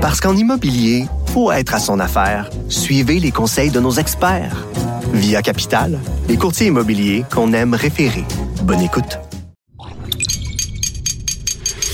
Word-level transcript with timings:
Parce 0.00 0.18
qu'en 0.18 0.34
immobilier, 0.34 1.04
faut 1.26 1.52
être 1.52 1.74
à 1.74 1.78
son 1.78 2.00
affaire. 2.00 2.48
Suivez 2.70 3.20
les 3.20 3.30
conseils 3.30 3.70
de 3.70 3.80
nos 3.80 3.92
experts. 3.92 4.66
Via 5.12 5.42
Capital, 5.42 5.98
les 6.26 6.38
courtiers 6.38 6.68
immobiliers 6.68 7.24
qu'on 7.30 7.52
aime 7.52 7.74
référer. 7.74 8.24
Bonne 8.62 8.80
écoute. 8.80 9.18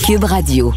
Cube 0.07 0.23
Radio. 0.23 0.73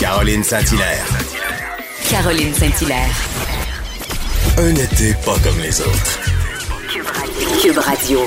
Caroline 0.00 0.42
Saint-Hilaire. 0.42 1.06
Caroline 2.10 2.54
Saint-Hilaire. 2.54 3.16
Un 4.58 4.74
été 4.74 5.14
pas 5.24 5.36
comme 5.44 5.60
les 5.60 5.80
autres. 5.80 6.18
Cube 7.62 7.78
Radio. 7.78 8.20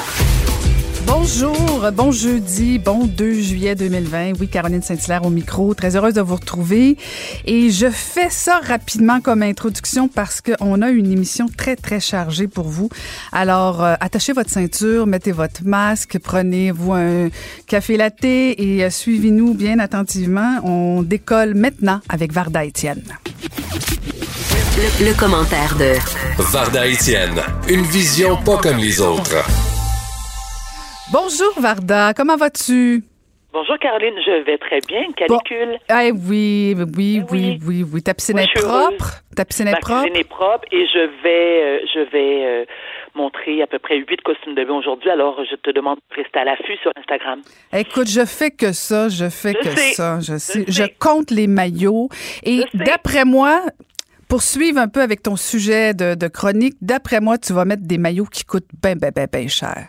Bonjour, 1.06 1.92
bon 1.94 2.12
jeudi, 2.12 2.80
bon 2.80 3.06
2 3.06 3.34
juillet 3.34 3.76
2020. 3.76 4.34
Oui, 4.40 4.48
Caroline 4.48 4.82
Saint-Hilaire 4.82 5.26
au 5.26 5.30
micro. 5.30 5.74
Très 5.74 5.96
heureuse 5.96 6.14
de 6.14 6.22
vous 6.22 6.36
retrouver. 6.36 6.98
Et 7.46 7.70
je 7.70 7.90
fais 7.90 8.30
ça 8.30 8.60
rapidement 8.64 9.22
comme 9.22 9.42
introduction 9.44 10.08
parce 10.08 10.42
qu'on 10.42 10.82
a 10.82 10.90
une 10.90 11.12
émission 11.12 11.48
très, 11.56 11.76
très 11.76 12.00
chargée 12.00 12.48
pour 12.48 12.68
vous. 12.68 12.90
Alors, 13.32 13.84
euh, 13.84 13.96
attachez 14.00 14.34
votre 14.34 14.50
ceinture, 14.50 15.08
mettez 15.08 15.32
votre 15.32 15.64
masque, 15.64 16.18
prenez-vous 16.22 16.94
un 16.94 17.30
café 17.68 17.98
latte 17.98 18.24
et 18.24 18.84
euh, 18.84 18.90
suivez-nous 18.90 19.54
bien 19.54 19.80
attentivement. 19.80 20.60
On 20.64 21.02
décolle 21.04 21.56
maintenant 21.56 22.02
avec 22.10 22.34
Varda 22.34 22.66
Étienne. 22.66 23.04
Le, 24.78 25.06
le 25.08 25.14
commentaire 25.14 25.76
de 25.78 25.94
Varda 26.52 26.88
Étienne, 26.88 27.42
une 27.70 27.84
vision 27.84 28.38
pas 28.38 28.58
comme 28.58 28.78
les 28.78 29.00
autres. 29.02 29.44
Bonjour 31.12 31.60
Varda, 31.60 32.14
comment 32.14 32.38
vas-tu? 32.38 33.04
Bonjour 33.54 33.78
Caroline, 33.80 34.14
je 34.26 34.44
vais 34.46 34.58
très 34.58 34.80
bien. 34.88 35.02
Canicule. 35.12 35.78
Ah 35.90 36.04
oui, 36.14 36.74
oui, 36.96 37.22
oui, 37.30 37.60
oui, 37.66 37.84
oui. 37.92 38.02
Ta 38.02 38.14
piscine 38.14 38.40
est 38.40 38.48
suis 38.48 38.60
heureuse. 38.62 38.86
propre? 38.96 39.22
Ta 39.36 39.44
piscine 39.44 39.68
est 39.68 39.72
Ma 39.74 39.80
propre? 39.80 40.04
cuisine 40.04 40.16
est 40.18 40.30
propre 40.30 40.66
et 40.72 40.86
je 40.88 41.00
vais, 41.22 41.62
euh, 41.64 41.80
je 41.94 42.00
vais 42.12 42.46
euh, 42.46 42.66
montrer 43.14 43.62
à 43.62 43.68
peu 43.68 43.78
près 43.78 43.98
huit 43.98 44.22
costumes 44.24 44.56
de 44.56 44.64
bain 44.64 44.76
aujourd'hui. 44.76 45.10
Alors, 45.10 45.38
je 45.50 45.56
te 45.58 45.70
demande 45.72 45.98
de 46.12 46.16
rester 46.16 46.40
à 46.40 46.46
l'affût 46.46 46.78
sur 46.82 46.92
Instagram. 46.96 47.42
Écoute, 47.74 48.08
je 48.08 48.26
fais 48.26 48.52
que 48.52 48.72
ça, 48.72 49.10
je 49.10 49.28
fais 49.30 49.52
Je 49.52 49.58
que 49.70 49.76
sais, 49.78 49.94
ça. 49.96 50.20
Je, 50.22 50.38
sais. 50.38 50.64
je 50.70 50.84
compte 50.98 51.30
les 51.30 51.48
maillots. 51.48 52.08
Et 52.44 52.64
d'après 52.74 53.26
moi, 53.26 53.64
pour 54.30 54.42
suivre 54.44 54.80
un 54.80 54.88
peu 54.88 55.02
avec 55.02 55.24
ton 55.24 55.36
sujet 55.36 55.94
de, 55.94 56.16
de 56.16 56.28
chronique, 56.30 56.76
d'après 56.82 57.20
moi, 57.20 57.38
tu 57.38 57.52
vas 57.52 57.66
mettre 57.66 57.84
des 57.84 57.98
maillots 57.98 58.28
qui 58.32 58.46
coûtent 58.46 58.70
bien, 58.82 58.96
bien, 58.96 59.10
bien, 59.14 59.26
bien 59.30 59.48
cher. 59.50 59.88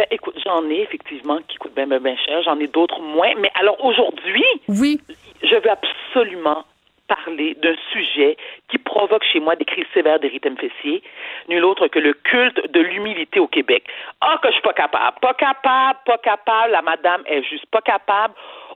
Ben, 0.00 0.06
écoute, 0.12 0.38
j'en 0.46 0.66
ai 0.70 0.80
effectivement 0.80 1.40
qui 1.46 1.58
coûtent 1.58 1.74
bien, 1.74 1.86
bien, 1.86 2.00
bien 2.00 2.16
cher. 2.16 2.42
J'en 2.42 2.58
ai 2.58 2.68
d'autres 2.68 3.02
moins. 3.02 3.34
Mais 3.36 3.50
alors, 3.54 3.84
aujourd'hui, 3.84 4.42
Oui, 4.66 4.98
je 5.42 5.54
veux 5.54 5.70
absolument 5.70 6.64
parler 7.06 7.54
d'un 7.56 7.76
sujet 7.92 8.38
qui 8.70 8.78
provoque 8.78 9.22
chez 9.24 9.40
moi 9.40 9.56
des 9.56 9.66
crises 9.66 9.84
sévères 9.92 10.18
d'érythème 10.18 10.56
fessier, 10.56 11.02
nul 11.50 11.62
autre 11.66 11.86
que 11.88 11.98
le 11.98 12.14
culte 12.14 12.72
de 12.72 12.80
l'humilité 12.80 13.40
au 13.40 13.46
Québec. 13.46 13.84
Ah, 14.22 14.38
que 14.42 14.48
je 14.48 14.54
suis 14.54 14.62
pas 14.62 14.72
capable, 14.72 15.18
pas 15.20 15.34
capable, 15.34 15.98
pas 16.06 16.16
capable, 16.16 16.72
la 16.72 16.80
madame 16.80 17.22
est 17.26 17.42
juste 17.42 17.66
pas 17.66 17.82
capable. 17.82 18.32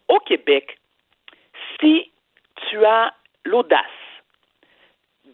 Au 0.09 0.19
Québec, 0.19 0.77
si 1.81 2.11
tu 2.69 2.85
as 2.85 3.15
l'audace 3.47 3.81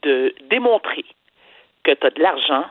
de 0.02 0.32
démontrer 0.42 1.04
que 1.82 1.90
tu 1.90 2.06
as 2.06 2.10
de 2.10 2.22
l'argent, 2.22 2.66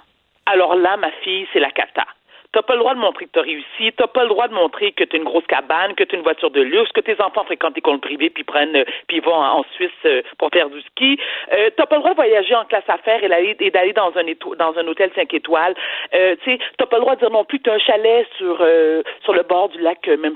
alors 0.45 0.75
là, 0.75 0.95
ma 0.95 1.11
fille, 1.11 1.45
c'est 1.51 1.59
la 1.59 1.71
cata. 1.71 2.05
T'as 2.51 2.63
pas 2.63 2.73
le 2.73 2.79
droit 2.79 2.95
de 2.95 2.99
montrer 2.99 3.25
que 3.25 3.31
tu 3.33 3.39
as 3.39 3.43
réussi, 3.43 3.93
t'as 3.95 4.07
pas 4.07 4.23
le 4.23 4.29
droit 4.29 4.47
de 4.47 4.53
montrer 4.53 4.91
que 4.91 5.03
tu 5.03 5.15
as 5.15 5.19
une 5.19 5.25
grosse 5.25 5.45
cabane, 5.45 5.93
que 5.93 6.03
tu 6.03 6.15
as 6.15 6.17
une 6.17 6.23
voiture 6.23 6.49
de 6.49 6.61
luxe, 6.61 6.91
que 6.93 7.01
tes 7.01 7.21
enfants 7.21 7.43
fréquentent 7.43 7.77
école 7.77 7.99
privée 7.99 8.29
puis 8.31 8.43
prennent 8.43 8.75
euh, 8.75 8.85
puis 9.07 9.19
vont 9.19 9.35
en, 9.35 9.63
Suisse 9.75 9.91
euh, 10.05 10.23
pour 10.37 10.49
faire 10.51 10.69
du 10.69 10.81
ski. 10.81 11.19
Euh, 11.53 11.69
t'as 11.77 11.85
pas 11.85 11.95
le 11.97 12.01
droit 12.01 12.11
de 12.11 12.15
voyager 12.15 12.55
en 12.55 12.65
classe 12.65 12.89
affaires 12.89 13.23
et 13.23 13.69
d'aller 13.69 13.93
dans 13.93 14.11
un 14.17 14.23
éto- 14.25 14.55
dans 14.55 14.75
un 14.77 14.87
hôtel 14.87 15.11
5 15.13 15.33
étoiles. 15.33 15.75
Euh, 16.13 16.35
tu 16.43 16.51
sais, 16.51 16.59
t'as 16.77 16.87
pas 16.87 16.97
le 16.97 17.01
droit 17.01 17.15
de 17.15 17.19
dire 17.19 17.29
non 17.29 17.43
plus 17.45 17.59
que 17.59 17.63
tu 17.65 17.69
as 17.69 17.73
un 17.73 17.79
chalet 17.79 18.27
sur 18.37 18.57
euh, 18.61 19.03
sur 19.23 19.33
le 19.33 19.43
bord 19.43 19.69
du 19.69 19.79
lac 19.79 20.07
euh, 20.07 20.17
même 20.17 20.35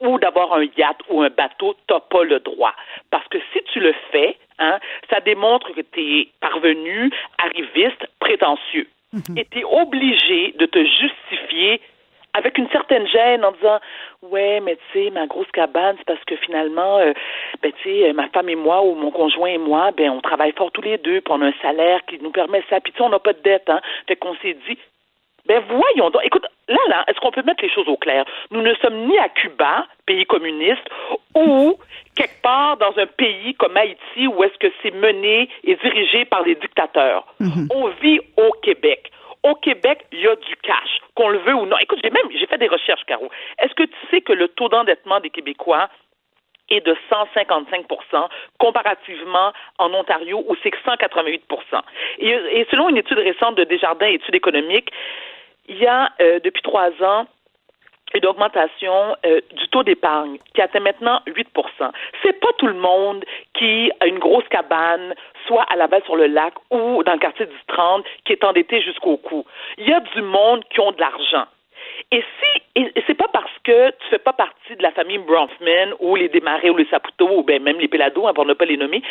ou 0.00 0.18
d'avoir 0.18 0.54
un 0.54 0.64
yacht 0.76 0.98
ou 1.08 1.22
un 1.22 1.30
bateau, 1.30 1.74
t'as 1.86 2.00
pas 2.00 2.22
le 2.24 2.40
droit. 2.40 2.74
Parce 3.10 3.26
que 3.28 3.38
si 3.52 3.62
tu 3.72 3.80
le 3.80 3.94
fais, 4.10 4.36
hein, 4.58 4.78
ça 5.10 5.20
démontre 5.20 5.72
que 5.72 5.80
tu 5.80 6.20
es 6.20 6.28
parvenu, 6.40 7.10
arriviste, 7.38 8.06
prétentieux. 8.20 8.88
Tu 9.12 9.58
es 9.58 9.64
obligé 9.64 10.52
de 10.58 10.66
te 10.66 10.78
justifier 10.84 11.80
avec 12.34 12.58
une 12.58 12.68
certaine 12.68 13.06
gêne 13.06 13.44
en 13.44 13.52
disant 13.52 13.78
ouais 14.22 14.60
mais 14.60 14.76
tu 14.76 14.82
sais 14.92 15.10
ma 15.10 15.26
grosse 15.26 15.50
cabane 15.52 15.96
c'est 15.98 16.04
parce 16.04 16.22
que 16.24 16.36
finalement 16.36 16.98
euh, 16.98 17.12
ben 17.62 17.72
tu 17.82 17.88
sais 17.88 18.12
ma 18.12 18.28
femme 18.28 18.48
et 18.48 18.56
moi 18.56 18.82
ou 18.82 18.94
mon 18.94 19.10
conjoint 19.10 19.48
et 19.48 19.58
moi 19.58 19.90
ben 19.96 20.10
on 20.10 20.20
travaille 20.20 20.52
fort 20.52 20.70
tous 20.72 20.82
les 20.82 20.98
deux 20.98 21.20
puis 21.22 21.32
on 21.32 21.40
a 21.40 21.46
un 21.46 21.54
salaire 21.62 22.00
qui 22.06 22.18
nous 22.18 22.30
permet 22.30 22.62
ça. 22.68 22.80
Puis 22.80 22.92
tu 22.92 22.98
sais 22.98 23.04
on 23.04 23.08
n'a 23.08 23.18
pas 23.18 23.32
de 23.32 23.40
dette 23.42 23.68
hein. 23.68 23.80
Fait 24.06 24.16
qu'on 24.16 24.34
s'est 24.36 24.56
dit 24.68 24.78
ben 25.46 25.62
voyons 25.68 26.10
donc. 26.10 26.22
Écoute, 26.24 26.46
là, 26.68 26.78
là, 26.88 27.04
est-ce 27.08 27.18
qu'on 27.20 27.30
peut 27.30 27.42
mettre 27.42 27.62
les 27.62 27.70
choses 27.70 27.88
au 27.88 27.96
clair? 27.96 28.24
Nous 28.50 28.62
ne 28.62 28.74
sommes 28.76 29.06
ni 29.06 29.18
à 29.18 29.28
Cuba, 29.28 29.86
pays 30.06 30.26
communiste, 30.26 30.88
ou 31.34 31.78
quelque 32.14 32.42
part 32.42 32.76
dans 32.76 32.96
un 32.98 33.06
pays 33.06 33.54
comme 33.54 33.76
Haïti 33.76 34.26
où 34.26 34.42
est-ce 34.42 34.58
que 34.58 34.72
c'est 34.82 34.92
mené 34.92 35.48
et 35.64 35.76
dirigé 35.76 36.24
par 36.24 36.42
les 36.42 36.54
dictateurs. 36.54 37.26
On 37.70 37.88
vit 38.00 38.20
au 38.36 38.50
Québec. 38.62 39.10
Au 39.42 39.54
Québec, 39.54 40.04
il 40.12 40.20
y 40.20 40.26
a 40.26 40.34
du 40.34 40.56
cash, 40.56 40.98
qu'on 41.14 41.28
le 41.28 41.38
veut 41.38 41.54
ou 41.54 41.66
non. 41.66 41.76
Écoute, 41.78 42.00
j'ai 42.02 42.10
même 42.10 42.24
j'ai 42.32 42.46
fait 42.46 42.58
des 42.58 42.66
recherches, 42.66 43.04
Caro. 43.06 43.30
Est-ce 43.60 43.74
que 43.74 43.84
tu 43.84 43.96
sais 44.10 44.20
que 44.20 44.32
le 44.32 44.48
taux 44.48 44.68
d'endettement 44.68 45.20
des 45.20 45.30
Québécois 45.30 45.88
est 46.68 46.84
de 46.84 46.96
155% 47.10 48.28
comparativement 48.58 49.52
en 49.78 49.94
Ontario 49.94 50.44
où 50.48 50.56
c'est 50.62 50.72
que 50.72 50.78
188 50.84 51.44
et, 52.18 52.28
et 52.28 52.66
selon 52.70 52.88
une 52.88 52.96
étude 52.96 53.18
récente 53.18 53.56
de 53.56 53.64
Desjardins 53.64 54.06
études 54.06 54.34
économiques, 54.34 54.90
il 55.68 55.78
y 55.78 55.86
a 55.86 56.10
euh, 56.20 56.40
depuis 56.40 56.62
trois 56.62 56.90
ans 57.02 57.26
une 58.14 58.26
augmentation 58.26 59.16
euh, 59.26 59.40
du 59.52 59.68
taux 59.68 59.82
d'épargne 59.82 60.38
qui 60.54 60.62
atteint 60.62 60.80
maintenant 60.80 61.20
8% 61.26 61.44
C'est 62.22 62.40
pas 62.40 62.52
tout 62.58 62.66
le 62.66 62.74
monde 62.74 63.24
qui 63.54 63.90
a 64.00 64.06
une 64.06 64.18
grosse 64.18 64.46
cabane, 64.48 65.14
soit 65.46 65.64
à 65.70 65.76
Laval 65.76 66.02
sur 66.04 66.16
le 66.16 66.26
lac 66.26 66.54
ou 66.70 67.02
dans 67.04 67.12
le 67.12 67.18
quartier 67.18 67.46
du 67.46 67.56
30, 67.68 68.04
qui 68.24 68.32
est 68.32 68.44
endetté 68.44 68.80
jusqu'au 68.80 69.16
cou. 69.18 69.44
Il 69.76 69.88
y 69.88 69.92
a 69.92 70.00
du 70.00 70.22
monde 70.22 70.64
qui 70.70 70.80
ont 70.80 70.92
de 70.92 71.00
l'argent. 71.00 71.46
Et 72.10 72.22
si, 72.22 72.62
et 72.76 72.92
c'est 73.06 73.14
pas 73.14 73.28
parce 73.32 73.52
que 73.64 73.90
tu 73.90 74.08
fais 74.10 74.18
pas 74.18 74.32
partie 74.32 74.76
de 74.76 74.82
la 74.82 74.92
famille 74.92 75.18
Bronfman 75.18 75.94
ou 76.00 76.16
les 76.16 76.28
Desmarais 76.28 76.70
ou 76.70 76.76
les 76.76 76.86
Saputo 76.86 77.28
ou 77.38 77.42
ben 77.42 77.62
même 77.62 77.78
les 77.78 77.88
Pelado, 77.88 78.26
hein, 78.26 78.34
pour 78.34 78.46
ne 78.46 78.54
pas 78.54 78.64
les 78.64 78.76
nommer, 78.76 79.02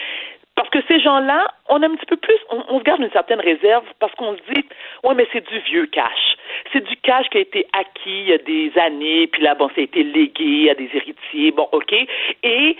parce 0.56 0.69
que 0.69 0.79
ces 0.88 1.00
gens-là, 1.00 1.47
on 1.68 1.84
a 1.84 1.88
un 1.88 1.96
petit 1.96 2.06
peu 2.06 2.16
plus, 2.16 2.38
on, 2.50 2.63
on 2.69 2.79
se 2.79 2.84
garde 2.84 3.01
une 3.01 3.12
certaine 3.12 3.41
réserve 3.41 3.85
parce 4.00 4.13
qu'on 4.16 4.35
se 4.38 4.53
dit, 4.53 4.66
ouais, 5.03 5.13
mais 5.13 5.28
c'est 5.34 5.46
du 5.46 5.59
vieux 5.59 5.85
cash. 5.88 6.38
C'est 6.72 6.84
du 6.84 6.96
cash 6.97 7.28
qui 7.29 7.38
a 7.38 7.41
été 7.41 7.68
acquis 7.73 8.22
il 8.22 8.29
y 8.29 8.34
a 8.34 8.38
des 8.38 8.72
années, 8.78 9.28
puis 9.28 9.41
là, 9.41 9.56
bon, 9.56 9.67
ça 9.69 9.81
a 9.81 9.84
été 9.84 10.03
légué 10.03 10.69
à 10.69 10.75
des 10.75 10.90
héritiers, 10.94 11.52
bon, 11.52 11.67
OK. 11.73 11.94
Et 12.44 12.78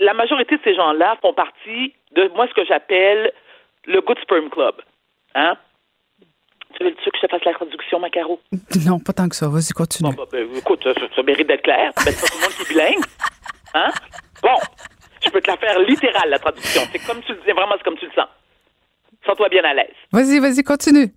la 0.00 0.14
majorité 0.14 0.56
de 0.56 0.62
ces 0.64 0.74
gens-là 0.74 1.16
font 1.20 1.34
partie 1.34 1.92
de 2.12 2.28
moi 2.34 2.46
ce 2.48 2.54
que 2.54 2.64
j'appelle 2.64 3.32
le 3.86 4.00
Good 4.00 4.18
Sperm 4.20 4.48
Club. 4.48 4.76
Hein? 5.34 5.56
Tu 6.76 6.84
veux, 6.84 6.90
tu 6.94 7.04
veux 7.04 7.10
que 7.10 7.18
je 7.20 7.26
te 7.26 7.30
fasse 7.30 7.44
la 7.44 7.54
traduction, 7.54 8.00
Macaro? 8.00 8.40
non, 8.86 8.98
pas 8.98 9.12
tant 9.12 9.28
que 9.28 9.36
ça. 9.36 9.48
Vas-y, 9.48 9.72
continue. 9.72 10.10
Bon, 10.10 10.22
bah, 10.24 10.28
ben, 10.32 10.48
écoute, 10.56 10.80
ça, 10.82 10.92
ça 11.14 11.22
mérite 11.22 11.46
d'être 11.46 11.62
clair. 11.62 11.92
Ben, 11.96 12.12
c'est 12.12 12.20
pas 12.20 12.26
tout 12.26 12.38
le 12.38 12.42
monde 12.42 12.52
qui 12.52 12.62
est 12.62 12.68
bilingue. 12.68 13.04
Hein? 13.74 13.90
Bon, 14.42 14.56
je 15.24 15.30
peux 15.30 15.40
te 15.40 15.50
la 15.50 15.56
faire 15.56 15.78
littérale, 15.80 16.30
la 16.30 16.38
traduction. 16.38 16.82
C'est 16.92 17.06
comme 17.06 17.20
tu 17.22 17.32
le 17.32 17.40
dis, 17.44 17.52
vraiment, 17.52 17.74
c'est 17.76 17.84
comme 17.84 17.98
tu 17.98 18.06
le 18.06 18.12
sens. 18.12 18.28
Sens-toi 19.26 19.48
bien 19.48 19.64
à 19.64 19.74
l'aise. 19.74 19.94
Vas-y, 20.12 20.38
vas-y, 20.38 20.62
continue. 20.62 21.12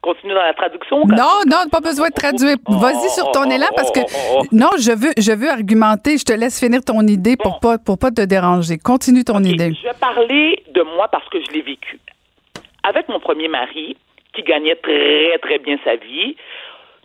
Continue 0.00 0.34
dans 0.34 0.42
la 0.42 0.54
traduction. 0.54 1.04
Non, 1.06 1.40
non, 1.46 1.68
pas 1.70 1.80
besoin 1.80 2.08
de 2.08 2.14
traduire. 2.14 2.56
Vas-y 2.68 3.08
sur 3.10 3.30
ton 3.32 3.50
élan 3.50 3.68
parce 3.74 3.90
que 3.90 4.00
non, 4.54 4.70
je 4.78 4.92
veux, 4.92 5.12
je 5.16 5.32
veux 5.32 5.48
argumenter. 5.48 6.18
Je 6.18 6.24
te 6.24 6.32
laisse 6.32 6.60
finir 6.60 6.84
ton 6.84 7.06
idée 7.06 7.36
pour 7.36 7.58
pas, 7.58 7.78
pour 7.78 7.98
pas 7.98 8.10
te 8.10 8.20
déranger. 8.20 8.76
Continue 8.78 9.24
ton 9.24 9.42
idée. 9.42 9.72
Je 9.72 9.88
vais 9.88 9.94
parler 9.98 10.62
de 10.74 10.82
moi 10.82 11.08
parce 11.08 11.26
que 11.30 11.38
je 11.42 11.50
l'ai 11.52 11.62
vécu. 11.62 11.98
Avec 12.82 13.08
mon 13.08 13.18
premier 13.18 13.48
mari, 13.48 13.96
qui 14.34 14.42
gagnait 14.42 14.76
très, 14.76 15.38
très 15.38 15.58
bien 15.58 15.78
sa 15.84 15.96
vie, 15.96 16.36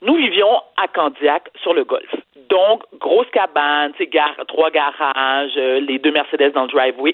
nous 0.02 0.16
vivions 0.16 0.62
à 0.78 0.88
Candiac 0.88 1.50
sur 1.62 1.74
le 1.74 1.84
golf. 1.84 2.14
Donc, 2.50 2.84
grosse 3.00 3.30
cabane, 3.32 3.94
trois 4.48 4.72
garages, 4.72 5.58
euh, 5.58 5.80
les 5.82 6.00
deux 6.00 6.12
Mercedes 6.12 6.52
dans 6.54 6.64
le 6.64 6.70
driveway. 6.70 7.14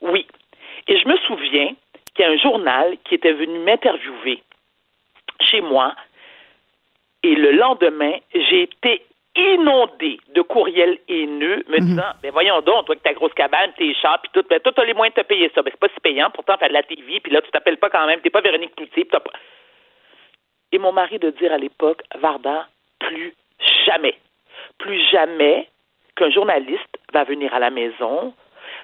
Oui. 0.00 0.26
Et 0.88 0.98
je 0.98 1.08
me 1.08 1.16
souviens 1.18 1.74
qu'il 2.14 2.24
y 2.24 2.28
a 2.28 2.30
un 2.30 2.36
journal 2.36 2.96
qui 3.04 3.14
était 3.14 3.32
venu 3.32 3.58
m'interviewer 3.60 4.42
chez 5.40 5.60
moi. 5.60 5.94
Et 7.22 7.34
le 7.34 7.52
lendemain, 7.52 8.14
j'ai 8.34 8.62
été 8.62 9.02
inondée 9.36 10.18
de 10.34 10.42
courriels 10.42 10.98
haineux 11.08 11.64
me 11.68 11.78
disant 11.80 12.12
ben 12.22 12.30
voyons 12.30 12.60
donc 12.60 12.86
toi 12.86 12.94
avec 12.94 13.02
ta 13.02 13.12
grosse 13.12 13.34
cabane 13.34 13.72
tes 13.76 13.92
chats 13.94 14.20
puis 14.22 14.30
tout 14.32 14.46
ben 14.48 14.60
toi 14.60 14.72
t'as 14.74 14.84
les 14.84 14.94
moyens 14.94 15.14
de 15.16 15.22
te 15.22 15.26
payer 15.26 15.50
ça 15.54 15.62
ben 15.62 15.70
c'est 15.72 15.80
pas 15.80 15.92
si 15.92 16.00
payant 16.00 16.30
pourtant 16.30 16.56
t'as 16.58 16.68
de 16.68 16.72
la 16.72 16.82
TV 16.82 17.20
puis 17.20 17.32
là 17.32 17.42
tu 17.42 17.50
t'appelles 17.50 17.78
pas 17.78 17.90
quand 17.90 18.06
même 18.06 18.20
t'es 18.20 18.30
pas 18.30 18.40
Véronique 18.40 18.76
Cloutier 18.76 19.04
pas 19.06 19.22
et 20.72 20.78
mon 20.78 20.92
mari 20.92 21.18
de 21.18 21.30
dire 21.30 21.52
à 21.52 21.58
l'époque 21.58 22.02
Varda 22.20 22.68
plus 23.00 23.34
jamais 23.86 24.16
plus 24.78 25.00
jamais 25.10 25.68
qu'un 26.16 26.30
journaliste 26.30 26.98
va 27.12 27.24
venir 27.24 27.52
à 27.54 27.58
la 27.58 27.70
maison 27.70 28.34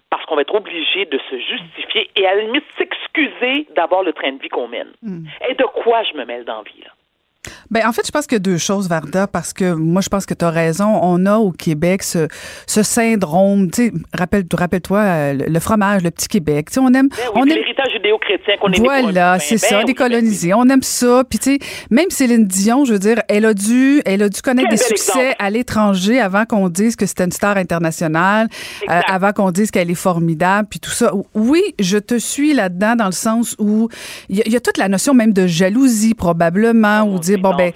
parce 0.09 0.25
qu'on 0.27 0.35
va 0.35 0.43
être 0.43 0.55
obligé 0.55 1.05
de 1.07 1.19
se 1.31 1.39
justifier 1.39 2.11
et 2.17 2.27
à 2.27 2.35
la 2.35 2.43
limite 2.43 2.65
s'excuser 2.77 3.67
d'avoir 3.77 4.03
le 4.03 4.13
train 4.13 4.33
de 4.33 4.43
vie 4.43 4.49
qu'on 4.49 4.69
mène. 4.69 4.93
Et 5.49 5.55
de 5.55 5.65
quoi 5.65 6.03
je 6.05 6.15
me 6.15 6.25
mêle 6.25 6.45
dans 6.45 6.59
la 6.59 6.63
vie, 6.63 6.83
là? 6.85 6.91
Ben, 7.71 7.87
en 7.87 7.93
fait, 7.93 8.07
je 8.07 8.11
pense 8.11 8.27
qu'il 8.27 8.35
y 8.35 8.37
a 8.37 8.41
deux 8.41 8.59
choses, 8.59 8.89
Varda, 8.89 9.27
parce 9.27 9.55
que 9.55 9.73
moi, 9.73 10.03
je 10.03 10.11
pense 10.11 10.27
que 10.27 10.35
tu 10.35 10.45
as 10.45 10.51
raison. 10.51 10.99
On 11.03 11.25
a 11.25 11.39
au 11.39 11.53
Québec 11.53 12.03
ce, 12.03 12.29
ce 12.67 12.83
syndrome, 12.83 13.71
tu 13.71 13.87
sais, 13.87 13.93
rappelle, 14.13 14.45
rappelle-toi, 14.53 14.99
euh, 14.99 15.33
le, 15.49 15.61
fromage, 15.61 16.03
le 16.03 16.11
petit 16.11 16.29
Québec. 16.29 16.67
Tu 16.69 16.75
sais, 16.75 16.81
on 16.81 16.93
aime. 16.93 17.09
Ben 17.09 17.17
oui, 17.17 17.31
on 17.35 17.43
aime 17.45 17.49
l'héritage 17.57 17.93
judéo-chrétien 17.93 18.57
qu'on 18.61 18.71
voilà, 18.83 19.39
c'est 19.39 19.57
ça, 19.57 19.85
décolonisé. 19.85 20.53
On 20.53 20.69
aime 20.69 20.83
ça. 20.83 21.23
Puis 21.29 21.39
tu 21.39 21.53
sais, 21.53 21.59
même 21.91 22.11
Céline 22.11 22.47
Dion, 22.47 22.85
je 22.85 22.93
veux 22.93 22.99
dire, 22.99 23.23
elle 23.29 23.47
a 23.47 23.55
dû, 23.55 24.03
elle 24.05 24.23
a 24.23 24.29
dû 24.29 24.43
connaître 24.43 24.69
Quel 24.69 24.79
des 24.79 24.85
succès 24.85 25.19
exemple. 25.19 25.37
à 25.39 25.51
l'étranger 25.51 26.21
avant 26.21 26.45
qu'on 26.45 26.69
dise 26.69 26.97
que 26.97 27.07
c'était 27.07 27.25
une 27.25 27.33
star 27.33 27.57
internationale, 27.57 28.49
euh, 28.89 29.01
avant 29.07 29.33
qu'on 29.33 29.51
dise 29.51 29.71
qu'elle 29.71 29.91
est 29.91 29.95
formidable, 29.95 30.69
puis 30.69 30.81
tout 30.81 30.91
ça. 30.91 31.13
Oui, 31.35 31.63
je 31.79 31.97
te 31.99 32.19
suis 32.19 32.53
là-dedans 32.53 32.97
dans 32.97 33.07
le 33.07 33.13
sens 33.13 33.57
où 33.59 33.89
il 34.29 34.43
y, 34.47 34.51
y 34.51 34.57
a 34.57 34.61
toute 34.61 34.77
la 34.77 34.89
notion 34.89 35.15
même 35.15 35.33
de 35.33 35.47
jalousie 35.47 36.15
probablement, 36.15 37.05
ou 37.05 37.19
dire 37.31 37.41
bon 37.41 37.55
ben. 37.57 37.73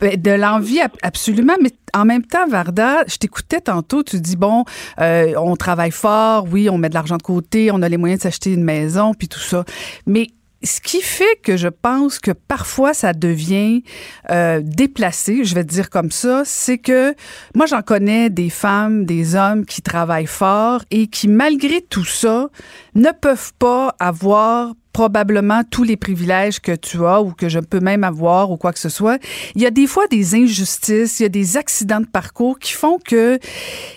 Ben, 0.00 0.20
de 0.20 0.30
l'envie, 0.30 0.80
ab- 0.80 0.90
absolument. 1.02 1.54
Mais 1.62 1.70
en 1.94 2.04
même 2.04 2.22
temps, 2.24 2.46
Varda, 2.46 3.04
je 3.06 3.16
t'écoutais 3.16 3.60
tantôt, 3.60 4.02
tu 4.02 4.20
dis, 4.20 4.36
bon, 4.36 4.64
euh, 5.00 5.32
on 5.38 5.56
travaille 5.56 5.90
fort, 5.90 6.46
oui, 6.50 6.68
on 6.68 6.76
met 6.76 6.88
de 6.90 6.94
l'argent 6.94 7.16
de 7.16 7.22
côté, 7.22 7.70
on 7.72 7.80
a 7.82 7.88
les 7.88 7.96
moyens 7.96 8.18
de 8.20 8.22
s'acheter 8.24 8.52
une 8.52 8.64
maison, 8.64 9.14
puis 9.14 9.28
tout 9.28 9.40
ça. 9.40 9.64
Mais 10.06 10.26
ce 10.62 10.80
qui 10.80 11.00
fait 11.00 11.38
que 11.42 11.56
je 11.56 11.68
pense 11.68 12.18
que 12.18 12.30
parfois 12.32 12.92
ça 12.94 13.12
devient 13.12 13.82
euh, 14.30 14.60
déplacé, 14.62 15.44
je 15.44 15.54
vais 15.54 15.64
te 15.64 15.68
dire 15.70 15.90
comme 15.90 16.10
ça, 16.10 16.42
c'est 16.44 16.78
que 16.78 17.14
moi 17.54 17.66
j'en 17.66 17.82
connais 17.82 18.30
des 18.30 18.50
femmes, 18.50 19.04
des 19.04 19.34
hommes 19.34 19.64
qui 19.66 19.80
travaillent 19.82 20.26
fort 20.26 20.82
et 20.90 21.06
qui 21.08 21.28
malgré 21.28 21.82
tout 21.82 22.04
ça 22.06 22.48
ne 22.94 23.10
peuvent 23.12 23.52
pas 23.58 23.94
avoir 24.00 24.72
probablement 24.96 25.60
tous 25.70 25.82
les 25.82 25.98
privilèges 25.98 26.58
que 26.58 26.74
tu 26.74 27.04
as 27.04 27.20
ou 27.20 27.32
que 27.32 27.50
je 27.50 27.58
peux 27.58 27.80
même 27.80 28.02
avoir 28.02 28.50
ou 28.50 28.56
quoi 28.56 28.72
que 28.72 28.78
ce 28.78 28.88
soit. 28.88 29.20
Il 29.54 29.60
y 29.60 29.66
a 29.66 29.70
des 29.70 29.86
fois 29.86 30.06
des 30.06 30.34
injustices, 30.34 31.20
il 31.20 31.24
y 31.24 31.26
a 31.26 31.28
des 31.28 31.58
accidents 31.58 32.00
de 32.00 32.06
parcours 32.06 32.58
qui 32.58 32.72
font 32.72 32.98
que 32.98 33.38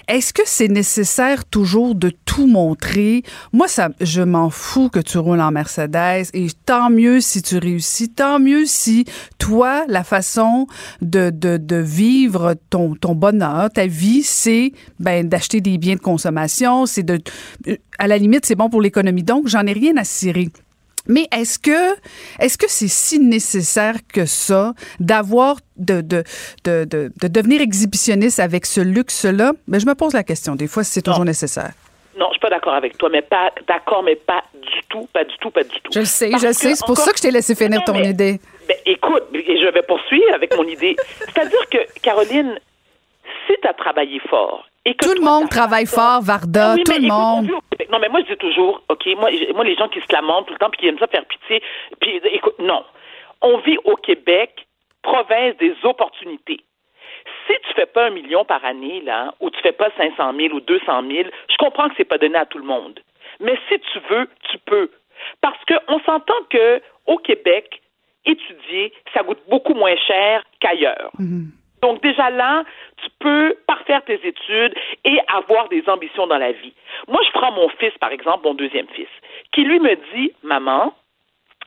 est-ce 0.09 0.33
que 0.33 0.41
c'est 0.45 0.67
nécessaire 0.67 1.45
toujours 1.45 1.95
de 1.95 2.11
tout 2.25 2.47
montrer? 2.47 3.23
Moi 3.53 3.69
ça 3.69 3.91
je 4.01 4.21
m'en 4.21 4.49
fous 4.49 4.89
que 4.89 4.99
tu 4.99 5.17
roules 5.19 5.39
en 5.39 5.51
Mercedes 5.51 6.31
et 6.33 6.47
tant 6.65 6.89
mieux 6.89 7.21
si 7.21 7.41
tu 7.41 7.59
réussis, 7.59 8.09
tant 8.09 8.37
mieux 8.37 8.65
si 8.65 9.05
toi 9.37 9.85
la 9.87 10.03
façon 10.03 10.67
de 11.01 11.29
de, 11.29 11.55
de 11.55 11.77
vivre 11.77 12.55
ton 12.69 12.93
ton 12.95 13.15
bonheur, 13.15 13.69
ta 13.69 13.87
vie 13.87 14.23
c'est 14.23 14.73
ben 14.99 15.29
d'acheter 15.29 15.61
des 15.61 15.77
biens 15.77 15.95
de 15.95 16.01
consommation, 16.01 16.85
c'est 16.85 17.03
de 17.03 17.21
à 17.99 18.07
la 18.07 18.17
limite 18.17 18.45
c'est 18.45 18.55
bon 18.55 18.69
pour 18.69 18.81
l'économie. 18.81 19.23
Donc 19.23 19.47
j'en 19.47 19.65
ai 19.65 19.71
rien 19.71 19.95
à 19.95 20.03
cirer. 20.03 20.49
Mais 21.07 21.27
est-ce 21.31 21.57
que 21.59 21.95
est-ce 22.39 22.57
que 22.57 22.65
c'est 22.69 22.87
si 22.87 23.19
nécessaire 23.19 23.95
que 24.13 24.25
ça 24.25 24.73
d'avoir 24.99 25.55
de 25.77 26.01
de, 26.01 26.23
de, 26.63 26.85
de, 26.85 27.11
de 27.21 27.27
devenir 27.27 27.61
exhibitionniste 27.61 28.39
avec 28.39 28.65
ce 28.65 28.81
luxe-là? 28.81 29.53
Ben, 29.67 29.79
je 29.79 29.85
me 29.85 29.95
pose 29.95 30.13
la 30.13 30.23
question. 30.23 30.55
Des 30.55 30.67
fois, 30.67 30.83
si 30.83 30.91
c'est 30.93 31.01
toujours 31.01 31.25
nécessaire. 31.25 31.71
non, 32.17 32.27
je 32.29 32.33
suis 32.33 32.39
pas 32.41 32.49
d'accord 32.49 32.73
avec 32.73 32.97
toi, 32.97 33.09
mais 33.11 33.21
pas 33.21 33.51
d'accord, 33.67 34.03
mais 34.03 34.15
pas 34.15 34.43
du 34.53 34.81
tout, 34.89 35.07
pas 35.13 35.23
du 35.23 35.35
tout, 35.39 35.49
pas 35.51 35.63
du 35.63 35.69
tout. 35.81 35.91
Je 35.93 35.99
le 35.99 36.05
sais, 36.05 36.29
Parce 36.29 36.43
je 36.43 36.47
le 36.47 36.53
sais. 36.53 36.75
C'est 36.75 36.79
pour 36.85 36.91
encore- 36.91 37.05
ça 37.05 37.11
que 37.11 37.17
je 37.17 37.21
t'ai 37.23 37.31
laissé 37.31 37.55
finir 37.55 37.79
Non, 37.79 37.85
ton 37.85 37.93
mais- 37.99 38.09
idée. 38.09 38.39
Ben, 38.67 38.77
écoute, 38.85 39.23
et 39.33 39.57
je 39.59 39.71
vais 39.73 39.81
poursuivre 39.83 40.33
avec 40.35 40.55
mon 40.55 40.63
idée. 40.67 40.95
C'est-à-dire 41.25 41.67
que, 41.71 41.77
Caroline, 42.01 42.59
si 43.47 43.53
tu 43.61 43.67
as 43.67 43.73
travaillé 43.73 44.19
fort 44.29 44.68
et 44.85 44.95
que 44.95 45.05
Tout 45.05 45.13
le 45.13 45.25
monde 45.25 45.49
travaille 45.49 45.85
fort, 45.85 46.21
Varda. 46.21 46.75
Oui, 46.75 46.83
tout 46.83 46.91
le 46.91 46.97
écoute, 46.97 47.09
monde. 47.09 47.49
Non, 47.91 47.99
mais 47.99 48.09
moi, 48.09 48.21
je 48.21 48.33
dis 48.33 48.37
toujours, 48.37 48.81
OK, 48.89 49.05
moi, 49.17 49.29
moi 49.53 49.63
les 49.63 49.75
gens 49.75 49.89
qui 49.89 49.99
se 49.99 50.13
lamentent 50.13 50.47
tout 50.47 50.53
le 50.53 50.59
temps 50.59 50.69
puis 50.69 50.81
qui 50.81 50.87
aiment 50.87 50.99
ça 50.99 51.07
faire 51.07 51.25
pitié, 51.25 51.61
puis 51.99 52.21
écoute, 52.31 52.59
non. 52.59 52.83
On 53.41 53.57
vit 53.59 53.77
au 53.85 53.95
Québec, 53.95 54.67
province 55.01 55.55
des 55.57 55.75
opportunités. 55.83 56.61
Si 57.47 57.53
tu 57.67 57.73
fais 57.75 57.85
pas 57.85 58.07
un 58.07 58.09
million 58.09 58.45
par 58.45 58.63
année, 58.63 59.01
là, 59.01 59.33
ou 59.39 59.49
tu 59.49 59.59
fais 59.61 59.71
pas 59.71 59.89
500 59.97 60.33
000 60.37 60.53
ou 60.53 60.59
200 60.61 60.85
000, 60.85 61.29
je 61.49 61.57
comprends 61.57 61.89
que 61.89 61.95
c'est 61.97 62.05
pas 62.05 62.17
donné 62.17 62.37
à 62.37 62.45
tout 62.45 62.57
le 62.57 62.65
monde. 62.65 62.99
Mais 63.39 63.57
si 63.69 63.79
tu 63.79 63.99
veux, 64.09 64.27
tu 64.51 64.57
peux. 64.59 64.89
Parce 65.41 65.59
qu'on 65.65 65.99
s'entend 66.01 66.41
que 66.49 66.81
au 67.07 67.17
Québec, 67.17 67.81
étudier, 68.25 68.93
ça 69.13 69.23
coûte 69.23 69.39
beaucoup 69.49 69.73
moins 69.73 69.95
cher 69.95 70.43
qu'ailleurs. 70.59 71.11
Donc 71.81 72.01
déjà 72.01 72.29
là, 72.29 72.63
tu 72.97 73.09
peux 73.19 73.55
parfaire 73.67 74.03
tes 74.05 74.19
études 74.25 74.73
et 75.05 75.19
avoir 75.27 75.69
des 75.69 75.87
ambitions 75.87 76.27
dans 76.27 76.37
la 76.37 76.51
vie. 76.51 76.73
Moi, 77.07 77.21
je 77.25 77.31
prends 77.31 77.51
mon 77.51 77.69
fils, 77.69 77.93
par 77.99 78.11
exemple, 78.11 78.45
mon 78.45 78.53
deuxième 78.53 78.87
fils, 78.89 79.07
qui 79.51 79.63
lui 79.63 79.79
me 79.79 79.95
dit, 80.13 80.31
maman, 80.43 80.93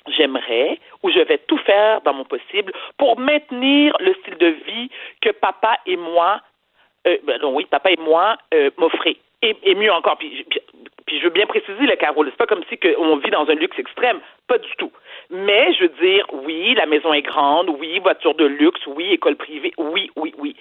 j'aimerais 0.09 0.79
ou 1.03 1.11
je 1.11 1.21
vais 1.21 1.39
tout 1.39 1.59
faire 1.59 2.01
dans 2.03 2.15
mon 2.15 2.25
possible 2.25 2.73
pour 2.99 3.19
maintenir 3.19 3.97
le 4.01 4.15
style 4.15 4.37
de 4.37 4.55
vie 4.67 4.91
que 5.21 5.31
papa 5.31 5.79
et 5.87 5.97
moi, 5.97 6.41
euh, 7.07 7.17
ben 7.25 7.41
non, 7.41 7.55
oui, 7.55 7.67
papa 7.67 7.91
et 7.91 7.97
moi 7.99 8.37
euh, 8.55 8.71
m'offraient. 8.79 9.17
Et, 9.43 9.57
et 9.65 9.75
mieux 9.75 9.93
encore, 9.93 10.19
puis 11.13 11.21
je 11.21 11.25
veux 11.25 11.31
bien 11.31 11.45
préciser, 11.45 11.83
le 11.83 11.95
Carole, 11.97 12.27
c'est 12.31 12.39
pas 12.39 12.47
comme 12.47 12.65
si 12.71 12.79
on 12.97 13.17
vit 13.17 13.29
dans 13.29 13.47
un 13.47 13.55
luxe 13.55 13.79
extrême, 13.79 14.19
pas 14.49 14.57
du 14.57 14.71
tout. 14.79 14.91
Mais 15.29 15.75
je 15.75 15.83
veux 15.83 15.93
dire, 16.01 16.25
oui, 16.33 16.73
la 16.75 16.87
maison 16.87 17.13
est 17.13 17.21
grande, 17.21 17.69
oui, 17.69 17.99
voiture 17.99 18.35
de 18.35 18.47
luxe, 18.47 18.81
oui, 18.87 19.13
école 19.13 19.37
privée, 19.37 19.75
oui, 19.77 20.11
oui, 20.17 20.33
oui. 20.39 20.57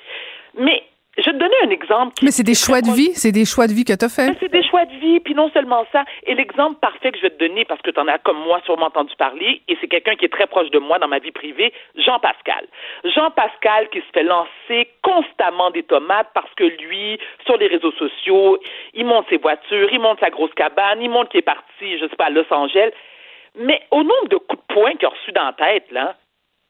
Mais 0.57 0.83
je 1.17 1.23
vais 1.23 1.33
te 1.33 1.37
donner 1.37 1.55
un 1.63 1.69
exemple. 1.69 2.13
Qui 2.13 2.25
Mais 2.25 2.31
c'est 2.31 2.43
des 2.43 2.55
choix 2.55 2.81
de 2.81 2.89
vie. 2.89 3.11
C'est 3.15 3.33
des 3.33 3.45
choix 3.45 3.67
de 3.67 3.73
vie 3.73 3.83
que 3.83 3.93
tu 3.93 4.05
as 4.05 4.09
fait. 4.09 4.31
C'est 4.39 4.51
des 4.51 4.63
choix 4.63 4.85
de 4.85 4.95
vie, 4.95 5.19
puis 5.19 5.35
non 5.35 5.49
seulement 5.51 5.85
ça. 5.91 6.05
Et 6.25 6.35
l'exemple 6.35 6.79
parfait 6.79 7.11
que 7.11 7.17
je 7.17 7.23
vais 7.23 7.29
te 7.31 7.39
donner, 7.39 7.65
parce 7.65 7.81
que 7.81 7.91
tu 7.91 7.99
en 7.99 8.07
as 8.07 8.17
comme 8.19 8.39
moi 8.39 8.61
sûrement 8.65 8.85
entendu 8.85 9.13
parler, 9.17 9.61
et 9.67 9.77
c'est 9.81 9.87
quelqu'un 9.87 10.15
qui 10.15 10.25
est 10.25 10.33
très 10.33 10.47
proche 10.47 10.69
de 10.71 10.79
moi 10.79 10.99
dans 10.99 11.09
ma 11.09 11.19
vie 11.19 11.31
privée, 11.31 11.73
Jean-Pascal. 11.95 12.65
Jean-Pascal 13.03 13.89
qui 13.89 13.99
se 13.99 14.11
fait 14.13 14.23
lancer 14.23 14.89
constamment 15.01 15.69
des 15.71 15.83
tomates 15.83 16.29
parce 16.33 16.53
que 16.55 16.63
lui, 16.63 17.19
sur 17.45 17.57
les 17.57 17.67
réseaux 17.67 17.91
sociaux, 17.91 18.57
il 18.93 19.05
monte 19.05 19.27
ses 19.29 19.37
voitures, 19.37 19.89
il 19.91 19.99
monte 19.99 20.19
sa 20.21 20.29
grosse 20.29 20.53
cabane, 20.53 21.01
il 21.01 21.09
monte 21.09 21.29
qu'il 21.29 21.39
est 21.39 21.43
parti, 21.43 21.97
je 21.99 22.07
sais 22.07 22.15
pas, 22.15 22.25
à 22.25 22.29
Los 22.29 22.45
Angeles. 22.51 22.91
Mais 23.55 23.81
au 23.91 24.03
nombre 24.03 24.29
de 24.29 24.37
coups 24.37 24.61
de 24.61 24.73
poing 24.73 24.93
qu'il 24.93 25.07
a 25.07 25.09
reçus 25.09 25.33
dans 25.33 25.45
la 25.45 25.53
tête, 25.53 25.91
là, 25.91 26.15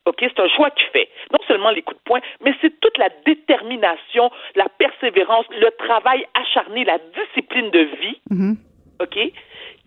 OK, 0.06 0.18
c'est 0.20 0.40
un 0.40 0.50
choix 0.50 0.72
qu'il 0.72 0.88
fait. 0.88 1.10
Non 1.32 1.40
seulement 1.48 1.70
les 1.70 1.82
coups 1.84 2.00
de 2.00 2.04
poing, 2.04 2.22
mais 2.44 2.54
c'est 2.62 2.80
toute 2.80 2.98
la 2.98 3.10
détermination, 3.26 4.32
la 4.56 4.68
persévérance, 4.70 5.46
le 5.52 5.70
travail 5.78 6.26
acharné, 6.34 6.84
la 6.86 6.98
discipline 6.98 7.70
de 7.70 7.88
vie, 8.02 8.20
OK, 9.00 9.20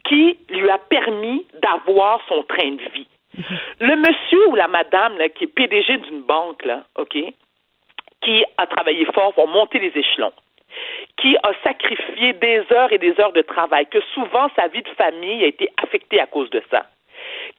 qui 0.04 0.38
lui 0.50 0.71
a 0.71 0.78
permis 0.78 1.47
d'avoir 1.62 2.21
son 2.28 2.42
train 2.44 2.73
de 2.73 2.83
vie. 2.94 3.09
Le 3.80 3.97
monsieur 3.97 4.49
ou 4.49 4.54
la 4.54 4.68
madame 4.68 5.18
là, 5.18 5.28
qui 5.28 5.44
est 5.44 5.49
PDG 5.49 5.99
d'une 5.99 6.23
banque, 6.23 6.64
là, 6.64 6.85
OK, 6.97 7.16
qui 8.23 8.44
a 8.56 8.66
travaillé 8.66 9.04
fort 9.06 9.35
pour 9.35 9.49
monter 9.49 9.80
les 9.80 9.92
échelons, 9.99 10.33
qui 11.16 11.37
a 11.42 11.52
sacrifié 11.64 12.33
des 12.35 12.62
heures 12.73 12.92
et 12.92 12.99
des 12.99 13.18
heures 13.21 13.33
de 13.33 13.42
travail, 13.42 13.87
que 13.87 14.00
souvent 14.14 14.49
sa 14.56 14.68
vie 14.68 14.83
de 14.83 14.88
famille 14.90 15.42
a 15.42 15.49
été 15.49 15.68
affectée 15.83 16.21
à 16.21 16.26
cause 16.26 16.50
de 16.50 16.62
ça, 16.71 16.87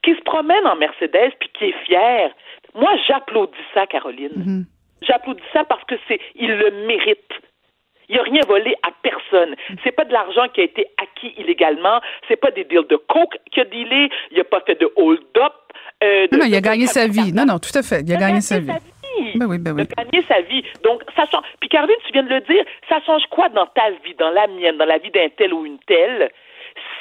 qui 0.02 0.14
se 0.14 0.20
promène 0.22 0.66
en 0.66 0.76
Mercedes 0.76 1.32
puis 1.40 1.50
qui 1.58 1.64
est 1.66 1.84
fier. 1.84 2.30
Moi, 2.74 2.90
j'applaudis 3.06 3.52
ça, 3.74 3.86
Caroline. 3.86 4.64
J'applaudis 5.02 5.42
ça 5.52 5.64
parce 5.64 5.84
que 5.84 5.94
c'est, 6.08 6.20
il 6.34 6.50
le 6.56 6.70
mérite. 6.86 7.32
Il 8.08 8.16
n'a 8.16 8.22
rien 8.22 8.40
volé 8.46 8.74
à 8.84 8.90
personne. 9.02 9.56
C'est 9.82 9.90
pas 9.92 10.04
de 10.04 10.12
l'argent 10.12 10.46
qui 10.54 10.60
a 10.60 10.64
été 10.64 10.86
acquis 11.02 11.34
illégalement. 11.38 12.00
C'est 12.28 12.36
pas 12.36 12.52
des 12.52 12.62
deals 12.64 12.86
de 12.88 12.96
coke 12.96 13.36
qu'il 13.50 13.62
a 13.62 13.64
dealé. 13.64 14.08
Il 14.30 14.38
n'a 14.38 14.44
pas 14.44 14.60
fait 14.60 14.78
de 14.80 14.88
hold-up. 14.96 15.52
euh, 16.04 16.28
Non, 16.30 16.38
non, 16.38 16.44
il 16.46 16.54
a 16.54 16.60
gagné 16.60 16.86
sa 16.86 17.08
vie. 17.08 17.32
Non, 17.32 17.44
non, 17.44 17.58
tout 17.58 17.76
à 17.76 17.82
fait. 17.82 18.02
Il 18.02 18.12
a 18.12 18.14
il 18.14 18.22
a 18.22 18.26
gagné 18.28 18.40
sa 18.40 18.60
vie. 18.60 18.70
Ben 19.34 19.46
oui, 19.48 19.58
ben 19.58 19.72
oui. 19.74 19.86
de 19.86 19.94
gagner 19.94 20.22
sa 20.28 20.40
vie. 20.42 20.62
Donc, 20.84 21.02
ça 21.16 21.24
change. 21.26 21.42
Puis, 21.58 21.68
Caroline, 21.68 21.96
tu 22.06 22.12
viens 22.12 22.22
de 22.22 22.28
le 22.28 22.40
dire, 22.42 22.64
ça 22.88 23.00
change 23.04 23.24
quoi 23.30 23.48
dans 23.48 23.66
ta 23.66 23.90
vie, 24.04 24.14
dans 24.18 24.30
la 24.30 24.46
mienne, 24.46 24.76
dans 24.76 24.84
la 24.84 24.98
vie 24.98 25.10
d'un 25.10 25.28
tel 25.36 25.52
ou 25.54 25.64
une 25.66 25.78
telle, 25.80 26.30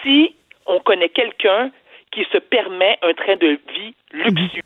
si 0.02 0.36
on 0.66 0.80
connaît 0.80 1.10
quelqu'un 1.10 1.70
qui 2.16 2.26
se 2.32 2.38
permet 2.40 2.98
un 3.04 3.14
train 3.14 3.36
de 3.36 3.60
vie 3.76 3.94
luxueux? 4.14 4.62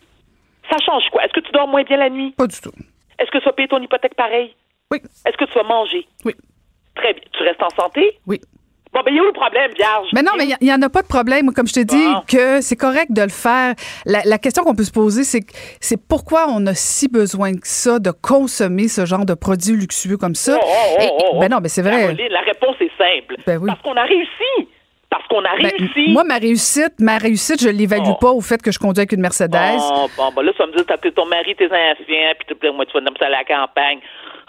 Ça 0.71 0.77
change 0.85 1.03
quoi? 1.11 1.23
Est-ce 1.25 1.33
que 1.33 1.39
tu 1.41 1.51
dors 1.51 1.67
moins 1.67 1.83
bien 1.83 1.97
la 1.97 2.09
nuit? 2.09 2.31
Pas 2.37 2.47
du 2.47 2.59
tout. 2.61 2.71
Est-ce 3.19 3.31
que 3.31 3.39
tu 3.39 3.45
vas 3.45 3.51
payer 3.53 3.67
ton 3.67 3.81
hypothèque 3.81 4.15
pareil? 4.15 4.55
Oui. 4.91 4.99
Est-ce 5.25 5.35
que 5.35 5.45
tu 5.45 5.53
vas 5.53 5.63
manger? 5.63 6.05
Oui. 6.25 6.33
Très 6.95 7.13
bien. 7.13 7.23
Tu 7.33 7.43
restes 7.43 7.61
en 7.63 7.69
santé? 7.69 8.17
Oui. 8.27 8.39
Bon, 8.91 9.01
ben, 9.05 9.11
il 9.11 9.17
y 9.17 9.19
a 9.19 9.23
où 9.23 9.25
le 9.27 9.33
problème, 9.33 9.71
vierge? 9.77 10.07
Mais 10.13 10.23
non, 10.23 10.31
mais 10.35 10.45
il 10.61 10.65
n'y 10.65 10.73
en 10.73 10.81
a 10.81 10.89
pas 10.89 11.03
de 11.03 11.07
problème. 11.07 11.53
Comme 11.53 11.67
je 11.67 11.73
te 11.73 11.79
dis, 11.81 12.05
Bon. 12.11 12.21
que 12.27 12.59
c'est 12.61 12.75
correct 12.75 13.11
de 13.11 13.21
le 13.21 13.29
faire. 13.29 13.75
La, 14.05 14.21
la 14.25 14.37
question 14.39 14.63
qu'on 14.63 14.73
peut 14.73 14.83
se 14.83 14.91
poser, 14.91 15.23
c'est 15.23 15.41
c'est 15.79 15.97
pourquoi 16.07 16.47
on 16.49 16.65
a 16.65 16.73
si 16.73 17.07
besoin 17.07 17.53
que 17.53 17.67
ça 17.67 17.99
de 17.99 18.09
consommer 18.09 18.87
ce 18.87 19.05
genre 19.05 19.25
de 19.25 19.35
produits 19.35 19.75
luxueux 19.75 20.17
comme 20.17 20.33
ça? 20.33 20.57
Oh, 20.59 20.65
oh, 20.65 20.95
oh, 20.97 21.03
Et- 21.03 21.09
oh, 21.33 21.39
ben 21.39 21.49
non, 21.49 21.59
mais 21.61 21.69
c'est 21.69 21.83
vrai. 21.83 22.01
Caroline, 22.01 22.29
la 22.31 22.41
réponse 22.41 22.75
est 22.79 22.91
simple. 22.97 23.35
Ben 23.45 23.57
oui. 23.61 23.67
Parce 23.67 23.81
qu'on 23.81 23.95
a 23.95 24.05
réussi. 24.05 24.69
Parce 25.09 25.25
qu'on 25.27 25.43
a 25.43 25.55
Ben, 25.57 25.71
réussi. 25.77 26.11
moi, 26.11 26.23
ma 26.23 26.37
réussite, 26.37 26.99
ma 26.99 27.17
réussite, 27.17 27.61
je 27.61 27.69
l'évalue 27.69 28.11
Oh. 28.11 28.17
pas 28.21 28.31
au 28.31 28.41
fait 28.41 28.61
que 28.61 28.71
je 28.71 28.77
conduis 28.77 28.99
avec 29.01 29.11
une 29.11 29.21
Mercedes. 29.21 29.49
Bon, 29.51 30.07
bon, 30.15 30.31
bon, 30.35 30.41
là, 30.41 30.51
tu 30.51 30.57
vas 30.59 30.67
me 30.67 30.73
dire, 30.73 30.85
t'as 30.85 30.93
appelé 30.93 31.11
ton 31.13 31.25
mari, 31.25 31.55
tes 31.55 31.65
enfants, 31.65 32.33
puis 32.37 32.55
tu 32.55 32.71
moi, 32.71 32.85
tu 32.85 32.93
vas 32.93 33.01
me 33.01 33.23
à 33.23 33.29
la 33.29 33.43
campagne. 33.43 33.99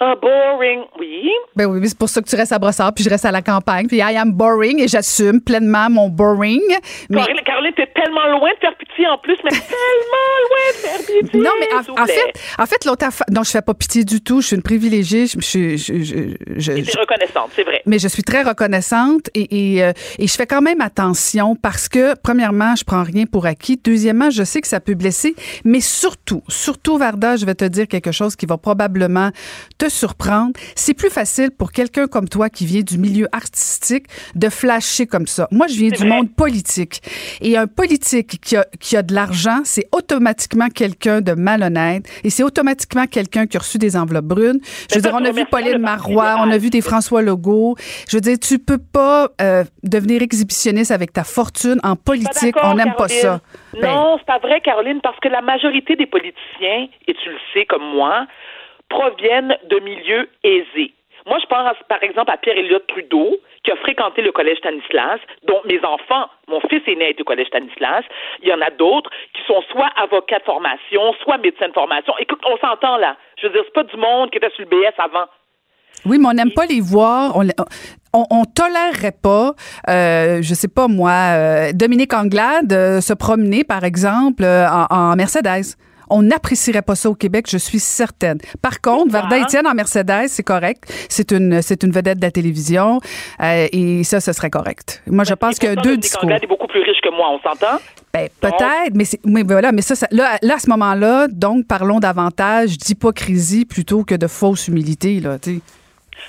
Ah, 0.02 0.14
boring, 0.20 0.80
oui. 0.98 1.28
Ben 1.54 1.66
oui, 1.66 1.86
c'est 1.86 1.98
pour 1.98 2.08
ça 2.08 2.22
que 2.22 2.28
tu 2.28 2.34
restes 2.34 2.52
à 2.52 2.58
Brossard, 2.58 2.94
puis 2.94 3.04
je 3.04 3.10
reste 3.10 3.26
à 3.26 3.30
la 3.30 3.42
campagne, 3.42 3.86
puis 3.86 3.98
I 3.98 4.16
am 4.16 4.32
boring, 4.32 4.80
et 4.80 4.88
j'assume 4.88 5.42
pleinement 5.42 5.90
mon 5.90 6.08
boring. 6.08 6.62
Mais... 7.10 7.18
Caroline, 7.18 7.40
Caroline, 7.44 7.72
t'es 7.76 7.86
tellement 7.94 8.26
loin 8.28 8.48
de 8.54 8.58
faire 8.60 8.74
pitié 8.78 9.06
en 9.08 9.18
plus, 9.18 9.36
mais 9.44 9.50
tellement 9.50 10.30
loin 10.48 10.72
de 10.72 10.76
faire 10.78 10.98
pitié. 11.22 11.40
Non, 11.40 11.50
mais 11.60 11.66
en, 12.00 12.06
fait, 12.06 12.32
en 12.58 12.64
fait, 12.66 12.84
l'autre 12.86 13.04
affaire, 13.06 13.26
non, 13.30 13.42
je 13.42 13.50
fais 13.50 13.60
pas 13.60 13.74
pitié 13.74 14.04
du 14.04 14.22
tout. 14.22 14.40
Je 14.40 14.46
suis 14.46 14.56
une 14.56 14.62
privilégiée. 14.62 15.26
Je, 15.26 15.38
je, 15.38 15.76
je, 15.76 16.34
je- 16.56 16.72
Et 16.72 16.82
reconnaissante, 16.98 17.50
c'est 17.54 17.64
vrai. 17.64 17.82
mais 17.84 17.98
je 17.98 18.08
suis 18.08 18.22
très 18.22 18.42
reconnaissante 18.42 19.28
et, 19.34 19.74
et, 19.76 19.84
euh, 19.84 19.92
et 20.18 20.26
je 20.26 20.34
fais 20.34 20.46
quand 20.46 20.62
même 20.62 20.80
attention 20.80 21.56
parce 21.56 21.90
que, 21.90 22.14
premièrement, 22.22 22.74
je 22.74 22.84
prends 22.84 23.02
rien 23.02 23.26
pour 23.26 23.44
acquis. 23.44 23.78
Deuxièmement, 23.84 24.30
je 24.30 24.44
sais 24.44 24.62
que 24.62 24.68
ça 24.68 24.80
peut 24.80 24.94
blesser, 24.94 25.34
mais 25.66 25.80
surtout, 25.80 26.42
surtout, 26.48 26.96
Varda, 26.96 27.36
je 27.36 27.44
vais 27.44 27.54
te 27.54 27.66
dire 27.66 27.86
quelque 27.86 28.12
chose 28.12 28.34
qui 28.34 28.46
va 28.46 28.56
probablement 28.56 29.28
te 29.76 29.89
surprendre. 29.90 30.52
C'est 30.74 30.94
plus 30.94 31.10
facile 31.10 31.50
pour 31.50 31.72
quelqu'un 31.72 32.06
comme 32.06 32.28
toi 32.28 32.48
qui 32.48 32.66
vient 32.66 32.82
du 32.82 32.98
milieu 32.98 33.28
artistique 33.32 34.06
de 34.34 34.48
flasher 34.48 35.06
comme 35.06 35.26
ça. 35.26 35.48
Moi, 35.50 35.66
je 35.66 35.74
viens 35.74 35.90
du 35.90 35.96
vrai. 35.98 36.08
monde 36.08 36.34
politique. 36.34 37.02
Et 37.40 37.56
un 37.56 37.66
politique 37.66 38.40
qui 38.40 38.56
a, 38.56 38.64
qui 38.78 38.96
a 38.96 39.02
de 39.02 39.14
l'argent, 39.14 39.60
c'est 39.64 39.86
automatiquement 39.92 40.68
quelqu'un 40.68 41.20
de 41.20 41.32
malhonnête 41.32 42.04
et 42.24 42.30
c'est 42.30 42.42
automatiquement 42.42 43.06
quelqu'un 43.06 43.46
qui 43.46 43.56
a 43.56 43.60
reçu 43.60 43.78
des 43.78 43.96
enveloppes 43.96 44.24
brunes. 44.24 44.60
Je 44.90 44.96
veux 44.96 45.02
dire, 45.02 45.14
on 45.14 45.24
a 45.24 45.32
vu 45.32 45.44
Pauline 45.46 45.78
Marois, 45.78 46.36
on 46.38 46.50
a 46.50 46.58
vu 46.58 46.70
des 46.70 46.80
François 46.80 47.22
Legault. 47.22 47.76
Je 48.08 48.16
veux 48.16 48.20
dire, 48.20 48.38
tu 48.38 48.58
peux 48.58 48.78
pas 48.78 49.28
euh, 49.40 49.64
devenir 49.82 50.22
exhibitionniste 50.22 50.90
avec 50.90 51.12
ta 51.12 51.24
fortune 51.24 51.80
en 51.82 51.96
politique. 51.96 52.54
On 52.62 52.74
n'aime 52.74 52.94
pas 52.96 53.08
ça. 53.08 53.40
Ben, 53.72 53.82
Non, 53.82 54.16
c'est 54.18 54.26
pas 54.26 54.38
vrai, 54.38 54.60
Caroline, 54.60 55.00
parce 55.02 55.18
que 55.20 55.28
la 55.28 55.42
majorité 55.42 55.96
des 55.96 56.06
politiciens, 56.06 56.88
et 57.06 57.14
tu 57.14 57.28
le 57.28 57.38
sais 57.52 57.64
comme 57.66 57.84
moi, 57.94 58.26
proviennent 58.90 59.56
de 59.70 59.78
milieux 59.80 60.28
aisés. 60.44 60.92
Moi, 61.26 61.38
je 61.40 61.46
pense, 61.46 61.76
par 61.88 62.02
exemple, 62.02 62.30
à 62.30 62.36
Pierre-Éliott 62.36 62.86
Trudeau, 62.86 63.38
qui 63.62 63.70
a 63.70 63.76
fréquenté 63.76 64.22
le 64.22 64.32
collège 64.32 64.58
Stanislas, 64.58 65.20
dont 65.46 65.60
mes 65.66 65.78
enfants, 65.84 66.28
mon 66.48 66.60
fils 66.60 66.82
aîné 66.86 67.10
été 67.10 67.22
au 67.22 67.24
collège 67.24 67.48
Stanislas. 67.48 68.04
Il 68.42 68.48
y 68.48 68.52
en 68.52 68.60
a 68.60 68.70
d'autres 68.70 69.10
qui 69.34 69.42
sont 69.46 69.62
soit 69.70 69.90
avocats 69.96 70.38
de 70.38 70.44
formation, 70.44 71.12
soit 71.22 71.38
médecins 71.38 71.68
de 71.68 71.74
formation. 71.74 72.14
Écoute, 72.18 72.40
on 72.46 72.56
s'entend 72.58 72.96
là. 72.96 73.16
Je 73.40 73.46
veux 73.46 73.52
dire, 73.52 73.62
c'est 73.64 73.74
pas 73.74 73.84
du 73.84 73.96
monde 73.96 74.30
qui 74.30 74.38
était 74.38 74.50
sur 74.50 74.64
le 74.64 74.70
BS 74.70 74.94
avant. 74.98 75.26
Oui, 76.06 76.18
mais 76.18 76.28
on 76.28 76.32
n'aime 76.32 76.52
pas 76.52 76.64
les 76.64 76.80
voir. 76.80 77.36
On, 77.36 78.24
on, 78.30 78.44
tolérerait 78.44 79.16
pas, 79.22 79.52
euh, 79.88 80.40
je 80.40 80.54
sais 80.54 80.68
pas 80.68 80.88
moi, 80.88 81.10
euh, 81.10 81.72
Dominique 81.74 82.14
Anglade 82.14 82.72
euh, 82.72 83.00
se 83.00 83.12
promener, 83.12 83.64
par 83.64 83.84
exemple, 83.84 84.42
euh, 84.42 84.66
en 84.88 85.14
Mercedes. 85.16 85.76
On 86.10 86.22
n'apprécierait 86.22 86.82
pas 86.82 86.94
ça 86.96 87.08
au 87.08 87.14
Québec, 87.14 87.46
je 87.48 87.56
suis 87.58 87.78
certaine. 87.78 88.38
Par 88.60 88.80
contre? 88.80 89.10
Varda 89.12 89.38
Étienne 89.38 89.66
en 89.66 89.74
Mercedes, 89.74 90.26
c'est 90.28 90.42
correct. 90.42 90.84
C'est 91.08 91.30
une, 91.32 91.62
c'est 91.62 91.82
une 91.82 91.92
vedette 91.92 92.18
de 92.18 92.24
la 92.24 92.30
télévision 92.30 93.00
euh, 93.42 93.66
et 93.72 94.04
ça, 94.04 94.20
ce 94.20 94.32
serait 94.32 94.50
correct. 94.50 95.02
Moi, 95.06 95.24
je 95.24 95.34
pense 95.34 95.56
Et 95.56 95.60
qu'il 95.60 95.68
y 95.68 95.72
a 95.72 95.74
pourtant, 95.76 95.88
deux 95.90 95.96
discours. 95.96 96.30
Est 96.30 96.46
beaucoup 96.46 96.66
plus 96.66 96.82
riche 96.82 97.00
que 97.02 97.10
moi, 97.10 97.28
on 97.30 97.40
s'entend? 97.40 97.78
Ben, 98.12 98.28
peut-être, 98.40 98.92
mais 99.24 99.42
voilà, 99.44 99.70
mais 99.70 99.82
ça, 99.82 99.94
ça- 99.94 100.08
là, 100.10 100.36
là, 100.42 100.54
à 100.54 100.58
ce 100.58 100.68
moment-là, 100.70 101.28
donc, 101.28 101.66
parlons 101.68 102.00
davantage 102.00 102.76
d'hypocrisie 102.76 103.64
plutôt 103.64 104.02
que 104.02 104.16
de 104.16 104.26
fausse 104.26 104.66
humilité, 104.68 105.20
là, 105.20 105.38
tu 105.38 105.56
sais. 105.56 105.60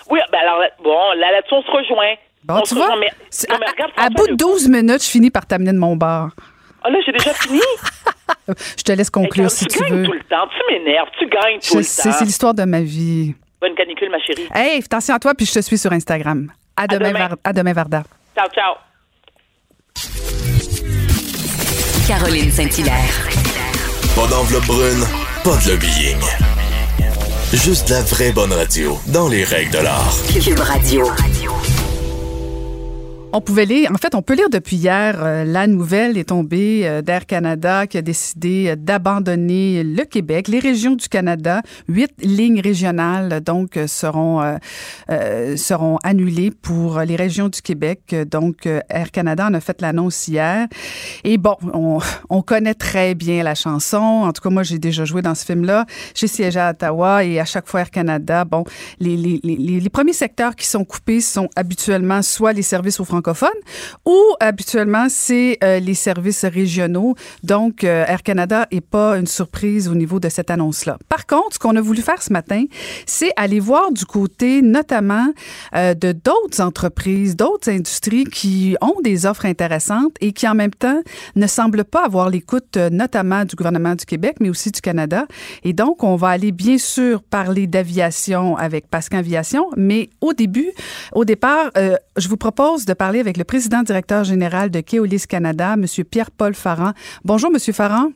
Oui, 0.09 0.19
ben 0.31 0.37
alors, 0.43 0.61
bon, 0.83 0.97
là, 1.19 1.31
là-dessus, 1.31 1.55
on 1.55 1.61
se 1.63 1.71
rejoint. 1.71 2.13
Bon, 2.43 2.55
on 2.57 2.61
tu 2.61 2.69
se 2.69 2.75
vois, 2.75 2.85
rejoint, 2.85 2.99
mais- 2.99 3.11
c'est- 3.31 3.49
non, 3.49 3.55
à, 3.55 3.59
mais 3.59 3.65
regarde, 3.71 3.91
à 3.97 4.01
François 4.01 4.15
bout 4.15 4.25
de 4.27 4.31
Legault. 4.33 4.51
12 4.53 4.67
minutes, 4.69 5.03
je 5.03 5.09
finis 5.09 5.31
par 5.31 5.45
t'amener 5.47 5.73
de 5.73 5.77
mon 5.79 5.95
bar. 5.95 6.29
Ah 6.83 6.89
là, 6.91 6.99
j'ai 7.05 7.11
déjà 7.13 7.33
fini? 7.33 7.59
Je 8.77 8.83
te 8.83 8.91
laisse 8.91 9.09
conclure 9.09 9.49
si 9.51 9.65
tu 9.65 9.77
tu 9.77 9.83
gagnes 9.83 9.95
veux. 9.99 10.05
tout 10.05 10.13
le 10.13 10.19
temps. 10.21 10.47
Tu 10.47 10.73
m'énerves. 10.73 11.07
Tu 11.19 11.27
gagnes 11.27 11.59
tout 11.59 11.73
Je 11.73 11.77
le 11.77 11.83
sais, 11.83 12.03
temps. 12.09 12.15
c'est 12.17 12.25
l'histoire 12.25 12.53
de 12.53 12.63
ma 12.63 12.81
vie. 12.81 13.33
Bonne 13.59 13.75
canicule, 13.75 14.09
ma 14.09 14.19
chérie. 14.19 14.47
Hey, 14.53 14.79
attention 14.83 15.15
à 15.15 15.19
toi, 15.19 15.33
puis 15.35 15.45
je 15.45 15.53
te 15.53 15.61
suis 15.61 15.77
sur 15.77 15.91
Instagram. 15.91 16.51
À, 16.75 16.87
demain, 16.87 17.09
demain. 17.09 17.27
Var- 17.27 17.37
à 17.43 17.53
demain, 17.53 17.73
Varda. 17.73 18.03
Ciao, 18.35 18.47
ciao. 18.49 18.75
Caroline 22.07 22.51
Saint-Hilaire. 22.51 23.29
Pas 24.15 24.27
d'enveloppe 24.27 24.65
brune, 24.65 25.05
pas 25.43 25.57
de 25.57 25.71
lobbying. 25.71 26.19
Juste 27.53 27.89
la 27.89 28.01
vraie 28.01 28.31
bonne 28.31 28.53
radio, 28.53 28.97
dans 29.07 29.27
les 29.29 29.43
règles 29.43 29.71
de 29.71 29.79
l'art. 29.79 30.13
Cube 30.43 30.59
Radio. 30.59 31.05
On 33.33 33.39
pouvait 33.39 33.63
lire, 33.63 33.89
en 33.93 33.97
fait, 33.97 34.13
on 34.13 34.21
peut 34.21 34.35
lire 34.35 34.49
depuis 34.49 34.75
hier, 34.75 35.23
euh, 35.23 35.45
la 35.45 35.65
nouvelle 35.65 36.17
est 36.17 36.27
tombée 36.27 36.81
euh, 36.83 37.01
d'Air 37.01 37.25
Canada 37.25 37.87
qui 37.87 37.97
a 37.97 38.01
décidé 38.01 38.67
euh, 38.67 38.75
d'abandonner 38.75 39.85
le 39.85 40.03
Québec. 40.03 40.49
Les 40.49 40.59
régions 40.59 40.95
du 40.97 41.07
Canada, 41.07 41.61
huit 41.87 42.11
lignes 42.21 42.59
régionales, 42.59 43.39
donc, 43.39 43.79
seront, 43.87 44.57
seront 45.55 45.97
annulées 46.03 46.51
pour 46.51 46.99
les 46.99 47.15
régions 47.15 47.47
du 47.47 47.61
Québec. 47.61 48.13
Donc, 48.29 48.65
Air 48.65 49.11
Canada 49.11 49.47
en 49.47 49.53
a 49.53 49.61
fait 49.61 49.81
l'annonce 49.81 50.27
hier. 50.27 50.67
Et 51.23 51.37
bon, 51.37 51.55
on, 51.73 51.99
on 52.29 52.41
connaît 52.41 52.73
très 52.73 53.15
bien 53.15 53.43
la 53.43 53.55
chanson. 53.55 53.97
En 53.97 54.33
tout 54.33 54.41
cas, 54.41 54.49
moi, 54.49 54.63
j'ai 54.63 54.79
déjà 54.79 55.05
joué 55.05 55.21
dans 55.21 55.35
ce 55.35 55.45
film-là. 55.45 55.85
J'ai 56.15 56.27
siégé 56.27 56.59
à 56.59 56.71
Ottawa 56.71 57.23
et 57.23 57.39
à 57.39 57.45
chaque 57.45 57.67
fois 57.67 57.81
Air 57.81 57.91
Canada, 57.91 58.43
bon, 58.43 58.65
les, 58.99 59.15
les, 59.15 59.39
les, 59.43 59.79
les 59.79 59.89
premiers 59.89 60.13
secteurs 60.13 60.55
qui 60.55 60.67
sont 60.67 60.83
coupés 60.83 61.21
sont 61.21 61.47
habituellement 61.55 62.21
soit 62.21 62.53
les 62.53 62.61
services 62.61 62.99
aux 62.99 63.05
francophones 63.05 63.20
ou 64.05 64.17
habituellement 64.39 65.07
c'est 65.09 65.57
euh, 65.63 65.79
les 65.79 65.93
services 65.93 66.45
régionaux. 66.45 67.15
Donc 67.43 67.83
euh, 67.83 68.05
Air 68.07 68.23
Canada 68.23 68.67
est 68.71 68.81
pas 68.81 69.17
une 69.17 69.27
surprise 69.27 69.87
au 69.87 69.95
niveau 69.95 70.19
de 70.19 70.29
cette 70.29 70.49
annonce-là. 70.49 70.97
Par 71.09 71.25
contre, 71.25 71.53
ce 71.53 71.59
qu'on 71.59 71.75
a 71.75 71.81
voulu 71.81 72.01
faire 72.01 72.21
ce 72.21 72.33
matin, 72.33 72.65
c'est 73.05 73.31
aller 73.35 73.59
voir 73.59 73.91
du 73.91 74.05
côté 74.05 74.61
notamment 74.61 75.27
euh, 75.75 75.93
de 75.93 76.11
d'autres 76.11 76.61
entreprises, 76.61 77.35
d'autres 77.35 77.69
industries 77.69 78.25
qui 78.25 78.75
ont 78.81 78.95
des 79.03 79.25
offres 79.25 79.45
intéressantes 79.45 80.15
et 80.21 80.31
qui 80.31 80.47
en 80.47 80.55
même 80.55 80.71
temps 80.71 81.01
ne 81.35 81.47
semblent 81.47 81.83
pas 81.83 82.05
avoir 82.05 82.29
l'écoute 82.29 82.77
notamment 82.91 83.45
du 83.45 83.55
gouvernement 83.55 83.95
du 83.95 84.05
Québec, 84.05 84.37
mais 84.39 84.49
aussi 84.49 84.71
du 84.71 84.81
Canada. 84.81 85.25
Et 85.63 85.73
donc, 85.73 86.03
on 86.03 86.15
va 86.15 86.29
aller 86.29 86.51
bien 86.51 86.77
sûr 86.77 87.21
parler 87.23 87.67
d'aviation 87.67 88.57
avec 88.57 88.87
Pascal 88.87 89.19
Aviation, 89.19 89.69
mais 89.77 90.09
au 90.21 90.33
début, 90.33 90.71
au 91.13 91.25
départ, 91.25 91.71
je 91.75 92.27
vous 92.27 92.37
propose 92.37 92.85
de 92.85 92.93
parler 92.93 93.10
avec 93.19 93.37
le 93.37 93.43
président 93.43 93.83
directeur 93.83 94.23
général 94.23 94.71
de 94.71 94.79
Keolis 94.81 95.25
Canada, 95.27 95.73
M. 95.73 95.85
Pierre-Paul 96.09 96.53
Farran. 96.55 96.93
Bonjour, 97.23 97.51
M. 97.53 97.59
Farran. 97.73 98.11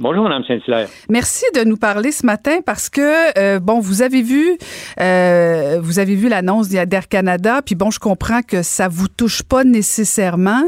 Bonjour, 0.00 0.22
Mme 0.22 0.44
Saint-Hilaire. 0.44 0.86
Merci 1.10 1.44
de 1.56 1.64
nous 1.64 1.76
parler 1.76 2.12
ce 2.12 2.24
matin 2.24 2.58
parce 2.64 2.88
que 2.88 3.36
euh, 3.36 3.58
bon, 3.58 3.80
vous 3.80 4.00
avez 4.02 4.22
vu, 4.22 4.56
euh, 5.00 5.80
vous 5.82 5.98
avez 5.98 6.14
vu 6.14 6.28
l'annonce 6.28 6.68
d'Air 6.68 7.08
Canada, 7.08 7.62
puis 7.66 7.74
bon, 7.74 7.90
je 7.90 7.98
comprends 7.98 8.42
que 8.42 8.62
ça 8.62 8.86
vous 8.86 9.08
touche 9.08 9.42
pas 9.42 9.64
nécessairement, 9.64 10.62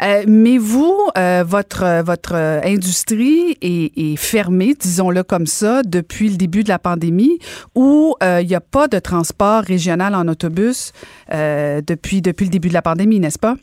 euh, 0.00 0.22
mais 0.28 0.58
vous, 0.58 0.96
euh, 1.18 1.42
votre 1.44 2.04
votre 2.04 2.36
industrie 2.36 3.56
est, 3.62 3.98
est 3.98 4.16
fermée, 4.16 4.74
disons-le 4.78 5.24
comme 5.24 5.46
ça, 5.46 5.82
depuis 5.82 6.28
le 6.28 6.36
début 6.36 6.62
de 6.62 6.68
la 6.68 6.78
pandémie, 6.78 7.40
où 7.74 8.14
euh, 8.22 8.38
il 8.42 8.46
n'y 8.46 8.54
a 8.54 8.60
pas 8.60 8.86
de 8.86 9.00
transport 9.00 9.62
régional 9.62 10.14
en 10.14 10.28
autobus 10.28 10.92
euh, 11.34 11.80
depuis 11.84 12.22
depuis 12.22 12.44
le 12.44 12.50
début 12.50 12.68
de 12.68 12.74
la 12.74 12.82
pandémie, 12.82 13.18
n'est-ce 13.18 13.40
pas? 13.40 13.56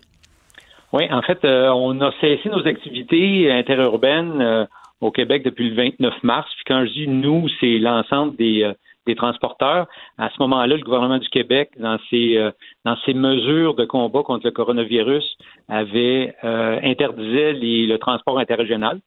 Oui, 0.91 1.03
en 1.10 1.22
fait, 1.22 1.39
euh, 1.45 1.69
on 1.69 2.01
a 2.01 2.12
cessé 2.19 2.50
nos 2.50 2.67
activités 2.67 3.50
interurbaines 3.51 4.41
euh, 4.41 4.65
au 5.01 5.11
Québec 5.11 5.43
depuis 5.43 5.69
le 5.69 5.75
29 5.75 6.23
mars. 6.23 6.49
Puis 6.55 6.63
quand 6.67 6.85
je 6.85 6.91
dis 6.91 7.07
nous, 7.07 7.47
c'est 7.59 7.77
l'ensemble 7.79 8.35
des, 8.37 8.63
euh, 8.63 8.73
des 9.05 9.15
transporteurs. 9.15 9.87
À 10.17 10.29
ce 10.29 10.35
moment-là, 10.39 10.77
le 10.77 10.83
gouvernement 10.83 11.19
du 11.19 11.29
Québec, 11.29 11.69
dans 11.77 11.97
ses, 12.09 12.37
euh, 12.37 12.51
dans 12.85 12.97
ses 13.05 13.13
mesures 13.13 13.75
de 13.75 13.85
combat 13.85 14.23
contre 14.23 14.45
le 14.45 14.51
coronavirus, 14.51 15.37
avait 15.69 16.33
euh, 16.43 16.79
interdisait 16.83 17.53
les- 17.53 17.85
le 17.85 17.97
transport 17.99 18.39
interrégional. 18.39 18.99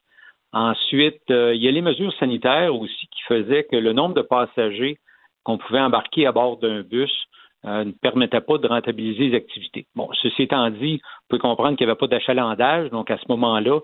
Ensuite, 0.52 1.30
euh, 1.30 1.54
il 1.54 1.62
y 1.62 1.68
a 1.68 1.70
les 1.70 1.82
mesures 1.82 2.12
sanitaires 2.18 2.74
aussi 2.74 3.06
qui 3.08 3.22
faisaient 3.26 3.64
que 3.64 3.76
le 3.76 3.92
nombre 3.92 4.14
de 4.14 4.22
passagers 4.22 4.98
qu'on 5.44 5.58
pouvait 5.58 5.80
embarquer 5.80 6.26
à 6.26 6.32
bord 6.32 6.58
d'un 6.58 6.80
bus 6.82 7.10
euh, 7.64 7.84
ne 7.84 7.92
permettait 7.92 8.40
pas 8.40 8.58
de 8.58 8.68
rentabiliser 8.68 9.28
les 9.28 9.36
activités. 9.36 9.86
Bon, 9.96 10.08
ceci 10.22 10.42
étant 10.42 10.70
dit, 10.70 10.96
vous 10.96 11.26
pouvez 11.28 11.40
comprendre 11.40 11.76
qu'il 11.76 11.86
n'y 11.86 11.90
avait 11.90 11.98
pas 11.98 12.06
d'achalandage, 12.06 12.90
donc 12.90 13.10
à 13.10 13.18
ce 13.18 13.24
moment-là, 13.28 13.80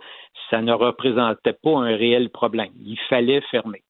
ça 0.50 0.62
ne 0.62 0.72
représentait 0.72 1.56
pas 1.60 1.78
un 1.78 1.96
réel 1.96 2.30
problème. 2.30 2.70
Il 2.84 2.98
fallait 3.08 3.40
fermer. 3.50 3.82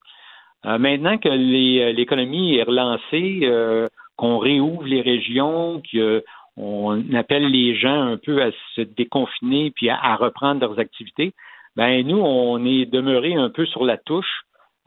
Euh, 0.66 0.78
maintenant 0.78 1.18
que 1.18 1.28
les- 1.28 1.92
l'économie 1.92 2.56
est 2.56 2.62
relancée, 2.62 3.40
euh, 3.42 3.88
qu'on 4.16 4.38
réouvre 4.38 4.84
les 4.84 5.02
régions, 5.02 5.82
qu'on 5.92 7.14
appelle 7.14 7.46
les 7.50 7.76
gens 7.76 8.00
un 8.00 8.16
peu 8.16 8.42
à 8.42 8.50
se 8.74 8.80
déconfiner 8.80 9.70
puis 9.72 9.90
à, 9.90 10.16
reprendre 10.16 10.60
leurs 10.60 10.78
activités, 10.78 11.32
ben 11.76 12.06
nous, 12.06 12.18
on 12.18 12.64
est 12.64 12.86
demeuré 12.86 13.34
un 13.34 13.50
peu 13.50 13.66
sur 13.66 13.84
la 13.84 13.98
touche. 13.98 14.42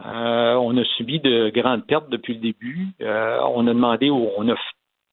Euh, 0.06 0.56
on 0.56 0.78
a 0.78 0.84
subi 0.96 1.20
de 1.20 1.50
grandes 1.50 1.86
pertes 1.86 2.10
depuis 2.10 2.36
le 2.36 2.40
début. 2.40 2.88
Euh, 3.02 3.40
on 3.54 3.68
a 3.68 3.74
demandé, 3.74 4.10
on 4.10 4.48
a 4.48 4.56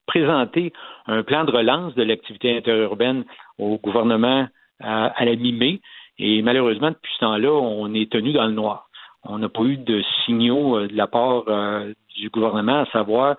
présenté 0.07 0.73
un 1.07 1.23
plan 1.23 1.45
de 1.45 1.51
relance 1.51 1.95
de 1.95 2.03
l'activité 2.03 2.57
interurbaine 2.57 3.25
au 3.59 3.79
gouvernement 3.79 4.47
à 4.81 5.25
la 5.25 5.37
mi-mai. 5.37 5.81
Et 6.19 6.43
malheureusement, 6.43 6.91
depuis 6.91 7.13
ce 7.15 7.21
temps-là, 7.21 7.51
on 7.51 7.93
est 7.95 8.11
tenu 8.11 8.33
dans 8.33 8.47
le 8.47 8.53
noir. 8.53 8.89
On 9.25 9.39
n'a 9.39 9.49
pas 9.49 9.63
eu 9.63 9.77
de 9.77 10.03
signaux 10.25 10.77
euh, 10.77 10.87
de 10.87 10.97
la 10.97 11.07
part 11.07 11.45
euh, 11.49 11.93
du 12.17 12.29
gouvernement, 12.29 12.81
à 12.81 12.87
savoir 12.87 13.37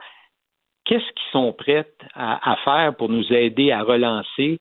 qu'est-ce 0.85 1.05
qu'ils 1.05 1.31
sont 1.31 1.53
prêts 1.53 1.87
à, 2.13 2.55
faire 2.63 2.95
pour 2.95 3.09
nous 3.09 3.31
aider 3.31 3.71
à 3.71 3.83
relancer 3.83 4.59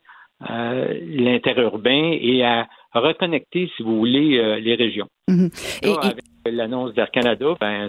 euh, 0.50 0.98
l'interurbain 1.02 2.16
et 2.20 2.44
à 2.44 2.66
reconnecter, 2.92 3.70
si 3.76 3.82
vous 3.82 3.98
voulez, 3.98 4.38
euh, 4.38 4.58
les 4.58 4.74
régions. 4.74 5.08
Mm-hmm. 5.28 5.86
et, 5.86 6.06
avec 6.06 6.24
l'annonce 6.46 6.94
d'Air 6.94 7.10
Canada, 7.10 7.54
ben, 7.60 7.88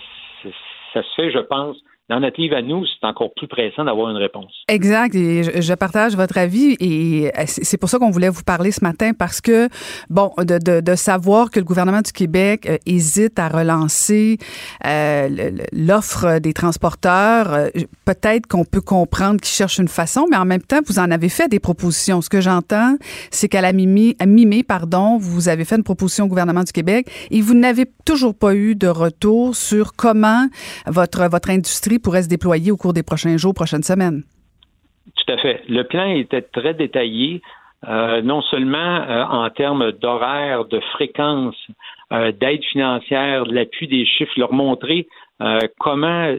ça 0.94 1.04
se 1.04 1.14
fait, 1.16 1.32
je 1.32 1.40
pense, 1.40 1.78
dans 2.08 2.20
notre 2.20 2.40
livre 2.40 2.56
à 2.56 2.62
nous, 2.62 2.86
c'est 2.86 3.08
encore 3.08 3.34
plus 3.36 3.48
pressant 3.48 3.84
d'avoir 3.84 4.12
une 4.12 4.18
réponse. 4.18 4.54
Exact. 4.68 5.16
Et 5.16 5.62
je, 5.62 5.74
partage 5.74 6.16
votre 6.16 6.38
avis 6.38 6.78
et 6.80 7.32
euh, 7.36 7.44
c'est 7.48 7.78
pour 7.78 7.90
ça 7.90 7.98
qu'on 7.98 8.12
voulait 8.12 8.30
vous 8.30 8.44
parler 8.44 8.72
ce 8.72 8.84
matin 8.84 9.12
parce 9.18 9.42
que, 9.42 9.70
bon, 10.10 10.32
de, 10.38 10.60
de, 10.60 10.82
de 10.82 10.96
savoir 10.96 11.50
que 11.50 11.60
le 11.60 11.66
gouvernement 11.66 12.02
du 12.02 12.12
Québec 12.12 12.68
euh, 12.70 12.78
hésite 12.86 13.40
à 13.40 13.50
relancer 13.50 14.38
euh, 14.86 15.52
l'offre 15.74 16.38
des 16.40 16.54
transporteurs, 16.54 17.54
euh, 17.54 17.70
peut-être 18.06 18.46
qu'on 18.46 18.66
peut 18.66 18.82
comprendre 18.82 19.42
qu'ils 19.42 19.56
cherchent 19.56 19.80
une 19.80 19.88
façon, 19.88 20.28
mais 20.30 20.38
en 20.38 20.46
même 20.46 20.62
temps, 20.62 20.82
vous 20.86 21.00
en 21.00 21.10
avez 21.10 21.30
fait 21.30 21.48
des 21.48 21.60
propositions. 21.60 22.22
Ce 22.22 22.30
que 22.30 22.40
j'entends, 22.40 22.98
c'est 23.32 23.50
qu'à 23.50 23.62
la 23.62 23.74
mi 23.74 24.16
à 24.20 24.28
mi 24.28 24.64
pardon, 24.64 25.18
vous 25.18 25.50
avez 25.50 25.66
fait 25.66 25.76
une 25.76 25.84
proposition 25.84 26.26
au 26.26 26.28
gouvernement 26.28 26.64
du 26.64 26.72
Québec 26.72 27.10
et 27.32 27.42
vous 27.42 27.56
n'avez 27.56 27.86
toujours 28.06 28.36
pas 28.36 28.54
eu 28.54 28.76
de 28.76 28.88
retour 28.88 29.56
sur 29.56 29.94
comment 29.96 30.48
votre, 30.86 31.28
votre 31.30 31.50
industrie 31.50 31.95
pourrait 32.00 32.24
se 32.24 32.30
déployer 32.30 32.72
au 32.72 32.78
cours 32.78 32.94
des 32.94 33.04
prochains 33.04 33.38
jours, 33.38 33.54
prochaines 33.54 33.84
semaines? 33.84 34.24
Tout 35.16 35.32
à 35.34 35.38
fait. 35.38 35.62
Le 35.70 35.84
plan 35.84 36.08
était 36.08 36.42
très 36.42 36.74
détaillé, 36.74 37.42
euh, 37.88 38.22
non 38.22 38.42
seulement 38.42 38.78
euh, 38.78 39.24
en 39.24 39.50
termes 39.50 39.92
d'horaire, 39.92 40.66
de 40.66 40.80
fréquence, 40.94 41.56
euh, 42.12 42.32
d'aide 42.32 42.64
financière, 42.64 43.46
de 43.46 43.54
l'appui 43.54 43.88
des 43.88 44.06
chiffres, 44.06 44.34
leur 44.38 44.54
montrer 44.54 45.08
comment, 45.80 46.34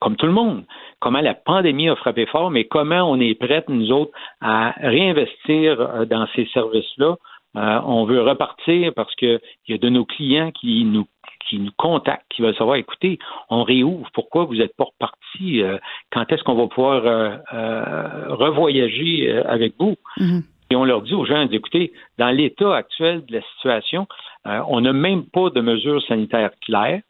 comme 0.00 0.16
tout 0.16 0.26
le 0.26 0.32
monde, 0.32 0.64
comment 1.00 1.22
la 1.22 1.32
pandémie 1.32 1.88
a 1.88 1.96
frappé 1.96 2.26
fort, 2.26 2.50
mais 2.50 2.64
comment 2.64 3.10
on 3.10 3.18
est 3.20 3.34
prêt, 3.34 3.64
nous 3.68 3.90
autres, 3.90 4.12
à 4.42 4.74
réinvestir 4.82 6.06
dans 6.06 6.26
ces 6.36 6.46
services-là. 6.52 7.16
on 7.54 8.04
veut 8.04 8.20
repartir 8.20 8.92
parce 8.94 9.14
qu'il 9.14 9.40
y 9.66 9.72
a 9.72 9.78
de 9.78 9.88
nos 9.88 10.04
clients 10.04 10.50
qui 10.50 10.84
nous 10.84 11.06
qui 11.48 11.58
nous 11.58 11.72
contactent, 11.76 12.26
qui 12.30 12.42
veulent 12.42 12.56
savoir, 12.56 12.76
écoutez, 12.76 13.18
on 13.50 13.62
réouvre, 13.62 14.08
pourquoi 14.12 14.44
vous 14.44 14.56
n'êtes 14.56 14.76
pas 14.76 14.84
reparti? 14.84 15.62
Euh, 15.62 15.78
quand 16.12 16.30
est-ce 16.30 16.42
qu'on 16.42 16.54
va 16.54 16.66
pouvoir 16.66 17.06
euh, 17.06 17.36
euh, 17.52 18.34
revoyager 18.34 19.30
avec 19.30 19.74
vous? 19.78 19.96
Mm-hmm. 20.18 20.42
Et 20.70 20.76
on 20.76 20.84
leur 20.84 21.02
dit 21.02 21.14
aux 21.14 21.24
gens, 21.24 21.48
écoutez, 21.50 21.92
dans 22.18 22.30
l'état 22.30 22.74
actuel 22.74 23.24
de 23.24 23.36
la 23.36 23.42
situation, 23.54 24.06
on 24.44 24.82
n'a 24.82 24.92
même 24.92 25.24
pas 25.24 25.48
de 25.48 25.62
mesures 25.62 26.02
sanitaires 26.02 26.50
claires 26.60 27.00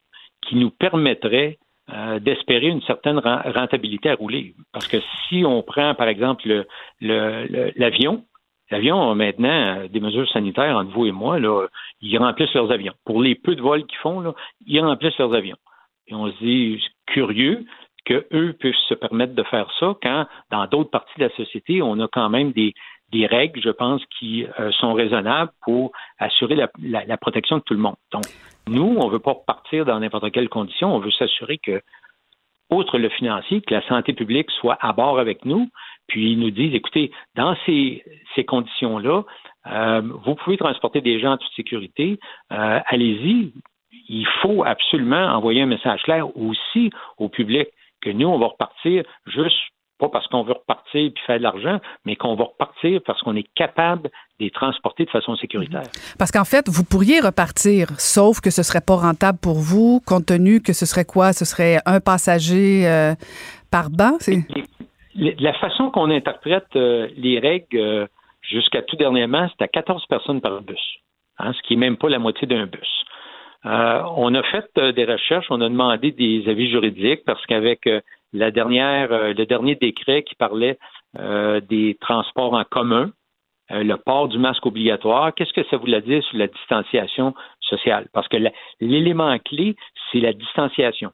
qui 0.46 0.54
nous 0.54 0.70
permettraient 0.70 1.58
d'espérer 2.20 2.68
une 2.68 2.82
certaine 2.82 3.18
rentabilité 3.18 4.10
à 4.10 4.14
rouler. 4.14 4.54
Parce 4.72 4.86
que 4.86 4.98
si 5.28 5.44
on 5.44 5.62
prend, 5.62 5.96
par 5.96 6.06
exemple, 6.06 6.66
l'avion, 7.00 8.22
L'avion 8.70 9.10
a 9.10 9.14
maintenant 9.14 9.86
des 9.88 10.00
mesures 10.00 10.28
sanitaires 10.28 10.76
entre 10.76 10.90
vous 10.90 11.06
et 11.06 11.12
moi. 11.12 11.38
Là, 11.38 11.66
ils 12.00 12.18
remplissent 12.18 12.54
leurs 12.54 12.70
avions. 12.70 12.92
Pour 13.04 13.22
les 13.22 13.34
peu 13.34 13.54
de 13.56 13.62
vols 13.62 13.86
qu'ils 13.86 13.98
font, 13.98 14.20
là, 14.20 14.34
ils 14.66 14.80
remplissent 14.80 15.18
leurs 15.18 15.34
avions. 15.34 15.56
Et 16.06 16.14
on 16.14 16.30
se 16.30 16.38
dit 16.38 16.82
curieux 17.06 17.64
qu'eux 18.04 18.52
puissent 18.58 18.76
se 18.88 18.94
permettre 18.94 19.34
de 19.34 19.42
faire 19.44 19.70
ça 19.78 19.94
quand, 20.02 20.26
dans 20.50 20.66
d'autres 20.66 20.90
parties 20.90 21.18
de 21.18 21.24
la 21.24 21.36
société, 21.36 21.82
on 21.82 21.98
a 22.00 22.08
quand 22.08 22.28
même 22.30 22.52
des, 22.52 22.74
des 23.12 23.26
règles, 23.26 23.60
je 23.62 23.70
pense, 23.70 24.02
qui 24.18 24.46
euh, 24.58 24.70
sont 24.72 24.94
raisonnables 24.94 25.52
pour 25.62 25.92
assurer 26.18 26.54
la, 26.54 26.70
la, 26.82 27.16
protection 27.16 27.58
de 27.58 27.62
tout 27.62 27.74
le 27.74 27.80
monde. 27.80 27.96
Donc, 28.12 28.24
nous, 28.66 28.96
on 28.98 29.06
ne 29.06 29.12
veut 29.12 29.18
pas 29.18 29.34
partir 29.34 29.84
dans 29.84 29.98
n'importe 30.00 30.30
quelle 30.30 30.48
condition. 30.48 30.94
On 30.94 30.98
veut 30.98 31.10
s'assurer 31.10 31.58
que, 31.58 31.82
outre 32.70 32.98
le 32.98 33.08
financier, 33.08 33.60
que 33.62 33.74
la 33.74 33.86
santé 33.88 34.12
publique 34.12 34.50
soit 34.52 34.78
à 34.80 34.92
bord 34.92 35.18
avec 35.18 35.44
nous, 35.44 35.68
puis 36.08 36.32
ils 36.32 36.38
nous 36.38 36.50
disent, 36.50 36.74
écoutez, 36.74 37.12
dans 37.36 37.56
ces, 37.64 38.02
ces 38.34 38.44
conditions-là, 38.44 39.22
euh, 39.70 40.02
vous 40.24 40.34
pouvez 40.34 40.56
transporter 40.56 41.00
des 41.00 41.20
gens 41.20 41.32
en 41.32 41.36
toute 41.36 41.52
sécurité, 41.54 42.18
euh, 42.52 42.80
allez-y. 42.86 43.52
Il 44.08 44.26
faut 44.42 44.64
absolument 44.64 45.26
envoyer 45.34 45.62
un 45.62 45.66
message 45.66 46.02
clair 46.02 46.36
aussi 46.36 46.90
au 47.18 47.28
public 47.28 47.68
que 48.00 48.10
nous, 48.10 48.26
on 48.26 48.38
va 48.38 48.46
repartir 48.46 49.04
juste 49.26 49.56
pas 49.98 50.08
parce 50.08 50.26
qu'on 50.28 50.44
veut 50.44 50.52
repartir 50.52 51.10
puis 51.12 51.22
faire 51.26 51.38
de 51.38 51.42
l'argent, 51.42 51.80
mais 52.04 52.16
qu'on 52.16 52.36
va 52.36 52.44
repartir 52.44 53.00
parce 53.04 53.20
qu'on 53.22 53.34
est 53.34 53.48
capable 53.54 54.04
de 54.04 54.10
les 54.44 54.50
transporter 54.50 55.04
de 55.04 55.10
façon 55.10 55.36
sécuritaire. 55.36 55.82
Parce 56.18 56.30
qu'en 56.30 56.44
fait, 56.44 56.68
vous 56.68 56.84
pourriez 56.84 57.20
repartir, 57.20 57.88
sauf 57.98 58.40
que 58.40 58.50
ce 58.50 58.62
serait 58.62 58.80
pas 58.80 58.96
rentable 58.96 59.38
pour 59.38 59.58
vous, 59.58 60.00
compte 60.06 60.26
tenu 60.26 60.60
que 60.60 60.72
ce 60.72 60.86
serait 60.86 61.04
quoi? 61.04 61.32
Ce 61.32 61.44
serait 61.44 61.78
un 61.84 62.00
passager 62.00 62.86
euh, 62.86 63.14
par 63.70 63.90
banc? 63.90 64.18
La 65.18 65.52
façon 65.54 65.90
qu'on 65.90 66.10
interprète 66.10 66.76
euh, 66.76 67.08
les 67.16 67.40
règles 67.40 67.76
euh, 67.76 68.06
jusqu'à 68.40 68.82
tout 68.82 68.94
dernièrement, 68.94 69.48
c'est 69.50 69.64
à 69.64 69.66
14 69.66 70.06
personnes 70.06 70.40
par 70.40 70.62
bus, 70.62 70.80
hein, 71.38 71.52
ce 71.52 71.62
qui 71.62 71.76
n'est 71.76 71.86
même 71.86 71.96
pas 71.96 72.08
la 72.08 72.20
moitié 72.20 72.46
d'un 72.46 72.66
bus. 72.66 73.04
Euh, 73.66 74.02
on 74.16 74.32
a 74.36 74.42
fait 74.44 74.78
des 74.94 75.04
recherches, 75.04 75.46
on 75.50 75.60
a 75.60 75.68
demandé 75.68 76.12
des 76.12 76.48
avis 76.48 76.70
juridiques 76.70 77.24
parce 77.26 77.44
qu'avec 77.46 77.88
la 78.32 78.52
dernière, 78.52 79.08
le 79.10 79.44
dernier 79.44 79.74
décret 79.74 80.22
qui 80.22 80.36
parlait 80.36 80.78
des 81.14 81.96
transports 82.00 82.54
en 82.54 82.62
commun, 82.62 83.10
le 83.70 83.96
port 83.96 84.28
du 84.28 84.38
masque 84.38 84.64
obligatoire, 84.66 85.34
qu'est-ce 85.34 85.52
que 85.52 85.64
ça 85.64 85.76
voulait 85.76 86.02
dire 86.02 86.22
sur 86.22 86.38
la 86.38 86.46
distanciation 86.46 87.34
sociale? 87.60 88.06
Parce 88.12 88.28
que 88.28 88.36
l'élément 88.80 89.36
clé, 89.40 89.74
c'est 90.12 90.20
la 90.20 90.32
distanciation 90.32 91.10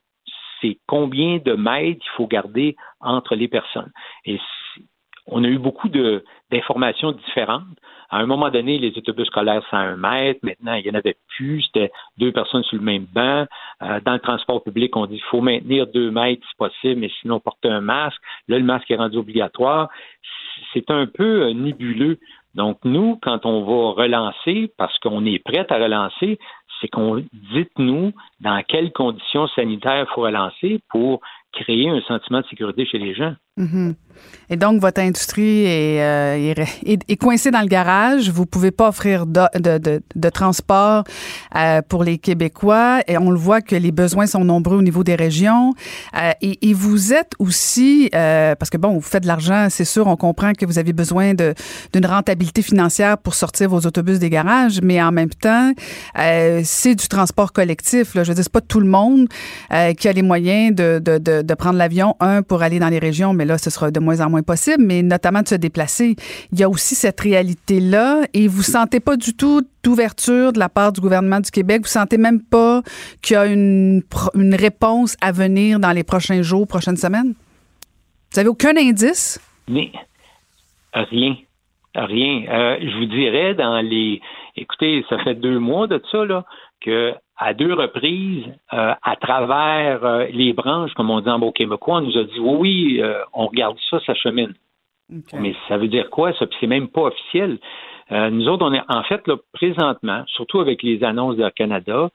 c'est 0.64 0.78
combien 0.86 1.38
de 1.38 1.52
mètres 1.52 2.00
il 2.02 2.16
faut 2.16 2.26
garder 2.26 2.76
entre 3.00 3.34
les 3.34 3.48
personnes. 3.48 3.92
Et 4.24 4.38
on 5.26 5.44
a 5.44 5.48
eu 5.48 5.58
beaucoup 5.58 5.88
d'informations 5.88 7.12
différentes. 7.12 7.64
À 8.10 8.18
un 8.18 8.26
moment 8.26 8.50
donné, 8.50 8.78
les 8.78 8.96
autobus 8.96 9.26
scolaires, 9.26 9.62
c'est 9.70 9.76
un 9.76 9.96
mètre. 9.96 10.40
Maintenant, 10.42 10.74
il 10.74 10.84
n'y 10.84 10.90
en 10.90 10.94
avait 10.94 11.16
plus. 11.36 11.62
C'était 11.62 11.90
deux 12.18 12.32
personnes 12.32 12.62
sur 12.64 12.76
le 12.76 12.84
même 12.84 13.06
banc. 13.12 13.46
Euh, 13.82 14.00
dans 14.04 14.12
le 14.12 14.18
transport 14.20 14.62
public, 14.62 14.94
on 14.96 15.06
dit 15.06 15.16
qu'il 15.16 15.24
faut 15.24 15.40
maintenir 15.40 15.86
deux 15.86 16.10
mètres 16.10 16.46
si 16.48 16.56
possible, 16.56 17.00
mais 17.00 17.10
sinon 17.20 17.40
porter 17.40 17.68
un 17.68 17.80
masque. 17.80 18.20
Là, 18.48 18.58
le 18.58 18.64
masque 18.64 18.90
est 18.90 18.96
rendu 18.96 19.16
obligatoire. 19.16 19.88
C'est 20.72 20.90
un 20.90 21.06
peu 21.06 21.42
euh, 21.42 21.52
nébuleux. 21.54 22.18
Donc, 22.54 22.78
nous, 22.84 23.18
quand 23.20 23.46
on 23.46 23.64
va 23.64 24.02
relancer, 24.02 24.72
parce 24.78 24.96
qu'on 24.98 25.24
est 25.24 25.40
prêt 25.40 25.66
à 25.68 25.76
relancer, 25.76 26.38
c'est 26.84 26.88
qu'on 26.88 27.24
dites-nous 27.32 28.12
dans 28.40 28.62
quelles 28.68 28.92
conditions 28.92 29.48
sanitaires 29.48 30.06
il 30.06 30.14
faut 30.14 30.22
relancer 30.22 30.80
pour 30.90 31.20
créer 31.52 31.88
un 31.88 32.02
sentiment 32.02 32.40
de 32.40 32.46
sécurité 32.46 32.84
chez 32.84 32.98
les 32.98 33.14
gens. 33.14 33.34
Mm-hmm. 33.58 33.94
Et 34.50 34.56
donc, 34.56 34.80
votre 34.80 35.00
industrie 35.00 35.64
euh, 35.66 36.54
est, 36.84 37.00
est, 37.08 37.16
coincée 37.16 37.50
dans 37.50 37.60
le 37.60 37.66
garage. 37.66 38.30
Vous 38.30 38.46
pouvez 38.46 38.70
pas 38.70 38.88
offrir 38.88 39.26
de, 39.26 39.42
de, 39.58 40.02
de, 40.14 40.28
transport 40.28 41.04
euh, 41.56 41.80
pour 41.82 42.04
les 42.04 42.18
Québécois. 42.18 43.00
Et 43.06 43.16
on 43.16 43.30
le 43.30 43.38
voit 43.38 43.62
que 43.62 43.74
les 43.74 43.92
besoins 43.92 44.26
sont 44.26 44.44
nombreux 44.44 44.76
au 44.76 44.82
niveau 44.82 45.02
des 45.02 45.14
régions. 45.14 45.72
Euh, 46.16 46.32
et, 46.42 46.68
et, 46.68 46.74
vous 46.74 47.12
êtes 47.12 47.32
aussi, 47.38 48.10
parce 48.12 48.70
que 48.70 48.76
bon, 48.76 48.94
vous 48.94 49.00
faites 49.00 49.22
de 49.22 49.28
l'argent, 49.28 49.68
c'est 49.70 49.84
sûr, 49.84 50.06
on 50.06 50.16
comprend 50.16 50.52
que 50.52 50.66
vous 50.66 50.78
avez 50.78 50.92
besoin 50.92 51.32
d'une 51.34 52.06
rentabilité 52.06 52.62
financière 52.62 53.18
pour 53.18 53.34
sortir 53.34 53.70
vos 53.70 53.80
autobus 53.80 54.18
des 54.18 54.30
garages, 54.30 54.80
mais 54.82 55.02
en 55.02 55.12
même 55.12 55.30
temps, 55.30 55.72
c'est 56.64 56.94
du 56.94 57.08
transport 57.08 57.52
collectif. 57.52 58.14
Là. 58.14 58.24
Je 58.24 58.30
veux 58.30 58.34
dire, 58.34 58.44
c'est 58.44 58.52
pas 58.52 58.60
tout 58.60 58.80
le 58.80 58.88
monde 58.88 59.28
qui 59.96 60.08
a 60.08 60.12
les 60.12 60.22
moyens 60.22 60.74
de, 60.74 60.98
de 60.98 61.54
prendre 61.54 61.78
l'avion, 61.78 62.16
un, 62.20 62.42
pour 62.42 62.62
aller 62.62 62.78
dans 62.78 62.88
les 62.88 62.98
régions, 62.98 63.32
là, 63.44 63.58
ce 63.58 63.70
sera 63.70 63.90
de 63.90 64.00
moins 64.00 64.20
en 64.20 64.30
moins 64.30 64.42
possible, 64.42 64.82
mais 64.84 65.02
notamment 65.02 65.42
de 65.42 65.48
se 65.48 65.54
déplacer. 65.54 66.16
Il 66.52 66.60
y 66.60 66.62
a 66.62 66.68
aussi 66.68 66.94
cette 66.94 67.20
réalité-là 67.20 68.22
et 68.32 68.48
vous 68.48 68.62
sentez 68.62 69.00
pas 69.00 69.16
du 69.16 69.34
tout 69.34 69.62
d'ouverture 69.84 70.52
de 70.52 70.58
la 70.58 70.68
part 70.68 70.92
du 70.92 71.00
gouvernement 71.00 71.40
du 71.40 71.50
Québec? 71.50 71.82
Vous 71.82 71.88
sentez 71.88 72.18
même 72.18 72.40
pas 72.42 72.82
qu'il 73.22 73.34
y 73.34 73.36
a 73.36 73.46
une, 73.46 74.02
réponse 74.34 75.16
à 75.20 75.30
venir 75.30 75.78
dans 75.78 75.92
les 75.92 76.04
prochains 76.04 76.42
jours, 76.42 76.66
prochaines 76.66 76.96
semaines? 76.96 77.34
Vous 78.32 78.40
avez 78.40 78.48
aucun 78.48 78.76
indice? 78.76 79.38
Mais 79.68 79.92
rien. 80.92 81.36
Rien. 81.94 82.44
Euh, 82.48 82.78
je 82.80 82.98
vous 82.98 83.06
dirais 83.06 83.54
dans 83.54 83.80
les. 83.80 84.20
Écoutez, 84.56 85.04
ça 85.08 85.18
fait 85.22 85.34
deux 85.34 85.58
mois 85.60 85.86
de 85.86 86.02
ça, 86.10 86.24
là, 86.24 86.44
que 86.80 87.14
à 87.36 87.52
deux 87.52 87.74
reprises, 87.74 88.44
euh, 88.72 88.94
à 89.02 89.16
travers 89.16 90.04
euh, 90.04 90.26
les 90.32 90.52
branches, 90.52 90.92
comme 90.94 91.10
on 91.10 91.20
dit 91.20 91.28
en 91.28 91.38
beau 91.38 91.52
québécois, 91.52 91.96
on 91.96 92.00
nous 92.02 92.18
a 92.18 92.24
dit 92.24 92.38
oui, 92.38 92.58
oui, 92.58 93.02
euh, 93.02 93.22
on 93.32 93.46
regarde 93.46 93.76
ça, 93.90 93.98
ça 94.06 94.14
chemine. 94.14 94.54
Mais 95.34 95.54
ça 95.68 95.76
veut 95.76 95.88
dire 95.88 96.08
quoi, 96.10 96.32
ça? 96.34 96.46
Puis 96.46 96.56
c'est 96.60 96.66
même 96.66 96.88
pas 96.88 97.02
officiel. 97.02 97.58
nous 98.10 98.48
autres, 98.48 98.64
on 98.64 98.72
est 98.72 98.82
en 98.88 99.02
fait 99.02 99.26
là, 99.28 99.36
présentement, 99.52 100.24
surtout 100.28 100.60
avec 100.60 100.82
les 100.82 101.04
annonces 101.04 101.36
de 101.36 101.46
Canada, 101.50 102.08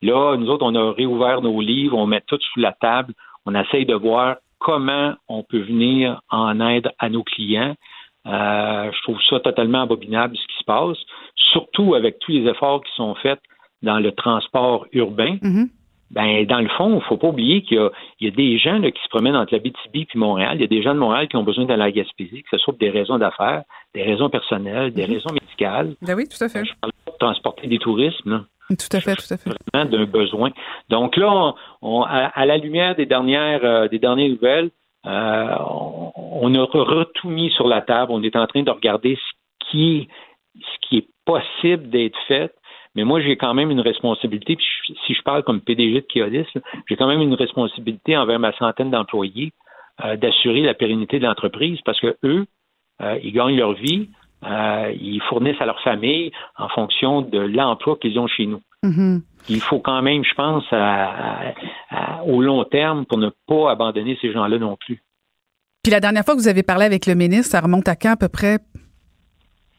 là, 0.00 0.36
nous 0.36 0.48
autres, 0.48 0.64
on 0.64 0.74
a 0.76 0.92
réouvert 0.92 1.42
nos 1.42 1.60
livres, 1.60 1.98
on 1.98 2.06
met 2.06 2.20
tout 2.20 2.38
sous 2.40 2.60
la 2.60 2.72
table, 2.72 3.14
on 3.46 3.54
essaye 3.54 3.84
de 3.84 3.94
voir 3.94 4.36
comment 4.60 5.14
on 5.28 5.42
peut 5.42 5.58
venir 5.58 6.20
en 6.30 6.60
aide 6.60 6.92
à 7.00 7.08
nos 7.08 7.24
clients. 7.24 7.74
je 8.24 9.02
trouve 9.02 9.20
ça 9.28 9.40
totalement 9.40 9.82
abominable 9.82 10.36
ce 10.36 10.46
qui 10.46 10.58
se 10.60 10.64
passe, 10.64 10.98
surtout 11.34 11.94
avec 11.94 12.20
tous 12.20 12.30
les 12.30 12.48
efforts 12.48 12.82
qui 12.84 12.94
sont 12.94 13.16
faits 13.16 13.40
dans 13.82 13.98
le 13.98 14.12
transport 14.12 14.86
urbain. 14.92 15.38
Mhm. 15.42 15.68
ben 16.10 16.46
dans 16.46 16.60
le 16.60 16.68
fond, 16.68 17.00
il 17.00 17.04
faut 17.08 17.16
pas 17.16 17.28
oublier 17.28 17.62
qu'il 17.62 17.90
y, 18.20 18.28
a, 18.28 18.30
des 18.30 18.58
gens 18.58 18.80
qui 18.80 19.02
se 19.02 19.08
promènent 19.08 19.36
entre 19.36 19.54
la 19.54 19.60
BTB 19.60 20.06
puis 20.08 20.18
Montréal. 20.18 20.52
Il 20.54 20.60
y 20.60 20.64
a 20.64 20.68
des 20.68 20.82
gens 20.82 20.94
de 20.94 21.00
Montréal 21.00 21.28
qui 21.28 21.36
ont 21.36 21.42
besoin 21.42 21.64
d'aller 21.64 21.82
à 21.82 21.86
la 21.86 21.92
Gaspésie, 21.92 22.42
que 22.42 22.48
ce 22.50 22.58
soit 22.58 22.72
pour 22.72 22.78
des 22.78 22.90
raisons 22.90 23.18
d'affaires, 23.18 23.62
des 23.94 24.02
raisons 24.02 24.30
personnelles, 24.30 24.92
des 24.92 25.06
mhm. 25.06 25.14
raisons 25.14 25.32
médicales. 25.32 25.94
Ben 26.02 26.14
oui, 26.14 26.28
tout 26.28 26.42
à 26.42 26.48
fait. 26.48 26.64
Je 26.64 26.72
parle 26.80 26.92
pas 27.04 27.12
de 27.12 27.18
transporter 27.18 27.66
des 27.66 27.78
touristes. 27.78 28.24
Là. 28.24 28.44
Tout 28.68 28.96
à 28.96 29.00
fait, 29.00 29.14
tout 29.14 29.32
à 29.32 29.36
fait. 29.36 29.50
Vraiment 29.72 29.90
d'un 29.90 30.04
besoin. 30.06 30.50
Donc 30.88 31.16
là, 31.16 31.54
on, 31.82 32.02
à, 32.02 32.46
la 32.46 32.56
lumière 32.56 32.96
des 32.96 33.06
dernières, 33.06 33.64
euh, 33.64 33.88
des 33.88 33.98
dernières 33.98 34.28
nouvelles, 34.28 34.70
euh, 35.06 35.54
on, 36.16 36.52
a 36.54 37.04
tout 37.14 37.28
mis 37.28 37.50
sur 37.52 37.68
la 37.68 37.80
table. 37.80 38.10
On 38.10 38.22
est 38.22 38.34
en 38.34 38.46
train 38.46 38.62
de 38.62 38.70
regarder 38.70 39.16
ce 39.16 39.70
qui, 39.70 40.08
ce 40.56 40.88
qui 40.88 40.98
est 40.98 41.08
possible 41.24 41.90
d'être 41.90 42.18
fait. 42.26 42.52
Mais 42.96 43.04
moi, 43.04 43.20
j'ai 43.20 43.36
quand 43.36 43.54
même 43.54 43.70
une 43.70 43.80
responsabilité. 43.80 44.56
Puis 44.56 44.96
si 45.06 45.14
je 45.14 45.22
parle 45.22 45.44
comme 45.44 45.60
PDG 45.60 46.00
de 46.00 46.06
Keolis, 46.06 46.46
j'ai 46.88 46.96
quand 46.96 47.06
même 47.06 47.20
une 47.20 47.34
responsabilité 47.34 48.16
envers 48.16 48.40
ma 48.40 48.52
centaine 48.52 48.90
d'employés 48.90 49.52
euh, 50.04 50.16
d'assurer 50.16 50.60
la 50.60 50.74
pérennité 50.74 51.18
de 51.18 51.24
l'entreprise 51.24 51.78
parce 51.86 51.98
que 52.00 52.16
eux, 52.22 52.44
euh, 53.00 53.18
ils 53.22 53.32
gagnent 53.32 53.56
leur 53.56 53.72
vie, 53.72 54.10
euh, 54.44 54.92
ils 55.00 55.22
fournissent 55.22 55.60
à 55.60 55.64
leur 55.64 55.80
famille 55.80 56.32
en 56.58 56.68
fonction 56.68 57.22
de 57.22 57.38
l'emploi 57.38 57.96
qu'ils 57.96 58.18
ont 58.18 58.26
chez 58.26 58.44
nous. 58.44 58.60
Mm-hmm. 58.82 59.22
Il 59.48 59.60
faut 59.60 59.78
quand 59.78 60.02
même, 60.02 60.22
je 60.22 60.34
pense, 60.34 60.64
au 62.26 62.42
long 62.42 62.64
terme 62.64 63.06
pour 63.06 63.16
ne 63.16 63.30
pas 63.46 63.70
abandonner 63.70 64.18
ces 64.20 64.32
gens-là 64.32 64.58
non 64.58 64.76
plus. 64.76 65.02
Puis 65.82 65.92
la 65.92 66.00
dernière 66.00 66.24
fois 66.24 66.34
que 66.34 66.40
vous 66.40 66.48
avez 66.48 66.62
parlé 66.62 66.84
avec 66.84 67.06
le 67.06 67.14
ministre, 67.14 67.52
ça 67.52 67.60
remonte 67.60 67.88
à 67.88 67.96
quand 67.96 68.12
à 68.12 68.16
peu 68.16 68.28
près? 68.28 68.58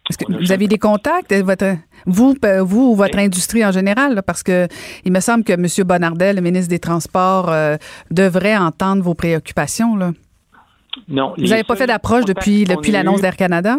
Est-ce 0.10 0.18
que 0.18 0.32
vous 0.32 0.52
avez 0.52 0.68
des 0.68 0.78
contacts, 0.78 1.32
euh, 1.32 1.44
votre, 1.44 1.76
vous, 2.06 2.36
euh, 2.46 2.64
vous 2.64 2.92
ou 2.92 2.96
votre 2.96 3.18
industrie 3.18 3.66
en 3.66 3.72
général? 3.72 4.22
parce 4.26 4.44
que 4.44 4.68
il 5.04 5.12
me 5.12 5.20
semble 5.20 5.44
que 5.44 5.54
M. 5.54 5.66
Bonardel, 5.86 6.38
le 6.38 6.42
ministre 6.42 6.70
des 6.70 6.80
Transports, 6.80 7.50
euh, 7.50 7.76
devrait 8.10 8.58
entendre 8.58 9.04
vos 9.04 9.16
préoccupations. 9.16 9.96
Là. 9.96 10.12
Non. 11.10 11.34
Vous 11.38 11.48
n'avez 11.48 11.64
pas 11.64 11.76
fait 11.76 11.88
d'approche 11.88 12.26
depuis, 12.26 12.64
depuis 12.64 12.92
l'annonce 12.92 13.22
d'Air 13.22 13.36
Canada? 13.36 13.78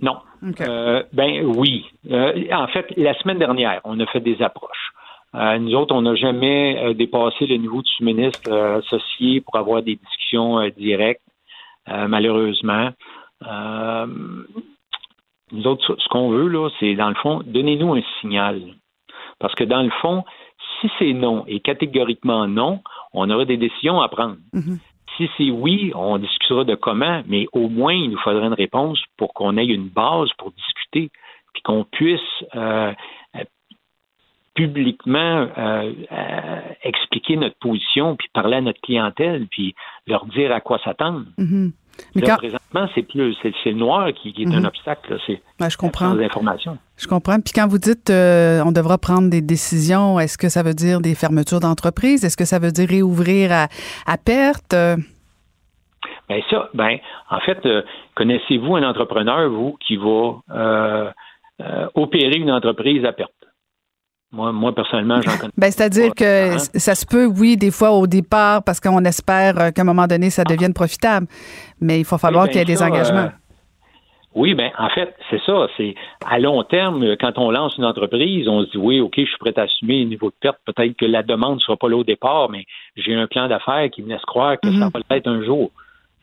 Non. 0.00 0.16
ben 0.42 1.44
oui. 1.44 1.84
en 2.10 2.66
fait, 2.68 2.86
la 2.96 3.14
semaine 3.14 3.38
dernière, 3.38 3.80
on 3.84 3.98
a 4.00 4.06
fait 4.06 4.20
des 4.20 4.40
approches. 4.40 4.92
nous 5.34 5.74
autres, 5.74 5.94
on 5.94 6.02
n'a 6.02 6.14
jamais 6.14 6.94
dépassé 6.94 7.46
le 7.46 7.56
niveau 7.56 7.82
du 7.82 8.04
ministre 8.04 8.50
associé 8.78 9.40
pour 9.40 9.56
avoir 9.56 9.82
des 9.82 9.96
discussions 9.96 10.66
directes, 10.76 11.22
malheureusement. 11.86 12.90
Nous 15.52 15.66
autres, 15.66 15.96
ce 15.98 16.08
qu'on 16.08 16.30
veut, 16.30 16.48
là, 16.48 16.68
c'est, 16.78 16.94
dans 16.94 17.08
le 17.08 17.14
fond, 17.16 17.42
donnez-nous 17.44 17.94
un 17.94 18.02
signal. 18.20 18.60
Parce 19.38 19.54
que, 19.54 19.64
dans 19.64 19.82
le 19.82 19.90
fond, 20.02 20.24
si 20.80 20.90
c'est 20.98 21.12
non 21.12 21.44
et 21.46 21.60
catégoriquement 21.60 22.46
non, 22.46 22.80
on 23.12 23.28
aura 23.30 23.44
des 23.44 23.56
décisions 23.56 24.00
à 24.00 24.08
prendre. 24.08 24.36
Mm-hmm. 24.54 24.78
Si 25.16 25.28
c'est 25.36 25.50
oui, 25.50 25.92
on 25.94 26.18
discutera 26.18 26.64
de 26.64 26.74
comment, 26.74 27.22
mais 27.26 27.46
au 27.52 27.68
moins, 27.68 27.92
il 27.92 28.10
nous 28.10 28.18
faudrait 28.18 28.46
une 28.46 28.54
réponse 28.54 28.98
pour 29.16 29.34
qu'on 29.34 29.56
ait 29.56 29.66
une 29.66 29.88
base 29.88 30.28
pour 30.38 30.52
discuter, 30.52 31.10
puis 31.52 31.62
qu'on 31.62 31.84
puisse 31.84 32.20
euh, 32.54 32.92
publiquement 34.54 35.48
euh, 35.56 35.92
euh, 36.12 36.60
expliquer 36.82 37.36
notre 37.36 37.56
position, 37.58 38.16
puis 38.16 38.28
parler 38.32 38.56
à 38.56 38.60
notre 38.60 38.80
clientèle, 38.80 39.46
puis 39.50 39.74
leur 40.06 40.26
dire 40.26 40.52
à 40.52 40.60
quoi 40.60 40.78
s'attendre. 40.84 41.24
Mm-hmm. 42.14 42.38
Mais 42.40 42.50
Présentement, 42.70 42.88
c'est 42.94 43.02
plus 43.02 43.36
c'est, 43.42 43.52
le 43.66 43.72
noir 43.72 44.12
qui, 44.12 44.34
est 44.36 44.46
un 44.46 44.60
mhm. 44.60 44.66
obstacle. 44.66 45.18
C'est 45.26 45.40
je 45.60 45.76
comprends. 45.76 46.14
Je 46.96 47.08
comprends. 47.08 47.40
Puis 47.40 47.52
quand 47.54 47.66
vous 47.66 47.78
dites 47.78 48.10
euh, 48.10 48.62
on 48.64 48.72
devra 48.72 48.98
prendre 48.98 49.30
des 49.30 49.40
décisions, 49.40 50.18
est-ce 50.20 50.38
que 50.38 50.48
ça 50.48 50.62
veut 50.62 50.74
dire 50.74 51.00
des 51.00 51.14
fermetures 51.14 51.60
d'entreprises? 51.60 52.24
Est-ce 52.24 52.36
que 52.36 52.44
ça 52.44 52.58
veut 52.58 52.70
dire 52.70 52.88
réouvrir 52.88 53.50
à, 53.52 54.18
perte? 54.18 54.72
Ben 54.72 56.40
ça, 56.48 56.68
ben 56.74 56.98
en 57.30 57.40
fait, 57.40 57.58
euh, 57.66 57.82
connaissez-vous 58.14 58.76
un 58.76 58.88
entrepreneur, 58.88 59.50
vous, 59.50 59.76
qui 59.84 59.96
va 59.96 60.36
euh, 60.50 61.10
opérer 61.94 62.36
une 62.36 62.52
entreprise 62.52 63.04
à 63.04 63.12
perte? 63.12 63.32
Moi, 64.32 64.52
moi 64.52 64.72
personnellement, 64.74 65.20
j'en 65.22 65.36
connais. 65.36 65.52
Ben, 65.56 65.70
c'est-à-dire 65.70 66.14
que 66.14 66.58
ça 66.58 66.94
se 66.94 67.04
peut, 67.04 67.26
oui, 67.26 67.56
des 67.56 67.72
fois 67.72 67.90
au 67.90 68.06
départ, 68.06 68.62
parce 68.62 68.78
qu'on 68.78 69.04
espère 69.04 69.58
euh, 69.58 69.70
qu'à 69.70 69.82
un 69.82 69.84
moment 69.84 70.06
donné, 70.06 70.30
ça 70.30 70.44
devienne 70.44 70.72
profitable. 70.72 71.26
Mais 71.80 71.98
il 71.98 72.04
faut 72.04 72.18
falloir 72.18 72.46
qu'il 72.48 72.58
y 72.58 72.60
ait 72.60 72.64
des 72.64 72.82
engagements. 72.82 73.18
Euh, 73.18 73.40
oui, 74.34 74.54
ben 74.54 74.70
en 74.78 74.88
fait, 74.90 75.12
c'est 75.28 75.40
ça. 75.44 75.66
C'est 75.76 75.96
à 76.24 76.38
long 76.38 76.62
terme, 76.62 77.16
quand 77.16 77.36
on 77.38 77.50
lance 77.50 77.76
une 77.76 77.84
entreprise, 77.84 78.46
on 78.46 78.64
se 78.64 78.70
dit 78.70 78.78
oui, 78.78 79.00
ok, 79.00 79.14
je 79.16 79.24
suis 79.24 79.38
prêt 79.38 79.58
à 79.58 79.62
assumer 79.62 80.02
un 80.02 80.04
niveau 80.04 80.28
de 80.28 80.36
perte. 80.40 80.58
Peut-être 80.64 80.96
que 80.96 81.06
la 81.06 81.24
demande 81.24 81.56
ne 81.56 81.60
sera 81.60 81.76
pas 81.76 81.88
là 81.88 81.96
au 81.96 82.04
départ, 82.04 82.48
mais 82.50 82.64
j'ai 82.96 83.14
un 83.14 83.26
plan 83.26 83.48
d'affaires 83.48 83.90
qui 83.90 84.02
me 84.02 84.10
laisse 84.10 84.22
croire 84.22 84.54
que 84.62 84.70
ça 84.70 84.86
mhm. 84.86 84.90
va 84.94 85.00
l'être 85.10 85.26
un 85.26 85.42
jour. 85.42 85.72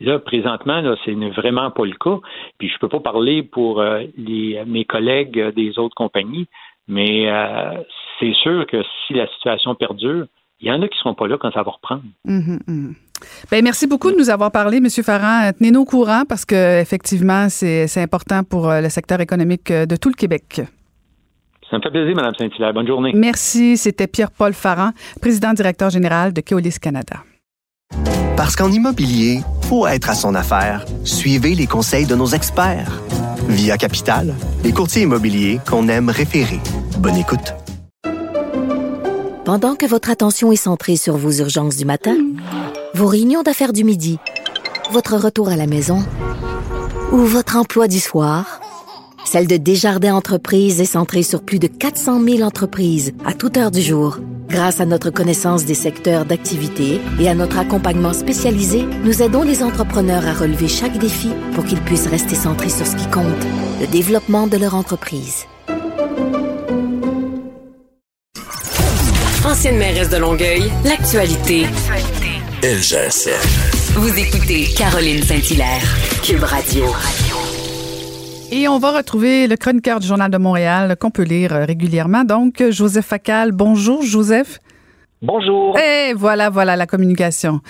Là, 0.00 0.18
présentement, 0.20 0.80
là, 0.80 0.94
c'est 1.04 1.12
vraiment 1.12 1.70
pas 1.70 1.84
le 1.84 1.92
cas. 1.92 2.18
Puis 2.58 2.68
je 2.68 2.78
peux 2.78 2.88
pas 2.88 3.00
parler 3.00 3.42
pour 3.42 3.80
euh, 3.80 4.04
les, 4.16 4.62
mes 4.64 4.84
collègues 4.84 5.52
des 5.54 5.78
autres 5.78 5.96
compagnies, 5.96 6.46
mais 6.88 7.30
euh, 7.30 7.82
c'est 8.18 8.32
sûr 8.34 8.66
que 8.66 8.82
si 9.06 9.14
la 9.14 9.28
situation 9.28 9.74
perdure, 9.74 10.26
il 10.60 10.68
y 10.68 10.72
en 10.72 10.82
a 10.82 10.88
qui 10.88 10.96
ne 10.96 10.98
seront 10.98 11.14
pas 11.14 11.28
là 11.28 11.36
quand 11.38 11.52
ça 11.52 11.62
va 11.62 11.70
reprendre. 11.70 12.02
Mhm, 12.24 12.58
mhm. 12.66 12.94
Ben, 13.50 13.62
merci 13.62 13.86
beaucoup 13.86 14.10
de 14.10 14.16
nous 14.16 14.30
avoir 14.30 14.50
parlé, 14.50 14.78
M. 14.78 14.88
Farran. 14.88 15.50
Tenez-nous 15.52 15.80
au 15.80 15.84
courant 15.84 16.22
parce 16.28 16.44
que 16.44 16.80
effectivement, 16.80 17.48
c'est 17.48 18.00
important 18.00 18.44
pour 18.44 18.70
euh, 18.70 18.80
le 18.80 18.88
secteur 18.88 19.20
économique 19.20 19.70
euh, 19.70 19.86
de 19.86 19.96
tout 19.96 20.08
le 20.08 20.14
Québec. 20.14 20.62
Ça 21.70 21.76
me 21.76 21.82
fait 21.82 21.90
plaisir, 21.90 22.14
Mme 22.16 22.34
Saint-Hilaire. 22.38 22.72
Bonne 22.72 22.86
journée. 22.86 23.12
Merci. 23.14 23.76
C'était 23.76 24.06
Pierre-Paul 24.06 24.54
Farran, 24.54 24.90
président 25.20 25.52
directeur 25.52 25.90
général 25.90 26.32
de 26.32 26.40
Keolis 26.40 26.78
Canada. 26.80 27.16
Parce 28.36 28.56
qu'en 28.56 28.70
immobilier, 28.70 29.40
pour 29.68 29.88
être 29.88 30.08
à 30.10 30.14
son 30.14 30.34
affaire, 30.34 30.84
suivez 31.04 31.54
les 31.54 31.66
conseils 31.66 32.06
de 32.06 32.14
nos 32.14 32.26
experts. 32.26 33.02
Via 33.48 33.78
Capital, 33.78 34.34
les 34.62 34.72
courtiers 34.72 35.02
immobiliers 35.02 35.58
qu'on 35.66 35.88
aime 35.88 36.10
référer. 36.10 36.60
Bonne 36.98 37.16
écoute. 37.16 37.54
Pendant 39.46 39.74
que 39.74 39.86
votre 39.86 40.10
attention 40.10 40.52
est 40.52 40.56
centrée 40.56 40.96
sur 40.96 41.16
vos 41.16 41.32
urgences 41.32 41.76
du 41.76 41.86
matin, 41.86 42.16
vos 42.94 43.06
réunions 43.06 43.42
d'affaires 43.42 43.72
du 43.72 43.84
midi, 43.84 44.18
votre 44.92 45.16
retour 45.16 45.48
à 45.48 45.56
la 45.56 45.66
maison 45.66 46.04
ou 47.10 47.16
votre 47.18 47.56
emploi 47.56 47.88
du 47.88 48.00
soir, 48.00 48.60
celle 49.28 49.46
de 49.46 49.58
Desjardins 49.58 50.14
Entreprises 50.14 50.80
est 50.80 50.86
centrée 50.86 51.22
sur 51.22 51.42
plus 51.42 51.58
de 51.58 51.66
400 51.66 52.24
000 52.24 52.40
entreprises 52.40 53.12
à 53.26 53.34
toute 53.34 53.58
heure 53.58 53.70
du 53.70 53.82
jour. 53.82 54.20
Grâce 54.48 54.80
à 54.80 54.86
notre 54.86 55.10
connaissance 55.10 55.66
des 55.66 55.74
secteurs 55.74 56.24
d'activité 56.24 56.98
et 57.20 57.28
à 57.28 57.34
notre 57.34 57.58
accompagnement 57.58 58.14
spécialisé, 58.14 58.86
nous 59.04 59.22
aidons 59.22 59.42
les 59.42 59.62
entrepreneurs 59.62 60.26
à 60.26 60.32
relever 60.32 60.66
chaque 60.66 60.96
défi 60.96 61.28
pour 61.54 61.66
qu'ils 61.66 61.82
puissent 61.82 62.06
rester 62.06 62.34
centrés 62.34 62.70
sur 62.70 62.86
ce 62.86 62.96
qui 62.96 63.06
compte, 63.10 63.26
le 63.82 63.86
développement 63.86 64.46
de 64.46 64.56
leur 64.56 64.74
entreprise. 64.74 65.44
Ancienne 69.44 69.76
mairesse 69.76 70.08
de 70.08 70.16
Longueuil, 70.16 70.72
l'actualité. 70.86 71.66
LGSN. 72.62 73.30
Vous 73.94 74.18
écoutez 74.18 74.64
Caroline 74.74 75.22
Saint-Hilaire, 75.22 75.82
Cube 76.22 76.44
Radio. 76.44 76.86
Et 78.50 78.66
on 78.66 78.78
va 78.78 78.92
retrouver 78.92 79.46
le 79.46 79.56
chroniqueur 79.56 80.00
du 80.00 80.06
Journal 80.06 80.30
de 80.30 80.38
Montréal 80.38 80.96
qu'on 80.98 81.10
peut 81.10 81.22
lire 81.22 81.52
euh, 81.52 81.64
régulièrement. 81.66 82.24
Donc, 82.24 82.62
Joseph 82.70 83.04
Facal. 83.04 83.52
Bonjour, 83.52 84.02
Joseph. 84.02 84.58
Bonjour. 85.20 85.78
Et 85.78 86.14
voilà, 86.14 86.48
voilà 86.48 86.74
la 86.74 86.86
communication. 86.86 87.60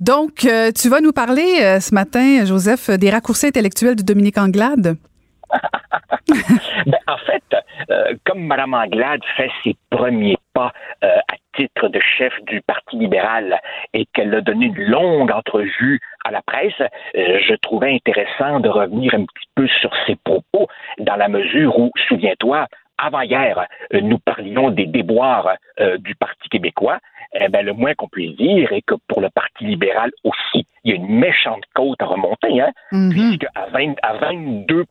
Donc, 0.00 0.46
euh, 0.46 0.70
tu 0.72 0.88
vas 0.88 1.00
nous 1.00 1.12
parler 1.12 1.58
euh, 1.60 1.78
ce 1.78 1.94
matin, 1.94 2.44
Joseph, 2.46 2.88
des 2.88 3.10
raccourcis 3.10 3.48
intellectuels 3.48 3.96
de 3.96 4.02
Dominique 4.02 4.38
Anglade. 4.38 4.96
ben, 6.86 6.98
en 7.06 7.18
fait, 7.18 7.42
comme 8.24 8.46
Mme 8.46 8.74
Anglade 8.74 9.22
fait 9.36 9.50
ses 9.62 9.76
premiers 9.90 10.36
pas 10.52 10.72
à 11.02 11.34
titre 11.56 11.88
de 11.88 12.00
chef 12.00 12.32
du 12.44 12.60
Parti 12.62 12.96
libéral 12.96 13.60
et 13.92 14.06
qu'elle 14.06 14.34
a 14.34 14.40
donné 14.40 14.66
une 14.66 14.84
longue 14.84 15.30
entrevue 15.30 16.00
à 16.24 16.30
la 16.30 16.42
presse, 16.42 16.80
euh, 16.80 17.38
je 17.46 17.54
trouvais 17.54 17.94
intéressant 17.94 18.60
de 18.60 18.68
revenir 18.68 19.14
un 19.14 19.24
petit 19.24 19.48
peu 19.54 19.66
sur 19.80 19.90
ses 20.06 20.16
propos 20.16 20.68
dans 20.98 21.16
la 21.16 21.28
mesure 21.28 21.78
où, 21.78 21.90
souviens-toi, 22.08 22.66
avant-hier, 22.96 23.66
euh, 23.92 24.00
nous 24.00 24.18
parlions 24.18 24.70
des 24.70 24.86
déboires 24.86 25.54
euh, 25.80 25.98
du 25.98 26.14
Parti 26.14 26.48
québécois. 26.48 26.98
Eh 27.34 27.48
ben, 27.48 27.66
le 27.66 27.72
moins 27.72 27.94
qu'on 27.94 28.08
puisse 28.08 28.36
dire 28.36 28.72
est 28.72 28.82
que 28.82 28.94
pour 29.08 29.20
le 29.20 29.28
Parti 29.28 29.64
libéral 29.64 30.12
aussi, 30.22 30.66
il 30.84 30.90
y 30.90 30.92
a 30.92 30.96
une 30.96 31.18
méchante 31.18 31.64
côte 31.74 32.00
à 32.00 32.06
remonter, 32.06 32.60
hein, 32.60 32.70
mm-hmm. 32.92 33.10
puisque 33.10 33.46
à, 33.56 33.66
20, 33.72 33.94
à 34.02 34.14
22 34.14 34.84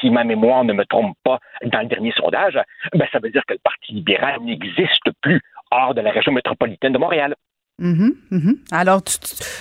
si 0.00 0.10
ma 0.10 0.24
mémoire 0.24 0.64
ne 0.64 0.72
me 0.72 0.84
trompe 0.84 1.16
pas, 1.24 1.38
dans 1.64 1.80
le 1.80 1.86
dernier 1.86 2.12
sondage, 2.16 2.58
ben, 2.92 3.06
ça 3.12 3.18
veut 3.18 3.30
dire 3.30 3.42
que 3.46 3.54
le 3.54 3.60
Parti 3.62 3.92
libéral 3.92 4.40
n'existe 4.42 5.10
plus 5.22 5.40
hors 5.70 5.94
de 5.94 6.00
la 6.00 6.10
région 6.10 6.32
métropolitaine 6.32 6.92
de 6.92 6.98
Montréal. 6.98 7.34
Mm-hmm, 7.80 8.10
mm-hmm. 8.32 8.56
Alors, 8.72 9.02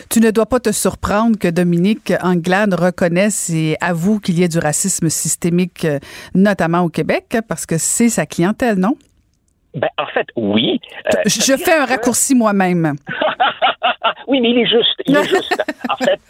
tu, 0.10 0.20
ne 0.20 0.32
dois 0.32 0.48
pas 0.48 0.60
te 0.60 0.72
surprendre 0.72 1.38
que 1.38 1.48
Dominique 1.48 2.14
Anglade 2.24 2.74
reconnaisse 2.74 3.52
et 3.52 3.78
avoue 3.80 4.20
qu'il 4.20 4.40
y 4.40 4.44
ait 4.44 4.48
du 4.48 4.58
racisme 4.58 5.10
systémique, 5.10 5.86
euh, 5.86 6.00
notamment 6.34 6.82
au 6.82 6.90
Québec, 6.90 7.38
parce 7.48 7.68
que 7.68 7.78
c'est 7.78 8.10
sa 8.10 8.26
clientèle, 8.26 8.78
non? 8.80 8.96
Ben, 9.76 9.90
en 10.00 10.08
fait, 10.08 10.26
oui. 10.36 10.80
Euh, 11.14 11.22
je 11.26 11.56
fais 11.58 11.78
un 11.78 11.86
raccourci 11.86 12.34
moi-même. 12.34 12.96
oui, 14.28 14.42
mais 14.42 14.52
il 14.52 14.60
est 14.60 14.66
juste. 14.66 15.02
Il 15.06 15.16
est 15.16 15.30
juste. 15.30 15.64
en 15.90 15.96
fait, 15.96 16.22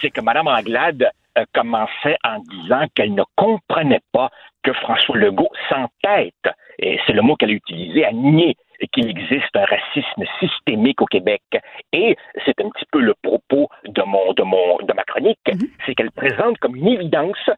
c'est 0.00 0.10
que 0.10 0.20
Mme 0.20 0.48
Anglade 0.48 1.10
euh, 1.38 1.44
commençait 1.54 2.16
en 2.24 2.38
disant 2.40 2.86
qu'elle 2.94 3.14
ne 3.14 3.24
comprenait 3.36 4.02
pas 4.12 4.30
que 4.62 4.72
François 4.72 5.16
Legault 5.16 5.50
s'entête, 5.68 6.54
et 6.78 6.98
c'est 7.06 7.12
le 7.12 7.22
mot 7.22 7.36
qu'elle 7.36 7.50
a 7.50 7.54
utilisé, 7.54 8.04
à 8.04 8.12
nier 8.12 8.56
qu'il 8.92 9.08
existe 9.08 9.54
un 9.54 9.64
racisme 9.64 10.24
systémique 10.40 11.00
au 11.00 11.06
Québec. 11.06 11.42
Et 11.92 12.16
c'est 12.44 12.60
un 12.60 12.68
petit 12.70 12.84
peu 12.90 13.00
le 13.00 13.14
propos 13.22 13.68
de 13.86 14.02
mon 14.02 14.32
de 14.32 14.42
mon 14.42 14.78
de 14.78 14.92
ma 14.92 15.04
chronique, 15.04 15.38
mhm. 15.46 15.68
c'est 15.86 15.94
qu'elle 15.94 16.10
présente 16.10 16.58
comme 16.58 16.76
une 16.76 16.88
évidence 16.88 17.50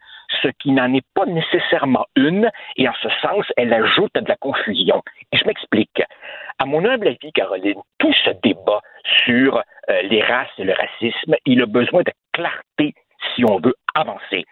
ce 0.43 0.49
qui 0.61 0.73
n'en 0.73 0.93
est 0.93 1.07
pas 1.15 1.27
nécessairement 1.27 2.07
une, 2.17 2.51
et 2.77 2.89
en 2.89 2.95
ce 3.03 3.09
sens, 3.23 3.47
elle 3.57 3.73
ajoute 3.73 4.15
de 4.15 4.29
la 4.29 4.37
confusion. 4.37 5.03
Et 5.33 5.37
je 5.37 5.45
m'explique. 5.47 6.03
À 6.59 6.67
mon 6.67 6.85
humble 6.85 7.09
avis, 7.09 7.33
Caroline, 7.33 7.81
tout 7.99 8.13
ce 8.25 8.31
débat 8.43 8.81
sur 9.25 9.57
euh, 9.57 10.03
les 10.03 10.23
races 10.23 10.49
et 10.59 10.65
le 10.65 10.73
racisme, 10.73 11.35
il 11.47 11.61
a 11.63 11.67
besoin 11.67 12.03
de 12.03 12.13
clarté 12.33 12.95
si 13.35 13.45
on 13.45 13.59
veut 13.59 13.75
avancer. 13.95 14.45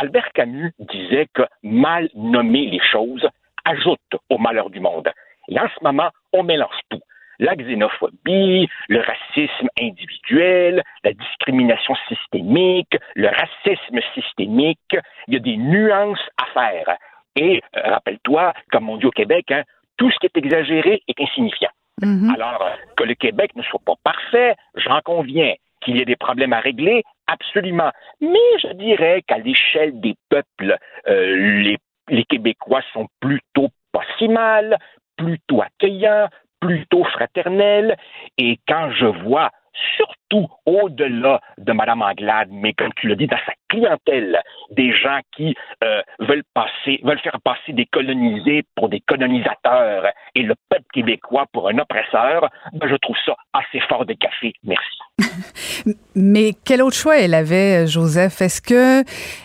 Albert 0.00 0.32
Camus 0.34 0.72
disait 0.78 1.28
que 1.32 1.42
mal 1.62 2.08
nommer 2.14 2.66
les 2.66 2.80
choses 2.80 3.26
ajoute 3.64 3.98
au 4.28 4.38
malheur 4.38 4.70
du 4.70 4.80
monde. 4.80 5.10
Et 5.48 5.58
en 5.58 5.68
ce 5.68 5.82
moment, 5.82 6.10
on 6.32 6.42
mélange 6.42 6.78
tout. 6.90 7.00
La 7.38 7.54
xénophobie, 7.54 8.68
le 8.88 9.00
racisme 9.00 9.68
individuel, 9.78 10.82
la 11.04 11.12
discrimination 11.12 11.94
systémique, 12.08 12.96
le 13.14 13.28
racisme 13.28 14.00
systémique, 14.14 14.96
il 15.28 15.34
y 15.34 15.36
a 15.36 15.40
des 15.40 15.56
nuances 15.56 16.26
à 16.38 16.46
faire. 16.52 16.96
Et 17.34 17.62
euh, 17.76 17.80
rappelle-toi, 17.90 18.54
comme 18.70 18.88
on 18.88 18.96
dit 18.96 19.06
au 19.06 19.10
Québec, 19.10 19.50
hein, 19.50 19.64
tout 19.96 20.10
ce 20.10 20.18
qui 20.18 20.26
est 20.26 20.36
exagéré 20.36 21.02
est 21.08 21.20
insignifiant. 21.20 21.70
Mm-hmm. 22.02 22.34
Alors, 22.34 22.68
que 22.96 23.04
le 23.04 23.14
Québec 23.14 23.52
ne 23.56 23.62
soit 23.62 23.80
pas 23.84 23.94
parfait, 24.02 24.54
j'en 24.74 25.00
conviens. 25.04 25.54
Qu'il 25.82 25.98
y 25.98 26.00
ait 26.00 26.06
des 26.06 26.16
problèmes 26.16 26.52
à 26.52 26.60
régler, 26.60 27.04
absolument. 27.26 27.90
Mais 28.20 28.58
je 28.62 28.72
dirais 28.72 29.22
qu'à 29.26 29.38
l'échelle 29.38 30.00
des 30.00 30.14
peuples, 30.30 30.76
euh, 31.06 31.36
les, 31.62 31.76
les 32.08 32.24
Québécois 32.24 32.80
sont 32.92 33.06
plutôt 33.20 33.68
pas 33.92 34.02
si 34.18 34.26
mal, 34.28 34.78
plutôt 35.16 35.62
accueillant, 35.62 36.28
plutôt 36.60 37.04
fraternel. 37.04 37.96
Et 38.38 38.58
quand 38.66 38.90
je 38.92 39.06
vois 39.06 39.50
surtout 39.96 40.48
au-delà 40.64 41.40
de 41.58 41.72
Mme 41.72 42.02
Anglade, 42.02 42.48
mais 42.50 42.72
comme 42.72 42.92
tu 42.96 43.08
l'as 43.08 43.14
dit, 43.14 43.26
dans 43.26 43.38
sa 43.46 43.52
clientèle, 43.68 44.40
des 44.70 44.92
gens 44.92 45.20
qui 45.36 45.54
euh, 45.84 46.02
veulent 46.20 46.44
passer, 46.54 47.00
veulent 47.02 47.20
faire 47.20 47.40
passer 47.42 47.72
des 47.72 47.86
colonisés 47.86 48.64
pour 48.74 48.88
des 48.88 49.00
colonisateurs 49.00 50.06
et 50.34 50.42
le 50.42 50.54
peuple 50.68 50.86
québécois 50.92 51.46
pour 51.52 51.68
un 51.68 51.78
oppresseur, 51.78 52.48
ben, 52.72 52.88
je 52.88 52.96
trouve 52.96 53.16
ça 53.24 53.34
assez 53.52 53.80
fort 53.88 54.06
de 54.06 54.14
café. 54.14 54.52
Merci. 54.64 54.98
mais 56.14 56.50
quel 56.64 56.82
autre 56.82 56.96
choix 56.96 57.18
elle 57.18 57.34
avait, 57.34 57.86
Joseph? 57.86 58.40
Est-ce 58.40 58.60
que 58.60 59.04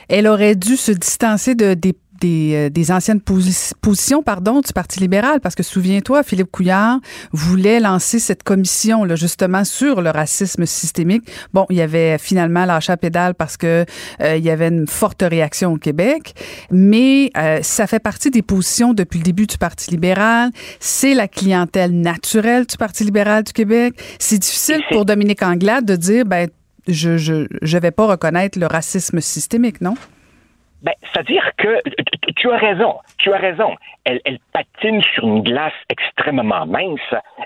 elle 0.10 0.28
aurait 0.28 0.56
dû 0.56 0.76
se 0.76 0.92
distancer 0.92 1.56
de, 1.56 1.74
des 1.74 1.94
euh, 2.24 2.70
des, 2.70 2.92
anciennes 2.92 3.22
positions 3.22 4.24
pardon, 4.24 4.62
du 4.62 4.74
Parti 4.74 5.00
libéral, 5.00 5.40
parce 5.40 5.56
que 5.56 5.64
souviens-toi, 5.64 6.24
Philippe 6.24 6.52
Couillard 6.52 7.00
voulait 7.32 7.80
lancer 7.80 8.20
cette 8.20 8.44
commission 8.44 9.04
là, 9.04 9.16
justement 9.16 9.64
sur 9.64 10.02
le 10.02 10.10
racisme 10.10 10.66
systémique. 10.66 11.24
Bon, 11.54 11.66
il 11.70 11.78
y 11.78 11.82
avait 11.82 12.18
finalement 12.18 12.66
lâché 12.66 12.92
la 12.92 12.98
pédale 12.98 13.36
parce 13.36 13.58
que 13.58 13.86
euh, 14.22 14.36
il 14.38 14.44
y 14.44 14.50
avait 14.50 14.68
une 14.68 14.88
forte 14.88 15.24
réaction 15.28 15.74
au 15.74 15.78
Québec, 15.78 16.34
mais 16.70 17.32
euh, 17.38 17.60
ça 17.62 17.88
fait 17.88 18.00
partie 18.00 18.32
des 18.32 18.42
positions 18.42 18.94
depuis 18.94 19.20
le 19.20 19.24
début 19.24 19.48
du 19.48 19.58
Parti 19.58 19.92
libéral. 19.92 20.52
C'est 20.80 21.14
la 21.14 21.28
clientèle 21.28 21.92
naturelle 21.92 22.66
du 22.66 22.78
Parti 22.78 23.04
libéral 23.04 23.44
du 23.44 23.54
Québec. 23.54 23.94
C'est 24.20 24.40
difficile 24.40 24.82
pour 24.92 25.06
Dominique 25.06 25.44
Anglade 25.44 25.86
de 25.86 25.96
dire, 25.96 26.26
ben, 26.26 26.50
je 26.88 27.18
je 27.18 27.48
je 27.62 27.78
vais 27.78 27.92
pas 27.92 28.08
reconnaître 28.08 28.60
le 28.60 28.66
racisme 28.66 29.22
systémique, 29.22 29.82
non? 29.82 29.96
Ben, 30.82 30.94
c'est-à-dire 31.02 31.52
que 31.58 31.82
tu 32.36 32.50
as 32.52 32.58
raison, 32.58 32.98
tu 33.18 33.32
as 33.34 33.38
raison. 33.38 33.76
Elle, 34.04 34.20
elle, 34.26 34.40
patine 34.52 35.02
sur 35.14 35.26
une 35.26 35.44
glace 35.44 35.74
extrêmement 35.90 36.66
mince 36.66 37.00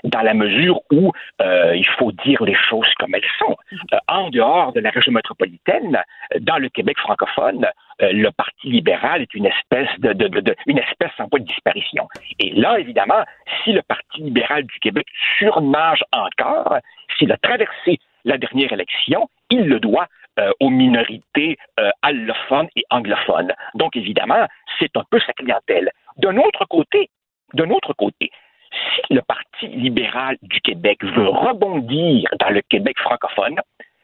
dans 0.04 0.22
la 0.22 0.32
mesure 0.32 0.80
où 0.90 1.12
euh, 1.42 1.76
il 1.76 1.86
faut 1.98 2.12
dire 2.12 2.42
les 2.44 2.54
choses 2.54 2.88
comme 2.98 3.14
elles 3.14 3.22
sont. 3.38 3.54
Euh, 3.92 3.98
en 4.08 4.30
dehors 4.30 4.72
de 4.72 4.80
la 4.80 4.88
région 4.88 5.12
métropolitaine, 5.12 6.02
dans 6.40 6.56
le 6.56 6.70
Québec 6.70 6.98
francophone, 6.98 7.66
euh, 8.02 8.12
le 8.12 8.30
Parti 8.30 8.68
libéral 8.68 9.22
est 9.22 9.34
une 9.34 9.46
espèce 9.46 9.88
de, 9.98 10.14
de, 10.14 10.28
de, 10.28 10.56
une 10.66 10.78
espèce 10.78 11.12
en 11.18 11.26
voie 11.28 11.40
de 11.40 11.44
disparition. 11.44 12.08
Et 12.38 12.52
là, 12.52 12.78
évidemment, 12.78 13.22
si 13.62 13.72
le 13.72 13.82
Parti 13.82 14.22
libéral 14.22 14.64
du 14.64 14.78
Québec 14.80 15.06
surnage 15.38 16.02
encore, 16.12 16.78
s'il 17.18 17.32
a 17.32 17.36
traversé 17.36 17.98
la 18.24 18.38
dernière 18.38 18.72
élection, 18.72 19.28
il 19.50 19.66
le 19.66 19.78
doit 19.78 20.06
euh, 20.38 20.50
aux 20.60 20.70
minorités 20.70 21.56
euh, 21.80 21.90
allophones 22.02 22.68
et 22.76 22.84
anglophones. 22.90 23.52
Donc, 23.74 23.96
évidemment, 23.96 24.46
c'est 24.78 24.96
un 24.96 25.04
peu 25.10 25.18
sa 25.20 25.32
clientèle. 25.32 25.90
D'un 26.18 26.36
autre 26.36 26.64
côté, 26.68 27.10
d'un 27.54 27.70
autre 27.70 27.92
côté, 27.94 28.30
si 28.70 29.14
le 29.14 29.22
Parti 29.22 29.66
libéral 29.68 30.36
du 30.42 30.60
Québec 30.60 31.02
veut 31.02 31.28
rebondir 31.28 32.28
dans 32.38 32.50
le 32.50 32.60
Québec 32.62 32.98
francophone, 32.98 33.56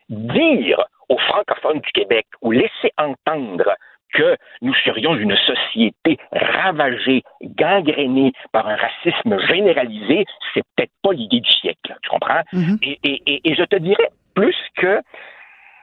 dire 0.08 0.82
aux 1.08 1.18
francophones 1.18 1.80
du 1.80 1.92
Québec 1.92 2.26
ou 2.40 2.52
laisser 2.52 2.92
entendre 2.96 3.74
que 4.12 4.36
nous 4.60 4.74
serions 4.84 5.14
une 5.14 5.36
société 5.36 6.18
ravagée, 6.32 7.22
gangrénée 7.42 8.32
par 8.52 8.68
un 8.68 8.76
racisme 8.76 9.38
généralisé, 9.46 10.24
c'est 10.52 10.62
peut-être 10.76 10.92
pas 11.02 11.12
l'idée 11.12 11.40
du 11.40 11.50
siècle, 11.50 11.96
tu 12.02 12.10
comprends? 12.10 12.42
Mm-hmm. 12.52 12.78
et, 12.82 12.98
et, 13.04 13.50
et, 13.50 13.54
je 13.54 13.64
te 13.64 13.76
dirais 13.76 14.10
plus 14.34 14.56
que 14.76 15.00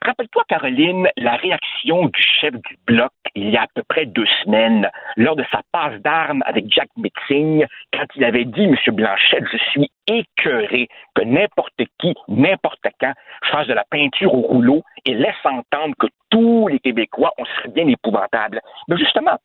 Rappelle-toi, 0.01 0.43
Caroline, 0.47 1.07
la 1.17 1.35
réaction 1.35 2.05
du 2.05 2.21
chef 2.21 2.53
du 2.53 2.77
bloc 2.87 3.11
il 3.35 3.49
y 3.49 3.57
a 3.57 3.63
à 3.63 3.67
peu 3.73 3.83
près 3.83 4.05
deux 4.05 4.25
semaines, 4.43 4.89
lors 5.17 5.35
de 5.35 5.45
sa 5.51 5.61
passe 5.71 5.99
d'armes 6.01 6.43
avec 6.45 6.65
Jack 6.71 6.89
Metzing, 6.97 7.65
quand 7.93 8.05
il 8.15 8.23
avait 8.23 8.45
dit, 8.45 8.63
M. 8.63 8.75
Blanchette, 8.95 9.45
je 9.51 9.57
suis 9.71 9.91
écœuré 10.07 10.87
que 11.15 11.23
n'importe 11.23 11.81
qui, 11.99 12.13
n'importe 12.27 12.85
quand, 12.99 13.13
fasse 13.51 13.67
de 13.67 13.73
la 13.73 13.85
peinture 13.89 14.33
au 14.33 14.41
rouleau 14.41 14.83
et 15.05 15.13
laisse 15.13 15.35
entendre 15.43 15.95
que 15.99 16.07
tous 16.29 16.67
les 16.67 16.79
Québécois, 16.79 17.31
on 17.37 17.45
serait 17.45 17.69
bien 17.69 17.87
épouvantables. 17.87 18.61
Mais 18.87 18.97
justement, 18.97 19.37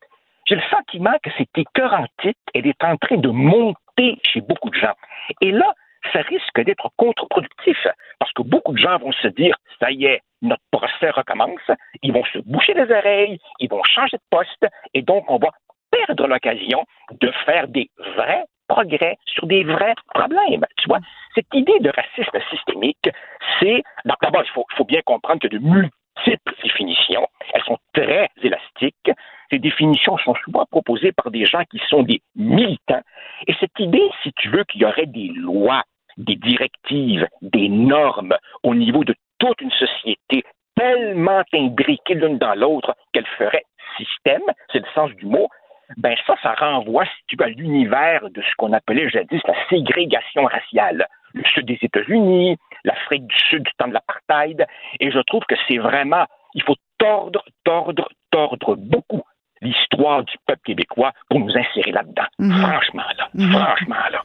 j'ai 0.45 0.55
le 0.55 0.61
sentiment 0.69 1.13
que 1.23 1.29
cette 1.37 1.57
écœurant 1.57 2.05
titre, 2.21 2.39
elle 2.53 2.67
est 2.67 2.83
en 2.83 2.97
train 2.97 3.17
de 3.17 3.29
monter 3.29 4.19
chez 4.23 4.41
beaucoup 4.41 4.69
de 4.69 4.75
gens. 4.75 4.93
Et 5.41 5.51
là, 5.51 5.73
ça 6.13 6.21
risque 6.21 6.61
d'être 6.61 6.89
contre-productif 6.97 7.77
parce 8.19 8.31
que 8.33 8.43
beaucoup 8.43 8.73
de 8.73 8.77
gens 8.77 8.97
vont 8.97 9.11
se 9.11 9.27
dire, 9.29 9.55
ça 9.79 9.91
y 9.91 10.05
est, 10.05 10.21
notre 10.45 10.63
procès 10.71 11.09
recommence, 11.09 11.59
ils 12.01 12.13
vont 12.13 12.23
se 12.25 12.39
boucher 12.39 12.73
les 12.73 12.91
oreilles, 12.91 13.39
ils 13.59 13.69
vont 13.69 13.83
changer 13.83 14.17
de 14.17 14.23
poste, 14.29 14.65
et 14.93 15.01
donc 15.01 15.29
on 15.29 15.37
va 15.37 15.49
perdre 15.91 16.27
l'occasion 16.27 16.85
de 17.19 17.31
faire 17.45 17.67
des 17.67 17.89
vrais 18.15 18.45
progrès 18.67 19.17
sur 19.25 19.45
des 19.45 19.63
vrais 19.63 19.95
problèmes. 20.13 20.65
Tu 20.77 20.87
vois, 20.87 20.99
cette 21.35 21.53
idée 21.53 21.79
de 21.79 21.91
racisme 21.95 22.39
systémique, 22.49 23.09
c'est, 23.59 23.83
d'abord, 24.05 24.43
il 24.43 24.51
faut, 24.51 24.65
faut 24.75 24.85
bien 24.85 25.01
comprendre 25.05 25.39
que 25.39 25.47
de 25.47 25.59
multiples 25.59 26.53
définitions, 26.63 27.27
elles 27.53 27.63
sont 27.63 27.77
très 27.93 28.29
élastiques. 28.41 29.11
Ces 29.51 29.59
définitions 29.59 30.17
sont 30.17 30.35
souvent 30.43 30.65
proposées 30.65 31.11
par 31.11 31.29
des 31.29 31.45
gens 31.45 31.63
qui 31.69 31.79
sont 31.89 32.01
des 32.01 32.21
militants. 32.35 33.01
Et 33.47 33.53
cette 33.59 33.77
idée, 33.79 34.09
si 34.23 34.33
tu 34.33 34.49
veux, 34.49 34.63
qu'il 34.63 34.81
y 34.81 34.85
aurait 34.85 35.05
des 35.05 35.27
lois 35.35 35.83
des 36.17 36.35
directives, 36.35 37.27
des 37.41 37.69
normes 37.69 38.35
au 38.63 38.75
niveau 38.75 39.03
de 39.03 39.15
toute 39.39 39.61
une 39.61 39.71
société 39.71 40.43
tellement 40.75 41.43
imbriquée 41.53 42.15
l'une 42.15 42.37
dans 42.37 42.55
l'autre 42.55 42.95
qu'elle 43.13 43.27
ferait 43.37 43.63
système, 43.97 44.41
c'est 44.71 44.79
le 44.79 44.87
sens 44.93 45.11
du 45.11 45.25
mot, 45.25 45.47
ben 45.97 46.15
ça, 46.25 46.35
ça 46.41 46.53
renvoie, 46.53 47.05
si 47.05 47.23
tu 47.27 47.35
veux, 47.37 47.45
à 47.45 47.49
l'univers 47.49 48.29
de 48.29 48.41
ce 48.41 48.55
qu'on 48.57 48.73
appelait 48.73 49.09
jadis 49.09 49.41
la 49.47 49.55
ségrégation 49.69 50.45
raciale. 50.45 51.07
Le 51.33 51.43
sud 51.43 51.65
des 51.65 51.77
États-Unis, 51.81 52.57
l'Afrique 52.83 53.27
du 53.27 53.37
Sud 53.49 53.63
du 53.63 53.71
temps 53.77 53.87
de 53.87 53.93
l'apartheid, 53.93 54.65
et 54.99 55.11
je 55.11 55.19
trouve 55.19 55.43
que 55.47 55.55
c'est 55.67 55.77
vraiment, 55.77 56.25
il 56.53 56.63
faut 56.63 56.75
tordre, 56.97 57.43
tordre, 57.63 58.09
tordre 58.31 58.75
beaucoup 58.75 59.21
l'histoire 59.61 60.23
du 60.23 60.35
peuple 60.45 60.61
québécois 60.65 61.11
pour 61.29 61.39
nous 61.39 61.51
insérer 61.57 61.91
là-dedans. 61.91 62.27
Mhm. 62.39 62.61
Franchement, 62.61 63.03
là. 63.17 63.29
Mhm. 63.33 63.51
Franchement, 63.51 63.95
là. 64.11 64.21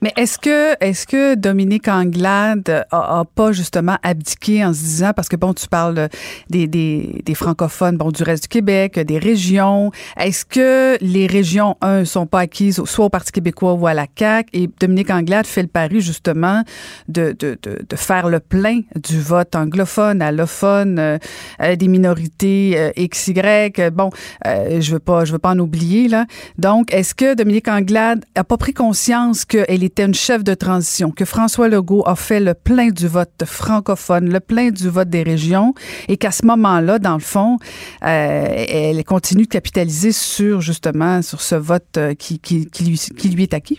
Mais 0.00 0.12
est-ce 0.16 0.38
que, 0.38 0.76
est-ce 0.84 1.06
que 1.06 1.34
Dominique 1.34 1.88
Anglade 1.88 2.86
a, 2.90 3.24
pas 3.34 3.52
justement 3.52 3.96
abdiqué 4.02 4.64
en 4.64 4.72
se 4.72 4.80
disant, 4.80 5.12
parce 5.14 5.28
que 5.28 5.36
bon, 5.36 5.54
tu 5.54 5.66
parles 5.68 6.08
des, 6.50 7.22
francophones, 7.34 7.96
bon, 7.96 8.10
du 8.10 8.22
reste 8.22 8.44
du 8.44 8.48
Québec, 8.48 8.98
des 8.98 9.18
régions. 9.18 9.90
Est-ce 10.16 10.44
que 10.44 10.96
les 11.00 11.26
régions, 11.26 11.76
un, 11.80 12.04
sont 12.04 12.26
pas 12.26 12.40
acquises 12.40 12.82
soit 12.84 13.06
au 13.06 13.08
Parti 13.08 13.32
québécois 13.32 13.74
ou 13.74 13.86
à 13.86 13.94
la 13.94 14.06
CAQ 14.16 14.50
et 14.52 14.70
Dominique 14.80 15.10
Anglade 15.10 15.46
fait 15.46 15.62
le 15.62 15.68
pari 15.68 16.00
justement 16.00 16.62
de, 17.08 17.34
de, 17.38 17.58
de, 17.62 17.96
faire 17.96 18.28
le 18.28 18.40
plein 18.40 18.80
du 18.96 19.20
vote 19.20 19.54
anglophone, 19.54 20.22
allophone, 20.22 20.98
euh, 20.98 21.18
euh, 21.60 21.76
des 21.76 21.88
minorités 21.88 22.74
euh, 22.76 22.90
XY. 22.96 23.34
Bon, 23.92 24.10
je 24.44 24.92
veux 24.92 24.98
pas, 24.98 25.24
je 25.24 25.32
veux 25.32 25.38
pas 25.38 25.50
en 25.50 25.58
oublier, 25.58 26.08
là. 26.08 26.26
Donc, 26.58 26.92
est-ce 26.92 27.14
que 27.14 27.34
Dominique 27.34 27.68
Anglade 27.68 28.24
a 28.34 28.44
pas 28.44 28.56
pris 28.56 28.72
conscience 28.72 29.44
est 29.68 29.82
était 29.82 30.04
une 30.04 30.14
chef 30.14 30.42
de 30.42 30.54
transition, 30.54 31.10
que 31.10 31.24
François 31.24 31.68
Legault 31.68 32.02
a 32.06 32.16
fait 32.16 32.40
le 32.40 32.54
plein 32.54 32.88
du 32.88 33.06
vote 33.06 33.44
francophone, 33.44 34.30
le 34.30 34.40
plein 34.40 34.70
du 34.70 34.88
vote 34.88 35.08
des 35.08 35.22
régions, 35.22 35.74
et 36.08 36.16
qu'à 36.16 36.30
ce 36.30 36.46
moment-là, 36.46 36.98
dans 36.98 37.14
le 37.14 37.20
fond, 37.20 37.58
euh, 38.02 38.64
elle 38.68 39.04
continue 39.04 39.44
de 39.44 39.48
capitaliser 39.48 40.12
sur 40.12 40.60
justement 40.60 41.22
sur 41.22 41.40
ce 41.40 41.54
vote 41.54 41.96
euh, 41.96 42.14
qui, 42.14 42.40
lui, 42.80 42.98
qui 42.98 43.28
lui 43.28 43.42
est 43.42 43.54
acquis? 43.54 43.78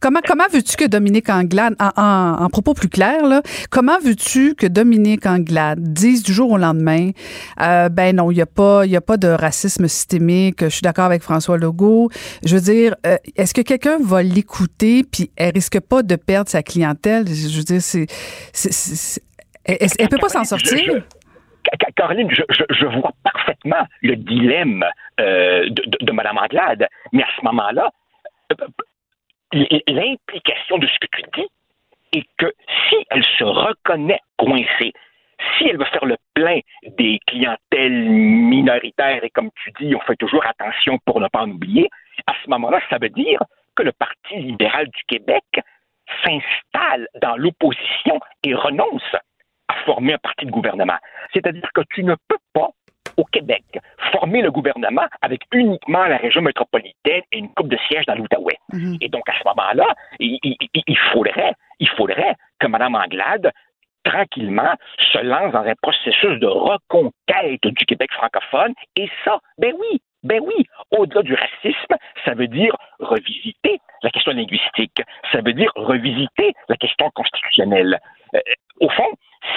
Comment, 0.00 0.20
comment 0.26 0.44
veux-tu 0.52 0.76
que 0.76 0.86
Dominique 0.86 1.28
Anglade, 1.28 1.74
en, 1.78 2.48
propos 2.50 2.74
plus 2.74 2.88
clairs, 2.88 3.26
là, 3.26 3.42
comment 3.70 3.98
veux-tu 3.98 4.54
que 4.54 4.66
Dominique 4.66 5.26
Anglade 5.26 5.80
dise 5.80 6.22
du 6.22 6.32
jour 6.32 6.50
au 6.50 6.58
lendemain, 6.58 7.10
euh, 7.60 7.88
ben 7.88 8.16
non, 8.16 8.30
il 8.30 8.36
n'y 8.36 8.42
a, 8.42 8.46
pas, 8.46 8.82
a 8.82 9.00
pas 9.00 9.16
de 9.16 9.28
racisme 9.28 9.88
systémique, 9.88 10.64
je 10.64 10.68
suis 10.68 10.82
d'accord 10.82 11.06
avec 11.06 11.22
François 11.22 11.58
Legault. 11.58 12.10
Je 12.44 12.56
veux 12.56 12.60
dire, 12.60 12.94
euh, 13.06 13.16
est-ce 13.36 13.54
que 13.54 13.62
quelqu'un 13.62 13.98
va 14.00 14.22
l'écouter, 14.22 15.04
puis 15.04 15.30
elle 15.36 15.52
risque 15.54 15.80
pas 15.80 16.02
de 16.02 16.16
perdre 16.16 16.50
sa 16.50 16.62
clientèle? 16.62 17.26
Je 17.26 17.56
veux 17.56 17.64
dire, 17.64 17.80
c'est. 17.82 18.06
Elle, 19.64 19.88
ne 19.98 20.06
peut 20.06 20.18
pas 20.18 20.28
s'en 20.28 20.44
sortir? 20.44 21.02
Caroline, 21.96 22.30
je, 22.30 22.86
vois 22.86 23.10
parfaitement 23.24 23.88
le 24.02 24.14
dilemme 24.14 24.84
euh, 25.18 25.64
de, 25.68 25.82
de, 25.86 26.04
de 26.04 26.12
Mme 26.12 26.38
Anglade, 26.38 26.86
mais 27.12 27.22
à 27.22 27.26
ce 27.36 27.44
moment-là, 27.44 27.90
l'implication 29.52 30.78
de 30.78 30.86
ce 30.86 30.98
que 31.00 31.06
tu 31.16 31.22
dis 31.34 31.48
est 32.12 32.26
que 32.38 32.52
si 32.88 32.96
elle 33.10 33.24
se 33.24 33.44
reconnaît 33.44 34.20
coincée, 34.36 34.92
si 35.56 35.68
elle 35.68 35.78
veut 35.78 35.84
faire 35.86 36.04
le 36.06 36.16
plein 36.34 36.60
des 36.98 37.18
clientèles 37.26 38.08
minoritaires, 38.08 39.22
et 39.22 39.30
comme 39.30 39.50
tu 39.62 39.70
dis, 39.80 39.94
on 39.94 40.00
fait 40.00 40.16
toujours 40.16 40.44
attention 40.46 40.98
pour 41.04 41.20
ne 41.20 41.28
pas 41.28 41.42
en 41.42 41.50
oublier, 41.50 41.88
à 42.26 42.32
ce 42.42 42.50
moment-là, 42.50 42.80
ça 42.88 42.98
veut 42.98 43.10
dire 43.10 43.40
que 43.74 43.82
le 43.82 43.92
Parti 43.92 44.36
libéral 44.36 44.86
du 44.88 45.02
Québec 45.06 45.44
s'installe 46.24 47.08
dans 47.20 47.36
l'opposition 47.36 48.20
et 48.44 48.54
renonce 48.54 49.14
à 49.68 49.74
former 49.84 50.14
un 50.14 50.18
parti 50.18 50.46
de 50.46 50.50
gouvernement. 50.50 50.96
C'est-à-dire 51.34 51.68
que 51.74 51.82
tu 51.90 52.04
ne 52.04 52.14
peux 52.28 52.38
pas 52.54 52.70
au 53.16 53.24
Québec, 53.24 53.64
former 54.12 54.42
le 54.42 54.50
gouvernement 54.50 55.06
avec 55.22 55.42
uniquement 55.52 56.04
la 56.04 56.16
région 56.16 56.42
métropolitaine 56.42 57.22
et 57.32 57.38
une 57.38 57.52
coupe 57.54 57.68
de 57.68 57.78
sièges 57.88 58.06
dans 58.06 58.14
l'Outaouais. 58.14 58.58
Mhm. 58.72 58.98
Et 59.00 59.08
donc, 59.08 59.28
à 59.28 59.32
ce 59.38 59.44
moment-là, 59.46 59.94
il, 60.18 60.98
faudrait, 61.12 61.52
il 61.80 61.88
faudrait 61.90 62.34
que 62.58 62.66
Mme 62.66 62.94
Anglade 62.94 63.52
tranquillement 64.04 64.72
se 64.98 65.18
lance 65.18 65.52
dans 65.52 65.64
un 65.64 65.74
processus 65.82 66.38
de 66.38 66.46
reconquête 66.46 67.62
du 67.62 67.84
Québec 67.86 68.10
francophone. 68.12 68.72
Et 68.96 69.08
ça, 69.24 69.38
ben 69.58 69.74
oui, 69.78 70.00
ben 70.22 70.40
oui, 70.42 70.64
au-delà 70.90 71.22
du 71.22 71.34
racisme, 71.34 71.94
ça 72.24 72.34
veut 72.34 72.48
dire 72.48 72.76
revisiter 73.00 73.80
la 74.02 74.10
question 74.10 74.32
linguistique, 74.32 75.02
ça 75.32 75.40
veut 75.40 75.52
dire 75.52 75.70
revisiter 75.76 76.52
la 76.68 76.76
question 76.76 77.10
constitutionnelle. 77.14 77.98
Euh, 78.34 78.40
au 78.80 78.88
fond, 78.88 79.10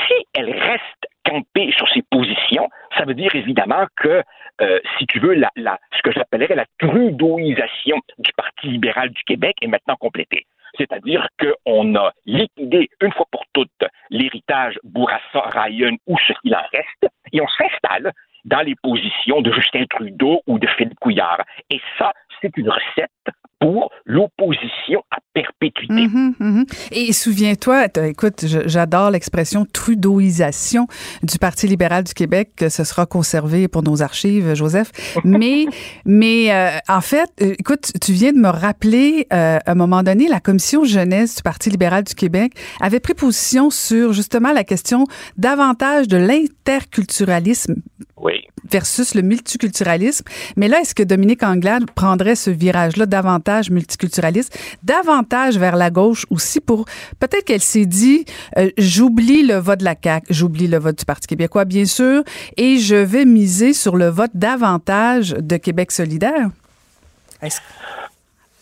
si 0.08 0.14
elle 0.34 0.52
reste 0.52 1.08
campée 1.30 1.72
sur 1.78 1.88
ses 1.90 2.02
positions, 2.10 2.70
ça 2.98 3.06
veut 3.06 3.14
dire 3.14 3.34
évidemment 3.36 3.86
que, 3.96 4.24
euh, 4.62 4.80
si 4.98 5.06
tu 5.08 5.20
veux, 5.20 5.34
la, 5.34 5.52
ce 5.96 6.02
que 6.04 6.12
j'appellerais 6.12 6.56
la 6.56 6.66
trudeauisation 6.80 7.98
du 8.18 8.32
Parti 8.34 8.68
libéral 8.68 9.10
du 9.10 9.24
Québec 9.24 9.56
est 9.62 9.68
maintenant 9.68 9.96
complétée. 9.96 10.46
C'est-à-dire 10.78 11.28
qu'on 11.40 11.96
a 11.96 12.12
liquidé 12.26 12.90
une 13.02 13.12
fois 13.12 13.26
pour 13.32 13.44
toutes 13.54 13.84
l'héritage 14.10 14.80
Bourassa, 14.84 15.42
Ryan 15.46 15.96
ou 16.08 16.18
ce 16.28 16.34
qu'il 16.42 16.56
en 16.56 16.64
reste, 16.72 17.14
et 17.34 17.42
on 17.42 17.48
s'installe 17.48 18.12
dans 18.46 18.62
les 18.62 18.76
positions 18.82 19.42
de 19.42 19.52
Justin 19.52 19.86
Trudeau 19.90 20.42
ou 20.48 20.60
de 20.60 20.68
Philippe 20.68 21.00
Couillard. 21.00 21.42
Et 21.70 21.82
ça, 21.98 22.14
c'est 22.42 22.56
une 22.58 22.70
recette 22.70 23.12
pour 23.60 23.92
l'opposition 24.06 25.04
à 25.12 25.18
perpétuité. 25.34 25.94
Mhm, 25.94 26.34
mhm. 26.40 26.66
Et 26.92 27.14
souviens-toi, 27.14 27.88
écoute, 28.06 28.46
j'adore 28.66 29.12
l'expression 29.12 29.66
trudeauisation 29.72 30.88
du 31.24 31.38
Parti 31.38 31.68
libéral 31.68 32.04
du 32.04 32.14
Québec, 32.14 32.52
que 32.56 32.70
ce 32.70 32.84
sera 32.84 33.06
conservé 33.06 33.68
pour 33.68 33.84
nos 33.84 34.02
archives, 34.02 34.54
Joseph. 34.56 34.92
Mais, 35.24 35.66
mais 36.06 36.52
euh, 36.52 36.78
en 36.88 37.02
fait, 37.02 37.30
euh, 37.42 37.54
écoute, 37.58 37.92
tu 38.02 38.14
viens 38.14 38.32
de 38.32 38.38
me 38.38 38.50
rappeler, 38.50 39.28
euh, 39.32 39.60
à 39.66 39.72
un 39.72 39.76
moment 39.76 40.02
donné, 40.04 40.28
la 40.28 40.40
commission 40.40 40.84
jeunesse 40.86 41.36
du 41.36 41.44
Parti 41.44 41.70
libéral 41.70 42.04
du 42.04 42.16
Québec 42.16 42.54
avait 42.80 43.00
pris 43.00 43.14
position 43.14 43.70
sur 43.70 44.14
justement 44.14 44.54
la 44.54 44.64
question 44.64 45.06
davantage 45.38 46.08
de 46.08 46.18
l'interculturalisme. 46.18 47.76
Oui 48.22 48.48
versus 48.70 49.16
le 49.16 49.22
multiculturalisme. 49.22 50.26
Mais 50.56 50.68
là, 50.68 50.80
est-ce 50.82 50.96
que 50.96 51.04
Dominique 51.04 51.44
Anglade 51.44 51.90
prendrait 51.92 52.36
ce 52.36 52.50
virage-là 52.50 53.06
davantage 53.06 53.70
multiculturaliste, 53.70 54.58
davantage 54.84 55.58
vers 55.58 55.76
la 55.76 55.90
gauche 55.90 56.26
aussi 56.30 56.60
pour 56.60 56.86
peut-être 57.20 57.46
qu'elle 57.46 57.62
s'est 57.62 57.86
dit 57.86 58.26
euh, 58.58 58.70
j'oublie 58.78 59.44
le 59.44 59.56
vote 59.56 59.80
de 59.80 59.86
la 59.86 59.96
CAQ, 60.02 60.28
j'oublie 60.30 60.68
le 60.68 60.78
vote 60.78 61.00
du 61.00 61.06
Parti 61.06 61.28
québécois 61.28 61.66
bien 61.66 61.86
sûr 61.86 62.24
et 62.58 62.78
je 62.78 62.96
vais 62.96 63.26
miser 63.26 63.74
sur 63.74 63.96
le 63.96 64.08
vote 64.08 64.32
davantage 64.34 65.32
de 65.32 65.58
Québec 65.58 65.92
solidaire? 65.92 66.50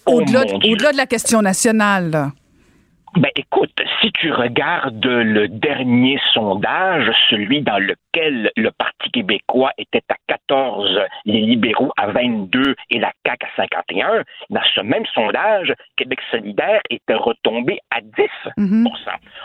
Oh 0.06 0.22
au-delà, 0.22 0.46
au-delà 0.63 0.91
de 0.91 0.98
la 0.98 1.06
question 1.06 1.41
nationale. 1.41 2.32
Ben 3.17 3.32
écoute, 3.36 3.73
si 3.99 4.12
tu 4.12 4.32
regardes 4.32 5.03
le 5.03 5.47
dernier 5.47 6.19
sondage, 6.36 7.10
celui 7.32 7.63
dans 7.63 7.80
lequel 7.80 8.51
le 8.56 8.69
Parti 8.69 9.10
québécois 9.10 9.71
était 9.80 10.03
à 10.10 10.15
14, 10.27 10.99
les 11.25 11.41
libéraux 11.41 11.91
à 11.97 12.12
22 12.12 12.75
et 12.91 12.99
la 12.99 13.12
CAQ 13.25 13.43
à 13.43 13.56
51, 13.56 14.23
dans 14.51 14.62
ce 14.75 14.82
même 14.82 15.06
sondage, 15.15 15.73
Québec 15.95 16.19
solidaire 16.30 16.80
était 16.91 17.15
retombé 17.15 17.80
à 17.89 18.01
10 18.01 18.30
mhm. 18.58 18.88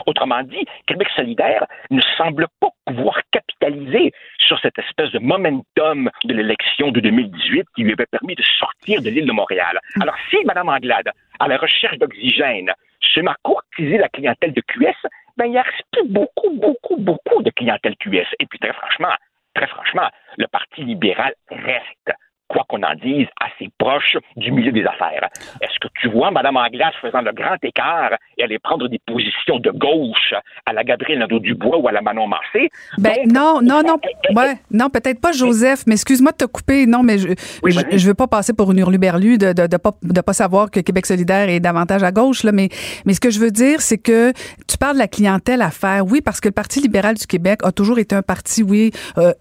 Autrement 0.04 0.42
dit, 0.42 0.66
Québec 0.87 1.08
solidaire 1.16 1.64
ne 1.90 2.02
semble 2.18 2.48
pas 2.61 2.68
pouvoir 2.85 3.22
capitaliser 3.30 4.12
sur 4.38 4.58
cette 4.61 4.78
espèce 4.78 5.12
de 5.12 5.18
momentum 5.18 6.11
de 6.24 6.35
l'élection 6.35 6.90
de 6.90 7.00
2018 7.00 7.64
qui 7.74 7.85
lui 7.85 7.92
avait 7.92 8.04
permis 8.04 8.35
de 8.35 8.42
sortir 8.58 9.00
de 9.00 9.08
l'île 9.08 9.26
de 9.26 9.32
Montréal. 9.32 9.80
Mhm. 9.96 10.02
Alors 10.02 10.16
si 10.28 10.37
Mme 10.44 10.68
Anglade, 10.68 11.11
à 11.40 11.48
la 11.48 11.56
recherche 11.56 11.96
d'oxygène, 11.96 12.70
se 13.12 13.20
m'a 13.20 13.37
courtisé 13.42 13.98
la 13.98 14.09
clientèle 14.09 14.53
de 14.53 14.61
QS, 14.61 15.09
ben, 15.37 15.46
il 15.46 15.59
reste 15.59 15.83
plus 15.92 16.09
beaucoup, 16.09 16.51
beaucoup, 16.55 16.96
beaucoup 16.96 17.42
de 17.42 17.51
clientèle 17.51 17.96
QS. 17.96 18.29
Et 18.38 18.46
puis, 18.46 18.59
très 18.59 18.72
franchement, 18.72 19.14
très 19.55 19.66
franchement, 19.66 20.09
le 20.38 20.46
Parti 20.46 20.83
libéral 20.83 21.35
reste 21.51 22.12
quoi 22.52 22.64
qu'on 22.68 22.82
en 22.82 22.94
dise, 22.94 23.26
assez 23.40 23.70
proche 23.78 24.16
du 24.36 24.52
milieu 24.52 24.72
des 24.72 24.84
affaires. 24.84 25.28
Est-ce 25.60 25.78
que 25.80 25.88
tu 26.00 26.08
vois 26.10 26.30
Mme 26.30 26.56
Anglade 26.56 26.92
faisant 27.00 27.22
le 27.22 27.32
grand 27.32 27.56
écart 27.62 28.10
et 28.36 28.44
aller 28.44 28.58
prendre 28.58 28.88
des 28.88 29.00
positions 29.06 29.58
de 29.58 29.70
gauche 29.70 30.34
à 30.66 30.72
la 30.72 30.84
Gabrielle 30.84 31.20
Nadeau-Dubois 31.20 31.78
ou 31.78 31.88
à 31.88 31.92
la 31.92 32.02
Manon 32.02 32.26
Massé? 32.26 32.68
Ben, 32.98 33.16
non, 33.26 33.60
non, 33.62 33.82
non, 33.82 33.96
ouais, 34.36 34.54
non, 34.70 34.90
peut-être 34.90 35.20
pas 35.20 35.32
Joseph, 35.32 35.84
mais 35.86 35.94
excuse-moi 35.94 36.32
de 36.32 36.36
te 36.36 36.44
couper. 36.44 36.86
Non, 36.86 37.02
mais 37.02 37.16
je, 37.18 37.28
je, 37.64 38.06
veux 38.06 38.14
pas 38.14 38.26
passer 38.26 38.52
pour 38.52 38.70
une 38.70 38.78
hurluberlue 38.78 39.38
de, 39.38 39.52
de, 39.52 39.66
de, 39.66 39.76
pas, 39.78 39.92
de 40.02 40.20
pas 40.20 40.34
savoir 40.34 40.70
que 40.70 40.80
Québec 40.80 41.06
solidaire 41.06 41.48
est 41.48 41.60
davantage 41.60 42.02
à 42.02 42.12
gauche, 42.12 42.42
là, 42.42 42.52
mais, 42.52 42.68
mais 43.06 43.14
ce 43.14 43.20
que 43.20 43.30
je 43.30 43.40
veux 43.40 43.50
dire, 43.50 43.80
c'est 43.80 43.98
que 43.98 44.32
tu 44.68 44.76
parles 44.78 44.94
de 44.94 44.98
la 44.98 45.08
clientèle 45.08 45.62
à 45.62 45.70
faire. 45.70 46.04
Oui, 46.06 46.20
parce 46.20 46.40
que 46.40 46.48
le 46.48 46.52
Parti 46.52 46.80
libéral 46.80 47.14
du 47.14 47.26
Québec 47.26 47.60
a 47.62 47.72
toujours 47.72 47.98
été 47.98 48.14
un 48.14 48.22
parti, 48.22 48.62
oui, 48.62 48.90
euh, 49.16 49.32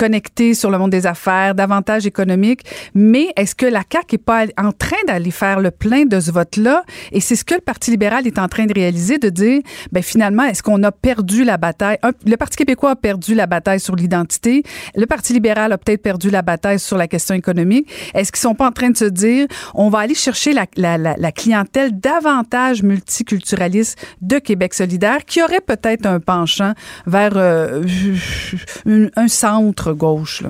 connecté 0.00 0.54
sur 0.54 0.70
le 0.70 0.78
monde 0.78 0.90
des 0.90 1.06
affaires, 1.06 1.54
davantage 1.54 2.06
économique. 2.06 2.62
Mais 2.94 3.28
est-ce 3.36 3.54
que 3.54 3.66
la 3.66 3.82
CAQ 3.92 4.14
est 4.14 4.18
pas 4.18 4.46
en 4.56 4.72
train 4.72 4.96
d'aller 5.06 5.30
faire 5.30 5.60
le 5.60 5.70
plein 5.70 6.06
de 6.06 6.18
ce 6.20 6.30
vote-là? 6.30 6.84
Et 7.12 7.20
c'est 7.20 7.36
ce 7.36 7.44
que 7.44 7.52
le 7.52 7.60
Parti 7.60 7.90
libéral 7.90 8.26
est 8.26 8.38
en 8.38 8.48
train 8.48 8.64
de 8.64 8.72
réaliser, 8.72 9.18
de 9.18 9.28
dire, 9.28 9.60
ben 9.92 10.02
finalement, 10.02 10.44
est-ce 10.44 10.62
qu'on 10.62 10.82
a 10.84 10.90
perdu 10.90 11.44
la 11.44 11.58
bataille? 11.58 11.98
le 12.24 12.36
Parti 12.36 12.56
québécois 12.56 12.92
a 12.92 12.96
perdu 12.96 13.34
la 13.34 13.46
bataille 13.46 13.78
sur 13.78 13.94
l'identité. 13.94 14.62
Le 14.94 15.04
Parti 15.04 15.34
libéral 15.34 15.70
a 15.70 15.76
peut-être 15.76 16.00
perdu 16.00 16.30
la 16.30 16.40
bataille 16.40 16.78
sur 16.78 16.96
la 16.96 17.06
question 17.06 17.34
économique. 17.34 17.86
Est-ce 18.14 18.32
qu'ils 18.32 18.40
sont 18.40 18.54
pas 18.54 18.68
en 18.68 18.72
train 18.72 18.88
de 18.88 18.96
se 18.96 19.04
dire, 19.04 19.48
on 19.74 19.90
va 19.90 19.98
aller 19.98 20.14
chercher 20.14 20.54
la, 20.54 20.66
clientèle 21.32 22.00
davantage 22.00 22.82
multiculturaliste 22.82 23.98
de 24.22 24.38
Québec 24.38 24.72
solidaire, 24.72 25.26
qui 25.26 25.42
aurait 25.42 25.60
peut-être 25.60 26.06
un 26.06 26.20
penchant 26.20 26.72
vers 27.06 27.32
euh, 27.36 27.84
un 28.86 29.28
centre 29.28 29.89
gauche? 29.94 30.42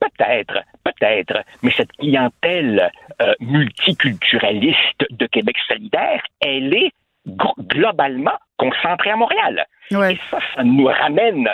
Peut-être, 0.00 0.58
peut-être, 0.84 1.42
mais 1.62 1.70
cette 1.70 1.92
clientèle 1.92 2.90
euh, 3.22 3.34
multiculturaliste 3.40 5.06
de 5.10 5.26
Québec 5.26 5.56
solidaire, 5.66 6.22
elle 6.40 6.74
est 6.74 6.92
globalement 7.26 8.36
concentrée 8.56 9.10
à 9.10 9.16
Montréal. 9.16 9.66
Et 9.90 10.18
ça, 10.30 10.38
ça 10.54 10.64
nous 10.64 10.86
ramène 10.86 11.48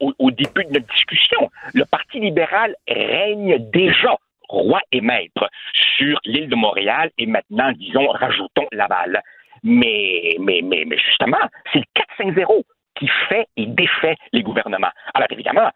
au, 0.00 0.30
début 0.30 0.64
de 0.64 0.72
notre 0.74 0.92
discussion. 0.92 1.50
Le 1.72 1.84
Parti 1.84 2.20
libéral 2.20 2.74
règne 2.88 3.58
déjà 3.70 4.16
roi 4.48 4.80
et 4.92 5.00
maître 5.00 5.48
sur 5.96 6.18
l'île 6.24 6.48
de 6.48 6.56
Montréal 6.56 7.10
et 7.18 7.26
maintenant, 7.26 7.72
disons, 7.72 8.06
rajoutons 8.08 8.66
Laval. 8.72 9.22
Mais, 9.62 10.36
mais, 10.40 10.60
mais, 10.62 10.84
mais 10.86 10.98
justement, 10.98 11.38
c'est 11.72 11.80
le 11.80 12.32
4-5-0 12.32 12.62
qui 12.96 13.08
fait 13.28 13.46
et 13.56 13.66
défait 13.66 14.16
les 14.32 14.42
gouvernements. 14.42 14.92
Alors 15.14 15.28
évidemment, 15.30 15.70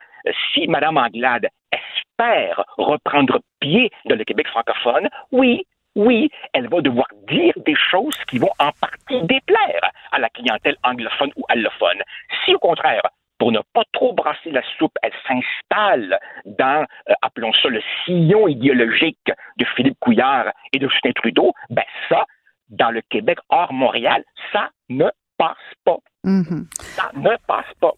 si 0.52 0.66
Mme 0.66 0.96
Anglade 0.96 1.48
espère 1.72 2.64
reprendre 2.76 3.40
pied 3.60 3.90
dans 4.06 4.16
le 4.16 4.24
Québec 4.24 4.48
francophone, 4.48 5.08
oui, 5.32 5.64
oui, 5.94 6.30
elle 6.52 6.68
va 6.68 6.80
devoir 6.80 7.08
dire 7.28 7.54
des 7.66 7.74
choses 7.74 8.16
qui 8.28 8.38
vont 8.38 8.52
en 8.58 8.70
partie 8.80 9.20
déplaire 9.22 9.90
à 10.12 10.18
la 10.18 10.28
clientèle 10.30 10.76
anglophone 10.84 11.32
ou 11.36 11.44
allophone. 11.48 12.02
Si 12.44 12.54
au 12.54 12.58
contraire, 12.58 13.02
pour 13.38 13.52
ne 13.52 13.60
pas 13.72 13.84
trop 13.92 14.12
brasser 14.12 14.50
la 14.50 14.62
soupe, 14.78 14.96
elle 15.02 15.12
s'installe 15.26 16.18
dans, 16.44 16.84
euh, 17.08 17.14
appelons 17.22 17.52
ça, 17.52 17.68
le 17.68 17.80
sillon 18.04 18.48
idéologique 18.48 19.30
de 19.56 19.64
Philippe 19.76 19.98
Couillard 20.00 20.46
et 20.72 20.78
de 20.78 20.88
Justin 20.88 21.12
Trudeau, 21.12 21.52
ben 21.70 21.84
ça, 22.08 22.24
dans 22.68 22.90
le 22.90 23.00
Québec 23.02 23.38
hors 23.48 23.72
Montréal, 23.72 24.24
ça 24.52 24.70
ne 24.88 25.06
passe 25.36 25.56
pas. 25.84 25.98
Mm-hmm. 26.24 26.66
Ça 26.80 27.10
ne 27.14 27.36
passe 27.46 27.72
pas. 27.80 27.92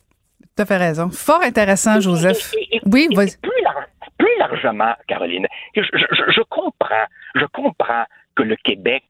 Tu 0.56 0.62
as 0.62 0.66
fait 0.66 0.76
raison. 0.76 1.10
Fort 1.10 1.42
intéressant, 1.42 2.00
Joseph. 2.00 2.52
oui, 2.86 3.08
vas-y. 3.14 3.36
Plus, 3.40 3.50
largement, 4.38 4.94
Caroline, 5.06 5.46
je, 5.74 6.42
comprends, 6.48 7.06
je 7.34 7.44
comprends 7.46 8.04
que 8.34 8.42
le 8.42 8.56
Québec 8.56 9.04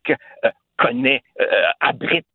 euh, 0.44 0.50
connaît, 0.76 1.22
euh, 1.40 1.44
abrite 1.80 2.26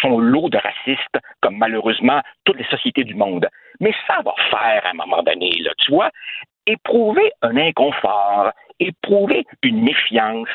son, 0.00 0.18
lot 0.18 0.48
de 0.50 0.58
racistes, 0.58 1.18
comme 1.40 1.56
malheureusement 1.56 2.20
toutes 2.44 2.58
les 2.58 2.66
sociétés 2.66 3.04
du 3.04 3.14
monde. 3.14 3.48
Mais 3.80 3.92
ça 4.06 4.20
va 4.24 4.34
faire 4.50 4.84
à 4.84 4.90
un 4.90 4.94
moment 4.94 5.22
donné, 5.22 5.50
là, 5.60 5.70
tu 5.78 5.90
vois, 5.90 6.10
éprouver 6.66 7.32
un 7.42 7.56
inconfort, 7.56 8.52
éprouver 8.78 9.44
une 9.62 9.82
méfiance, 9.82 10.48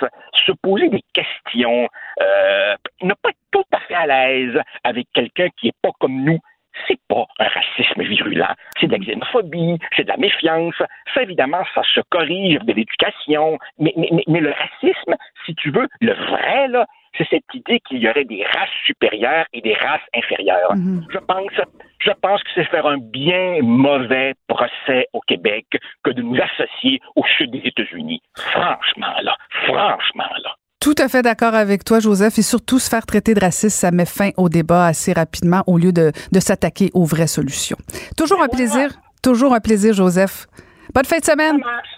se 0.45 0.51
poser 0.61 0.89
des 0.89 1.03
questions, 1.13 1.87
euh, 2.21 2.75
ne 3.01 3.13
pas 3.13 3.29
être 3.29 3.37
tout 3.51 3.65
à 3.71 3.79
fait 3.81 3.95
à 3.95 4.05
l'aise 4.05 4.59
avec 4.83 5.07
quelqu'un 5.13 5.47
qui 5.59 5.67
n'est 5.67 5.75
pas 5.81 5.91
comme 5.99 6.23
nous, 6.23 6.39
c'est 6.87 6.99
pas 7.07 7.25
un 7.39 7.47
racisme 7.47 8.03
virulent, 8.03 8.53
c'est 8.79 8.87
de 8.87 8.91
la 8.91 8.99
xénophobie, 8.99 9.77
c'est 9.95 10.03
de 10.03 10.09
la 10.09 10.17
méfiance. 10.17 10.75
Ça, 11.13 11.23
évidemment, 11.23 11.63
ça 11.73 11.81
se 11.83 12.01
corrige 12.09 12.59
de 12.59 12.73
l'éducation, 12.73 13.57
mais, 13.79 13.93
mais, 13.97 14.09
mais, 14.27 14.39
le 14.39 14.51
racisme, 14.51 15.15
si 15.45 15.55
tu 15.55 15.71
veux, 15.71 15.87
le 16.01 16.13
vrai, 16.13 16.67
là, 16.67 16.85
c'est 17.17 17.27
cette 17.29 17.53
idée 17.53 17.79
qu'il 17.79 17.99
y 17.99 18.09
aurait 18.09 18.25
des 18.25 18.43
races 18.43 18.69
supérieures 18.85 19.45
et 19.53 19.61
des 19.61 19.73
races 19.73 20.01
inférieures. 20.15 20.75
Mhm. 20.75 21.05
Je 21.09 21.17
pense, 21.17 21.51
je 21.99 22.11
pense 22.21 22.43
que 22.43 22.49
c'est 22.55 22.65
faire 22.65 22.85
un 22.85 22.97
bien 22.97 23.59
mauvais 23.61 24.33
procès 24.47 25.07
au 25.13 25.21
Québec 25.21 25.65
que 26.03 26.11
de 26.11 26.21
nous 26.21 26.37
associer 26.39 26.99
au 27.15 27.23
sud 27.37 27.51
des 27.51 27.67
États-Unis. 27.67 28.21
Franchement, 28.35 29.15
là, 29.23 29.35
franchement, 29.65 30.29
là. 30.43 30.55
Tout 30.87 30.95
à 30.99 31.09
fait 31.09 31.21
d'accord 31.21 31.53
avec 31.53 31.83
toi, 31.83 31.99
Joseph. 31.99 32.39
Et 32.39 32.41
surtout, 32.41 32.79
se 32.79 32.87
faire 32.87 33.05
traiter 33.05 33.33
de 33.33 33.41
raciste, 33.41 33.77
ça 33.77 33.91
met 33.91 34.05
fin 34.05 34.29
au 34.37 34.47
débat 34.47 34.85
assez 34.85 35.11
rapidement 35.11 35.61
au 35.67 35.77
lieu 35.77 35.91
de, 35.91 36.13
s'attaquer 36.39 36.91
aux 36.93 37.03
vraies 37.03 37.27
solutions. 37.27 37.75
Toujours 38.15 38.41
un 38.41 38.47
plaisir. 38.47 38.91
Toujours 39.21 39.53
un 39.53 39.59
plaisir, 39.59 39.93
Joseph. 39.93 40.47
Bonne 40.95 41.03
fin 41.03 41.17
de 41.19 41.25
semaine. 41.25 41.57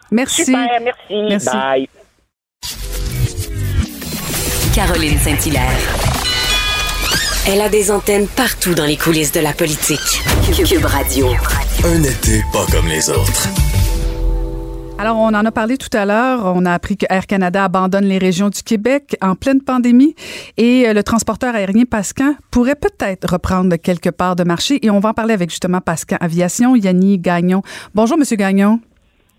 Merci. 0.10 0.46
Super, 0.46 0.68
merci. 0.82 1.24
merci. 1.30 1.50
Bye. 1.56 1.88
Caroline 4.74 5.20
Saint-Hilaire. 5.20 5.78
Elle 7.46 7.62
a 7.62 7.70
des 7.70 7.92
antennes 7.92 8.28
partout 8.28 8.74
dans 8.74 8.86
les 8.86 8.98
coulisses 8.98 9.32
de 9.32 9.40
la 9.40 9.54
politique. 9.54 10.24
Cube 10.66 10.86
Radio. 10.86 11.28
Un 11.86 12.02
été 12.02 12.44
pas 12.52 12.66
comme 12.72 12.88
les 12.88 13.08
autres. 13.12 13.50
Alors, 15.00 15.16
on 15.16 15.28
en 15.28 15.46
a 15.46 15.52
parlé 15.54 15.78
tout 15.78 15.98
à 15.98 16.04
l'heure. 16.06 16.42
On 16.44 16.66
a 16.66 16.74
appris 16.74 16.98
que 16.98 17.06
Air 17.10 17.26
Canada 17.26 17.64
abandonne 17.64 18.04
les 18.04 18.18
régions 18.18 18.50
du 18.50 18.62
Québec 18.64 19.16
en 19.22 19.34
pleine 19.34 19.62
pandémie 19.62 20.14
et 20.58 20.90
euh, 20.90 20.94
le 20.94 21.04
transporteur 21.04 21.56
aérien 21.56 21.86
Pascan 21.90 22.34
pourrait 22.52 22.76
peut-être 22.76 23.32
reprendre 23.32 23.78
quelque 23.78 24.10
part 24.10 24.36
de 24.36 24.44
marché. 24.44 24.86
Et 24.86 24.90
on 24.90 25.00
va 25.00 25.12
en 25.12 25.14
parler 25.14 25.34
avec 25.34 25.52
justement 25.52 25.80
Pascan 25.80 26.18
Aviation, 26.20 26.76
Yannick 26.76 27.22
Gagnon. 27.22 27.62
Bonjour, 27.96 28.18
Monsieur 28.18 28.36
Gagnon. 28.36 28.82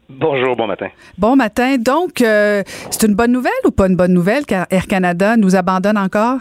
Bonjour, 0.08 0.56
bon 0.56 0.66
matin. 0.66 0.88
Bon 1.18 1.36
matin. 1.36 1.76
Donc, 1.76 2.22
euh, 2.22 2.62
c'est 2.90 3.06
une 3.06 3.14
bonne 3.14 3.32
nouvelle 3.32 3.52
ou 3.66 3.70
pas 3.70 3.86
une 3.86 3.96
bonne 3.96 4.14
nouvelle 4.14 4.46
car 4.46 4.66
Air 4.70 4.86
Canada 4.86 5.36
nous 5.36 5.56
abandonne 5.56 5.98
encore? 5.98 6.38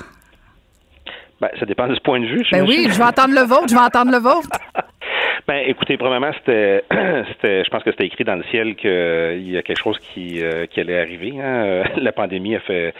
Ben, 1.41 1.49
ça 1.59 1.65
dépend 1.65 1.89
de 1.89 1.95
ce 1.95 2.01
point 2.01 2.21
de 2.21 2.25
vue. 2.25 2.45
Ben 2.53 2.65
oui, 2.65 2.87
je 2.89 2.97
vais 2.97 3.03
entendre 3.03 3.33
le 3.33 3.41
vôtre, 3.41 3.67
je 3.67 3.73
vais 3.73 3.81
entendre 3.81 4.13
le 4.13 4.19
vôtre. 4.19 4.47
Ben, 5.47 5.63
écoutez, 5.65 5.97
premièrement, 5.97 6.31
c'était, 6.45 6.83
je 6.91 7.69
pense 7.69 7.83
que 7.83 7.91
c'était 7.91 8.05
écrit 8.05 8.23
dans 8.23 8.35
le 8.35 8.43
ciel 8.51 8.75
qu'il 8.75 9.49
y 9.49 9.57
a 9.57 9.61
quelque 9.61 9.79
chose 9.79 9.97
qui, 9.99 10.43
euh, 10.43 10.65
qui 10.65 10.79
allait 10.79 10.99
arriver. 10.99 11.33
Hein. 11.39 11.83
La 11.97 12.11
pandémie 12.11 12.55
a 12.55 12.59
fait, 12.59 12.93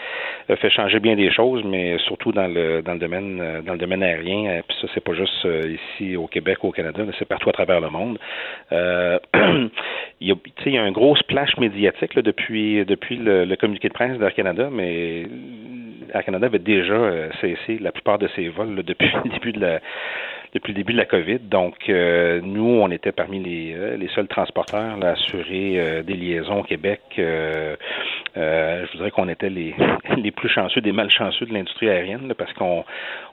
a 0.48 0.56
fait 0.56 0.70
changer 0.70 1.00
bien 1.00 1.16
des 1.16 1.30
choses, 1.30 1.62
mais 1.64 1.98
surtout 1.98 2.32
dans 2.32 2.46
le, 2.46 2.82
dans 2.82 2.94
le 2.94 2.98
domaine, 2.98 3.62
dans 3.64 3.72
le 3.72 3.78
domaine 3.78 4.02
aérien. 4.02 4.62
Puis 4.66 4.76
ça, 4.80 4.88
c'est 4.94 5.02
pas 5.02 5.14
juste 5.14 5.44
euh, 5.44 5.76
ici 5.96 6.16
au 6.16 6.26
Québec 6.26 6.64
ou 6.64 6.68
au 6.68 6.72
Canada, 6.72 7.02
mais 7.06 7.12
c'est 7.18 7.28
partout 7.28 7.50
à 7.50 7.52
travers 7.52 7.80
le 7.80 7.90
monde. 7.90 8.18
Euh, 8.72 9.18
il, 10.20 10.28
y 10.28 10.32
a, 10.32 10.34
il 10.66 10.72
y 10.72 10.78
a 10.78 10.82
un 10.82 10.92
gros 10.92 11.16
splash 11.16 11.56
médiatique 11.58 12.14
là, 12.14 12.22
depuis, 12.22 12.84
depuis 12.84 13.16
le, 13.16 13.44
le 13.44 13.56
communiqué 13.56 13.88
de 13.88 13.94
presse 13.94 14.18
d'Air 14.18 14.34
Canada, 14.34 14.68
mais 14.72 15.26
Air 16.14 16.24
Canada 16.24 16.46
avait 16.46 16.58
déjà 16.58 17.30
cessé 17.40 17.78
la 17.80 17.92
plupart 17.92 18.18
de 18.18 18.28
ses 18.34 18.48
vols 18.48 18.82
depuis 18.82 19.10
le 19.24 19.30
début 19.30 19.52
de 19.52 19.60
la 19.60 19.80
depuis 20.52 20.72
le 20.72 20.78
début 20.78 20.92
de 20.92 20.98
la 20.98 21.06
COVID. 21.06 21.38
Donc, 21.40 21.88
euh, 21.88 22.40
nous, 22.42 22.64
on 22.64 22.90
était 22.90 23.12
parmi 23.12 23.40
les, 23.40 23.74
euh, 23.74 23.96
les 23.96 24.08
seuls 24.08 24.28
transporteurs 24.28 24.98
à 25.02 25.08
assurer 25.08 25.74
euh, 25.78 26.02
des 26.02 26.14
liaisons 26.14 26.60
au 26.60 26.62
Québec. 26.62 27.00
je 27.16 28.92
voudrais 28.92 29.10
qu'on 29.10 29.28
était 29.28 29.50
les, 29.50 29.74
les 30.16 30.30
plus 30.30 30.48
chanceux 30.48 30.80
des 30.80 30.92
malchanceux 30.92 31.46
de 31.46 31.52
l'industrie 31.52 31.88
aérienne 31.88 32.34
parce 32.36 32.52
qu'on 32.54 32.84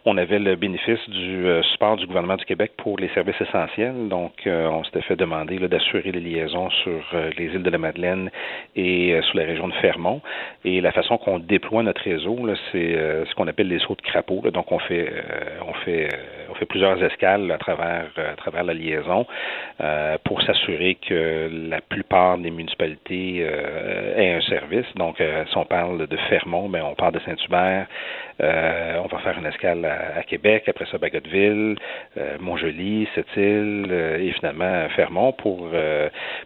on 0.05 0.17
avait 0.17 0.39
le 0.39 0.55
bénéfice 0.55 1.09
du 1.09 1.45
support 1.71 1.97
du 1.97 2.07
gouvernement 2.07 2.35
du 2.35 2.45
Québec 2.45 2.71
pour 2.77 2.97
les 2.97 3.09
services 3.09 3.39
essentiels. 3.41 4.07
Donc, 4.09 4.33
on 4.45 4.83
s'était 4.83 5.01
fait 5.01 5.15
demander 5.15 5.59
d'assurer 5.67 6.11
les 6.11 6.19
liaisons 6.19 6.69
sur 6.69 7.01
les 7.37 7.45
îles 7.45 7.63
de 7.63 7.69
la 7.69 7.77
Madeleine 7.77 8.29
et 8.75 9.19
sur 9.23 9.37
la 9.37 9.45
région 9.45 9.67
de 9.67 9.73
Fermont. 9.75 10.21
Et 10.63 10.81
la 10.81 10.91
façon 10.91 11.17
qu'on 11.17 11.39
déploie 11.39 11.83
notre 11.83 12.01
réseau, 12.01 12.37
c'est 12.71 12.93
ce 13.29 13.35
qu'on 13.35 13.47
appelle 13.47 13.67
les 13.67 13.79
sauts 13.79 13.95
de 13.95 14.01
crapaud. 14.01 14.41
Donc, 14.51 14.71
on 14.71 14.79
fait, 14.79 15.11
plusieurs 16.69 17.01
escales 17.03 17.51
à 17.51 17.57
travers, 17.57 18.07
euh, 18.17 18.63
la 18.63 18.73
liaison 18.73 19.25
euh, 19.81 20.17
pour 20.23 20.41
s'assurer 20.41 20.97
que 21.07 21.49
la 21.69 21.81
plupart 21.81 22.37
des 22.37 22.51
municipalités 22.51 23.39
euh, 23.41 24.17
aient 24.17 24.33
un 24.33 24.41
service. 24.41 24.85
Donc, 24.95 25.17
si 25.17 25.57
on 25.57 25.65
parle 25.65 26.07
de 26.07 26.17
Fermont, 26.29 26.67
mais 26.67 26.79
ben, 26.79 26.87
on 26.91 26.95
parle 26.95 27.13
de 27.13 27.19
Saint-Hubert, 27.19 27.87
on 28.39 29.07
va 29.07 29.19
faire 29.23 29.37
une 29.37 29.45
escale 29.45 29.85
à, 29.85 30.23
Québec, 30.23 30.63
après 30.67 30.85
ça 30.85 30.97
Bagotville, 30.97 31.75
Montjoli, 32.39 33.07
Sept-Îles 33.15 33.91
et 34.19 34.31
finalement 34.33 34.87
Fermont. 34.95 35.31
Pour, 35.33 35.69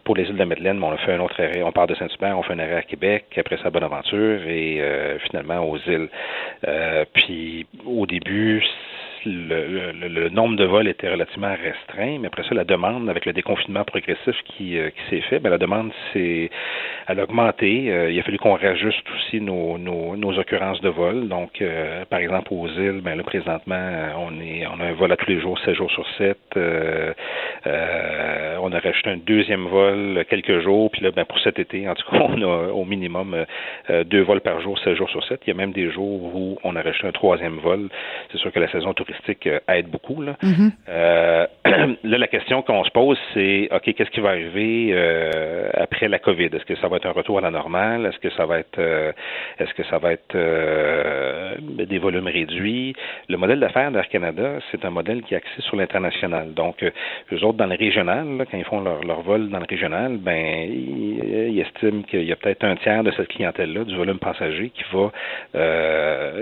pour 0.04 0.16
les 0.16 0.24
îles 0.24 0.36
de 0.36 0.44
Madeleine, 0.44 0.82
on 0.82 0.92
a 0.92 0.96
fait 0.98 1.12
un 1.12 1.20
autre 1.20 1.40
arrêt. 1.42 1.62
On 1.62 1.72
part 1.72 1.86
de 1.86 1.94
Saint-Hubert, 1.94 2.38
on 2.38 2.42
fait 2.42 2.54
un 2.54 2.58
arrêt 2.58 2.76
à 2.76 2.82
Québec, 2.82 3.26
après 3.36 3.58
ça 3.58 3.70
Bonaventure 3.70 4.40
et 4.46 4.80
finalement 5.26 5.68
aux 5.68 5.78
îles. 5.78 6.08
puis 7.14 7.66
au 7.86 8.06
début, 8.06 8.62
le, 9.26 10.28
nombre 10.30 10.56
de 10.56 10.64
vols 10.64 10.88
était 10.88 11.08
relativement 11.08 11.54
restreint, 11.54 12.18
mais 12.18 12.28
après 12.28 12.42
ça, 12.44 12.54
la 12.54 12.64
demande, 12.64 13.08
avec 13.08 13.26
le 13.26 13.32
déconfinement 13.32 13.84
progressif 13.84 14.36
qui, 14.44 14.78
euh, 14.78 14.90
s'est 15.10 15.20
fait, 15.22 15.38
ben, 15.38 15.50
la 15.50 15.58
demande 15.58 15.92
s'est 16.12 16.50
elle 17.08 17.20
a 17.20 17.24
augmenté. 17.24 17.92
Euh, 17.92 18.10
il 18.10 18.18
a 18.18 18.22
fallu 18.22 18.38
qu'on 18.38 18.54
réajuste 18.54 19.04
aussi 19.16 19.40
nos, 19.40 19.78
nos, 19.78 20.38
occurrences 20.38 20.80
de 20.80 20.88
vol. 20.88 21.28
Donc, 21.28 21.60
euh, 21.60 22.04
par 22.06 22.20
exemple, 22.20 22.48
aux 22.52 22.68
îles, 22.68 23.00
ben 23.02 23.16
là, 23.16 23.22
présentement, 23.22 23.90
on 24.18 24.40
est 24.40 24.66
on 24.66 24.80
a 24.80 24.86
un 24.86 24.92
vol 24.92 25.12
à 25.12 25.16
tous 25.16 25.28
les 25.28 25.40
jours, 25.40 25.58
7 25.60 25.74
jours 25.74 25.90
sur 25.90 26.06
7. 26.16 26.38
on 28.64 28.72
a 28.72 28.78
rajouté 28.78 29.10
un 29.10 29.18
deuxième 29.18 29.66
vol 29.66 30.24
quelques 30.30 30.60
jours, 30.60 30.90
puis 30.90 31.02
là, 31.02 31.10
ben, 31.10 31.24
pour 31.24 31.38
cet 31.40 31.58
été, 31.58 31.88
en 31.88 31.94
tout 31.94 32.10
cas, 32.10 32.18
on 32.20 32.40
a 32.42 32.72
au 32.72 32.84
minimum 32.84 33.44
deux 34.06 34.22
vols 34.22 34.40
par 34.40 34.60
jour, 34.60 34.78
7 34.78 34.96
jours 34.96 35.10
sur 35.10 35.22
7. 35.24 35.40
Il 35.46 35.48
y 35.48 35.52
a 35.52 35.56
même 35.56 35.72
des 35.72 35.90
jours 35.90 36.34
où 36.34 36.58
on 36.64 36.76
a 36.76 36.82
rajouté 36.82 37.06
un 37.06 37.12
troisième 37.12 37.58
vol. 37.58 37.88
C'est 38.30 38.38
sûr 38.38 38.52
que 38.52 38.60
la 38.60 38.70
saison 38.70 38.94
touristique 38.94 39.11
euh, 39.46 39.58
aide 39.68 39.88
beaucoup. 39.88 40.22
Là. 40.22 40.36
Mm-hmm. 40.42 40.70
Euh, 40.88 41.46
là, 42.04 42.18
la 42.18 42.26
question 42.26 42.62
qu'on 42.62 42.84
se 42.84 42.90
pose, 42.90 43.18
c'est 43.34 43.68
OK, 43.72 43.94
qu'est-ce 43.94 44.10
qui 44.10 44.20
va 44.20 44.30
arriver 44.30 44.90
euh, 44.92 45.70
après 45.74 46.08
la 46.08 46.18
COVID? 46.18 46.46
Est-ce 46.46 46.64
que 46.64 46.76
ça 46.76 46.88
va 46.88 46.96
être 46.96 47.06
un 47.06 47.12
retour 47.12 47.38
à 47.38 47.40
la 47.40 47.50
normale? 47.50 48.06
Est-ce 48.06 48.18
que 48.18 48.30
ça 48.30 48.46
va 48.46 48.58
être, 48.58 48.78
est-ce 49.58 49.72
que 49.74 49.84
ça 49.84 49.98
va 49.98 50.12
être 50.12 50.36
des 51.84 51.98
volumes 51.98 52.26
réduits? 52.26 52.94
Le 53.28 53.36
modèle 53.36 53.60
d'affaires 53.60 53.90
d'Air 53.90 54.08
Canada, 54.08 54.58
c'est 54.70 54.84
un 54.84 54.90
modèle 54.90 55.22
qui 55.22 55.34
est 55.34 55.38
axé 55.38 55.60
sur 55.60 55.76
l'international. 55.76 56.54
Donc, 56.54 56.84
les 57.30 57.44
autres 57.44 57.58
dans 57.58 57.66
le 57.66 57.76
régional, 57.76 58.26
quand 58.50 58.58
ils 58.58 58.64
font 58.64 58.80
leur, 58.80 59.02
leur, 59.04 59.22
vol 59.22 59.48
dans 59.50 59.58
le 59.58 59.66
régional, 59.68 60.16
ben, 60.18 60.68
ils, 60.68 61.60
estiment 61.60 62.02
qu'il 62.02 62.24
y 62.24 62.32
a 62.32 62.36
peut-être 62.36 62.64
un 62.64 62.76
tiers 62.76 63.04
de 63.04 63.10
cette 63.12 63.28
clientèle-là, 63.28 63.84
du 63.84 63.96
volume 63.96 64.18
passager, 64.18 64.70
qui 64.70 64.84
va, 64.92 65.10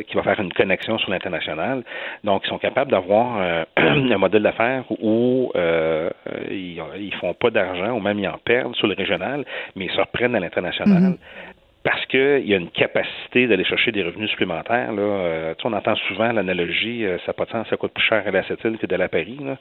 qui 0.02 0.16
va 0.16 0.22
faire 0.22 0.40
une 0.40 0.52
connexion 0.52 0.98
sur 0.98 1.10
l'international. 1.10 1.82
Donc, 2.24 2.42
ils 2.44 2.48
sont 2.48 2.58
capables 2.60 2.90
d'avoir 2.90 3.38
un 3.76 4.18
modèle 4.18 4.42
d'affaires 4.42 4.84
où 5.00 5.50
euh, 5.56 6.10
ils, 6.50 6.82
ils 6.98 7.14
font 7.20 7.34
pas 7.34 7.50
d'argent 7.50 7.92
ou 7.92 8.00
même 8.00 8.18
ils 8.18 8.28
en 8.28 8.38
perdent 8.44 8.74
sur 8.76 8.86
le 8.86 8.94
régional, 8.94 9.44
mais 9.76 9.86
ils 9.86 9.90
se 9.90 10.00
reprennent 10.00 10.34
à 10.34 10.40
l'international. 10.40 11.02
Mm-hmm 11.02 11.16
parce 11.82 12.04
qu'il 12.06 12.46
y 12.46 12.52
a 12.52 12.58
une 12.58 12.70
capacité 12.70 13.46
d'aller 13.46 13.64
chercher 13.64 13.90
des 13.90 14.02
revenus 14.02 14.28
supplémentaires. 14.30 14.92
Là. 14.92 15.02
Euh, 15.02 15.54
on 15.64 15.72
entend 15.72 15.94
souvent 16.08 16.30
l'analogie, 16.30 17.06
euh, 17.06 17.16
ça 17.24 17.32
pas 17.32 17.46
de 17.46 17.50
sens, 17.50 17.66
ça 17.68 17.76
coûte 17.78 17.92
plus 17.92 18.04
cher 18.04 18.22
à 18.26 18.30
la 18.30 18.42
île 18.64 18.76
que 18.78 18.86
de 18.86 18.96
la 18.96 19.08
Paris. 19.08 19.38
Là. 19.42 19.56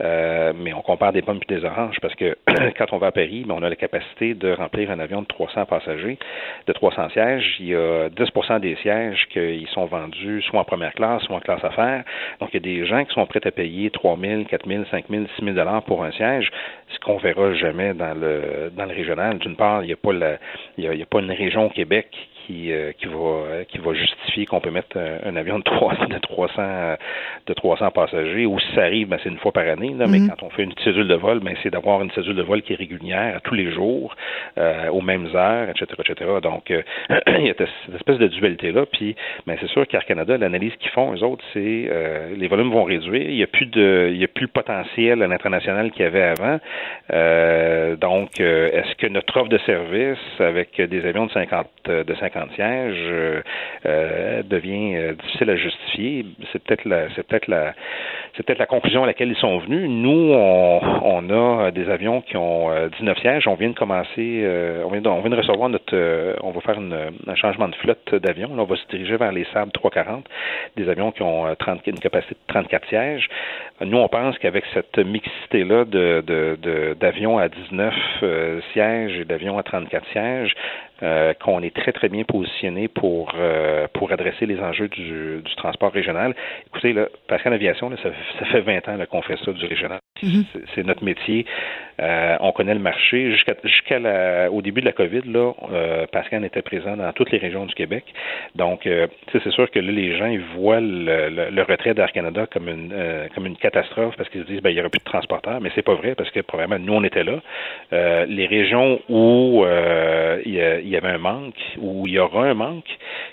Euh, 0.00 0.52
mais 0.54 0.74
on 0.74 0.82
compare 0.82 1.12
des 1.12 1.22
pommes 1.22 1.40
et 1.48 1.54
des 1.54 1.64
oranges 1.64 1.96
parce 2.02 2.14
que 2.16 2.36
quand 2.78 2.92
on 2.92 2.98
va 2.98 3.06
à 3.06 3.12
Paris, 3.12 3.44
ben, 3.46 3.54
on 3.58 3.62
a 3.62 3.70
la 3.70 3.76
capacité 3.76 4.34
de 4.34 4.52
remplir 4.52 4.90
un 4.90 4.98
avion 4.98 5.22
de 5.22 5.26
300 5.26 5.64
passagers, 5.64 6.18
de 6.66 6.72
300 6.74 7.08
sièges. 7.10 7.56
Il 7.60 7.66
y 7.68 7.74
a 7.74 8.08
10% 8.10 8.60
des 8.60 8.76
sièges 8.76 9.26
qui 9.30 9.66
sont 9.72 9.86
vendus 9.86 10.42
soit 10.42 10.60
en 10.60 10.64
première 10.64 10.92
classe, 10.92 11.22
soit 11.22 11.36
en 11.36 11.40
classe 11.40 11.64
affaires. 11.64 12.04
Donc, 12.40 12.50
il 12.52 12.56
y 12.56 12.58
a 12.58 12.60
des 12.80 12.86
gens 12.86 13.04
qui 13.04 13.14
sont 13.14 13.24
prêts 13.26 13.46
à 13.46 13.50
payer 13.50 13.88
3 13.90 14.18
000, 14.20 14.44
4 14.44 14.68
000, 14.68 14.84
5 14.90 15.04
000, 15.08 15.24
6 15.38 15.44
000 15.54 15.80
pour 15.86 16.04
un 16.04 16.12
siège, 16.12 16.50
ce 16.88 16.98
qu'on 17.00 17.16
verra 17.16 17.54
jamais 17.54 17.94
dans 17.94 18.14
le 18.14 18.70
dans 18.76 18.84
le 18.84 18.94
régional. 18.94 19.38
D'une 19.38 19.56
part, 19.56 19.82
il 19.82 19.86
n'y 19.86 19.92
a 19.92 19.96
pas 19.96 20.12
la, 20.12 20.36
il 20.76 20.86
a 20.86 21.06
pas 21.06 21.20
une 21.20 21.32
région 21.32 21.53
région 21.54 21.68
Québec 21.68 22.08
qui, 22.46 22.72
euh, 22.72 22.92
qui 22.92 23.06
va 23.06 23.64
qui 23.68 23.78
va 23.78 23.94
justifier 23.94 24.46
qu'on 24.46 24.60
peut 24.60 24.70
mettre 24.70 24.98
un, 24.98 25.36
avion 25.36 25.58
de 25.58 25.64
300 25.64 26.06
de 26.06 26.18
300 26.18 26.96
de 27.46 27.54
300 27.54 27.90
passagers 27.90 28.46
ou 28.46 28.58
si 28.60 28.74
ça 28.74 28.82
arrive 28.82 29.08
ben, 29.08 29.18
c'est 29.22 29.28
une 29.28 29.38
fois 29.38 29.52
par 29.52 29.66
année 29.66 29.94
mais 29.96 30.06
mhm. 30.06 30.28
quand 30.28 30.46
on 30.46 30.50
fait 30.50 30.64
une 30.64 30.74
cédule 30.82 31.08
de 31.08 31.14
vol 31.14 31.40
ben, 31.40 31.54
c'est 31.62 31.70
d'avoir 31.70 32.02
une 32.02 32.10
cédule 32.12 32.36
de 32.36 32.42
vol 32.42 32.62
qui 32.62 32.72
est 32.72 32.76
régulière 32.76 33.40
tous 33.44 33.54
les 33.54 33.72
jours 33.72 34.14
euh, 34.58 34.88
aux 34.90 35.00
mêmes 35.00 35.28
heures 35.34 35.68
etc 35.70 35.86
etc 35.98 36.30
donc 36.42 36.70
euh, 36.70 36.82
il 37.38 37.46
y 37.46 37.50
a 37.50 37.54
cette 37.54 37.94
espèce 37.94 38.18
de 38.18 38.28
dualité 38.28 38.72
là 38.72 38.84
puis 38.86 39.16
ben, 39.46 39.56
c'est 39.60 39.68
sûr 39.68 39.86
qu'Air 39.86 40.04
Canada 40.04 40.36
l'analyse 40.36 40.74
qu'ils 40.76 40.90
font 40.90 41.14
eux 41.14 41.22
autres 41.22 41.44
c'est 41.52 41.90
les 42.36 42.48
volumes 42.48 42.70
vont 42.70 42.84
réduire 42.84 43.22
il 43.22 43.36
y 43.36 43.42
a 43.42 43.46
plus 43.46 43.66
de 43.66 44.10
il 44.12 44.18
y 44.18 44.24
a 44.24 44.28
plus 44.28 44.44
le 44.44 44.48
potentiel 44.48 45.22
à 45.22 45.26
l'international 45.26 45.90
qu'il 45.90 46.02
y 46.02 46.06
avait 46.06 46.22
avant 46.22 46.58
donc 47.96 48.40
est-ce 48.40 48.94
que 48.96 49.06
notre 49.06 49.36
offre 49.38 49.48
de 49.48 49.58
service 49.58 50.18
avec 50.38 50.80
des 50.80 51.06
avions 51.06 51.26
de 51.26 51.32
50 51.32 51.66
de 51.86 52.14
50 52.14 52.33
sièges 52.54 52.96
euh, 52.98 53.42
euh, 53.86 54.42
devient 54.42 54.96
euh, 54.96 55.12
difficile 55.14 55.50
à 55.50 55.56
justifier. 55.56 56.26
C'est 56.52 56.62
peut-être 56.62 56.84
la, 56.84 57.08
c'est 57.14 57.26
peut-être 57.26 57.48
la, 57.48 57.74
c'est 58.36 58.44
peut-être 58.44 58.58
la 58.58 58.66
conclusion 58.66 59.04
à 59.04 59.06
laquelle 59.06 59.30
ils 59.30 59.36
sont 59.36 59.58
venus. 59.58 59.88
Nous, 59.88 60.32
on, 60.32 60.80
on 61.02 61.30
a 61.30 61.70
des 61.70 61.88
avions 61.88 62.20
qui 62.20 62.36
ont 62.36 62.70
19 62.98 63.18
sièges. 63.18 63.46
On 63.46 63.54
vient 63.54 63.70
de 63.70 63.74
commencer, 63.74 64.44
on 64.84 64.88
vient 64.88 65.00
de, 65.00 65.08
on 65.08 65.20
vient 65.20 65.30
de 65.30 65.36
recevoir 65.36 65.68
notre, 65.68 65.94
on 66.42 66.50
va 66.50 66.60
faire 66.60 66.78
un 66.78 67.34
changement 67.34 67.68
de 67.68 67.74
flotte 67.76 68.14
d'avions. 68.14 68.50
on 68.50 68.64
va 68.64 68.76
se 68.76 68.86
diriger 68.88 69.16
vers 69.16 69.32
les 69.32 69.46
Saab 69.52 69.70
340, 69.72 70.24
des 70.76 70.88
avions 70.88 71.12
qui 71.12 71.22
ont 71.22 71.54
30, 71.58 71.86
une 71.86 71.98
capacité 71.98 72.34
de 72.34 72.52
34 72.52 72.88
sièges. 72.88 73.28
Nous, 73.80 73.98
on 73.98 74.08
pense 74.08 74.38
qu'avec 74.38 74.64
cette 74.74 74.98
mixité-là 74.98 75.84
de, 75.84 76.94
d'avions 76.98 77.38
à 77.38 77.48
19 77.48 77.94
sièges 78.72 79.18
et 79.20 79.24
d'avions 79.24 79.58
à 79.58 79.62
34 79.62 80.06
sièges, 80.12 80.54
euh, 81.02 81.34
qu'on 81.34 81.60
est 81.62 81.74
très, 81.74 81.90
très 81.90 82.08
bien 82.08 82.22
positionné 82.22 82.86
pour, 82.86 83.32
euh, 83.36 83.88
pour 83.92 84.12
adresser 84.12 84.46
les 84.46 84.60
enjeux 84.60 84.86
du, 84.86 85.42
du 85.42 85.54
transport 85.56 85.92
régional. 85.92 86.36
Écoutez, 86.68 86.92
là, 86.92 87.08
qu'en 87.28 87.50
aviation, 87.50 87.90
là, 87.90 87.96
ça, 88.00 88.10
ça, 88.38 88.44
fait 88.46 88.60
20 88.60 88.88
ans 88.88 89.06
qu'on 89.10 89.22
fait 89.22 89.36
ça 89.44 89.52
du 89.52 89.66
régional. 89.66 90.00
Mm-hmm. 90.22 90.44
C'est 90.74 90.86
notre 90.86 91.02
métier. 91.02 91.44
Euh, 92.00 92.36
on 92.38 92.52
connaît 92.52 92.74
le 92.74 92.80
marché. 92.80 93.32
Jusqu'à 93.32 93.54
jusqu'à 93.64 94.48
au 94.50 94.62
début 94.62 94.80
de 94.80 94.86
la 94.86 94.92
COVID, 94.92 95.22
là, 95.26 95.52
euh, 95.72 96.06
Pascal 96.06 96.44
était 96.44 96.62
présent 96.62 96.96
dans 96.96 97.12
toutes 97.12 97.32
les 97.32 97.38
régions 97.38 97.66
du 97.66 97.74
Québec. 97.74 98.04
Donc, 98.54 98.86
euh, 98.86 99.08
c'est 99.32 99.50
sûr 99.50 99.68
que 99.70 99.80
là, 99.80 99.90
les 99.90 100.16
gens 100.16 100.32
voient 100.56 100.80
le, 100.80 101.62
retrait 101.62 101.94
d'Air 101.94 102.12
Canada 102.12 102.46
comme 102.52 102.68
une 102.68 102.92
euh, 102.92 103.26
comme 103.34 103.46
une 103.46 103.56
catastrophe 103.56 104.14
parce 104.16 104.28
qu'ils 104.28 104.42
se 104.42 104.46
disent 104.46 104.60
ben 104.60 104.70
il 104.70 104.76
y 104.76 104.80
aura 104.80 104.88
plus 104.88 105.00
de 105.00 105.04
transporteurs, 105.04 105.60
mais 105.60 105.70
c'est 105.74 105.82
pas 105.82 105.94
vrai 105.94 106.14
parce 106.14 106.30
que 106.30 106.40
probablement 106.40 106.84
nous 106.84 106.94
on 106.94 107.04
était 107.04 107.24
là. 107.24 107.40
Euh, 107.92 108.26
les 108.26 108.46
régions 108.46 109.00
où 109.08 109.64
il 110.44 110.54
y, 110.54 110.96
avait 110.96 111.08
un 111.08 111.18
manque, 111.18 111.56
où 111.78 112.06
il 112.06 112.12
y 112.12 112.18
aura 112.18 112.44
un 112.44 112.54
manque, 112.54 112.88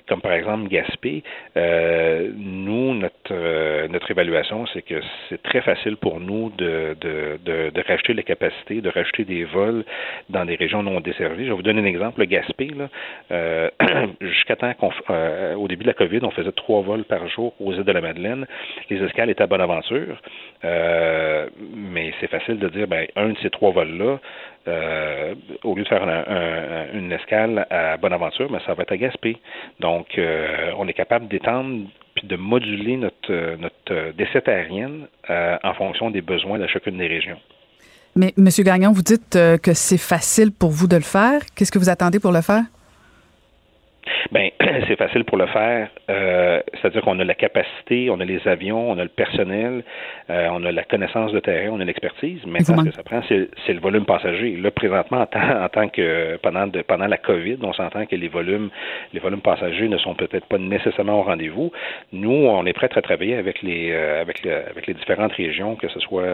comme 0.08 0.22
par 0.22 0.34
exemple 0.34 0.68
Gaspé, 0.70 1.24
nous 1.56 2.96
notre 2.96 4.12
évaluation 4.12 4.66
c'est 4.74 4.82
que 4.82 5.02
c'est 5.30 5.42
très 5.44 5.62
facile 5.62 5.98
pour 5.98 6.20
nous 6.20 6.52
de 6.58 6.70
de, 6.99 7.39
de, 7.43 7.69
de 7.69 7.84
racheter 7.88 8.13
les 8.13 8.24
capacités 8.24 8.82
de 8.82 8.89
rajouter 8.89 9.26
des 9.26 9.43
vols 9.43 9.84
dans 10.30 10.45
des 10.45 10.55
régions 10.55 10.84
non 10.84 10.99
desservies. 10.99 11.45
Je 11.45 11.49
vais 11.49 11.55
vous 11.55 11.61
donner 11.61 11.82
un 11.82 11.86
exemple. 11.86 12.19
Le 12.19 12.26
Gaspé, 12.26 12.72
euh, 13.32 13.69
jusqu'à 14.22 14.55
temps 14.55 14.74
qu'au 14.74 14.91
euh, 15.09 15.67
début 15.67 15.84
de 15.84 15.88
la 15.88 15.93
COVID, 15.93 16.19
on 16.24 16.32
faisait 16.32 16.51
trois 16.51 16.82
vols 16.82 17.03
par 17.03 17.28
jour 17.28 17.53
aux 17.59 17.74
îles 17.74 17.84
de 17.84 17.91
la 17.91 18.01
Madeleine. 18.01 18.45
Les 18.89 19.01
escales 19.03 19.30
étaient 19.30 19.43
à 19.43 19.47
Bonaventure. 19.47 20.22
Euh, 20.63 21.47
mais 21.74 22.13
c'est 22.19 22.30
facile 22.30 22.59
de 22.59 22.69
dire, 22.69 22.88
ben, 22.88 23.07
un 23.15 23.30
de 23.30 23.38
ces 23.41 23.49
trois 23.49 23.72
vols-là, 23.72 24.19
au 24.68 25.76
lieu 25.76 25.84
de 25.84 25.88
faire 25.88 26.03
une 26.93 27.12
escale 27.12 27.66
à 27.70 27.97
Bonaventure, 27.97 28.49
ça 28.66 28.74
va 28.74 28.84
être 28.84 28.91
à. 28.91 29.38
Donc, 29.80 30.20
on 30.78 30.88
est 30.88 30.93
capable 30.93 31.28
d'étendre 31.28 31.88
puis 32.16 32.28
de 32.28 32.36
moduler 32.36 32.97
notre, 32.97 33.55
notre 33.57 34.12
décette 34.14 34.47
aérienne 34.47 35.07
en 35.30 35.74
fonction 35.74 36.12
des 36.12 36.22
besoins 36.22 36.59
de 36.59 36.68
chacune 36.68 36.97
des 36.97 37.07
régions. 37.07 37.39
Mais, 38.16 38.34
M. 38.38 38.49
Gagnon, 38.59 38.91
vous 38.91 39.01
dites 39.01 39.36
euh, 39.36 39.57
que 39.57 39.74
c'est 39.74 39.97
facile 39.97 40.51
pour 40.51 40.72
vous 40.72 40.88
de 40.88 40.97
le 40.97 41.01
faire. 41.01 41.41
Qu'est-ce 41.55 41.72
que 41.72 41.80
vous 41.80 41.89
attendez 41.89 42.20
pour 42.20 42.32
le 42.32 42.41
faire? 42.41 42.64
Ben, 44.32 44.49
c'est 44.88 44.95
facile 44.95 45.24
pour 45.24 45.38
le 45.38 45.47
faire. 45.47 45.89
Euh, 46.09 46.62
c'est-à-dire 46.74 47.01
qu'on 47.01 47.20
a 47.20 47.24
la 47.24 47.34
capacité, 47.34 48.09
on 48.09 48.20
a 48.20 48.26
les 48.26 48.47
avions, 48.47 48.91
on 48.91 48.97
a 48.97 49.03
le 49.03 49.09
personnel, 49.09 49.84
euh, 50.30 50.47
on 50.51 50.64
a 50.64 50.72
la 50.72 50.84
connaissance 50.84 51.32
de 51.32 51.39
terrain, 51.39 51.70
on 51.74 51.80
a 51.80 51.86
l'expertise. 51.86 52.39
Mais 52.45 52.59
ce 52.64 52.72
que 52.72 52.91
ça 52.91 53.03
prend, 53.03 53.22
c'est 53.28 53.74
le 53.74 53.80
volume 53.80 54.05
passager. 54.05 54.57
Là, 54.57 54.72
présentement, 54.72 55.22
en 55.22 55.70
tant, 55.70 55.89
que 55.89 56.38
pendant 56.38 56.68
de, 56.68 56.82
pendant 56.82 57.07
la 57.07 57.18
COVID, 57.18 57.57
on 57.64 57.74
s'entend 57.74 58.05
que 58.05 58.16
les 58.16 58.28
volumes, 58.28 58.70
les 59.14 59.20
volumes 59.20 59.41
passagers 59.41 59.88
ne 59.88 59.97
sont 59.97 60.16
peut-être 60.16 60.45
pas 60.45 60.57
nécessairement 60.57 61.20
au 61.20 61.24
rendez-vous. 61.24 61.72
Nous, 62.12 62.32
on 62.32 62.66
est 62.66 62.74
prêts 62.74 62.89
à 62.95 63.01
travailler 63.01 63.36
avec 63.36 63.62
les 63.62 63.91
euh, 63.91 64.22
avec, 64.22 64.45
avec 64.45 64.88
les 64.88 64.93
différentes 64.93 65.34
régions, 65.34 65.76
que 65.76 65.88
ce 65.88 65.99
soit 65.99 66.26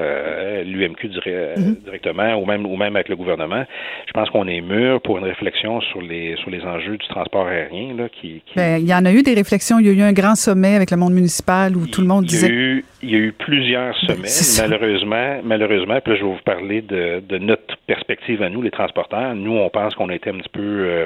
l'UMQ 0.64 1.08
mm-hmm. 1.08 1.84
directement 1.84 2.36
ou 2.36 2.46
même 2.46 2.66
ou 2.66 2.76
même 2.76 2.96
avec 2.96 3.10
le 3.10 3.16
gouvernement. 3.16 3.64
Je 4.08 4.14
pense 4.14 4.30
qu'on 4.30 4.48
est 4.48 4.62
mûr 4.62 5.02
pour 5.02 5.18
une 5.18 5.26
réflexion 5.26 5.82
sur 5.82 6.02
les 6.02 6.36
sur 6.38 6.50
les 6.50 6.64
enjeux 6.64 6.98
du 6.98 7.08
transport 7.08 7.48
aérien 7.48 7.67
ben, 8.56 8.82
il 8.82 8.88
y 8.88 8.94
en 8.94 9.06
a 9.06 9.12
eu 9.12 9.24
des 9.24 9.34
réflexions. 9.34 9.80
Il 9.80 9.88
y 9.88 9.90
a 9.90 9.94
eu 9.94 10.02
un 10.02 10.14
grand 10.14 10.36
sommet 10.36 10.76
avec 10.76 10.92
le 10.92 10.98
monde 10.98 11.14
municipal 11.14 11.76
où 11.76 11.88
tout 11.88 12.02
le 12.02 12.08
monde 12.08 12.26
disait. 12.26 12.84
il 13.02 13.10
y 13.10 13.16
a 13.16 13.20
eu 13.20 13.32
plusieurs 13.32 13.96
ben, 14.08 14.26
sommets. 14.26 14.68
malheureusement, 14.70 15.40
malheureusement, 15.44 16.00
puis 16.02 16.14
là, 16.14 16.20
je 16.20 16.26
vais 16.26 16.32
vous 16.32 16.44
parler 16.44 16.82
de, 16.82 17.38
notre 17.38 17.78
perspective 17.88 18.42
à 18.42 18.50
nous, 18.50 18.62
les 18.62 18.72
transporteurs. 18.72 19.36
Nous, 19.36 19.54
on 19.54 19.70
pense 19.70 19.96
qu'on 19.96 20.10
était 20.10 20.30
un 20.30 20.38
petit 20.38 20.50
peu. 20.50 20.62
Euh, 20.62 21.06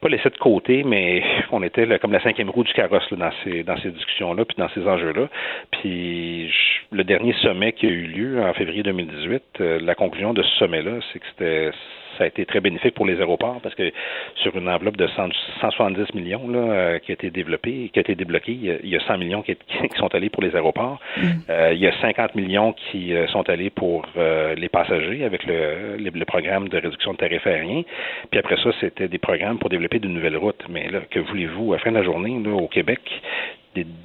pas 0.00 0.08
laissé 0.08 0.30
de 0.30 0.38
côté, 0.38 0.82
mais 0.82 1.22
on 1.52 1.62
était 1.62 1.86
comme 1.98 2.12
la 2.12 2.22
cinquième 2.22 2.50
roue 2.50 2.64
du 2.64 2.72
carrosse 2.72 3.12
dans 3.12 3.30
ces 3.44 3.62
dans 3.62 3.76
ces 3.78 3.90
discussions-là, 3.90 4.44
puis 4.44 4.56
dans 4.58 4.68
ces 4.70 4.86
enjeux-là. 4.86 5.28
Puis 5.72 6.50
le 6.90 7.04
dernier 7.04 7.34
sommet 7.42 7.72
qui 7.72 7.86
a 7.86 7.90
eu 7.90 8.06
lieu 8.06 8.42
en 8.42 8.52
février 8.54 8.82
2018, 8.82 9.42
euh, 9.60 9.78
la 9.82 9.94
conclusion 9.94 10.32
de 10.32 10.42
ce 10.42 10.56
sommet-là, 10.58 11.00
c'est 11.12 11.18
que 11.18 11.26
c'était 11.30 11.70
ça 12.18 12.24
a 12.24 12.26
été 12.26 12.44
très 12.46 12.60
bénéfique 12.60 12.94
pour 12.94 13.06
les 13.06 13.18
aéroports 13.18 13.60
parce 13.62 13.74
que 13.74 13.92
sur 14.36 14.56
une 14.56 14.68
enveloppe 14.68 14.96
de 14.96 15.06
170 15.06 16.14
millions 16.14 16.48
là, 16.48 16.58
euh, 16.58 16.98
qui 16.98 17.12
a 17.12 17.14
été 17.14 17.30
développée, 17.30 17.90
qui 17.92 17.98
a 17.98 18.02
été 18.02 18.14
débloquée, 18.14 18.58
il 18.82 18.88
y 18.88 18.96
a 18.96 19.00
100 19.00 19.18
millions 19.18 19.42
qui, 19.42 19.56
sont 19.96 20.14
allés 20.14 20.30
pour 20.30 20.42
les 20.42 20.54
aéroports. 20.54 21.00
Mm. 21.16 21.22
Euh, 21.50 21.72
il 21.72 21.80
y 21.80 21.86
a 21.86 21.92
50 22.00 22.34
millions 22.34 22.72
qui 22.72 23.14
euh, 23.14 23.26
sont 23.28 23.48
allés 23.48 23.70
pour 23.70 24.06
les 24.16 24.68
passagers 24.68 25.24
avec 25.24 25.44
le, 25.44 25.96
le, 25.96 26.24
programme 26.24 26.68
de 26.68 26.78
réduction 26.78 27.12
de 27.12 27.16
tarifs 27.16 27.46
aériens. 27.46 27.82
Puis 28.30 28.38
après 28.38 28.56
ça, 28.56 28.70
c'était 28.80 29.08
des 29.08 29.18
programmes 29.18 29.58
pour 29.58 29.68
développer 29.68 29.98
de 29.98 30.08
nouvelles 30.08 30.36
routes. 30.36 30.62
Mais 30.68 30.88
là, 30.88 31.00
que 31.10 31.18
voulez-vous, 31.18 31.72
à 31.72 31.76
la 31.76 31.82
fin 31.82 31.90
de 31.90 31.96
la 31.96 32.02
journée, 32.02 32.38
là, 32.44 32.52
au 32.52 32.68
Québec, 32.68 33.00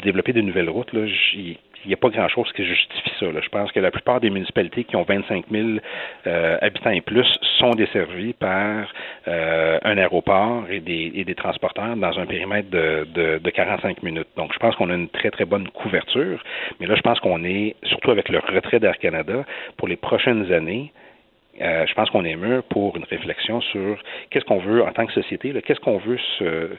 développer 0.03 0.33
de 0.33 0.41
nouvelles 0.41 0.69
routes, 0.69 0.93
là, 0.93 1.05
n'y 1.87 1.93
a 1.93 1.97
pas 1.97 2.09
grand-chose 2.09 2.51
qui 2.53 2.65
justifie 2.65 3.11
ça. 3.19 3.27
Je 3.41 3.49
pense 3.49 3.71
que 3.71 3.79
la 3.79 3.91
plupart 3.91 4.19
des 4.19 4.29
municipalités 4.29 4.83
qui 4.83 4.95
ont 4.95 5.03
25 5.03 5.45
000 5.49 5.67
euh, 6.27 6.57
habitants 6.61 6.91
et 6.91 7.01
plus 7.01 7.27
sont 7.59 7.71
desservies 7.71 8.33
par 8.33 8.87
euh, 9.27 9.79
un 9.83 9.97
aéroport 9.97 10.65
et 10.69 10.79
des, 10.79 11.35
transporteurs 11.35 11.95
dans 11.97 12.17
un 12.17 12.25
périmètre 12.25 12.69
de, 12.69 13.07
de, 13.13 13.39
de 13.39 13.49
45 13.49 14.03
minutes. 14.03 14.27
Donc, 14.37 14.53
je 14.53 14.59
pense 14.59 14.75
qu'on 14.75 14.89
a 14.89 14.93
une 14.93 15.09
très, 15.09 15.31
très 15.31 15.45
bonne 15.45 15.67
couverture. 15.69 16.41
Mais 16.79 16.87
là, 16.87 16.95
je 16.95 17.01
pense 17.01 17.19
qu'on 17.19 17.43
est, 17.43 17.75
surtout 17.83 18.11
avec 18.11 18.29
le 18.29 18.39
retrait 18.39 18.79
d'Air 18.79 18.97
Canada, 18.97 19.43
pour 19.77 19.87
les 19.87 19.97
prochaines 19.97 20.51
années, 20.51 20.91
euh, 21.61 21.85
je 21.87 21.93
pense 21.93 22.09
qu'on 22.09 22.25
est 22.25 22.35
mûr 22.35 22.63
pour 22.63 22.97
une 22.97 23.05
réflexion 23.05 23.61
sur 23.61 23.97
qu'est-ce 24.29 24.43
qu'on 24.43 24.59
veut 24.59 24.83
en 24.83 24.91
tant 24.91 25.05
que 25.05 25.13
société, 25.13 25.53
qu'est-ce 25.65 25.79
qu'on 25.79 25.99
veut 25.99 26.19
se 26.37 26.69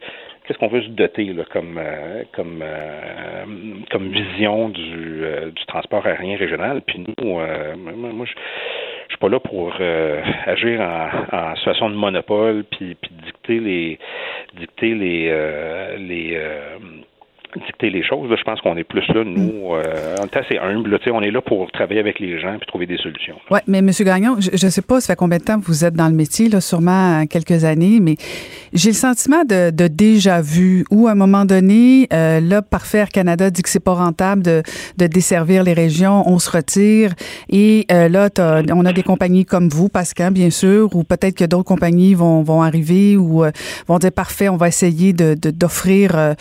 qu'est-ce 0.47 0.59
qu'on 0.59 0.68
veut 0.68 0.82
se 0.82 0.88
doter 0.88 1.24
là, 1.32 1.44
comme 1.53 1.78
euh, 1.78 2.22
comme 2.32 2.61
euh, 2.62 3.44
comme 3.90 4.09
vision 4.11 4.68
du, 4.68 5.22
du 5.55 5.66
transport 5.66 6.07
aérien 6.07 6.36
régional. 6.36 6.82
Puis 6.86 7.05
nous, 7.18 7.34
moi, 7.34 8.26
je 8.26 8.32
je 9.09 9.12
suis 9.12 9.20
pas 9.20 9.28
là 9.28 9.38
pour 9.38 9.72
agir 10.47 10.80
en, 10.80 11.36
en, 11.36 11.57
situation 11.57 11.88
de 11.90 11.94
monopole 11.94 12.64
puis, 12.64 12.97
puis 12.97 13.11
dicter 13.24 13.61
les 13.61 13.99
dicter 14.59 14.94
les 14.94 15.97
les 15.99 16.38
dicter 17.57 17.90
les 17.90 18.02
choses. 18.02 18.28
je 18.36 18.42
pense 18.42 18.61
qu'on 18.61 18.76
est 18.76 18.84
plus 18.84 19.07
là, 19.09 19.24
nous, 19.24 19.74
euh, 19.74 20.16
on 20.20 20.24
est 20.24 20.36
assez 20.36 20.59
humble. 20.59 20.98
on 21.07 21.22
est 21.22 21.30
là 21.30 21.40
pour 21.40 21.70
travailler 21.70 22.00
avec 22.00 22.18
les 22.20 22.38
gens 22.38 22.54
et 22.54 22.66
trouver 22.66 22.86
des 22.86 22.98
solutions. 22.98 23.36
Oui, 23.50 23.61
mais 23.66 23.78
M. 23.78 23.90
Gagnon, 24.00 24.36
je 24.40 24.64
ne 24.64 24.70
sais 24.70 24.82
pas, 24.82 25.00
ça 25.00 25.12
fait 25.12 25.16
combien 25.16 25.38
de 25.38 25.44
temps 25.44 25.61
que 25.61 25.66
vous 25.66 25.84
êtes 25.84 25.94
dans 25.94 26.09
le 26.09 26.14
métier, 26.14 26.48
là, 26.48 26.61
sûrement 26.61 27.26
quelques 27.26 27.64
années, 27.64 28.00
mais 28.00 28.16
j'ai 28.72 28.90
le 28.90 28.96
sentiment 28.96 29.44
de, 29.44 29.70
déjà 29.88 30.40
vu 30.40 30.84
où, 30.90 31.09
à 31.09 31.12
un 31.12 31.14
moment 31.14 31.44
donné, 31.44 32.09
euh, 32.12 32.40
là, 32.40 32.62
Parfait 32.62 32.98
Air 32.98 33.09
Canada 33.09 33.50
dit 33.50 33.62
que 33.62 33.68
c'est 33.68 33.80
pas 33.80 33.94
rentable 33.94 34.42
de, 34.42 34.62
de, 34.98 35.07
desservir 35.07 35.62
les 35.62 35.72
régions, 35.72 36.24
on 36.26 36.38
se 36.38 36.50
retire. 36.50 37.14
Et 37.48 37.86
euh, 37.90 38.09
là, 38.09 38.28
on 38.72 38.84
a 38.84 38.92
des 38.92 39.02
compagnies 39.02 39.44
comme 39.44 39.68
vous, 39.68 39.88
Pascal, 39.88 40.32
bien 40.32 40.50
sûr, 40.50 40.94
ou 40.94 41.04
peut-être 41.04 41.36
que 41.36 41.44
d'autres 41.44 41.64
compagnies 41.64 42.14
vont, 42.14 42.42
vont 42.42 42.62
arriver 42.62 43.16
ou 43.16 43.44
euh, 43.44 43.50
vont 43.86 43.98
dire, 43.98 44.12
parfait, 44.12 44.48
on 44.48 44.57
va 44.57 44.68
essayer 44.68 45.12
d'offrir, 45.12 45.36
de, 45.36 45.50
d'offrir 45.50 46.34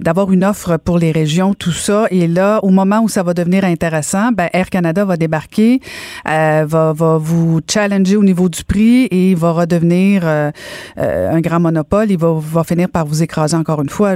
d'avoir 0.00 0.32
une 0.32 0.44
offre 0.44 0.57
pour 0.84 0.98
les 0.98 1.12
régions, 1.12 1.54
tout 1.54 1.72
ça. 1.72 2.06
Et 2.10 2.26
là, 2.26 2.60
au 2.62 2.70
moment 2.70 3.00
où 3.00 3.08
ça 3.08 3.22
va 3.22 3.34
devenir 3.34 3.64
intéressant, 3.64 4.32
ben 4.32 4.48
Air 4.52 4.70
Canada 4.70 5.04
va 5.04 5.16
débarquer, 5.16 5.80
euh, 6.28 6.64
va, 6.66 6.92
va 6.92 7.18
vous 7.18 7.60
challenger 7.68 8.16
au 8.16 8.24
niveau 8.24 8.48
du 8.48 8.64
prix 8.64 9.08
et 9.10 9.34
va 9.34 9.52
redevenir 9.52 10.22
euh, 10.24 10.50
euh, 10.98 11.30
un 11.30 11.40
grand 11.40 11.60
monopole. 11.60 12.10
Il 12.10 12.18
va, 12.18 12.34
va 12.34 12.64
finir 12.64 12.88
par 12.88 13.06
vous 13.06 13.22
écraser 13.22 13.56
encore 13.56 13.82
une 13.82 13.88
fois. 13.88 14.14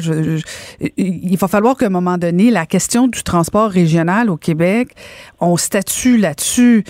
Il 0.97 1.36
va 1.36 1.49
falloir 1.49 1.76
qu'à 1.76 1.86
un 1.86 1.90
moment 1.90 2.18
donné, 2.18 2.51
la 2.51 2.66
question 2.66 3.09
du 3.09 3.22
transport 3.22 3.70
régional 3.70 4.30
au 4.30 4.36
Québec, 4.36 4.95
on 5.40 5.57
statue 5.57 6.16
là-dessus. 6.16 6.84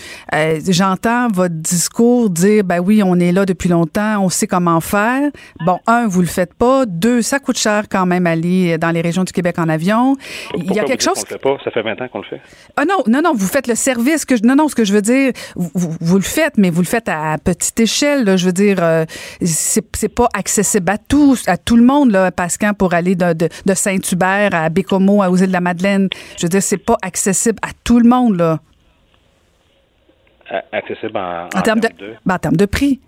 J'entends 0.67 1.27
votre 1.27 1.55
discours 1.55 2.29
dire, 2.29 2.63
ben 2.63 2.79
oui, 2.79 3.01
on 3.03 3.19
est 3.19 3.31
là 3.31 3.45
depuis 3.45 3.69
longtemps, 3.69 4.23
on 4.23 4.29
sait 4.29 4.47
comment 4.47 4.79
faire. 4.79 5.29
Bon, 5.65 5.79
un, 5.87 6.07
vous 6.07 6.21
le 6.21 6.27
faites 6.27 6.53
pas. 6.53 6.85
Deux, 6.85 7.21
ça 7.21 7.39
coûte 7.39 7.57
cher 7.57 7.85
quand 7.89 8.05
même 8.05 8.25
aller 8.25 8.77
dans 8.77 8.91
les 8.91 9.01
régions 9.01 9.23
du 9.23 9.32
Québec 9.33 9.59
en 9.59 9.67
avion. 9.69 10.15
il 10.55 10.73
y 10.73 10.79
a 10.79 10.83
quelque 10.83 11.03
chose. 11.03 11.21
le 11.21 11.27
fait 11.27 11.37
pas? 11.37 11.57
Ça 11.63 11.71
fait 11.71 11.81
20 11.81 12.01
ans 12.01 12.07
qu'on 12.07 12.19
le 12.19 12.25
fait. 12.25 12.41
Ah 12.77 12.85
non, 12.85 13.03
non, 13.07 13.21
non, 13.21 13.33
vous 13.33 13.47
faites 13.47 13.67
le 13.67 13.75
service. 13.75 14.25
Que 14.25 14.37
je... 14.37 14.43
Non, 14.43 14.55
non, 14.55 14.67
ce 14.67 14.75
que 14.75 14.85
je 14.85 14.93
veux 14.93 15.01
dire, 15.01 15.33
vous, 15.55 15.95
vous, 15.99 16.15
le 16.15 16.23
faites, 16.23 16.57
mais 16.57 16.69
vous 16.69 16.81
le 16.81 16.87
faites 16.87 17.09
à 17.09 17.37
petite 17.43 17.79
échelle. 17.79 18.23
Là. 18.23 18.37
Je 18.37 18.45
veux 18.45 18.53
dire, 18.53 18.77
euh, 18.81 19.05
c'est 19.41 20.13
pas 20.13 20.27
accessible 20.33 20.89
à 20.89 20.97
tous, 20.97 21.47
à 21.47 21.57
tout 21.57 21.75
le 21.75 21.83
monde, 21.83 22.11
là, 22.11 22.31
Pascal, 22.31 22.75
pour 22.75 22.93
aller 22.93 23.15
de, 23.15 23.33
de, 23.33 23.73
Saint-Hubert 23.73 24.53
à 24.53 24.69
Bécomo, 24.69 25.21
à 25.21 25.29
aux 25.29 25.37
îles 25.37 25.47
de 25.47 25.53
la 25.53 25.61
Madeleine. 25.61 26.09
Je 26.37 26.43
veux 26.43 26.49
dire, 26.49 26.61
c'est 26.61 26.77
pas 26.77 26.97
accessible 27.01 27.59
à 27.61 27.69
tout 27.83 27.99
le 27.99 28.07
monde, 28.07 28.37
là. 28.37 28.59
accessible 30.71 31.17
en, 31.17 31.45
en, 31.45 31.61
termes 31.61 31.79
de, 31.79 31.89
ben, 32.25 32.35
en 32.35 32.39
termes 32.39 32.57
de 32.57 32.65
prix. 32.65 32.99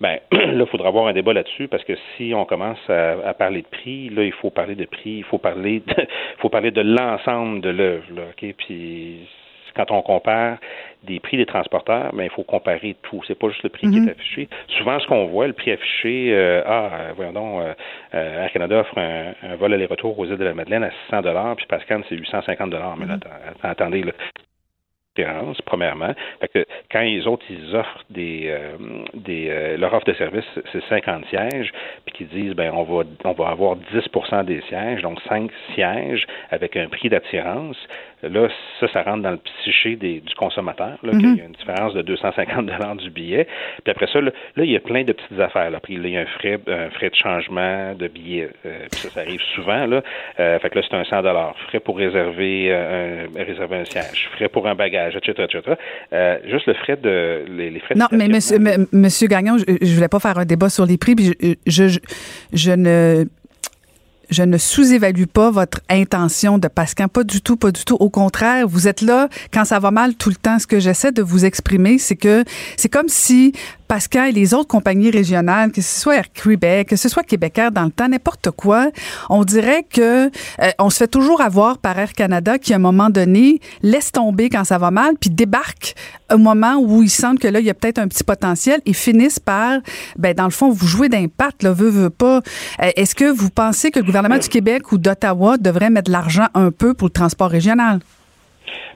Ben, 0.00 0.18
là, 0.32 0.52
il 0.52 0.66
faudra 0.66 0.88
avoir 0.88 1.06
un 1.06 1.12
débat 1.12 1.32
là-dessus 1.32 1.68
parce 1.68 1.84
que 1.84 1.92
si 2.16 2.32
on 2.34 2.44
commence 2.44 2.78
à, 2.88 3.34
parler 3.34 3.62
de 3.62 3.66
prix, 3.66 4.08
là, 4.08 4.24
il 4.24 4.32
faut 4.32 4.50
parler 4.50 4.74
de 4.74 4.86
prix, 4.86 5.18
il 5.18 5.24
faut 5.24 5.38
parler 5.38 5.82
de, 5.86 6.06
faut 6.38 6.48
parler 6.48 6.70
de 6.70 6.80
l'ensemble 6.80 7.60
de 7.60 7.70
l'œuvre, 7.70 8.06
ok? 8.30 8.54
Puis 8.56 9.28
quand 9.76 9.90
on 9.90 10.02
compare 10.02 10.58
des 11.04 11.20
prix 11.20 11.36
des 11.36 11.46
transporteurs, 11.46 12.12
ben, 12.14 12.24
il 12.24 12.30
faut 12.30 12.42
comparer 12.42 12.96
tout. 13.02 13.22
C'est 13.26 13.38
pas 13.38 13.48
juste 13.48 13.62
le 13.62 13.68
prix 13.68 13.88
qui 13.88 13.98
est 13.98 14.00
mhm. 14.00 14.08
affiché. 14.08 14.48
Souvent, 14.78 14.98
ce 14.98 15.06
qu'on 15.06 15.26
voit, 15.26 15.46
le 15.46 15.52
prix 15.52 15.72
affiché, 15.72 16.32
euh, 16.34 16.62
ah, 16.66 16.90
euh, 16.92 17.12
voyons 17.16 17.32
donc, 17.32 17.62
euh, 17.62 18.44
Air 18.44 18.52
Canada 18.52 18.80
offre 18.80 18.98
un, 18.98 19.56
vol 19.56 19.72
aller-retour 19.72 20.18
aux 20.18 20.26
îles 20.26 20.36
de 20.36 20.44
la 20.44 20.54
Madeleine 20.54 20.84
à 20.84 20.90
600 21.06 21.22
dollars, 21.22 21.56
puis 21.56 21.66
Pascal, 21.66 22.02
c'est 22.08 22.16
850 22.16 22.70
dollars. 22.70 22.96
Mais 22.96 23.06
là, 23.06 23.14
mhm. 23.14 23.20
attendez, 23.62 24.02
là, 24.02 24.12
premièrement. 25.64 26.14
que 26.54 26.64
quand 26.90 27.00
les 27.00 27.26
autres, 27.26 27.44
ils 27.50 27.74
offrent 27.74 28.04
des, 28.10 28.44
euh, 28.46 28.76
des 29.14 29.48
euh, 29.50 29.76
leur 29.76 29.92
offre 29.94 30.06
de 30.06 30.14
service, 30.14 30.44
c'est 30.72 30.82
50 30.88 31.26
sièges, 31.26 31.72
puis 32.04 32.14
qu'ils 32.14 32.28
disent, 32.28 32.54
ben 32.54 32.72
on 32.74 32.82
va, 32.84 33.04
on 33.24 33.32
va 33.32 33.48
avoir 33.48 33.76
10 33.76 33.84
des 34.46 34.60
sièges, 34.68 35.02
donc 35.02 35.20
5 35.28 35.50
sièges 35.74 36.26
avec 36.50 36.76
un 36.76 36.88
prix 36.88 37.08
d'attirance. 37.08 37.76
Là, 38.22 38.48
ça, 38.78 38.88
ça 38.92 39.02
rentre 39.02 39.22
dans 39.22 39.30
le 39.30 39.38
psyché 39.38 39.96
des, 39.96 40.20
du 40.20 40.34
consommateur, 40.34 40.98
là, 41.02 41.10
qu'il 41.12 41.38
y 41.38 41.40
a 41.40 41.44
une 41.44 41.52
différence 41.52 41.94
de 41.94 42.02
250 42.02 42.66
dollars 42.66 42.96
du 42.96 43.10
billet. 43.10 43.46
Puis 43.82 43.90
après 43.90 44.08
ça, 44.08 44.20
là, 44.20 44.30
il 44.56 44.70
y 44.70 44.76
a 44.76 44.80
plein 44.80 45.04
de 45.04 45.12
petites 45.12 45.40
affaires. 45.40 45.70
Là. 45.70 45.80
Puis 45.80 45.94
il 45.94 46.06
y 46.06 46.16
a 46.18 46.20
un 46.20 46.26
frais, 46.26 46.58
un 46.66 46.90
frais 46.90 47.08
de 47.08 47.14
changement 47.14 47.94
de 47.94 48.08
billet. 48.08 48.50
Euh, 48.66 48.86
puis 48.90 49.00
ça, 49.00 49.10
ça 49.10 49.20
arrive 49.20 49.40
souvent. 49.54 49.86
Là. 49.86 50.02
Euh, 50.38 50.58
fait 50.58 50.68
que 50.68 50.78
là, 50.78 50.84
c'est 50.88 50.96
un 50.96 51.04
100 51.04 51.22
dollars. 51.22 51.56
Frais 51.68 51.80
pour 51.80 51.96
réserver, 51.96 52.66
euh, 52.70 53.26
un, 53.34 53.42
réserver 53.42 53.76
un 53.78 53.84
siège. 53.86 54.28
Frais 54.32 54.48
pour 54.48 54.66
un 54.66 54.74
bagage, 54.74 54.99
etc., 55.08 55.46
etc. 55.52 55.74
Euh, 56.12 56.38
juste 56.50 56.66
le 56.66 56.74
frais 56.74 56.96
de... 56.96 57.44
Les, 57.48 57.70
les 57.70 57.80
frais 57.80 57.94
non, 57.96 58.06
mais 58.12 58.28
monsieur, 58.28 58.58
monsieur 58.92 59.28
Gagnon, 59.28 59.58
je, 59.58 59.64
je 59.80 59.94
voulais 59.94 60.08
pas 60.08 60.20
faire 60.20 60.38
un 60.38 60.44
débat 60.44 60.68
sur 60.68 60.86
les 60.86 60.98
prix. 60.98 61.14
Puis 61.14 61.34
je, 61.66 61.88
je, 61.88 61.98
je 62.52 62.72
ne 62.72 63.24
je 64.30 64.42
ne 64.42 64.58
sous-évalue 64.58 65.24
pas 65.24 65.50
votre 65.50 65.80
intention 65.88 66.58
de 66.58 66.68
Pascal, 66.68 67.08
pas 67.08 67.24
du 67.24 67.42
tout, 67.42 67.56
pas 67.56 67.72
du 67.72 67.84
tout. 67.84 67.96
Au 68.00 68.10
contraire, 68.10 68.66
vous 68.68 68.88
êtes 68.88 69.02
là 69.02 69.28
quand 69.52 69.64
ça 69.64 69.78
va 69.78 69.90
mal 69.90 70.14
tout 70.14 70.30
le 70.30 70.36
temps. 70.36 70.58
Ce 70.58 70.66
que 70.66 70.78
j'essaie 70.78 71.12
de 71.12 71.22
vous 71.22 71.44
exprimer, 71.44 71.98
c'est 71.98 72.16
que 72.16 72.44
c'est 72.76 72.88
comme 72.88 73.08
si 73.08 73.52
Pascal 73.90 74.28
et 74.28 74.32
les 74.32 74.54
autres 74.54 74.68
compagnies 74.68 75.10
régionales, 75.10 75.72
que 75.72 75.82
ce 75.82 76.00
soit 76.00 76.14
Air 76.14 76.32
Québec, 76.32 76.90
que 76.90 76.94
ce 76.94 77.08
soit 77.08 77.24
Québécois 77.24 77.70
dans 77.70 77.82
le 77.82 77.90
temps, 77.90 78.08
n'importe 78.08 78.52
quoi, 78.52 78.88
on 79.28 79.42
dirait 79.42 79.82
que 79.82 80.26
euh, 80.26 80.70
on 80.78 80.90
se 80.90 80.98
fait 80.98 81.08
toujours 81.08 81.40
avoir 81.40 81.78
par 81.78 81.98
Air 81.98 82.12
Canada 82.12 82.56
qui, 82.56 82.72
à 82.72 82.76
un 82.76 82.78
moment 82.78 83.10
donné, 83.10 83.58
laisse 83.82 84.12
tomber 84.12 84.48
quand 84.48 84.62
ça 84.62 84.78
va 84.78 84.92
mal, 84.92 85.14
puis 85.20 85.28
débarque 85.28 85.96
au 86.32 86.38
moment 86.38 86.76
où 86.76 87.02
ils 87.02 87.10
sentent 87.10 87.40
que 87.40 87.48
là, 87.48 87.58
il 87.58 87.66
y 87.66 87.70
a 87.70 87.74
peut-être 87.74 87.98
un 87.98 88.06
petit 88.06 88.22
potentiel 88.22 88.80
et 88.86 88.92
finissent 88.92 89.40
par, 89.40 89.80
ben, 90.16 90.34
dans 90.34 90.44
le 90.44 90.50
fond, 90.50 90.70
vous 90.70 90.86
jouez 90.86 91.08
d'impact, 91.08 91.64
là, 91.64 91.72
veut, 91.72 91.90
veut 91.90 92.10
pas. 92.10 92.42
Euh, 92.82 92.90
est-ce 92.94 93.16
que 93.16 93.24
vous 93.24 93.50
pensez 93.50 93.90
que 93.90 93.98
le 93.98 94.04
gouvernement 94.04 94.19
du 94.22 94.48
Québec 94.48 94.92
ou 94.92 94.98
d'Ottawa 94.98 95.56
devrait 95.56 95.90
mettre 95.90 96.08
de 96.08 96.12
l'argent 96.12 96.46
un 96.54 96.70
peu 96.70 96.94
pour 96.94 97.08
le 97.08 97.12
transport 97.12 97.50
régional? 97.50 98.00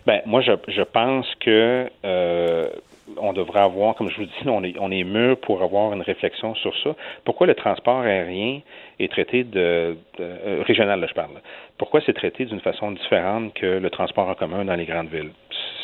Ben, 0.06 0.20
moi, 0.26 0.42
je, 0.42 0.52
je 0.68 0.82
pense 0.82 1.26
que 1.40 1.88
euh, 2.04 2.68
on 3.16 3.32
devrait 3.32 3.60
avoir, 3.60 3.94
comme 3.94 4.10
je 4.10 4.16
vous 4.16 4.26
dis, 4.26 4.48
on 4.48 4.62
est, 4.62 4.74
on 4.78 4.90
est 4.90 5.04
mûr 5.04 5.38
pour 5.38 5.62
avoir 5.62 5.92
une 5.92 6.02
réflexion 6.02 6.54
sur 6.56 6.72
ça. 6.82 6.94
Pourquoi 7.24 7.46
le 7.46 7.54
transport 7.54 8.00
aérien 8.00 8.60
est 8.98 9.10
traité 9.10 9.44
de, 9.44 9.96
euh, 10.20 10.62
régional, 10.66 11.00
là, 11.00 11.06
je 11.08 11.14
parle. 11.14 11.40
Pourquoi 11.78 12.00
c'est 12.04 12.12
traité 12.12 12.44
d'une 12.44 12.60
façon 12.60 12.92
différente 12.92 13.54
que 13.54 13.66
le 13.66 13.90
transport 13.90 14.28
en 14.28 14.34
commun 14.34 14.64
dans 14.64 14.76
les 14.76 14.86
grandes 14.86 15.08
villes? 15.08 15.30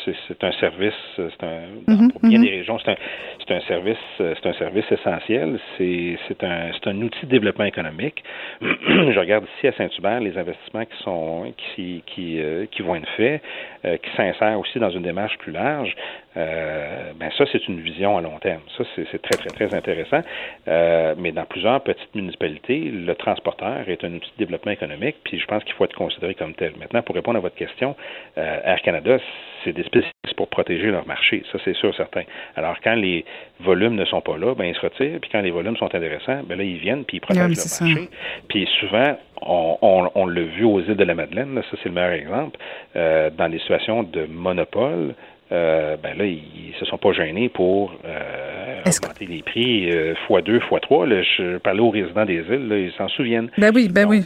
C'est 0.05 0.43
un 0.43 0.51
service, 0.53 0.93
c'est 1.15 1.43
un, 1.43 1.61
mhm, 1.87 2.11
pour 2.11 2.21
bien 2.21 2.39
mhm. 2.39 2.45
des 2.45 2.51
régions, 2.51 2.79
c'est 2.79 2.91
un, 2.91 2.95
c'est 3.39 3.53
un 3.53 3.61
service, 3.61 3.97
c'est 4.17 4.45
un 4.45 4.53
service 4.53 4.85
essentiel. 4.91 5.59
C'est, 5.77 6.17
c'est 6.27 6.43
un, 6.43 6.71
c'est 6.73 6.89
un 6.89 7.01
outil 7.01 7.25
de 7.25 7.31
développement 7.31 7.65
économique. 7.65 8.23
je 8.61 9.19
regarde 9.19 9.45
ici 9.57 9.67
à 9.67 9.73
Saint-Hubert 9.73 10.19
les 10.19 10.37
investissements 10.37 10.85
qui 10.85 11.03
sont, 11.03 11.53
qui, 11.57 12.03
qui, 12.05 12.39
euh, 12.41 12.65
qui 12.71 12.81
vont 12.81 12.95
être 12.95 13.09
faits, 13.17 13.41
euh, 13.85 13.97
qui 13.97 14.09
s'insèrent 14.15 14.59
aussi 14.59 14.79
dans 14.79 14.89
une 14.89 15.03
démarche 15.03 15.37
plus 15.37 15.51
large. 15.51 15.95
Euh, 16.37 17.11
ben 17.15 17.29
ça, 17.37 17.45
c'est 17.51 17.67
une 17.67 17.81
vision 17.81 18.17
à 18.17 18.21
long 18.21 18.39
terme. 18.39 18.61
Ça, 18.77 18.83
c'est 18.95 19.21
très, 19.21 19.37
très, 19.37 19.49
très 19.49 19.75
intéressant. 19.75 20.21
Euh, 20.67 21.13
mais 21.17 21.31
dans 21.31 21.45
plusieurs 21.45 21.81
petites 21.81 22.13
municipalités, 22.15 22.79
le 22.79 23.13
transporteur 23.15 23.87
est 23.87 24.03
un 24.03 24.13
outil 24.13 24.31
de 24.37 24.45
développement 24.45 24.71
économique, 24.71 25.17
puis 25.23 25.39
je 25.39 25.45
pense 25.45 25.63
qu'il 25.63 25.73
faut 25.73 25.85
être 25.85 25.95
considéré 25.95 26.33
comme 26.35 26.53
tel. 26.53 26.73
Maintenant, 26.79 27.01
pour 27.01 27.15
répondre 27.15 27.37
à 27.37 27.41
votre 27.41 27.55
question, 27.55 27.95
euh, 28.37 28.59
Air 28.63 28.81
Canada, 28.81 29.17
c'est 29.63 29.73
des 29.73 29.83
spécialistes 29.83 30.13
pour 30.37 30.47
protéger 30.47 30.89
leur 30.89 31.05
marché. 31.05 31.43
Ça, 31.51 31.59
c'est 31.65 31.75
sûr, 31.75 31.93
certain. 31.95 32.23
Alors, 32.55 32.77
quand 32.81 32.95
les 32.95 33.25
volumes 33.59 33.95
ne 33.95 34.05
sont 34.05 34.21
pas 34.21 34.37
là, 34.37 34.55
ben 34.55 34.65
ils 34.65 34.75
se 34.75 34.81
retirent, 34.81 35.19
puis 35.19 35.29
quand 35.31 35.41
les 35.41 35.51
volumes 35.51 35.77
sont 35.77 35.93
intéressants, 35.93 36.41
ben 36.45 36.57
là, 36.57 36.63
ils 36.63 36.77
viennent, 36.77 37.03
puis 37.03 37.17
ils 37.17 37.19
protègent 37.19 37.41
leur 37.41 37.89
marché. 37.89 38.09
Puis 38.47 38.67
souvent, 38.79 39.17
on, 39.41 39.77
on, 39.81 40.09
on 40.15 40.25
l'a 40.27 40.41
vu 40.43 40.63
aux 40.63 40.79
îles 40.79 40.95
de 40.95 41.03
la 41.03 41.13
Madeleine, 41.13 41.61
ça 41.69 41.77
c'est 41.83 41.89
le 41.89 41.95
meilleur 41.95 42.11
exemple, 42.11 42.57
dans 42.95 43.49
des 43.49 43.59
situations 43.59 44.03
de 44.03 44.25
monopole, 44.27 45.15
euh, 45.51 45.97
ben 46.01 46.17
là, 46.17 46.25
ils 46.25 46.73
se 46.79 46.85
sont 46.85 46.97
pas 46.97 47.11
gênés 47.11 47.49
pour 47.49 47.93
euh, 48.05 48.81
augmenter 48.85 49.25
les 49.25 49.43
prix 49.43 49.91
euh, 49.91 50.15
fois 50.27 50.41
deux, 50.41 50.61
fois 50.61 50.79
trois. 50.79 51.05
je 51.07 51.57
parlais 51.57 51.81
aux 51.81 51.89
résidents 51.89 52.25
des 52.25 52.43
îles, 52.49 52.71
ils 52.71 52.93
s'en 52.97 53.09
souviennent. 53.09 53.49
Ben 53.57 53.71
oui, 53.73 53.89
ben 53.89 54.07
oui. 54.07 54.23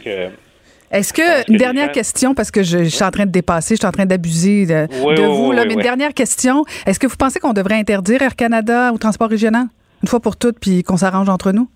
Est-ce 0.92 1.12
que, 1.12 1.50
une 1.50 1.58
dernière 1.58 1.90
question, 1.90 2.32
parce 2.32 2.52
que 2.52 2.62
je, 2.62 2.84
suis 2.84 3.02
en 3.02 3.10
train 3.10 3.26
de 3.26 3.32
dépasser, 3.32 3.74
je 3.74 3.80
suis 3.80 3.88
en 3.88 3.92
train 3.92 4.06
d'abuser 4.06 4.66
de, 4.66 4.86
vous, 5.26 5.50
là, 5.50 5.64
mais 5.66 5.74
une 5.74 5.80
dernière 5.80 6.14
question. 6.14 6.64
Est-ce 6.86 7.00
que 7.00 7.08
vous 7.08 7.16
pensez 7.16 7.40
qu'on 7.40 7.52
devrait 7.52 7.74
interdire 7.74 8.22
Air 8.22 8.36
Canada 8.36 8.92
au 8.92 8.98
transport 8.98 9.28
régional? 9.28 9.66
Une 10.02 10.08
fois 10.08 10.20
pour 10.20 10.36
toutes, 10.36 10.60
puis 10.60 10.84
qu'on 10.84 10.96
s'arrange 10.96 11.28
entre 11.28 11.50
nous? 11.50 11.68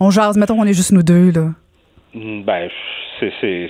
On 0.00 0.10
jase, 0.10 0.38
mettons, 0.38 0.58
on 0.58 0.64
est 0.64 0.72
juste 0.72 0.92
nous 0.92 1.02
deux, 1.02 1.32
là. 1.32 1.50
Ben, 2.14 2.70
c'est. 3.20 3.68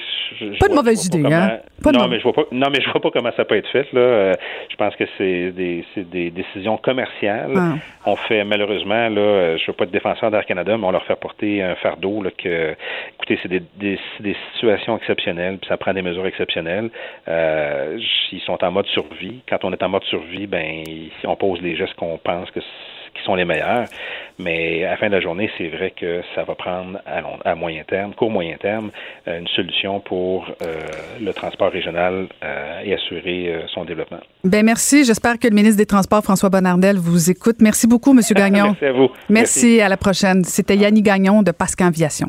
Pas 0.59 0.69
de 0.69 0.75
mauvaise 0.75 1.07
idée, 1.07 1.23
hein? 1.33 1.61
non, 1.93 2.09
mais 2.09 2.19
je 2.19 2.23
vois 2.23 2.33
pas. 2.33 2.45
Non, 2.53 2.69
mais 2.71 2.81
je 2.81 2.91
vois 2.91 3.01
pas 3.01 3.11
comment 3.11 3.31
ça 3.37 3.45
peut 3.45 3.57
être 3.57 3.69
fait. 3.69 3.93
Là, 3.93 4.01
euh, 4.01 4.35
je 4.71 4.77
pense 4.77 4.95
que 4.97 5.05
c'est 5.19 5.51
des, 5.51 5.85
des 5.97 6.31
décisions 6.31 6.77
commerciales. 6.77 7.53
Ah. 7.57 7.75
On 8.07 8.17
fait 8.17 8.45
malheureusement 8.45 9.09
là, 9.09 9.21
euh, 9.21 9.59
je 9.59 9.67
veux 9.67 9.73
pas 9.73 9.85
être 9.85 9.91
défenseur 9.91 10.31
d'Air 10.31 10.47
Canada, 10.47 10.77
mais 10.77 10.87
on 10.87 10.91
leur 10.91 11.05
fait 11.05 11.17
porter 11.17 11.63
un 11.63 11.75
fardeau 11.77 12.23
là, 12.23 12.31
que, 12.37 12.75
écoutez, 13.15 13.39
c'est 13.43 13.49
des, 13.49 13.63
des, 13.77 13.99
des, 14.21 14.37
situations 14.55 14.97
exceptionnelles, 14.97 15.59
puis 15.59 15.69
ça 15.69 15.77
prend 15.77 15.93
des 15.93 16.03
mesures 16.03 16.27
exceptionnelles. 16.27 16.91
Euh, 17.29 17.99
ils 18.33 18.41
sont 18.41 18.63
en 18.65 18.71
mode 18.71 18.87
survie. 18.87 19.43
Quand 19.49 19.65
on 19.65 19.73
est 19.73 19.83
en 19.83 19.89
mode 19.89 20.05
survie, 20.05 20.47
ben, 20.47 20.85
on 21.25 21.37
pose 21.37 21.61
les 21.63 21.77
gestes 21.77 21.95
qu'on 21.95 22.19
pense 22.19 22.51
que 22.51 22.61
qui 23.15 23.23
sont 23.25 23.35
les 23.35 23.45
meilleurs. 23.45 23.87
Mais 24.39 24.85
à 24.85 24.91
la 24.91 24.97
fin 24.97 25.07
de 25.07 25.13
la 25.13 25.21
journée, 25.21 25.49
c'est 25.57 25.69
vrai 25.69 25.93
que 25.97 26.23
ça 26.35 26.43
va 26.43 26.55
prendre 26.55 26.99
à, 27.45 27.55
moyen 27.55 27.85
terme, 27.85 28.15
court 28.15 28.31
moyen 28.31 28.57
terme, 28.57 28.91
euh, 29.29 29.39
une 29.39 29.47
solution 29.49 30.01
pour 30.01 30.47
euh, 30.63 30.81
le 31.21 31.33
transport 31.33 31.71
régional 31.71 32.27
euh, 32.43 32.81
et 32.85 32.95
assurer 32.95 33.65
son 33.73 33.85
développement. 33.85 34.21
Ben 34.43 34.65
merci. 34.65 35.05
J'espère 35.05 35.39
que 35.39 35.47
le 35.47 35.55
ministre 35.55 35.79
des 35.79 35.87
Transports, 35.87 36.25
François 36.25 36.51
Bonnardel, 36.51 36.97
vous 36.97 37.31
écoute. 37.31 37.57
Merci 37.61 37.87
beaucoup, 37.87 38.11
M. 38.11 38.21
Gagnon. 38.35 38.65
merci 38.67 38.85
à 38.85 38.93
vous. 38.93 39.09
Merci, 39.29 39.81
à 39.81 39.89
la 39.89 39.97
prochaine. 39.97 40.43
C'était 40.45 40.77
Yannick 40.77 41.05
Gagnon 41.05 41.43
de 41.43 41.53
Pascan 41.53 41.87
Aviation. 41.87 42.29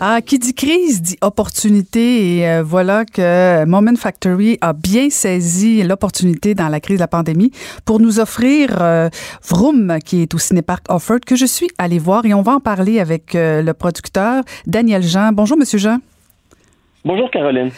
Ah, 0.00 0.22
qui 0.22 0.38
dit 0.38 0.54
crise 0.54 1.02
dit 1.02 1.16
opportunité 1.22 2.36
et 2.36 2.48
euh, 2.48 2.62
voilà 2.62 3.04
que 3.04 3.64
Moment 3.64 3.96
Factory 3.96 4.56
a 4.60 4.72
bien 4.72 5.10
saisi 5.10 5.82
l'opportunité 5.82 6.54
dans 6.54 6.68
la 6.68 6.78
crise 6.78 6.98
de 6.98 7.02
la 7.02 7.08
pandémie 7.08 7.50
pour 7.84 7.98
nous 7.98 8.20
offrir 8.20 8.80
euh, 8.80 9.08
Vroom 9.48 9.98
qui 10.04 10.22
est 10.22 10.32
au 10.34 10.38
Cinépark 10.38 10.84
Offord 10.88 11.18
que 11.26 11.34
je 11.34 11.46
suis 11.46 11.68
allée 11.78 11.98
voir 11.98 12.24
et 12.26 12.32
on 12.32 12.42
va 12.42 12.52
en 12.52 12.60
parler 12.60 13.00
avec 13.00 13.34
euh, 13.34 13.60
le 13.60 13.74
producteur 13.74 14.44
Daniel 14.68 15.02
Jean. 15.02 15.32
Bonjour 15.32 15.58
monsieur 15.58 15.80
Jean. 15.80 15.98
Bonjour 17.04 17.30
Caroline. 17.30 17.70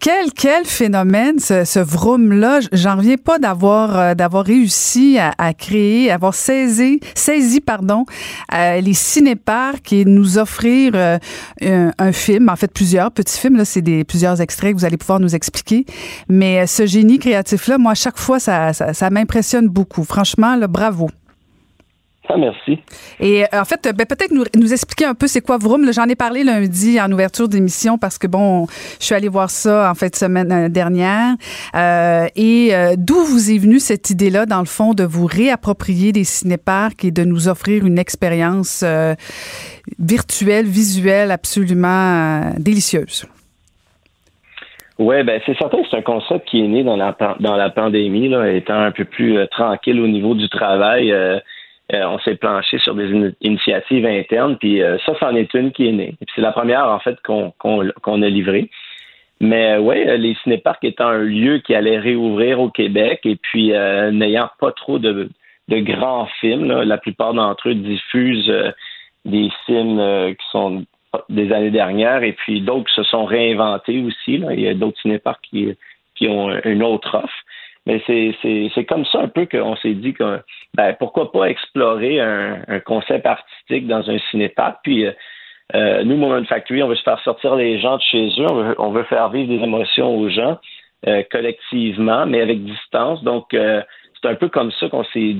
Quel 0.00 0.32
quel 0.32 0.64
phénomène 0.64 1.38
ce, 1.38 1.64
ce 1.64 1.78
vroom-là? 1.78 2.58
J'en 2.72 2.96
reviens 2.96 3.16
pas 3.16 3.38
d'avoir 3.38 3.96
euh, 3.96 4.14
d'avoir 4.14 4.44
réussi 4.44 5.16
à, 5.16 5.32
à, 5.38 5.54
créer, 5.54 6.10
avoir 6.10 6.34
saisi 6.34 6.98
saisi 7.14 7.60
pardon 7.60 8.04
euh, 8.52 8.80
les 8.80 8.92
cinéparks 8.92 9.92
et 9.92 10.04
nous 10.04 10.38
offrir 10.38 10.92
euh, 10.94 11.18
un, 11.60 12.12
film, 12.12 12.48
en 12.48 12.56
fait 12.56 12.72
plusieurs 12.72 13.12
petits 13.12 13.38
films 13.38 13.56
là, 13.56 13.64
c'est 13.64 13.82
des 13.82 14.02
plusieurs 14.02 14.40
extraits 14.40 14.72
que 14.74 14.78
vous 14.78 14.84
allez 14.84 14.96
pouvoir 14.96 15.20
nous 15.20 15.36
expliquer. 15.36 15.86
Mais 16.28 16.66
ce 16.66 16.84
génie 16.84 17.20
créatif 17.20 17.68
là, 17.68 17.78
moi 17.78 17.92
à 17.92 17.94
chaque 17.94 18.18
fois 18.18 18.40
ça 18.40 18.72
ça, 18.72 18.92
ça 18.92 19.08
m'impressionne 19.08 19.68
beaucoup. 19.68 20.02
Franchement, 20.02 20.56
le 20.56 20.66
bravo. 20.66 21.10
Ah, 22.28 22.38
merci. 22.38 22.78
Et 23.20 23.42
euh, 23.42 23.46
en 23.52 23.64
fait, 23.64 23.82
ben, 23.82 24.06
peut-être 24.06 24.32
nous, 24.32 24.44
nous, 24.56 24.72
expliquer 24.72 25.04
un 25.04 25.14
peu 25.14 25.26
c'est 25.26 25.42
quoi 25.42 25.58
Vroom. 25.58 25.92
J'en 25.92 26.04
ai 26.04 26.14
parlé 26.14 26.42
lundi 26.42 26.98
en 26.98 27.12
ouverture 27.12 27.48
d'émission 27.48 27.98
parce 27.98 28.16
que, 28.16 28.26
bon, 28.26 28.66
je 28.98 29.04
suis 29.04 29.14
allée 29.14 29.28
voir 29.28 29.50
ça 29.50 29.90
en 29.90 29.94
fait 29.94 30.10
de 30.10 30.16
semaine 30.16 30.50
euh, 30.50 30.68
dernière. 30.70 31.34
Euh, 31.74 32.26
et 32.34 32.72
d'où 32.96 33.22
vous 33.24 33.50
est 33.50 33.58
venue 33.58 33.78
cette 33.78 34.10
idée-là, 34.10 34.46
dans 34.46 34.60
le 34.60 34.66
fond, 34.66 34.94
de 34.94 35.04
vous 35.04 35.26
réapproprier 35.26 36.12
des 36.12 36.24
cinéparks 36.24 37.04
et 37.04 37.10
de 37.10 37.24
nous 37.24 37.48
offrir 37.48 37.84
une 37.84 37.98
expérience 37.98 38.84
virtuelle, 39.98 40.66
visuelle 40.66 41.30
absolument 41.30 42.52
délicieuse? 42.58 43.26
Oui, 44.98 45.24
ben 45.24 45.40
c'est 45.44 45.56
certain 45.58 45.82
que 45.82 45.88
c'est 45.90 45.96
un 45.96 46.02
concept 46.02 46.46
qui 46.48 46.60
est 46.60 46.68
né 46.68 46.84
dans 46.84 46.96
la, 46.96 47.16
dans 47.40 47.56
la 47.56 47.70
pandémie, 47.70 48.28
là, 48.28 48.48
étant 48.50 48.78
un 48.78 48.92
peu 48.92 49.04
plus 49.04 49.36
tranquille 49.50 50.00
au 50.00 50.06
niveau 50.06 50.34
du 50.34 50.48
travail. 50.48 51.10
Euh, 51.10 51.40
on 51.92 52.18
s'est 52.20 52.36
planché 52.36 52.78
sur 52.78 52.94
des 52.94 53.34
initiatives 53.42 54.06
internes, 54.06 54.56
puis 54.58 54.82
euh, 54.82 54.98
ça, 55.04 55.14
c'en 55.20 55.34
est 55.34 55.52
une 55.54 55.72
qui 55.72 55.88
est 55.88 55.92
née. 55.92 56.14
c'est 56.34 56.40
la 56.40 56.52
première, 56.52 56.88
en 56.88 56.98
fait, 56.98 57.16
qu'on 57.22 57.52
a 58.22 58.28
livrée. 58.28 58.70
Mais 59.40 59.74
euh, 59.74 59.80
oui, 59.80 60.04
les 60.18 60.34
cinéparks 60.42 60.84
étant 60.84 61.08
un 61.08 61.24
lieu 61.24 61.58
qui 61.58 61.74
allait 61.74 61.98
réouvrir 61.98 62.60
au 62.60 62.70
Québec, 62.70 63.20
et 63.24 63.36
puis 63.36 63.72
n'ayant 64.12 64.50
pas 64.58 64.72
trop 64.72 64.98
de, 64.98 65.28
grands 65.68 66.26
films, 66.40 66.72
la 66.82 66.98
plupart 66.98 67.34
d'entre 67.34 67.68
eux 67.68 67.74
diffusent 67.74 68.52
des 69.24 69.50
films 69.66 70.34
qui 70.34 70.46
sont 70.50 70.84
des 71.28 71.52
années 71.52 71.70
dernières, 71.70 72.22
et 72.22 72.32
puis 72.32 72.60
d'autres 72.60 72.90
se 72.90 73.02
sont 73.02 73.24
réinventés 73.24 74.02
aussi. 74.02 74.42
Il 74.50 74.60
y 74.60 74.68
a 74.68 74.74
d'autres 74.74 75.00
cinéparks 75.00 75.42
qui, 75.42 75.74
qui 76.14 76.28
ont 76.28 76.50
une 76.64 76.82
autre 76.82 77.16
offre. 77.16 77.43
Mais 77.86 78.02
c'est 78.06 78.84
comme 78.86 79.04
ça 79.06 79.20
un 79.20 79.28
peu 79.28 79.46
qu'on 79.46 79.76
s'est 79.76 79.94
dit 79.94 80.14
que 80.14 80.40
ben, 80.74 80.94
pourquoi 80.98 81.30
pas 81.30 81.44
explorer 81.50 82.20
un, 82.20 82.80
concept 82.80 83.26
artistique 83.26 83.86
dans 83.86 84.08
un 84.10 84.18
cinépark. 84.30 84.78
Puis 84.82 85.06
euh, 85.06 85.12
euh, 85.74 86.04
nous, 86.04 86.16
Moment 86.16 86.44
Factory, 86.44 86.82
on 86.82 86.88
veut 86.88 86.96
se 86.96 87.02
faire 87.02 87.20
sortir 87.20 87.56
les 87.56 87.78
gens 87.80 87.96
de 87.96 88.02
chez 88.02 88.28
eux, 88.38 88.74
on 88.78 88.90
veut, 88.90 89.04
faire 89.04 89.28
vivre 89.30 89.48
des 89.48 89.62
émotions 89.62 90.16
aux 90.16 90.28
gens 90.30 90.58
euh, 91.06 91.22
collectivement, 91.30 92.24
mais 92.26 92.40
avec 92.40 92.64
distance. 92.64 93.22
Donc 93.22 93.48
c'est 93.50 94.28
un 94.28 94.34
peu 94.34 94.48
comme 94.48 94.72
ça 94.72 94.88
qu'on 94.88 95.04
s'est 95.04 95.36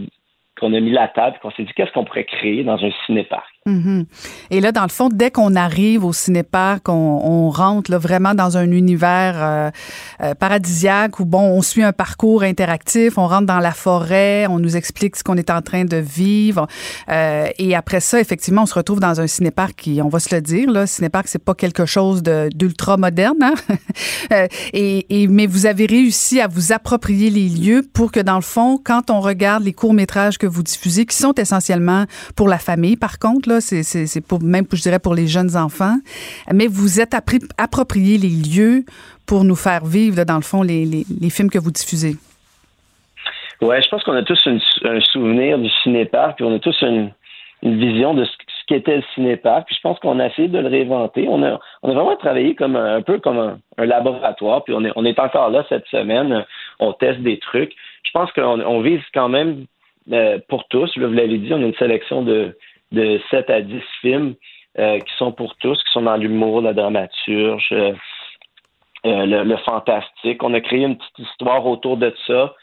qu'on 0.58 0.72
a 0.72 0.80
mis 0.80 0.92
la 0.92 1.08
table, 1.08 1.38
qu'on 1.42 1.50
s'est 1.50 1.64
dit 1.64 1.72
qu'est-ce 1.74 1.92
qu'on 1.92 2.04
pourrait 2.04 2.24
créer 2.24 2.62
dans 2.62 2.82
un 2.84 2.90
cinépark. 3.06 3.53
Mhm. 3.66 4.04
Et 4.50 4.60
là, 4.60 4.72
dans 4.72 4.82
le 4.82 4.90
fond, 4.90 5.08
dès 5.10 5.30
qu'on 5.30 5.56
arrive 5.56 6.04
au 6.04 6.12
cinépark, 6.12 6.86
on, 6.90 6.92
on 6.92 7.48
rentre 7.48 7.90
là, 7.90 7.96
vraiment 7.96 8.34
dans 8.34 8.58
un 8.58 8.70
univers 8.70 9.36
euh, 9.38 9.70
euh, 10.22 10.34
paradisiaque 10.34 11.18
où, 11.18 11.24
bon, 11.24 11.40
on 11.40 11.62
suit 11.62 11.82
un 11.82 11.94
parcours 11.94 12.42
interactif, 12.42 13.16
on 13.16 13.26
rentre 13.26 13.46
dans 13.46 13.60
la 13.60 13.72
forêt, 13.72 14.46
on 14.50 14.58
nous 14.58 14.76
explique 14.76 15.16
ce 15.16 15.24
qu'on 15.24 15.38
est 15.38 15.48
en 15.48 15.62
train 15.62 15.86
de 15.86 15.96
vivre. 15.96 16.66
Euh, 17.08 17.46
et 17.56 17.74
après 17.74 18.00
ça, 18.00 18.20
effectivement, 18.20 18.64
on 18.64 18.66
se 18.66 18.74
retrouve 18.74 19.00
dans 19.00 19.18
un 19.18 19.26
cinépark 19.26 19.74
qui, 19.76 20.02
on 20.02 20.10
va 20.10 20.20
se 20.20 20.34
le 20.34 20.42
dire, 20.42 20.70
là, 20.70 20.86
cinépark, 20.86 21.26
c'est 21.26 21.42
pas 21.42 21.54
quelque 21.54 21.86
chose 21.86 22.22
d'ultra 22.22 22.98
moderne. 22.98 23.38
Hein? 23.40 23.54
et, 24.74 25.22
et, 25.22 25.26
mais 25.26 25.46
vous 25.46 25.64
avez 25.64 25.86
réussi 25.86 26.38
à 26.38 26.48
vous 26.48 26.72
approprier 26.72 27.30
les 27.30 27.48
lieux 27.48 27.82
pour 27.94 28.12
que, 28.12 28.20
dans 28.20 28.36
le 28.36 28.42
fond, 28.42 28.78
quand 28.84 29.10
on 29.10 29.22
regarde 29.22 29.64
les 29.64 29.72
courts-métrages 29.72 30.36
que 30.36 30.46
vous 30.46 30.62
diffusez, 30.62 31.06
qui 31.06 31.16
sont 31.16 31.32
essentiellement 31.32 32.04
pour 32.36 32.46
la 32.46 32.58
famille, 32.58 32.96
par 32.96 33.18
contre, 33.18 33.48
là, 33.48 33.53
c'est 33.60 34.20
pour 34.26 34.42
même, 34.42 34.64
je 34.72 34.82
dirais, 34.82 34.98
pour 34.98 35.14
les 35.14 35.26
jeunes 35.26 35.56
enfants. 35.56 35.96
Mais 36.52 36.66
vous 36.66 37.00
êtes 37.00 37.14
approprié 37.58 38.18
les 38.18 38.28
lieux 38.28 38.84
pour 39.26 39.44
nous 39.44 39.56
faire 39.56 39.84
vivre, 39.84 40.24
dans 40.24 40.36
le 40.36 40.42
fond, 40.42 40.62
les, 40.62 41.04
films 41.30 41.50
que 41.50 41.58
vous 41.58 41.70
diffusez. 41.70 42.16
Oui, 43.60 43.76
je 43.82 43.88
pense 43.88 44.02
qu'on 44.04 44.16
a 44.16 44.22
tous 44.22 44.40
un 44.46 45.00
souvenir 45.00 45.58
du 45.58 45.70
cinépark, 45.82 46.36
puis 46.36 46.44
on 46.44 46.54
a 46.54 46.58
tous 46.58 46.76
une, 46.82 47.10
vision 47.62 48.12
de 48.12 48.24
ce, 48.24 48.30
qu'était 48.66 48.96
le 48.96 49.02
cinépark. 49.14 49.66
Puis 49.66 49.76
je 49.76 49.80
pense 49.80 49.98
qu'on 50.00 50.18
a 50.20 50.26
essayé 50.26 50.48
de 50.48 50.58
le 50.58 50.68
réinventer. 50.68 51.26
On 51.28 51.42
a, 51.42 51.58
vraiment 51.82 52.16
travaillé 52.16 52.54
comme 52.54 52.76
un, 52.76 53.00
peu 53.02 53.18
comme 53.18 53.38
un, 53.78 53.84
laboratoire. 53.84 54.64
Puis 54.64 54.74
on 54.74 54.84
est, 54.84 54.92
on 54.96 55.04
est 55.04 55.18
encore 55.18 55.50
là 55.50 55.64
cette 55.68 55.86
semaine. 55.86 56.44
On 56.78 56.92
teste 56.92 57.20
des 57.20 57.38
trucs. 57.38 57.72
Je 58.04 58.10
pense 58.12 58.30
qu'on 58.32 58.80
vise 58.80 59.00
quand 59.14 59.28
même 59.28 59.64
euh, 60.12 60.38
pour 60.48 60.68
tous. 60.68 60.90
vous 60.98 61.12
l'avez 61.12 61.38
dit, 61.38 61.52
on 61.52 61.62
a 61.62 61.66
une 61.66 61.74
sélection 61.74 62.22
de 62.22 62.56
de 62.94 63.20
7 63.30 63.50
à 63.50 63.60
10 63.60 63.80
films 64.00 64.34
euh, 64.78 64.98
qui 64.98 65.14
sont 65.16 65.32
pour 65.32 65.56
tous, 65.56 65.76
qui 65.82 65.92
sont 65.92 66.02
dans 66.02 66.16
l'humour, 66.16 66.62
la 66.62 66.72
dramaturge, 66.72 67.68
euh, 67.72 67.92
euh, 69.06 69.44
le, 69.44 69.56
fantastique. 69.58 70.42
On 70.42 70.54
a 70.54 70.60
créé 70.60 70.84
une 70.84 70.96
petite 70.96 71.18
histoire 71.18 71.66
autour 71.66 71.96
de 71.96 72.14
ça 72.26 72.54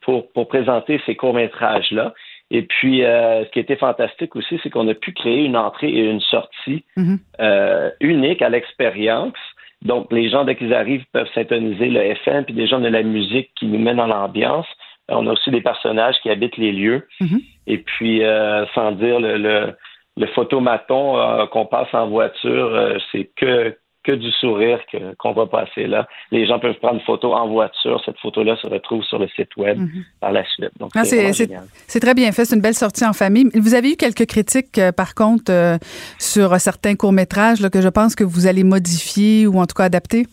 pour, 0.00 0.32
pour 0.32 0.48
présenter 0.48 1.00
ces 1.04 1.14
courts-métrages-là. 1.14 2.14
Et 2.50 2.62
puis, 2.62 3.04
euh, 3.04 3.44
ce 3.44 3.50
qui 3.50 3.58
était 3.58 3.76
fantastique 3.76 4.34
aussi, 4.36 4.58
c'est 4.62 4.70
qu'on 4.70 4.88
a 4.88 4.94
pu 4.94 5.12
créer 5.12 5.44
une 5.44 5.56
entrée 5.56 5.90
et 5.90 6.10
une 6.10 6.20
sortie 6.20 6.84
Mhm. 6.96 7.18
euh, 7.40 7.90
unique 8.00 8.40
à 8.42 8.48
l'expérience. 8.48 9.36
Donc, 9.82 10.10
les 10.12 10.28
gens, 10.30 10.44
dès 10.44 10.56
qu'ils 10.56 10.74
arrivent, 10.74 11.04
peuvent 11.12 11.28
syntoniser 11.34 11.88
le 11.88 12.00
FM, 12.00 12.44
puis 12.44 12.54
des 12.54 12.66
gens 12.66 12.80
de 12.80 12.88
la 12.88 13.02
musique 13.02 13.50
qui 13.54 13.66
nous 13.66 13.78
met 13.78 13.94
dans 13.94 14.06
l'ambiance. 14.06 14.66
On 15.10 15.26
a 15.26 15.32
aussi 15.32 15.50
des 15.50 15.60
personnages 15.60 16.16
qui 16.22 16.30
habitent 16.30 16.56
les 16.56 16.72
lieux. 16.72 17.06
Mhm. 17.20 17.40
Et 17.68 17.78
puis, 17.78 18.24
euh, 18.24 18.64
sans 18.74 18.90
dire 18.92 19.20
le, 19.20 19.36
le, 19.38 19.74
le 20.16 20.26
photomaton 20.28 21.18
euh, 21.18 21.46
qu'on 21.46 21.66
passe 21.66 21.92
en 21.92 22.08
voiture, 22.08 22.68
euh, 22.74 22.98
c'est 23.12 23.30
que 23.36 23.76
que 24.04 24.12
du 24.12 24.30
sourire 24.40 24.78
que- 24.90 25.14
qu'on 25.18 25.32
va 25.32 25.44
passer 25.46 25.86
là. 25.86 26.06
Les 26.30 26.46
gens 26.46 26.58
peuvent 26.58 26.78
prendre 26.78 26.94
une 26.94 27.04
photo 27.04 27.34
en 27.34 27.46
voiture. 27.46 28.00
Cette 28.06 28.18
photo-là 28.20 28.56
se 28.56 28.66
retrouve 28.66 29.02
sur 29.04 29.18
le 29.18 29.28
site 29.36 29.54
web 29.58 29.76
Mhm. 29.78 30.02
par 30.18 30.32
la 30.32 30.44
suite. 30.46 30.70
Donc, 30.80 30.92
Ah, 30.94 31.04
c'est 31.04 32.00
très 32.00 32.14
bien 32.14 32.32
fait. 32.32 32.46
C'est 32.46 32.56
une 32.56 32.62
belle 32.62 32.72
sortie 32.74 33.04
en 33.04 33.12
famille. 33.12 33.50
Vous 33.54 33.74
avez 33.74 33.92
eu 33.92 33.96
quelques 33.96 34.24
critiques, 34.24 34.80
par 34.96 35.14
contre, 35.14 35.52
euh, 35.52 35.76
sur 36.18 36.54
certains 36.58 36.94
courts-métrages 36.94 37.58
que 37.70 37.82
je 37.82 37.88
pense 37.88 38.14
que 38.14 38.24
vous 38.24 38.46
allez 38.46 38.64
modifier 38.64 39.46
ou 39.46 39.58
en 39.60 39.66
tout 39.66 39.74
cas 39.74 39.84
adapter? 39.84 40.24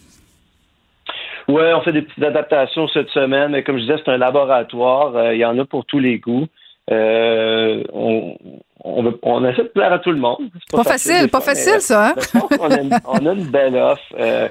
Ouais, 1.50 1.74
on 1.74 1.82
fait 1.82 1.92
des 1.92 2.02
petites 2.04 2.24
adaptations 2.24 2.88
cette 2.88 3.10
semaine, 3.10 3.52
mais 3.52 3.64
comme 3.64 3.76
je 3.78 3.82
disais, 3.82 3.98
c'est 4.06 4.12
un 4.12 4.18
laboratoire. 4.18 5.34
Il 5.34 5.38
y 5.40 5.46
en 5.46 5.58
a 5.60 5.66
pour 5.66 5.86
tous 5.86 6.00
les 6.00 6.18
goûts. 6.20 6.48
Euh, 6.92 7.84
on, 7.94 8.38
on, 8.84 9.04
veut- 9.04 9.20
on 9.24 9.44
essaie 9.46 9.64
de 9.64 9.68
plaire 9.70 9.92
à 9.94 10.00
tout 10.00 10.12
le 10.12 10.18
monde. 10.20 10.50
Pas 10.72 10.84
facile, 10.84 11.30
pas 11.30 11.42
facile, 11.42 11.74
mais, 11.76 11.80
ça, 11.80 12.10
hein? 12.10 12.16
a, 12.62 12.82
une- 12.82 13.00
on 13.08 13.26
a 13.26 13.32
une 13.34 13.46
belle 13.46 13.76
offre. 13.76 14.02
euh, 14.20 14.48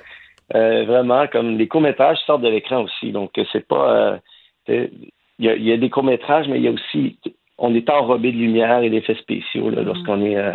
euh, 0.55 0.85
vraiment, 0.85 1.27
comme 1.29 1.57
les 1.57 1.69
courts-métrages 1.69 2.19
sortent 2.27 2.43
de 2.43 2.49
l'écran 2.49 2.83
aussi. 2.83 3.13
Donc, 3.13 3.31
c'est 3.53 3.67
pas. 3.67 4.19
euh, 4.69 4.87
Il 5.39 5.47
y, 5.47 5.49
a, 5.49 5.55
il 5.55 5.65
y 5.65 5.73
a 5.73 5.77
des 5.77 5.91
courts-métrages, 5.91 6.47
mais 6.49 6.59
il 6.59 6.65
y 6.65 6.69
a 6.69 6.73
aussi. 6.73 7.19
On 7.57 7.75
est 7.75 7.89
enrobé 7.89 8.31
de 8.33 8.37
lumière 8.37 8.81
et 8.83 8.91
d'effets 8.91 9.15
spéciaux 9.15 9.71
là, 9.71 9.83
lorsqu'on 9.83 10.21
est 10.23 10.37
euh, 10.37 10.53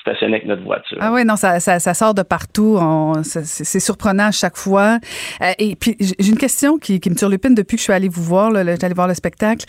stationné 0.00 0.34
avec 0.36 0.46
notre 0.46 0.62
voiture. 0.62 0.98
Ah 1.00 1.10
oui, 1.12 1.24
non, 1.24 1.34
ça, 1.34 1.58
ça, 1.60 1.80
ça 1.80 1.94
sort 1.94 2.14
de 2.14 2.22
partout. 2.22 2.76
On- 2.78 3.22
C'est 3.24 3.44
c'est 3.46 3.80
surprenant 3.80 4.26
à 4.26 4.30
chaque 4.32 4.56
fois. 4.56 4.98
Euh, 5.42 5.52
et 5.58 5.74
puis, 5.76 5.96
j'ai 5.98 6.28
une 6.30 6.38
question 6.38 6.76
qui, 6.78 7.00
qui 7.00 7.10
me 7.10 7.16
turlupine 7.16 7.54
depuis 7.54 7.76
que 7.76 7.80
je 7.80 7.84
suis 7.84 7.92
allée 7.92 8.08
vous 8.08 8.22
voir, 8.22 8.50
là, 8.50 8.62
j'allais 8.80 8.94
voir 8.94 9.08
le 9.08 9.14
spectacle. 9.14 9.64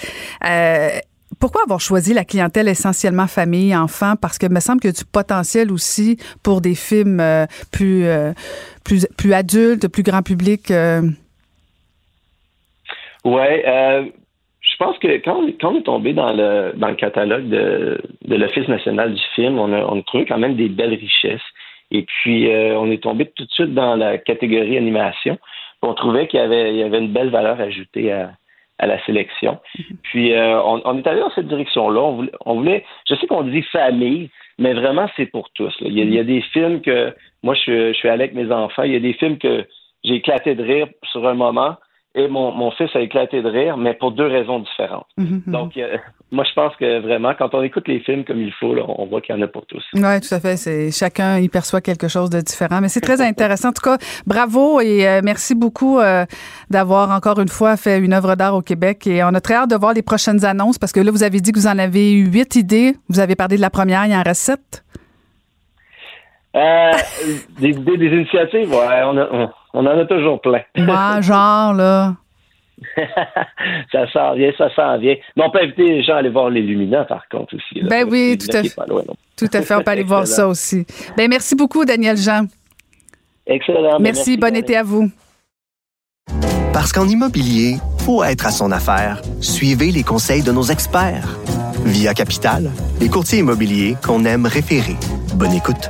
Euh, 0.46 0.90
pourquoi 1.40 1.62
avoir 1.64 1.80
choisi 1.80 2.14
la 2.14 2.24
clientèle 2.24 2.68
essentiellement 2.68 3.28
famille, 3.28 3.76
enfants? 3.76 4.14
Parce 4.20 4.38
que 4.38 4.48
me 4.48 4.60
semble 4.60 4.80
qu'il 4.80 4.90
y 4.90 4.94
a 4.94 4.98
du 4.98 5.06
potentiel 5.06 5.72
aussi 5.72 6.18
pour 6.44 6.62
des 6.62 6.76
films 6.76 7.20
euh, 7.20 7.46
plus, 7.72 8.06
euh, 8.06 8.32
plus, 8.84 9.08
plus 9.18 9.34
adultes, 9.34 9.88
plus 9.88 10.04
grand 10.04 10.22
public. 10.24 10.72
euh. 10.72 11.02
Ouais, 13.26 13.64
euh, 13.68 14.06
je 14.62 14.76
pense 14.78 14.98
que 15.00 15.18
quand, 15.18 15.46
quand 15.60 15.74
on 15.74 15.78
est 15.78 15.84
tombé 15.84 16.14
dans 16.14 16.32
le 16.32 16.74
dans 16.78 16.90
le 16.90 16.96
catalogue 16.96 17.50
de, 17.50 18.02
de 18.26 18.36
l'Office 18.36 18.68
national 18.68 19.14
du 19.14 19.22
film, 19.36 19.60
on 19.60 19.74
a, 19.74 19.80
on 19.82 20.00
a 20.00 20.04
trouvé 20.04 20.26
quand 20.26 20.38
même 20.38 20.56
des 20.56 20.70
belles 20.70 20.94
richesses. 20.94 21.42
Et 21.92 22.04
puis 22.04 22.50
on 22.52 22.92
est 22.92 23.02
tombé 23.02 23.32
tout 23.34 23.46
de 23.46 23.52
suite 23.52 23.74
dans 23.74 23.96
la 23.96 24.18
catégorie 24.18 24.78
animation. 24.78 25.38
On 25.82 25.94
trouvait 25.94 26.28
qu'il 26.28 26.40
y 26.40 26.44
avait 26.44 26.74
il 26.74 26.80
y 26.80 26.84
avait 26.84 27.00
une 27.00 27.14
belle 27.14 27.30
valeur 27.30 27.62
ajoutée 27.62 28.12
à, 28.12 28.32
à 28.80 28.88
la 28.88 29.04
sélection. 29.06 29.60
Puis 30.04 30.34
euh, 30.34 30.62
on, 30.62 30.82
on 30.86 30.98
est 30.98 31.08
allé 31.08 31.20
dans 31.20 31.32
cette 31.32 31.48
direction-là. 31.48 32.00
On 32.02 32.16
voulait, 32.16 32.32
on 32.46 32.56
voulait, 32.56 32.86
je 33.10 33.16
sais 33.16 33.28
qu'on 33.28 33.44
dit 33.44 33.62
famille, 33.64 34.30
mais 34.60 34.74
vraiment 34.74 35.08
c'est 35.16 35.26
pour 35.28 35.50
tous. 35.52 35.74
là. 35.82 35.88
Il, 35.90 35.98
y 35.98 36.02
a, 36.02 36.04
il 36.06 36.14
y 36.14 36.20
a 36.20 36.24
des 36.24 36.42
films 36.54 36.82
que 36.82 37.14
moi 37.44 37.54
je, 37.56 37.60
suis- 37.62 37.88
je 37.94 37.98
suis 37.98 38.10
allé 38.10 38.24
avec 38.26 38.36
mes 38.36 38.52
enfants. 38.52 38.84
Il 38.84 38.94
y 38.94 38.96
a 38.96 39.00
des 39.00 39.14
films 39.14 39.38
que 39.38 39.66
j'ai 40.04 40.16
éclaté 40.16 40.56
de 40.56 40.64
rire 40.64 40.88
sur 41.12 41.28
un 41.28 41.34
moment 41.34 41.76
et 42.18 42.28
mon, 42.28 42.52
mon 42.52 42.72
fils 42.72 42.90
a 42.96 43.00
éclaté 43.00 43.42
de 43.42 43.48
rire, 43.50 43.78
mais 43.78 43.94
pour 43.94 44.12
deux 44.12 44.26
raisons 44.28 44.60
différentes. 44.60 45.06
Mhm, 45.18 45.44
mhm. 45.46 45.54
Donc, 45.54 45.78
euh, 45.78 45.98
moi, 46.32 46.44
je 46.44 46.54
pense 46.54 46.76
que 46.76 47.00
vraiment, 47.00 47.34
quand 47.38 47.54
on 47.54 47.62
écoute 47.62 47.88
les 47.88 48.00
films 48.00 48.26
comme 48.26 48.42
il 48.42 48.52
faut, 48.60 48.74
là, 48.74 48.82
on 48.88 49.06
voit 49.06 49.22
qu'il 49.22 49.36
y 49.36 49.38
en 49.38 49.42
a 49.42 49.48
pour 49.48 49.66
tous. 49.68 49.84
Oui, 49.94 50.20
tout 50.22 50.34
à 50.34 50.40
fait. 50.40 50.58
C'est 50.58 50.92
chacun 50.92 51.38
y 51.40 51.48
perçoit 51.48 51.80
quelque 51.82 52.08
chose 52.08 52.30
de 52.30 52.42
différent, 52.42 52.82
mais 52.82 52.90
c'est 52.90 53.02
très 53.02 53.22
intéressant. 53.32 53.70
En 53.70 53.74
tout 53.74 53.84
cas, 53.84 53.98
bravo 54.26 54.82
et 54.82 55.08
euh, 55.08 55.22
merci 55.24 55.54
beaucoup 55.56 56.00
euh, 56.00 56.26
d'avoir 56.70 57.12
encore 57.12 57.40
une 57.40 57.50
fois 57.50 57.78
fait 57.78 58.00
une 58.00 58.14
œuvre 58.14 58.36
d'art 58.36 58.56
au 58.56 58.62
Québec. 58.62 59.06
Et 59.08 59.24
on 59.24 59.28
a 59.36 59.40
très 59.40 59.54
hâte 59.54 59.70
de 59.70 59.76
voir 59.76 59.94
les 59.94 60.02
prochaines 60.02 60.44
annonces 60.44 60.78
parce 60.80 60.92
que 60.92 61.00
là, 61.00 61.12
vous 61.12 61.24
avez 61.24 61.40
dit 61.40 61.52
que 61.52 61.60
vous 61.60 61.68
en 61.68 61.78
avez 61.78 62.14
eu 62.14 62.26
huit 62.26 62.56
idées. 62.56 62.94
Vous 63.10 63.20
avez 63.20 63.36
parlé 63.36 63.56
de 63.58 63.62
la 63.62 63.70
première, 63.70 64.06
il 64.06 64.12
y 64.12 64.16
en 64.16 64.24
reste 64.24 64.42
sept. 64.42 64.84
Des 67.60 67.70
idées, 67.70 67.98
des 67.98 68.08
initiatives, 68.08 68.72
ouais, 68.72 69.02
on, 69.06 69.16
a- 69.18 69.30
on, 69.32 69.50
on 69.78 69.86
en 69.86 70.00
a 70.00 70.06
toujours 70.06 70.42
plein. 70.42 70.62
Ouais, 70.78 71.22
genre 71.22 71.74
là. 71.74 72.16
ça 73.92 74.12
s'en 74.12 74.36
vient, 74.36 74.52
ça 74.58 74.74
s'en 74.76 74.98
vient. 75.00 75.16
Mais 75.36 75.44
on 75.44 75.50
peut 75.50 75.62
inviter 75.62 75.84
les 75.84 76.04
gens 76.04 76.14
à 76.14 76.18
aller 76.18 76.30
voir 76.30 76.50
les 76.50 76.62
Luminants, 76.62 77.06
par 77.06 77.28
contre, 77.30 77.56
aussi. 77.56 77.82
là. 77.82 77.88
Ben 77.90 78.08
oui, 78.10 78.38
tout 78.38 78.56
à 78.56 78.62
fait. 78.64 78.88
loin. 78.88 79.02
Tout 79.36 79.50
à 79.52 79.62
fait. 79.62 79.76
On 79.76 79.82
peut 79.82 79.92
aller 79.92 80.04
voir 80.04 80.28
ça 80.28 80.48
aussi. 80.54 80.86
Ben 81.16 81.28
merci 81.30 81.56
beaucoup, 81.56 81.86
Daniel 81.86 82.18
Jean. 82.18 82.46
Excellent. 83.48 83.98
Ben, 83.98 84.04
Merci. 84.04 84.38
Bon 84.38 84.56
été 84.56 84.76
à 84.78 84.84
vous. 84.84 85.10
Parce 86.74 86.92
qu'en 86.92 87.08
immobilier, 87.08 87.78
pour 88.06 88.26
être 88.26 88.46
à 88.46 88.52
son 88.52 88.72
affaire, 88.72 89.22
suivez 89.42 89.92
les 89.92 90.04
conseils 90.04 90.44
de 90.44 90.52
nos 90.52 90.64
experts. 90.64 91.28
Via 91.86 92.14
Capital, 92.14 92.70
les 93.00 93.10
courtiers 93.10 93.40
immobiliers 93.40 93.96
qu'on 94.06 94.26
aime 94.26 94.46
référer. 94.46 94.96
Bonne 95.36 95.54
écoute. 95.54 95.90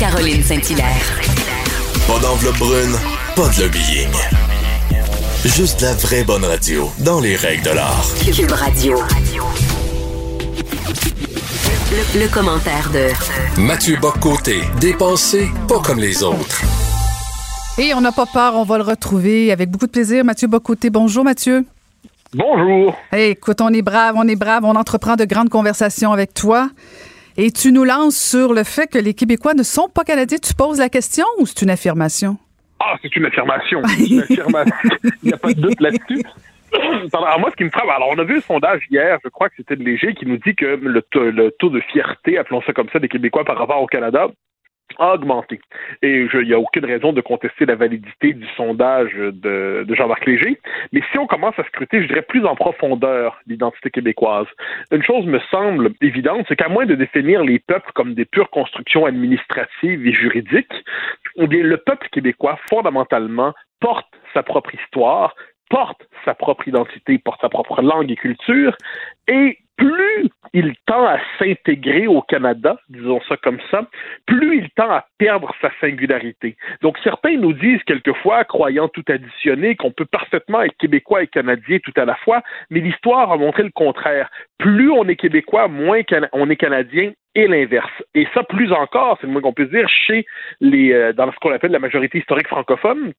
Caroline 0.00 0.42
Saint-Hilaire. 0.42 1.20
Pas 2.08 2.18
d'enveloppe 2.20 2.56
brune, 2.56 2.96
pas 3.36 3.48
de 3.50 3.64
lobbying. 3.64 4.08
Juste 5.44 5.82
la 5.82 5.92
vraie 5.92 6.24
bonne 6.24 6.42
radio, 6.42 6.90
dans 7.00 7.20
les 7.20 7.36
règles 7.36 7.64
de 7.64 7.70
l'art. 7.72 8.06
Cube 8.24 8.50
Radio. 8.50 8.96
Le, 11.90 12.18
le 12.18 12.28
commentaire 12.32 12.88
de 12.94 13.60
Mathieu 13.60 13.98
Boccoté, 14.00 14.62
dépensé 14.80 15.50
pas 15.68 15.80
comme 15.80 15.98
les 15.98 16.22
autres. 16.22 16.62
Et 17.76 17.92
on 17.92 18.00
n'a 18.00 18.12
pas 18.12 18.24
peur, 18.24 18.54
on 18.56 18.64
va 18.64 18.78
le 18.78 18.84
retrouver 18.84 19.52
avec 19.52 19.70
beaucoup 19.70 19.86
de 19.86 19.92
plaisir. 19.92 20.24
Mathieu 20.24 20.48
Bocoté, 20.48 20.88
bonjour 20.88 21.24
Mathieu. 21.24 21.66
Bonjour. 22.32 22.96
Hey, 23.12 23.32
écoute, 23.32 23.60
on 23.60 23.68
est 23.68 23.82
brave, 23.82 24.14
on 24.16 24.26
est 24.26 24.36
brave, 24.36 24.64
on 24.64 24.76
entreprend 24.76 25.16
de 25.16 25.26
grandes 25.26 25.50
conversations 25.50 26.10
avec 26.10 26.32
toi. 26.32 26.70
Et 27.42 27.50
tu 27.52 27.72
nous 27.72 27.84
lances 27.84 28.18
sur 28.18 28.52
le 28.52 28.64
fait 28.64 28.86
que 28.86 28.98
les 28.98 29.14
Québécois 29.14 29.54
ne 29.54 29.62
sont 29.62 29.88
pas 29.88 30.04
Canadiens. 30.04 30.36
Tu 30.36 30.52
poses 30.52 30.78
la 30.78 30.90
question 30.90 31.24
ou 31.38 31.46
c'est 31.46 31.62
une 31.62 31.70
affirmation? 31.70 32.36
Ah, 32.78 32.96
c'est 33.00 33.16
une 33.16 33.24
affirmation. 33.24 33.80
C'est 33.88 34.04
une 34.10 34.20
affirmation. 34.20 34.74
Il 35.22 35.28
n'y 35.28 35.32
a 35.32 35.38
pas 35.38 35.54
de 35.54 35.58
doute 35.62 35.80
là-dessus. 35.80 36.22
Alors 37.14 37.40
moi, 37.40 37.48
ce 37.50 37.56
qui 37.56 37.64
me 37.64 37.70
frappe, 37.70 37.88
alors 37.88 38.10
on 38.14 38.18
a 38.18 38.24
vu 38.24 38.36
un 38.36 38.40
sondage 38.42 38.82
hier, 38.90 39.18
je 39.24 39.30
crois 39.30 39.48
que 39.48 39.54
c'était 39.56 39.74
de 39.74 39.82
Léger, 39.82 40.12
qui 40.14 40.26
nous 40.26 40.36
dit 40.36 40.54
que 40.54 40.66
le, 40.66 41.00
taux- 41.00 41.30
le 41.30 41.50
taux 41.58 41.70
de 41.70 41.80
fierté, 41.80 42.36
appelons 42.36 42.60
ça 42.66 42.74
comme 42.74 42.88
ça, 42.92 42.98
des 42.98 43.08
Québécois 43.08 43.44
par 43.46 43.56
rapport 43.58 43.80
au 43.82 43.86
Canada 43.86 44.28
a 44.98 45.14
augmenté. 45.14 45.60
Et 46.02 46.26
il 46.32 46.46
n'y 46.46 46.52
a 46.52 46.58
aucune 46.58 46.84
raison 46.84 47.12
de 47.12 47.20
contester 47.20 47.66
la 47.66 47.74
validité 47.74 48.32
du 48.32 48.46
sondage 48.56 49.12
de, 49.14 49.86
Jean-Marc 49.90 50.26
Léger. 50.26 50.58
Mais 50.92 51.02
si 51.12 51.18
on 51.18 51.26
commence 51.26 51.58
à 51.58 51.64
scruter, 51.64 52.02
je 52.02 52.08
dirais 52.08 52.22
plus 52.22 52.44
en 52.46 52.54
profondeur 52.54 53.40
l'identité 53.46 53.90
québécoise, 53.90 54.46
une 54.92 55.02
chose 55.02 55.26
me 55.26 55.40
semble 55.50 55.90
évidente, 56.00 56.46
c'est 56.48 56.56
qu'à 56.56 56.68
moins 56.68 56.86
de 56.86 56.94
définir 56.94 57.42
les 57.42 57.58
peuples 57.58 57.90
comme 57.94 58.14
des 58.14 58.24
pures 58.24 58.50
constructions 58.50 59.06
administratives 59.06 60.06
et 60.06 60.12
juridiques, 60.12 60.84
eh 61.36 61.46
le 61.46 61.76
peuple 61.76 62.08
québécois, 62.10 62.58
fondamentalement, 62.68 63.54
porte 63.80 64.08
sa 64.34 64.42
propre 64.42 64.74
histoire, 64.74 65.34
porte 65.70 66.02
sa 66.24 66.34
propre 66.34 66.68
identité, 66.68 67.18
porte 67.18 67.40
sa 67.40 67.48
propre 67.48 67.80
langue 67.80 68.10
et 68.10 68.16
culture, 68.16 68.76
et 69.28 69.58
plus 69.80 70.28
il 70.52 70.74
tend 70.86 71.06
à 71.06 71.18
s'intégrer 71.38 72.06
au 72.06 72.22
Canada, 72.22 72.76
disons 72.88 73.20
ça 73.28 73.36
comme 73.36 73.60
ça, 73.70 73.86
plus 74.26 74.58
il 74.58 74.70
tend 74.70 74.90
à 74.90 75.06
perdre 75.18 75.52
sa 75.60 75.70
singularité. 75.80 76.56
Donc 76.82 76.98
certains 77.02 77.36
nous 77.36 77.52
disent 77.52 77.82
quelquefois, 77.84 78.44
croyant 78.44 78.88
tout 78.88 79.04
additionner, 79.08 79.76
qu'on 79.76 79.92
peut 79.92 80.06
parfaitement 80.06 80.62
être 80.62 80.76
québécois 80.76 81.22
et 81.22 81.28
canadien 81.28 81.78
tout 81.82 81.94
à 81.96 82.04
la 82.04 82.16
fois, 82.16 82.42
mais 82.68 82.80
l'histoire 82.80 83.32
a 83.32 83.36
montré 83.36 83.62
le 83.62 83.70
contraire. 83.70 84.28
Plus 84.58 84.90
on 84.90 85.08
est 85.08 85.16
québécois, 85.16 85.68
moins 85.68 86.02
on 86.32 86.50
est 86.50 86.56
canadien 86.56 87.12
et 87.34 87.46
l'inverse. 87.46 87.92
Et 88.14 88.26
ça, 88.34 88.42
plus 88.42 88.72
encore, 88.72 89.18
c'est 89.20 89.28
le 89.28 89.32
moins 89.32 89.42
qu'on 89.42 89.52
peut 89.52 89.66
dire, 89.66 89.88
chez 89.88 90.26
les, 90.60 90.92
euh, 90.92 91.12
dans 91.12 91.30
ce 91.30 91.36
qu'on 91.38 91.52
appelle 91.52 91.70
la 91.70 91.78
majorité 91.78 92.18
historique 92.18 92.48
francophone, 92.48 93.12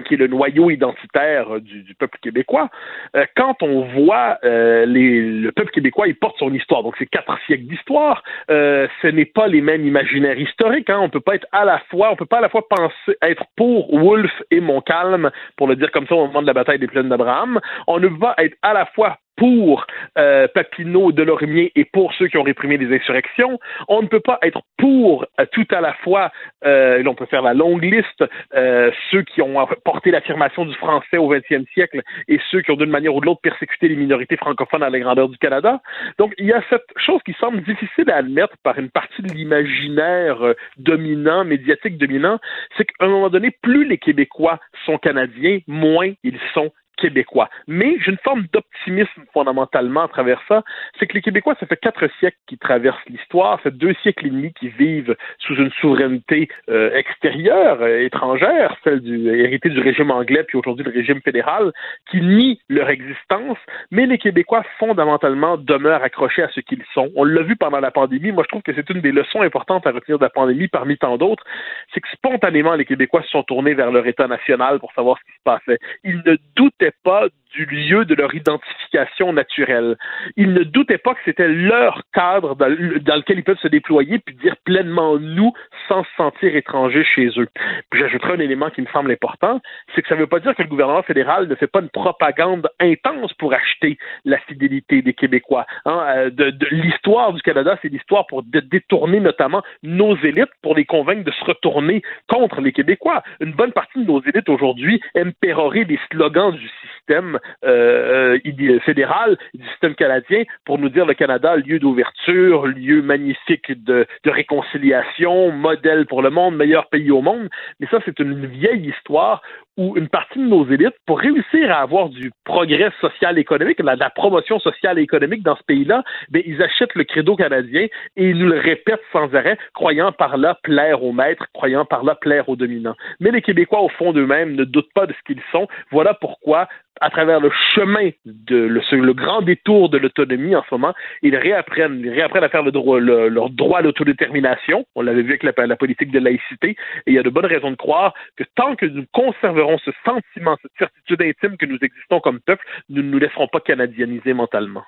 qui 0.00 0.14
est 0.14 0.16
le 0.16 0.26
noyau 0.26 0.70
identitaire 0.70 1.60
du, 1.60 1.82
du 1.82 1.94
peuple 1.94 2.18
québécois, 2.22 2.70
euh, 3.16 3.24
quand 3.36 3.62
on 3.62 3.82
voit 3.82 4.38
euh, 4.44 4.86
les, 4.86 5.20
le 5.20 5.52
peuple 5.52 5.70
québécois, 5.70 6.08
il 6.08 6.14
porte 6.16 6.38
son 6.38 6.52
histoire. 6.52 6.82
Donc, 6.82 6.94
c'est 6.98 7.06
quatre 7.06 7.38
siècles 7.46 7.64
d'histoire. 7.64 8.22
Euh, 8.50 8.88
ce 9.02 9.08
n'est 9.08 9.26
pas 9.26 9.48
les 9.48 9.60
mêmes 9.60 9.86
imaginaires 9.86 10.38
historiques. 10.38 10.90
Hein. 10.90 11.00
On 11.02 11.10
peut 11.10 11.20
pas 11.20 11.34
être 11.34 11.46
à 11.52 11.64
la 11.64 11.78
fois, 11.90 12.10
on 12.12 12.16
peut 12.16 12.26
pas 12.26 12.38
à 12.38 12.42
la 12.42 12.48
fois 12.48 12.66
penser 12.68 13.16
être 13.22 13.44
pour 13.56 13.94
Wolfe 13.94 14.42
et 14.50 14.60
Montcalm, 14.60 15.30
pour 15.56 15.68
le 15.68 15.76
dire 15.76 15.90
comme 15.90 16.06
ça 16.06 16.14
au 16.14 16.26
moment 16.26 16.42
de 16.42 16.46
la 16.46 16.54
bataille 16.54 16.78
des 16.78 16.86
plaines 16.86 17.08
d'Abraham. 17.08 17.60
On 17.86 17.98
ne 17.98 18.08
peut 18.08 18.18
pas 18.18 18.34
être 18.38 18.56
à 18.62 18.72
la 18.72 18.86
fois 18.86 19.18
pour 19.42 19.88
euh, 20.18 20.46
Papineau, 20.54 21.10
Delormier 21.10 21.72
et 21.74 21.84
pour 21.84 22.14
ceux 22.14 22.28
qui 22.28 22.38
ont 22.38 22.44
réprimé 22.44 22.76
les 22.76 22.94
insurrections. 22.94 23.58
On 23.88 24.00
ne 24.00 24.06
peut 24.06 24.20
pas 24.20 24.38
être 24.42 24.62
pour 24.78 25.26
euh, 25.40 25.46
tout 25.50 25.66
à 25.72 25.80
la 25.80 25.94
fois, 25.94 26.30
euh, 26.64 27.02
on 27.04 27.16
peut 27.16 27.26
faire 27.26 27.42
la 27.42 27.52
longue 27.52 27.82
liste, 27.82 28.24
euh, 28.54 28.92
ceux 29.10 29.22
qui 29.22 29.42
ont 29.42 29.66
porté 29.84 30.12
l'affirmation 30.12 30.64
du 30.64 30.74
français 30.74 31.16
au 31.18 31.26
XXe 31.28 31.68
siècle 31.74 32.02
et 32.28 32.38
ceux 32.52 32.60
qui 32.60 32.70
ont 32.70 32.76
d'une 32.76 32.88
manière 32.88 33.16
ou 33.16 33.20
de 33.20 33.26
l'autre 33.26 33.40
persécuté 33.40 33.88
les 33.88 33.96
minorités 33.96 34.36
francophones 34.36 34.84
à 34.84 34.90
la 34.90 35.00
grandeur 35.00 35.28
du 35.28 35.38
Canada. 35.38 35.80
Donc 36.18 36.34
il 36.38 36.46
y 36.46 36.52
a 36.52 36.62
cette 36.70 36.86
chose 36.96 37.20
qui 37.24 37.32
semble 37.40 37.64
difficile 37.64 38.12
à 38.12 38.18
admettre 38.18 38.54
par 38.62 38.78
une 38.78 38.90
partie 38.90 39.22
de 39.22 39.32
l'imaginaire 39.34 40.40
euh, 40.40 40.54
dominant, 40.76 41.44
médiatique 41.44 41.98
dominant, 41.98 42.38
c'est 42.76 42.84
qu'à 42.84 43.06
un 43.06 43.08
moment 43.08 43.28
donné, 43.28 43.50
plus 43.60 43.88
les 43.88 43.98
Québécois 43.98 44.60
sont 44.86 44.98
canadiens, 44.98 45.58
moins 45.66 46.12
ils 46.22 46.38
sont 46.54 46.70
québécois. 46.96 47.48
Mais 47.66 47.96
j'ai 48.00 48.12
une 48.12 48.18
forme 48.18 48.46
d'optimisme 48.52 49.22
fondamentalement 49.32 50.02
à 50.02 50.08
travers 50.08 50.40
ça. 50.48 50.62
C'est 50.98 51.06
que 51.06 51.14
les 51.14 51.22
Québécois, 51.22 51.56
ça 51.58 51.66
fait 51.66 51.76
quatre 51.76 52.08
siècles 52.18 52.36
qu'ils 52.46 52.58
traversent 52.58 53.04
l'histoire, 53.08 53.56
ça 53.58 53.64
fait 53.64 53.76
deux 53.76 53.94
siècles 54.02 54.26
et 54.26 54.30
demi 54.30 54.52
qu'ils 54.52 54.70
vivent 54.70 55.16
sous 55.38 55.54
une 55.54 55.70
souveraineté 55.80 56.48
euh, 56.68 56.94
extérieure, 56.94 57.78
euh, 57.80 58.00
étrangère, 58.00 58.76
celle 58.84 59.00
héritée 59.26 59.68
du 59.68 59.80
régime 59.80 60.10
anglais, 60.10 60.44
puis 60.44 60.58
aujourd'hui 60.58 60.84
le 60.84 60.92
régime 60.92 61.20
fédéral, 61.22 61.72
qui 62.10 62.20
nie 62.20 62.60
leur 62.68 62.90
existence. 62.90 63.58
Mais 63.90 64.06
les 64.06 64.18
Québécois, 64.18 64.62
fondamentalement, 64.78 65.56
demeurent 65.56 66.02
accrochés 66.02 66.42
à 66.42 66.48
ce 66.48 66.60
qu'ils 66.60 66.84
sont. 66.94 67.10
On 67.16 67.24
l'a 67.24 67.42
vu 67.42 67.56
pendant 67.56 67.80
la 67.80 67.90
pandémie. 67.90 68.32
Moi, 68.32 68.44
je 68.44 68.48
trouve 68.48 68.62
que 68.62 68.72
c'est 68.74 68.88
une 68.90 69.00
des 69.00 69.12
leçons 69.12 69.42
importantes 69.42 69.86
à 69.86 69.90
retenir 69.90 70.18
de 70.18 70.24
la 70.24 70.30
pandémie, 70.30 70.68
parmi 70.68 70.96
tant 70.96 71.16
d'autres. 71.16 71.44
C'est 71.92 72.00
que 72.00 72.08
spontanément, 72.10 72.74
les 72.74 72.84
Québécois 72.84 73.22
se 73.22 73.30
sont 73.30 73.42
tournés 73.42 73.74
vers 73.74 73.90
leur 73.90 74.06
État 74.06 74.26
national 74.28 74.78
pour 74.78 74.92
savoir 74.92 75.18
ce 75.18 75.24
qui 75.24 75.38
se 75.38 75.42
passait. 75.44 75.78
Ils 76.04 76.22
ne 76.24 76.36
doutaient 76.82 76.96
pas 77.02 77.28
du 77.54 77.66
lieu 77.66 78.04
de 78.04 78.14
leur 78.14 78.34
identification 78.34 79.32
naturelle. 79.32 79.96
Ils 80.36 80.52
ne 80.52 80.64
doutaient 80.64 80.98
pas 80.98 81.14
que 81.14 81.20
c'était 81.24 81.48
leur 81.48 82.02
cadre 82.12 82.54
dans, 82.56 82.66
lequel 82.68 83.38
ils 83.38 83.44
peuvent 83.44 83.58
se 83.58 83.68
déployer 83.68 84.18
puis 84.18 84.34
dire 84.36 84.56
pleinement 84.64 85.18
nous 85.18 85.52
sans 85.88 86.04
se 86.04 86.10
sentir 86.16 86.54
étrangers 86.54 87.04
chez 87.04 87.28
eux. 87.36 87.48
Puis 87.90 88.00
j'ajouterai 88.00 88.34
un 88.34 88.40
élément 88.40 88.70
qui 88.70 88.82
me 88.82 88.86
semble 88.86 89.10
important, 89.10 89.60
c'est 89.94 90.02
que 90.02 90.08
ça 90.08 90.14
ne 90.14 90.20
veut 90.20 90.26
pas 90.26 90.40
dire 90.40 90.54
que 90.54 90.62
le 90.62 90.68
gouvernement 90.68 91.02
fédéral 91.02 91.48
ne 91.48 91.54
fait 91.54 91.66
pas 91.66 91.80
une 91.80 91.90
propagande 91.90 92.68
intense 92.80 93.32
pour 93.34 93.52
acheter 93.52 93.98
la 94.24 94.38
fidélité 94.38 95.02
des 95.02 95.14
Québécois. 95.14 95.66
Hein. 95.84 96.30
Euh, 96.38 96.50
l'histoire 96.70 97.32
du 97.32 97.42
Canada, 97.42 97.78
c'est 97.82 97.88
l'histoire 97.88 98.26
pour 98.26 98.42
détourner 98.42 99.20
notamment 99.20 99.62
nos 99.82 100.16
élites 100.16 100.50
pour 100.62 100.74
les 100.74 100.84
convaincre 100.84 101.24
de 101.24 101.30
se 101.32 101.44
retourner 101.44 102.02
contre 102.28 102.60
les 102.60 102.72
Québécois. 102.72 103.22
Une 103.40 103.52
bonne 103.52 103.72
partie 103.72 104.00
de 104.00 104.06
nos 104.06 104.22
élites 104.22 104.48
aujourd'hui 104.48 105.00
aiment 105.14 105.32
pérorer 105.40 105.84
des 105.84 105.98
slogans 106.10 106.52
du 106.52 106.68
système 106.80 107.38
euh, 107.64 108.38
euh 108.46 108.78
fédéral, 108.80 109.36
du 109.54 109.66
système 109.68 109.94
canadien, 109.94 110.44
pour 110.64 110.78
nous 110.78 110.88
dire 110.88 111.06
le 111.06 111.14
Canada, 111.14 111.56
lieu 111.56 111.78
d'ouverture, 111.78 112.66
lieu 112.66 113.02
magnifique 113.02 113.72
de, 113.84 114.06
réconciliation, 114.24 115.52
modèle 115.52 116.06
pour 116.06 116.22
le 116.22 116.30
monde, 116.30 116.56
meilleur 116.56 116.88
pays 116.88 117.10
au 117.10 117.22
monde. 117.22 117.48
Mais 117.80 117.86
ça, 117.90 117.98
c'est 118.04 118.18
une 118.18 118.46
vieille 118.46 118.88
histoire 118.88 119.42
où 119.78 119.96
une 119.96 120.08
partie 120.08 120.38
de 120.38 120.44
nos 120.44 120.68
élites, 120.68 120.94
pour 121.06 121.18
réussir 121.18 121.70
à 121.70 121.80
avoir 121.80 122.10
du 122.10 122.30
progrès 122.44 122.90
social 123.00 123.38
économique, 123.38 123.78
de 123.78 123.84
la, 123.84 124.10
promotion 124.10 124.58
sociale 124.58 124.98
et 124.98 125.02
économique 125.02 125.42
dans 125.42 125.56
ce 125.56 125.62
pays-là, 125.62 126.02
ben, 126.28 126.42
ils 126.44 126.62
achètent 126.62 126.94
le 126.94 127.04
credo 127.04 127.36
canadien 127.36 127.86
et 128.16 128.28
ils 128.28 128.36
nous 128.36 128.48
le 128.48 128.58
répètent 128.58 129.00
sans 129.12 129.34
arrêt, 129.34 129.56
croyant 129.72 130.12
par 130.12 130.36
là 130.36 130.58
plaire 130.62 131.02
aux 131.02 131.12
maîtres, 131.12 131.46
croyant 131.54 131.86
par 131.86 132.04
là 132.04 132.14
plaire 132.14 132.48
aux 132.48 132.56
dominants. 132.56 132.96
Mais 133.20 133.30
les 133.30 133.40
Québécois, 133.40 133.80
au 133.80 133.88
fond 133.88 134.12
d'eux-mêmes, 134.12 134.54
ne 134.54 134.64
doutent 134.64 134.92
pas 134.94 135.06
de 135.06 135.14
ce 135.14 135.22
qu'ils 135.24 135.42
sont. 135.50 135.66
Voilà 135.90 136.12
pourquoi 136.14 136.68
à 137.02 137.10
travers 137.10 137.40
le 137.40 137.50
chemin 137.74 138.10
de 138.24 138.56
le, 138.56 139.12
grand 139.12 139.42
détour 139.42 139.90
de 139.90 139.98
l'autonomie 139.98 140.54
en 140.54 140.62
ce 140.62 140.74
moment, 140.74 140.94
ils 141.22 141.36
réapprennent, 141.36 142.00
ils 142.00 142.10
réapprennent 142.10 142.44
à 142.44 142.48
faire 142.48 142.62
le 142.62 142.70
droit, 142.70 143.00
le, 143.00 143.28
leur 143.28 143.50
droit 143.50 143.80
à 143.80 143.82
l'autodétermination. 143.82 144.86
On 144.94 145.02
l'avait 145.02 145.22
vu 145.22 145.30
avec 145.30 145.42
la, 145.42 145.66
la, 145.66 145.76
politique 145.76 146.12
de 146.12 146.20
laïcité. 146.20 146.70
Et 146.70 146.76
il 147.08 147.14
y 147.14 147.18
a 147.18 147.24
de 147.24 147.30
bonnes 147.30 147.46
raisons 147.46 147.72
de 147.72 147.76
croire 147.76 148.14
que 148.36 148.44
tant 148.54 148.76
que 148.76 148.86
nous 148.86 149.04
conserverons 149.12 149.78
ce 149.78 149.90
sentiment, 150.04 150.56
cette 150.62 150.78
certitude 150.78 151.22
intime 151.22 151.56
que 151.56 151.66
nous 151.66 151.78
existons 151.82 152.20
comme 152.20 152.40
peuple, 152.40 152.64
nous 152.88 153.02
ne 153.02 153.08
nous 153.08 153.18
laisserons 153.18 153.48
pas 153.48 153.60
canadianiser 153.60 154.32
mentalement. 154.32 154.84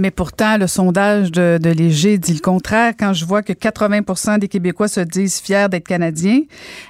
Mais 0.00 0.12
pourtant, 0.12 0.56
le 0.60 0.68
sondage 0.68 1.32
de, 1.32 1.58
de, 1.58 1.70
Léger 1.70 2.18
dit 2.18 2.32
le 2.32 2.40
contraire. 2.40 2.92
Quand 2.96 3.14
je 3.14 3.24
vois 3.24 3.42
que 3.42 3.52
80% 3.52 4.38
des 4.38 4.46
Québécois 4.46 4.86
se 4.86 5.00
disent 5.00 5.42
fiers 5.42 5.66
d'être 5.68 5.88
Canadiens, 5.88 6.42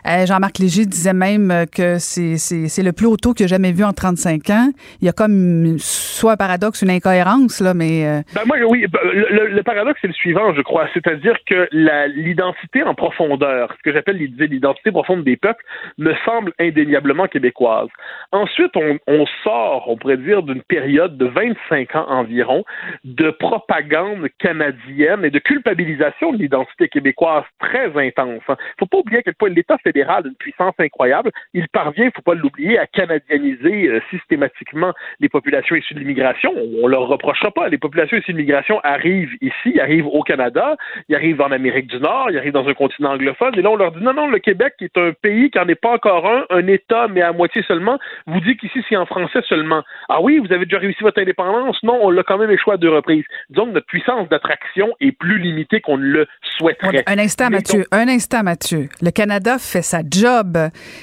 euh, 0.07 0.27
Jean-Marc 0.27 0.59
Léger 0.59 0.85
disait 0.85 1.15
même 1.15 1.65
que 1.75 1.97
c'est 1.99 2.83
le 2.83 2.93
plus 2.93 3.07
haut 3.07 3.17
taux 3.17 3.33
qu'il 3.33 3.45
a 3.45 3.47
jamais 3.47 3.73
vu 3.73 3.83
en 3.83 3.95
35 3.95 4.51
ans. 4.51 4.69
Il 5.01 5.07
y 5.07 5.09
a 5.09 5.13
comme 5.13 5.79
soit 5.79 6.33
un 6.33 6.37
paradoxe, 6.37 6.83
une 6.83 6.91
incohérence, 6.91 7.63
là, 7.63 7.73
mais... 7.73 8.07
Euh, 8.07 8.21
ben 8.35 8.43
moi, 8.45 8.59
oui, 8.69 8.87
ben, 8.87 9.01
le, 9.03 9.55
le 9.55 9.63
paradoxe, 9.63 10.01
c'est 10.03 10.09
le 10.09 10.13
suivant, 10.13 10.53
je 10.53 10.61
crois. 10.61 10.87
C'est-à-dire 10.93 11.39
que 11.47 11.67
l'identité 12.15 12.83
en 12.83 12.95
profondeur, 12.95 13.73
ce 13.79 13.83
que 13.85 13.95
j'appelle 13.95 14.19
l'identité 14.19 14.91
profonde 14.91 15.25
des 15.25 15.39
peuples, 15.39 15.65
me 15.97 16.13
semble 16.27 16.53
indéniablement 16.61 17.27
québécoise. 17.27 17.89
Ensuite, 18.33 18.77
on, 18.77 18.99
on 19.07 19.25
sort, 19.45 19.85
on 19.89 19.97
pourrait 19.97 20.19
dire, 20.19 20.43
d'une 20.43 20.61
période 20.61 21.17
de 21.17 21.25
25 21.25 21.97
ans 21.97 22.05
environ, 22.11 22.65
de 23.05 23.31
propagande 23.31 24.29
canadienne 24.39 25.25
et 25.25 25.31
de 25.31 25.39
culpabilisation 25.39 26.33
de 26.33 26.39
l'identité 26.39 26.89
québécoise 26.89 27.45
très 27.61 27.87
intense. 27.97 28.43
Il 28.49 28.53
hein. 28.53 28.57
ne 28.59 28.79
faut 28.81 28.87
pas 28.87 28.99
oublier 28.99 29.19
à 29.19 29.23
quel 29.23 29.35
point 29.35 29.49
l'État 29.49 29.79
fédéral 29.79 30.25
a 30.25 30.29
une 30.29 30.35
puissance 30.35 30.75
incroyable. 30.79 31.31
Il 31.55 31.69
parvient, 31.69 32.05
il 32.05 32.09
ne 32.09 32.13
faut 32.13 32.23
pas 32.23 32.35
l'oublier, 32.35 32.79
à 32.79 32.87
canadianiser 32.87 33.89
euh, 33.89 34.01
systématiquement 34.11 34.93
les 35.21 35.29
populations 35.29 35.77
issues 35.77 35.95
de 35.95 36.01
l'immigration. 36.01 36.53
On 36.57 36.87
ne 36.87 36.91
leur 36.91 37.09
reprochera 37.09 37.51
pas. 37.51 37.69
Les 37.69 37.79
populations 37.79 38.17
issues 38.17 38.33
de 38.33 38.39
l'immigration 38.39 38.81
arrivent 38.83 39.37
ici, 39.41 39.81
arrivent 39.81 40.07
au 40.07 40.23
Canada, 40.23 40.77
ils 41.09 41.15
arrivent 41.15 41.41
en 41.41 41.53
Amérique 41.53 41.89
du 41.89 41.99
Nord, 41.99 42.31
ils 42.31 42.39
arrivent 42.39 42.53
dans 42.53 42.69
un 42.69 42.75
continent 42.75 43.13
anglophone. 43.13 43.55
Et 43.59 43.63
là, 43.63 43.71
on 43.71 43.77
leur 43.77 43.93
dit 43.93 44.03
non, 44.03 44.15
non, 44.15 44.29
le 44.29 44.39
Québec 44.39 44.75
est 44.81 44.97
un 44.97 45.13
pays 45.13 45.51
qui 45.51 45.59
n'en 45.59 45.69
est 45.69 45.81
pas 45.81 45.91
encore 45.91 46.27
un, 46.27 46.45
un 46.51 46.67
État, 46.67 47.09
mais 47.09 47.23
à 47.23 47.33
moitié 47.33 47.63
seulement, 47.63 47.99
vous 48.27 48.41
dit 48.41 48.57
qu'ici, 48.57 48.85
c'est 48.89 48.97
en 48.97 49.07
français 49.07 49.41
seulement. 49.49 49.83
Ah 50.09 50.21
oui, 50.21 50.39
vous 50.39 50.53
avez 50.53 50.65
déjà 50.65 50.79
réussi 50.79 51.03
votre 51.03 51.21
indépendance? 51.21 51.83
Non, 51.83 51.99
on 52.03 52.11
l'a 52.11 52.23
quand 52.23 52.39
même 52.39 52.51
échoué 52.51 52.75
à 52.75 52.77
deux 52.77 52.88
reprises. 52.89 53.24
Donc, 53.51 53.72
notre 53.72 53.86
puissance 53.86 54.28
d'attraction 54.28 54.89
est 55.01 55.12
plus 55.12 55.39
limitée 55.39 55.80
qu'on 55.80 55.99
ne 55.99 56.05
le 56.05 56.26
souhaiterait. 56.59 57.05
Un 57.07 57.18
instant, 57.18 57.51
Mathieu. 57.51 57.84
un 57.93 58.09
instant, 58.09 58.43
Mathieu. 58.43 58.89
Le 59.03 59.11
Canada 59.11 59.59
fait 59.59 59.82
sa 59.82 60.01
job. 60.09 60.59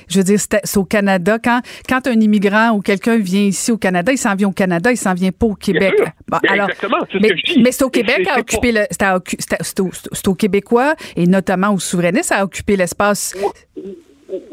Je 0.09 0.17
veux 0.17 0.23
dire, 0.23 0.39
c'est 0.39 0.77
au 0.77 0.85
Canada. 0.85 1.37
Quand, 1.43 1.61
quand 1.87 2.07
un 2.07 2.19
immigrant 2.19 2.71
ou 2.71 2.81
quelqu'un 2.81 3.17
vient 3.17 3.41
ici 3.41 3.71
au 3.71 3.77
Canada, 3.77 4.11
il 4.11 4.17
s'en 4.17 4.35
vient 4.35 4.49
au 4.49 4.53
Canada, 4.53 4.91
il 4.91 4.97
s'en 4.97 5.13
vient 5.13 5.31
pas 5.31 5.47
au 5.47 5.55
Québec. 5.55 5.93
alors, 6.49 6.69
exactement. 6.69 6.97
Mais, 7.21 7.29
mais 7.61 7.71
c'est 7.71 7.83
au 7.83 7.89
Québec 7.89 8.27
à 8.33 8.39
occuper 8.39 8.71
le. 8.71 8.81
C'est 8.89 10.27
au, 10.27 10.35
Québécois 10.35 10.95
et 11.15 11.27
notamment 11.27 11.73
aux 11.73 11.79
souverainistes 11.79 12.31
à 12.31 12.43
occuper 12.43 12.75
l'espace. 12.75 13.35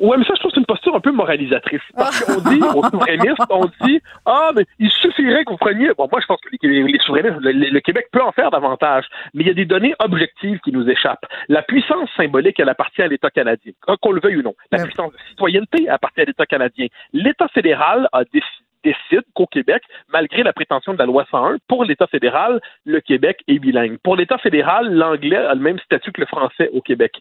Ouais, 0.01 0.17
mais 0.17 0.25
ça, 0.25 0.35
je 0.35 0.41
trouve 0.41 0.52
posture 0.73 0.97
un 0.97 1.01
peu 1.01 1.13
moralisatrice. 1.13 1.83
Parce 1.95 2.25
qu'on 2.25 2.41
dit, 2.51 2.61
aux 2.63 2.83
souverainistes, 2.85 3.43
on 3.51 3.67
dit, 3.85 4.01
ah, 4.25 4.53
mais 4.57 4.65
il 4.79 4.91
suffirait 4.91 5.45
que 5.45 5.51
vous 5.51 5.59
preniez. 5.59 5.91
Bon, 5.99 6.09
moi, 6.11 6.21
je 6.21 6.27
pense 6.27 6.41
que 6.41 6.49
les, 6.63 6.83
les 6.83 6.99
souverainistes, 7.01 7.37
le, 7.41 7.81
Québec 7.81 8.07
peut 8.11 8.23
en 8.23 8.33
faire 8.33 8.51
davantage, 8.51 9.05
mais 9.35 9.45
il 9.45 9.49
y 9.49 9.51
a 9.51 9.55
des 9.55 9.67
données 9.67 9.95
objectives 9.99 10.61
qui 10.61 10.73
nous 10.73 10.89
échappent. 10.89 11.27
La 11.49 11.63
puissance 11.63 12.09
symbolique, 12.17 12.59
elle 12.59 12.71
appartient 12.71 13.03
à 13.03 13.09
l'État 13.09 13.29
canadien, 13.29 13.73
qu'on 14.01 14.13
le 14.13 14.21
veuille 14.21 14.39
ou 14.39 14.43
non. 14.43 14.55
La 14.71 14.83
puissance 14.83 15.13
de 15.13 15.19
citoyenneté 15.29 15.89
appartient 15.91 16.23
à 16.23 16.25
l'État 16.25 16.47
canadien. 16.47 16.87
L'État 17.13 17.49
fédéral 17.49 18.09
a 18.13 18.25
décidé 18.25 18.47
décide 18.85 19.25
qu'au 19.35 19.47
Québec, 19.47 19.83
malgré 20.13 20.43
la 20.43 20.53
prétention 20.53 20.93
de 20.93 20.99
la 20.99 21.07
loi 21.07 21.25
101, 21.31 21.59
pour 21.69 21.85
l'État 21.85 22.07
fédéral, 22.07 22.61
le 22.85 23.01
Québec 23.01 23.41
est 23.49 23.59
bilingue. 23.59 23.99
Pour 24.03 24.17
l'État 24.17 24.39
fédéral, 24.39 24.93
l'anglais 24.93 25.37
a 25.37 25.55
le 25.55 25.61
même 25.61 25.79
statut 25.81 26.13
que 26.13 26.21
le 26.21 26.27
français 26.27 26.71
au 26.73 26.81
Québec. 26.81 27.13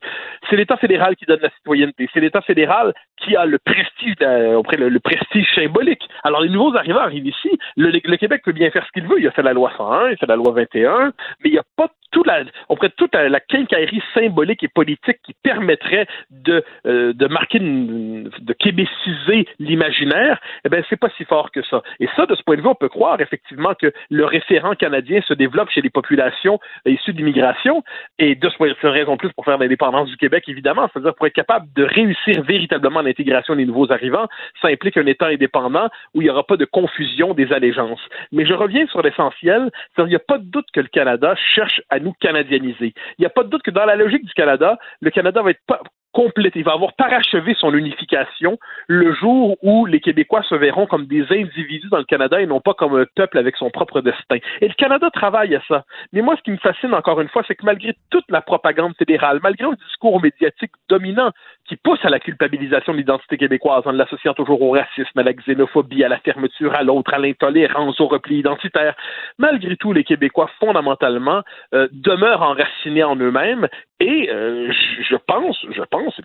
C'est 0.50 0.56
l'État 0.56 0.78
fédéral 0.78 1.16
qui 1.16 1.26
donne 1.26 1.40
la 1.42 1.50
citoyenneté. 1.50 2.10
C'est 2.14 2.20
l'État 2.20 2.42
fédéral 2.42 2.94
qui 3.18 3.36
a 3.36 3.46
le 3.46 3.60
prestige, 3.60 4.16
auprès 4.56 4.78
le, 4.78 5.00
prestige 5.00 5.48
symbolique. 5.56 6.08
Alors 6.24 6.42
les 6.42 6.50
nouveaux 6.50 6.76
arrivants 6.76 7.00
arrivent 7.00 7.28
ici. 7.28 7.58
Le, 7.78 8.18
Québec 8.18 8.42
peut 8.44 8.52
bien 8.52 8.70
faire 8.72 8.86
ce 8.86 8.92
qu'il 8.92 9.08
veut. 9.08 9.20
Il 9.20 9.28
a 9.28 9.32
fait 9.32 9.44
la 9.44 9.54
loi 9.54 9.72
101, 9.78 10.10
il 10.10 10.14
a 10.14 10.18
fait 10.18 10.26
la 10.28 10.36
loi 10.36 10.52
21, 10.52 11.14
mais 11.44 11.50
il 11.50 11.52
n'y 11.54 11.58
a 11.58 11.64
pas 11.76 11.90
tout 12.12 12.24
la, 12.24 12.44
auprès 12.70 12.90
de 12.90 12.94
toute 12.94 13.16
la, 13.16 13.40
quincaillerie 13.40 14.04
symbolique 14.14 14.64
et 14.64 14.68
politique 14.68 15.20
qui 15.24 15.34
permettrait 15.42 16.08
de, 16.30 16.64
euh, 16.86 17.14
de 17.14 17.28
marquer, 17.28 17.60
de 17.60 18.54
québéciser 18.54 19.48
l'imaginaire. 19.60 20.40
Eh 20.66 20.70
bien, 20.70 20.82
c'est 20.90 21.00
pas 21.00 21.10
si 21.18 21.24
fort 21.26 21.51
que 21.52 21.64
ça. 21.64 21.82
Et 22.00 22.08
ça, 22.16 22.26
de 22.26 22.36
ce 22.36 22.44
point 22.44 22.56
de 22.56 22.62
vue, 22.62 22.68
on 22.68 22.76
peut 22.76 22.90
croire 22.90 23.20
effectivement 23.22 23.74
que 23.74 23.92
le 24.10 24.26
référent 24.26 24.76
canadien 24.76 25.22
se 25.22 25.34
développe 25.34 25.70
chez 25.70 25.82
les 25.82 25.90
populations 25.90 26.60
issues 26.86 27.14
d'immigration. 27.14 27.84
Et 28.20 28.36
de 28.36 28.50
ce 28.50 28.58
point 28.58 28.70
de 28.70 28.74
vue, 28.74 28.88
raison 28.88 29.14
de 29.14 29.18
plus 29.18 29.34
pour 29.34 29.46
faire 29.46 29.58
l'indépendance 29.58 30.10
du 30.10 30.18
Québec, 30.18 30.44
évidemment, 30.48 30.90
c'est-à-dire 30.92 31.16
pour 31.16 31.28
être 31.28 31.34
capable 31.34 31.68
de 31.76 31.84
réussir 31.84 32.42
véritablement 32.44 33.02
l'intégration 33.02 33.56
des 33.56 33.66
nouveaux 33.66 33.92
arrivants, 33.92 34.28
ça 34.62 34.68
implique 34.68 34.98
un 34.98 35.06
État 35.06 35.28
indépendant 35.28 35.90
où 36.14 36.22
il 36.22 36.26
n'y 36.26 36.30
aura 36.30 36.44
pas 36.44 36.58
de 36.58 36.66
confusion 36.66 37.34
des 37.34 37.52
allégeances. 37.52 38.02
Mais 38.32 38.46
je 38.46 38.54
reviens 38.54 38.86
sur 38.88 39.02
l'essentiel, 39.02 39.70
qu'il 39.96 40.06
n'y 40.06 40.16
a 40.16 40.20
pas 40.20 40.38
de 40.38 40.46
doute 40.46 40.68
que 40.74 40.80
le 40.80 40.88
Canada 40.88 41.36
cherche 41.36 41.82
à 41.90 42.00
nous 42.00 42.14
canadianiser. 42.20 42.94
Il 43.18 43.22
n'y 43.22 43.26
a 43.26 43.30
pas 43.30 43.44
de 43.44 43.50
doute 43.50 43.64
que 43.64 43.72
dans 43.72 43.86
la 43.86 43.96
logique 43.96 44.26
du 44.26 44.34
Canada, 44.34 44.78
le 45.02 45.12
Canada 45.12 45.42
va 45.42 45.52
être 45.52 45.66
pas 45.68 45.82
complète. 46.12 46.54
Il 46.56 46.64
va 46.64 46.74
avoir 46.74 46.94
parachevé 46.94 47.56
son 47.60 47.74
unification 47.74 48.58
le 48.88 49.14
jour 49.14 49.58
où 49.62 49.86
les 49.86 50.00
Québécois 50.00 50.44
se 50.44 50.56
verront 50.56 50.86
comme 50.86 51.06
des 51.06 51.24
individus 51.32 51.90
dans 51.90 51.98
le 51.98 52.06
Canada 52.06 52.42
et 52.42 52.46
non 52.46 52.62
pas 52.62 52.74
comme 52.74 52.96
un 52.96 53.06
peuple 53.16 53.38
avec 53.38 53.56
son 53.56 53.70
propre 53.70 54.02
destin. 54.02 54.38
Et 54.62 54.68
le 54.68 54.74
Canada 54.74 55.10
travaille 55.12 55.56
à 55.56 55.62
ça. 55.68 55.86
Mais 56.14 56.22
moi, 56.22 56.36
ce 56.38 56.42
qui 56.44 56.52
me 56.52 56.58
fascine 56.58 56.94
encore 56.94 57.22
une 57.22 57.30
fois, 57.30 57.44
c'est 57.48 57.56
que 57.56 57.66
malgré 57.66 57.96
toute 58.10 58.30
la 58.30 58.42
propagande 58.42 58.96
fédérale, 58.98 59.40
malgré 59.44 59.70
le 59.70 59.76
discours 59.88 60.22
médiatique 60.22 60.72
dominant 60.90 61.32
qui 61.72 61.78
pousse 61.78 62.04
à 62.04 62.10
la 62.10 62.20
culpabilisation 62.20 62.92
de 62.92 62.98
l'identité 62.98 63.38
québécoise 63.38 63.84
en 63.86 63.94
l'associant 63.94 64.34
toujours 64.34 64.62
au 64.62 64.72
racisme, 64.72 65.18
à 65.18 65.24
la 65.24 65.32
xénophobie, 65.32 66.04
à 66.04 66.10
la 66.10 66.20
fermeture 66.20 66.76
à 66.76 66.84
l'autre, 66.84 67.14
à 67.14 67.18
l'intolérance, 67.18 67.98
au 68.02 68.08
repli 68.08 68.40
identitaire, 68.40 68.94
malgré 69.38 69.78
tout, 69.78 69.94
les 69.94 70.04
Québécois 70.04 70.50
fondamentalement 70.60 71.44
euh, 71.74 71.88
demeurent 71.94 72.42
enracinés 72.42 73.06
en 73.06 73.16
eux-mêmes. 73.16 73.70
Et 74.02 74.30
euh, 74.30 74.70
je 75.10 75.16
pense, 75.16 75.66
je 75.72 75.84
pense 75.84 76.20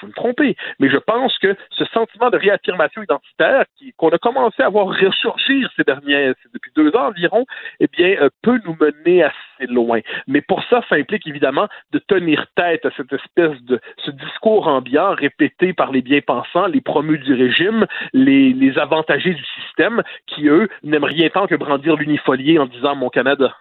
je 0.00 0.06
me 0.06 0.12
tromper, 0.12 0.56
mais 0.78 0.88
je 0.88 0.96
pense 0.96 1.36
que 1.38 1.56
ce 1.70 1.84
sentiment 1.86 2.30
de 2.30 2.36
réaffirmation 2.36 3.02
identitaire 3.02 3.64
qu'on 3.96 4.10
a 4.10 4.18
commencé 4.18 4.62
à 4.62 4.68
voir 4.68 4.88
ressurgir 4.88 5.70
ces 5.76 5.84
derniers, 5.84 6.32
depuis 6.54 6.72
deux 6.74 6.94
ans 6.96 7.08
environ, 7.08 7.44
eh 7.80 7.86
bien, 7.86 8.16
euh, 8.20 8.28
peut 8.42 8.60
nous 8.64 8.76
mener 8.80 9.24
assez 9.24 9.66
loin. 9.68 10.00
Mais 10.26 10.40
pour 10.40 10.62
ça, 10.64 10.82
ça 10.88 10.96
implique 10.96 11.26
évidemment 11.26 11.68
de 11.92 11.98
tenir 11.98 12.46
tête 12.56 12.84
à 12.86 12.90
cette 12.96 13.12
espèce 13.12 13.60
de 13.62 13.80
ce 14.04 14.10
discours 14.10 14.68
ambiant 14.68 15.14
répété 15.14 15.72
par 15.72 15.92
les 15.92 16.02
bien-pensants, 16.02 16.66
les 16.66 16.80
promus 16.80 17.18
du 17.18 17.34
régime, 17.34 17.86
les, 18.12 18.52
les 18.52 18.78
avantagés 18.78 19.34
du 19.34 19.44
système, 19.60 20.02
qui 20.26 20.48
eux 20.48 20.68
n'aiment 20.82 21.04
rien 21.04 21.28
tant 21.28 21.46
que 21.46 21.54
brandir 21.54 21.96
l'unifolié 21.96 22.58
en 22.58 22.66
disant 22.66 22.94
mon 22.96 23.10
Canada. 23.10 23.54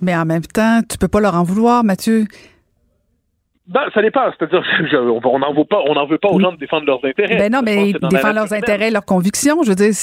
Mais 0.00 0.16
en 0.16 0.24
même 0.24 0.42
temps, 0.42 0.80
tu 0.88 0.96
peux 0.96 1.08
pas 1.08 1.20
leur 1.20 1.34
en 1.34 1.42
vouloir, 1.42 1.84
Mathieu. 1.84 2.24
Ben, 3.70 3.88
ça 3.94 4.02
dépend. 4.02 4.28
C'est-à-dire, 4.36 4.64
on 5.24 5.38
n'en 5.38 5.54
veut 5.54 5.64
pas, 5.64 5.80
on 5.86 5.94
n'en 5.94 6.04
veut 6.04 6.18
pas 6.18 6.28
aux 6.28 6.40
gens 6.40 6.50
de 6.50 6.56
défendre 6.56 6.86
leurs 6.86 7.04
intérêts. 7.04 7.36
Ben 7.36 7.52
non, 7.52 7.60
mais 7.64 7.92
défendre 7.92 8.34
leurs 8.34 8.52
intérêts, 8.52 8.90
leurs 8.90 9.04
convictions, 9.04 9.62
je 9.62 9.68
veux 9.68 9.76
dire. 9.76 9.94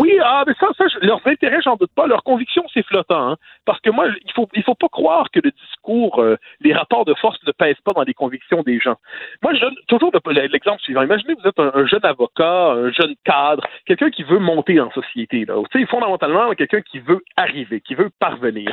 Oui, 0.00 0.18
ah, 0.24 0.44
mais 0.46 0.54
ça, 0.58 0.68
ça, 0.78 0.84
leurs 1.02 1.20
intérêts, 1.26 1.60
j'en 1.62 1.76
doute 1.76 1.90
pas. 1.94 2.06
Leurs 2.06 2.22
convictions, 2.22 2.64
c'est 2.72 2.84
flottant. 2.86 3.32
Hein. 3.32 3.36
Parce 3.66 3.80
que 3.80 3.90
moi, 3.90 4.06
il 4.24 4.32
faut, 4.32 4.48
il 4.54 4.62
faut 4.62 4.74
pas 4.74 4.88
croire 4.88 5.30
que 5.30 5.40
le 5.44 5.50
discours, 5.50 6.22
euh, 6.22 6.36
les 6.60 6.72
rapports 6.72 7.04
de 7.04 7.12
force 7.14 7.38
ne 7.46 7.52
pèsent 7.52 7.80
pas 7.84 7.92
dans 7.92 8.02
les 8.02 8.14
convictions 8.14 8.62
des 8.62 8.80
gens. 8.80 8.96
Moi, 9.42 9.52
je 9.54 9.60
donne 9.60 9.74
toujours 9.88 10.12
l'exemple 10.30 10.80
suivant. 10.80 11.02
Imaginez 11.02 11.34
vous 11.34 11.48
êtes 11.48 11.58
un, 11.58 11.84
jeune 11.86 12.04
avocat, 12.04 12.72
un 12.72 12.90
jeune 12.92 13.14
cadre, 13.24 13.66
quelqu'un 13.84 14.08
qui 14.08 14.22
veut 14.22 14.38
monter 14.38 14.80
en 14.80 14.90
société. 14.92 15.44
Là. 15.44 15.60
Tu 15.70 15.80
sais, 15.80 15.86
fondamentalement, 15.86 16.50
quelqu'un 16.52 16.80
qui 16.80 17.00
veut 17.00 17.22
arriver, 17.36 17.82
qui 17.82 17.94
veut 17.94 18.10
parvenir. 18.18 18.72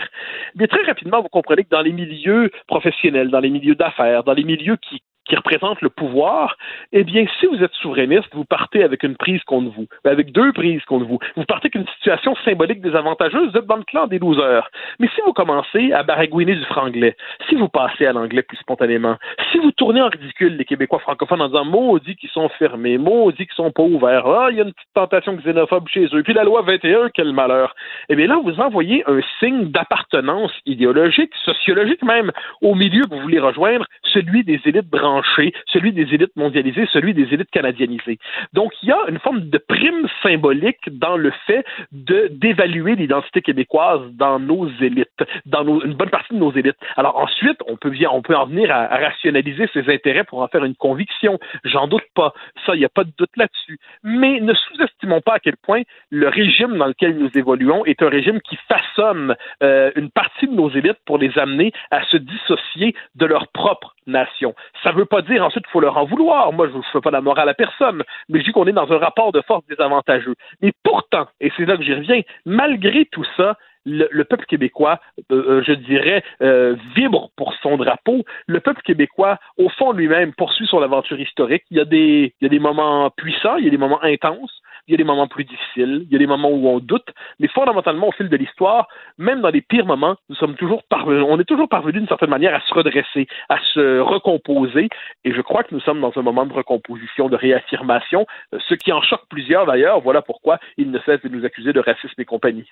Mais 0.55 0.67
très 0.67 0.83
rapidement, 0.83 1.21
vous 1.21 1.27
comprenez 1.27 1.63
que 1.65 1.69
dans 1.69 1.81
les 1.81 1.91
milieux 1.91 2.51
professionnels, 2.67 3.29
dans 3.29 3.39
les 3.39 3.49
milieux 3.49 3.75
d'affaires 3.75 4.12
dans 4.21 4.33
les 4.33 4.43
milieux 4.43 4.77
qui 4.77 5.01
qui 5.25 5.35
représente 5.35 5.81
le 5.81 5.89
pouvoir, 5.89 6.57
eh 6.91 7.03
bien, 7.03 7.25
si 7.39 7.45
vous 7.45 7.63
êtes 7.63 7.73
souverainiste, 7.73 8.27
vous 8.33 8.45
partez 8.45 8.83
avec 8.83 9.03
une 9.03 9.15
prise 9.15 9.41
contre 9.43 9.71
vous, 9.71 9.87
ben, 10.03 10.11
avec 10.11 10.31
deux 10.31 10.51
prises 10.51 10.83
contre 10.85 11.05
vous. 11.05 11.19
Vous 11.35 11.45
partez 11.45 11.67
avec 11.67 11.75
une 11.75 11.87
situation 11.95 12.35
symbolique 12.43 12.81
désavantageuse, 12.81 13.51
vous 13.51 13.57
êtes 13.57 13.65
dans 13.65 13.77
le 13.77 13.83
clan 13.83 14.07
des 14.07 14.19
losers. 14.19 14.69
Mais 14.99 15.07
si 15.15 15.21
vous 15.25 15.33
commencez 15.33 15.93
à 15.93 16.03
baragouiner 16.03 16.55
du 16.55 16.65
franglais, 16.65 17.15
si 17.47 17.55
vous 17.55 17.69
passez 17.69 18.05
à 18.05 18.11
l'anglais 18.11 18.41
plus 18.41 18.57
spontanément, 18.57 19.15
si 19.51 19.59
vous 19.59 19.71
tournez 19.71 20.01
en 20.01 20.09
ridicule 20.09 20.57
les 20.57 20.65
Québécois 20.65 20.99
francophones 20.99 21.41
en 21.41 21.47
disant 21.47 21.65
maudit 21.65 22.15
qu'ils 22.15 22.29
sont 22.29 22.49
fermés, 22.59 22.97
maudit 22.97 23.45
qu'ils 23.45 23.55
sont 23.55 23.71
pas 23.71 23.83
ouverts, 23.83 24.27
ah, 24.27 24.47
il 24.51 24.57
y 24.57 24.59
a 24.59 24.63
une 24.63 24.73
petite 24.73 24.93
tentation 24.93 25.37
xénophobe 25.37 25.87
chez 25.87 26.07
eux, 26.13 26.23
puis 26.23 26.33
la 26.33 26.43
loi 26.43 26.63
21, 26.63 27.09
quel 27.13 27.31
malheur. 27.31 27.75
Eh 28.09 28.15
bien 28.15 28.27
là, 28.27 28.39
vous 28.43 28.59
envoyez 28.59 29.03
un 29.07 29.21
signe 29.39 29.71
d'appartenance 29.71 30.51
idéologique, 30.65 31.31
sociologique 31.45 32.03
même, 32.03 32.31
au 32.61 32.75
milieu 32.75 33.03
que 33.03 33.15
vous 33.15 33.21
voulez 33.21 33.39
rejoindre, 33.39 33.85
celui 34.03 34.43
des 34.43 34.59
élites 34.65 34.89
branchées 34.89 35.12
celui 35.23 35.91
des 35.91 36.13
élites 36.13 36.35
mondialisées, 36.35 36.87
celui 36.91 37.13
des 37.13 37.33
élites 37.33 37.51
canadianisées. 37.51 38.19
Donc, 38.53 38.71
il 38.81 38.89
y 38.89 38.91
a 38.91 38.99
une 39.07 39.19
forme 39.19 39.49
de 39.49 39.57
prime 39.57 40.07
symbolique 40.21 40.89
dans 40.89 41.17
le 41.17 41.31
fait 41.45 41.65
d'évaluer 41.91 42.95
l'identité 42.95 43.41
québécoise 43.41 44.01
dans 44.13 44.39
nos 44.39 44.69
élites, 44.81 45.23
dans 45.45 45.63
une 45.81 45.93
bonne 45.93 46.09
partie 46.09 46.33
de 46.33 46.39
nos 46.39 46.51
élites. 46.51 46.77
Alors 46.97 47.17
ensuite, 47.17 47.57
on 47.67 47.77
peut, 47.77 47.93
on 48.11 48.21
peut 48.21 48.35
en 48.35 48.45
venir 48.45 48.71
à, 48.71 48.87
rationaliser 48.87 49.67
ses 49.73 49.91
intérêts 49.91 50.23
pour 50.23 50.41
en 50.41 50.47
faire 50.47 50.63
une 50.63 50.75
conviction. 50.75 51.39
J'en 51.63 51.87
doute 51.87 52.05
pas. 52.15 52.33
Ça, 52.65 52.75
il 52.75 52.79
n'y 52.79 52.85
a 52.85 52.89
pas 52.89 53.03
de 53.03 53.11
doute 53.17 53.35
là-dessus. 53.35 53.79
Mais 54.03 54.39
ne 54.39 54.53
sous-estimons 54.53 55.21
pas 55.21 55.35
à 55.35 55.39
quel 55.39 55.57
point 55.57 55.81
le 56.09 56.27
régime 56.27 56.77
dans 56.77 56.87
lequel 56.87 57.17
nous 57.17 57.29
évoluons 57.35 57.85
est 57.85 58.01
un 58.01 58.09
régime 58.09 58.39
qui 58.41 58.57
façonne 58.67 59.35
euh, 59.61 59.91
une 59.95 60.09
partie 60.09 60.47
de 60.47 60.53
nos 60.53 60.69
élites 60.69 60.99
pour 61.05 61.17
les 61.17 61.37
amener 61.37 61.71
à 61.91 62.03
se 62.05 62.17
dissocier 62.17 62.95
de 63.15 63.25
leur 63.25 63.47
propre 63.49 63.95
nation. 64.07 64.53
Ça 64.83 64.91
veut 64.91 65.02
pas 65.05 65.21
dire 65.21 65.43
ensuite 65.43 65.63
qu'il 65.65 65.71
faut 65.71 65.79
leur 65.79 65.97
en 65.97 66.05
vouloir. 66.05 66.51
Moi, 66.53 66.67
je 66.71 66.77
ne 66.77 66.81
fais 66.91 67.01
pas 67.01 67.11
la 67.11 67.21
morale 67.21 67.49
à 67.49 67.53
personne, 67.53 68.03
mais 68.29 68.39
je 68.39 68.45
dis 68.45 68.51
qu'on 68.51 68.67
est 68.67 68.73
dans 68.73 68.91
un 68.91 68.97
rapport 68.97 69.31
de 69.31 69.41
force 69.41 69.65
désavantageux. 69.67 70.35
Mais 70.61 70.71
pourtant, 70.83 71.27
et 71.41 71.51
c'est 71.55 71.65
là 71.65 71.77
que 71.77 71.83
j'y 71.83 71.93
reviens, 71.93 72.21
malgré 72.45 73.05
tout 73.05 73.25
ça, 73.37 73.57
le, 73.85 74.23
peuple 74.23 74.45
québécois, 74.45 74.99
euh, 75.31 75.59
euh, 75.59 75.63
je 75.65 75.73
dirais, 75.73 76.23
euh, 76.41 76.75
vibre 76.95 77.29
pour 77.35 77.53
son 77.61 77.77
drapeau. 77.77 78.23
Le 78.47 78.59
peuple 78.59 78.81
québécois, 78.81 79.37
au 79.57 79.69
fond 79.69 79.91
lui-même, 79.91 80.33
poursuit 80.33 80.67
son 80.67 80.81
aventure 80.81 81.19
historique. 81.19 81.63
Il 81.71 81.77
y, 81.77 81.81
a 81.81 81.85
des, 81.85 82.33
il 82.39 82.43
y 82.43 82.45
a 82.45 82.49
des 82.49 82.59
moments 82.59 83.09
puissants, 83.11 83.57
il 83.57 83.65
y 83.65 83.67
a 83.67 83.71
des 83.71 83.77
moments 83.77 84.03
intenses, 84.03 84.61
il 84.87 84.91
y 84.91 84.93
a 84.95 84.97
des 84.97 85.03
moments 85.03 85.27
plus 85.27 85.45
difficiles, 85.45 86.05
il 86.05 86.11
y 86.11 86.15
a 86.15 86.19
des 86.19 86.27
moments 86.27 86.49
où 86.49 86.67
on 86.67 86.79
doute, 86.79 87.07
mais 87.39 87.47
fondamentalement, 87.47 88.09
au 88.09 88.11
fil 88.11 88.29
de 88.29 88.35
l'histoire, 88.35 88.87
même 89.17 89.41
dans 89.41 89.49
les 89.49 89.61
pires 89.61 89.85
moments, 89.85 90.15
nous 90.29 90.35
sommes 90.35 90.55
toujours 90.55 90.83
parvenus, 90.83 91.25
on 91.27 91.39
est 91.39 91.45
toujours 91.45 91.69
parvenus 91.69 91.95
d'une 91.95 92.07
certaine 92.07 92.29
manière 92.29 92.53
à 92.53 92.59
se 92.61 92.73
redresser, 92.73 93.27
à 93.49 93.57
se 93.73 93.99
recomposer, 93.99 94.89
et 95.23 95.33
je 95.33 95.41
crois 95.41 95.63
que 95.63 95.73
nous 95.73 95.81
sommes 95.81 96.01
dans 96.01 96.11
un 96.15 96.21
moment 96.21 96.45
de 96.45 96.53
recomposition, 96.53 97.29
de 97.29 97.37
réaffirmation, 97.37 98.25
ce 98.51 98.73
qui 98.73 98.91
en 98.91 99.01
choque 99.01 99.23
plusieurs 99.29 99.65
d'ailleurs, 99.65 100.01
voilà 100.01 100.21
pourquoi 100.21 100.59
ils 100.77 100.91
ne 100.91 100.99
cessent 100.99 101.21
de 101.21 101.29
nous 101.29 101.45
accuser 101.45 101.71
de 101.71 101.79
racisme 101.79 102.19
et 102.21 102.25
compagnie. 102.25 102.67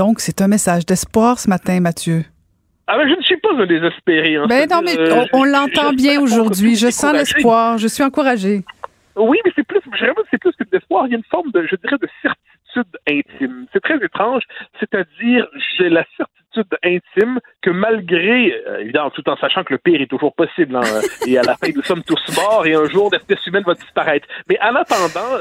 Donc, 0.00 0.20
c'est 0.20 0.40
un 0.40 0.48
message 0.48 0.86
d'espoir 0.86 1.38
ce 1.38 1.46
matin, 1.46 1.78
Mathieu. 1.78 2.24
Ah 2.86 2.96
ben, 2.96 3.06
je 3.06 3.16
ne 3.16 3.20
suis 3.20 3.36
pas 3.36 3.50
un 3.52 3.66
désespéré. 3.66 4.36
Hein. 4.36 4.46
Ben 4.48 4.66
non, 4.66 4.80
mais 4.82 4.98
euh, 4.98 5.26
on, 5.34 5.44
l'entend 5.44 5.92
bien 5.92 6.22
aujourd'hui. 6.22 6.74
Je 6.74 6.88
sens 6.88 7.12
l'espoir. 7.12 7.76
Je 7.76 7.86
suis 7.86 8.02
encouragé. 8.02 8.62
Oui, 9.14 9.38
mais 9.44 9.52
c'est 9.54 9.62
plus, 9.62 9.78
c'est 10.30 10.38
plus 10.38 10.52
que 10.52 10.64
d'espoir. 10.72 11.06
Il 11.06 11.10
y 11.10 11.14
a 11.16 11.18
une 11.18 11.30
forme 11.30 11.50
de, 11.50 11.66
je 11.70 11.76
dirais, 11.76 11.98
de 12.00 12.08
certitude 12.22 12.96
intime. 13.06 13.66
C'est 13.74 13.82
très 13.82 14.02
étrange. 14.02 14.44
C'est-à-dire, 14.78 15.46
j'ai 15.76 15.90
la 15.90 16.06
certitude 16.16 16.39
intime 16.82 17.40
que 17.62 17.70
malgré, 17.70 18.54
euh, 18.66 18.80
évidemment, 18.80 19.10
tout 19.10 19.28
en 19.28 19.36
sachant 19.36 19.64
que 19.64 19.72
le 19.72 19.78
pire 19.78 20.00
est 20.00 20.06
toujours 20.06 20.34
possible, 20.34 20.76
hein, 20.76 20.80
et 21.26 21.38
à 21.38 21.42
la 21.42 21.56
fin, 21.56 21.68
nous 21.74 21.82
sommes 21.82 22.02
tous 22.02 22.20
morts 22.36 22.66
et 22.66 22.74
un 22.74 22.86
jour, 22.86 23.10
l'espèce 23.12 23.46
humaine 23.46 23.64
va 23.66 23.74
disparaître. 23.74 24.26
Mais 24.48 24.58
en 24.60 24.74
attendant 24.74 25.38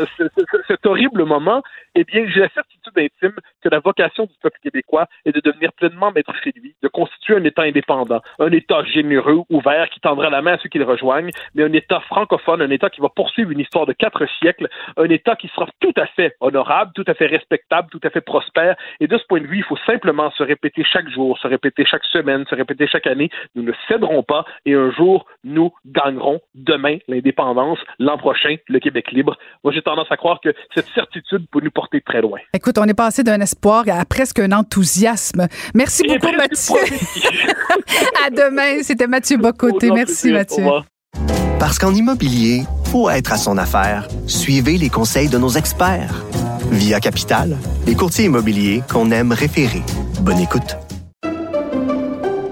cet 0.67 0.85
horrible 0.85 1.23
moment, 1.25 1.61
eh 1.95 2.03
bien, 2.03 2.25
j'ai 2.27 2.41
la 2.41 2.49
certitude 2.49 2.93
intime 2.97 3.35
que 3.61 3.69
la 3.69 3.79
vocation 3.79 4.25
du 4.25 4.33
peuple 4.41 4.59
québécois 4.61 5.07
est 5.25 5.31
de 5.31 5.41
devenir 5.41 5.73
pleinement 5.73 6.11
maître 6.11 6.33
chez 6.43 6.53
lui, 6.55 6.75
de 6.81 6.87
constituer 6.87 7.35
un 7.35 7.43
État 7.43 7.63
indépendant, 7.63 8.21
un 8.39 8.51
État 8.51 8.83
généreux, 8.83 9.41
ouvert, 9.49 9.89
qui 9.89 9.99
tendra 9.99 10.29
la 10.29 10.41
main 10.41 10.53
à 10.53 10.57
ceux 10.59 10.69
qui 10.69 10.77
le 10.77 10.85
rejoignent, 10.85 11.31
mais 11.55 11.63
un 11.63 11.73
État 11.73 11.99
francophone, 12.01 12.61
un 12.61 12.69
État 12.69 12.89
qui 12.89 13.01
va 13.01 13.09
poursuivre 13.09 13.51
une 13.51 13.59
histoire 13.59 13.85
de 13.85 13.93
quatre 13.93 14.25
siècles, 14.39 14.67
un 14.97 15.09
État 15.09 15.35
qui 15.35 15.47
sera 15.49 15.67
tout 15.79 15.93
à 15.97 16.05
fait 16.07 16.35
honorable, 16.39 16.91
tout 16.95 17.05
à 17.07 17.13
fait 17.13 17.27
respectable, 17.27 17.89
tout 17.91 18.01
à 18.03 18.09
fait 18.09 18.21
prospère. 18.21 18.75
Et 18.99 19.07
de 19.07 19.17
ce 19.17 19.25
point 19.25 19.41
de 19.41 19.47
vue, 19.47 19.57
il 19.57 19.63
faut 19.63 19.77
simplement 19.85 20.31
se 20.31 20.43
répéter 20.43 20.83
chaque 20.83 20.98
chaque 20.99 21.11
jour, 21.13 21.37
se 21.41 21.47
répéter 21.47 21.85
chaque 21.85 22.03
semaine, 22.11 22.45
se 22.49 22.55
répéter 22.55 22.87
chaque 22.87 23.07
année. 23.07 23.29
Nous 23.55 23.63
ne 23.63 23.71
céderons 23.87 24.23
pas 24.23 24.45
et 24.65 24.73
un 24.73 24.91
jour, 24.91 25.25
nous 25.43 25.71
gagnerons 25.85 26.39
demain 26.55 26.97
l'indépendance, 27.07 27.79
l'an 27.99 28.17
prochain, 28.17 28.55
le 28.67 28.79
Québec 28.79 29.11
libre. 29.11 29.37
Moi, 29.63 29.73
j'ai 29.73 29.81
tendance 29.81 30.07
à 30.09 30.17
croire 30.17 30.39
que 30.41 30.49
cette 30.73 30.87
certitude 30.93 31.45
peut 31.51 31.61
nous 31.61 31.71
porter 31.71 32.01
très 32.01 32.21
loin. 32.21 32.39
Écoute, 32.53 32.77
on 32.77 32.85
est 32.85 32.93
passé 32.93 33.23
d'un 33.23 33.39
espoir 33.39 33.83
à 33.87 34.03
presque 34.05 34.39
un 34.39 34.51
enthousiasme. 34.51 35.47
Merci 35.73 36.03
beaucoup, 36.03 36.35
Mathieu. 36.35 36.75
à 38.25 38.29
demain. 38.29 38.81
C'était 38.83 39.07
Mathieu 39.07 39.37
Bocoté. 39.37 39.91
Merci, 39.91 40.31
Mathieu. 40.31 40.65
Parce 41.59 41.77
qu'en 41.77 41.93
immobilier, 41.93 42.63
pour 42.91 43.11
être 43.11 43.33
à 43.33 43.37
son 43.37 43.57
affaire, 43.57 44.07
suivez 44.27 44.77
les 44.77 44.89
conseils 44.89 45.29
de 45.29 45.37
nos 45.37 45.49
experts. 45.49 46.23
Via 46.71 46.99
Capital, 46.99 47.57
les 47.87 47.95
courtiers 47.95 48.25
immobiliers 48.25 48.83
qu'on 48.89 49.11
aime 49.11 49.31
référer. 49.31 49.81
Bonne 50.21 50.39
écoute. 50.39 50.88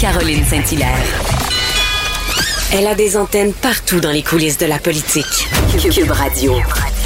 Caroline 0.00 0.44
Saint-Hilaire. 0.44 1.04
Elle 2.72 2.86
a 2.86 2.94
des 2.94 3.16
antennes 3.16 3.52
partout 3.52 3.98
dans 3.98 4.12
les 4.12 4.22
coulisses 4.22 4.56
de 4.56 4.66
la 4.66 4.78
politique. 4.78 5.48
Cube 5.90 6.12
Radio. 6.12 6.54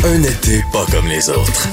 Un 0.05 0.23
été 0.23 0.63
pas 0.73 0.85
comme 0.91 1.07
les 1.07 1.31
autres. 1.31 1.69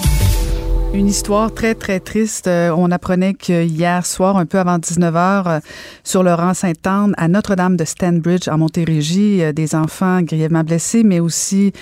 Une 0.94 1.08
histoire 1.08 1.54
très, 1.54 1.76
très 1.76 2.00
triste. 2.00 2.48
Euh, 2.48 2.74
on 2.76 2.90
apprenait 2.90 3.34
que 3.34 3.66
hier 3.66 4.06
soir, 4.06 4.38
un 4.38 4.46
peu 4.46 4.60
avant 4.60 4.78
19h, 4.78 5.44
euh, 5.48 5.60
sur 6.06 6.24
le 6.24 6.34
rang 6.34 6.54
Sainte-Anne, 6.54 7.14
à 7.18 7.28
Notre-Dame 7.28 7.76
de 7.76 7.84
Stanbridge, 7.84 8.48
en 8.48 8.58
Montérégie, 8.58 9.44
euh, 9.44 9.52
des 9.52 9.76
enfants 9.76 10.22
grièvement 10.22 10.64
blessés, 10.64 11.04
mais 11.04 11.20
aussi 11.20 11.74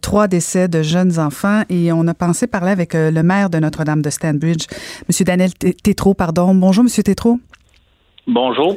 trois 0.00 0.28
décès 0.28 0.66
de 0.66 0.82
jeunes 0.82 1.18
enfants. 1.18 1.62
Et 1.68 1.92
on 1.92 2.06
a 2.06 2.14
pensé 2.14 2.46
parler 2.46 2.70
avec 2.70 2.94
le 2.94 3.22
maire 3.22 3.50
de 3.50 3.58
Notre-Dame 3.58 4.00
de 4.00 4.08
Stanbridge, 4.10 4.66
M. 5.08 5.24
Daniel 5.26 5.52
Tétrault, 5.54 6.14
pardon. 6.14 6.54
Bonjour, 6.54 6.84
M. 6.84 7.02
Tétrault. 7.02 7.38
Bonjour. 8.28 8.76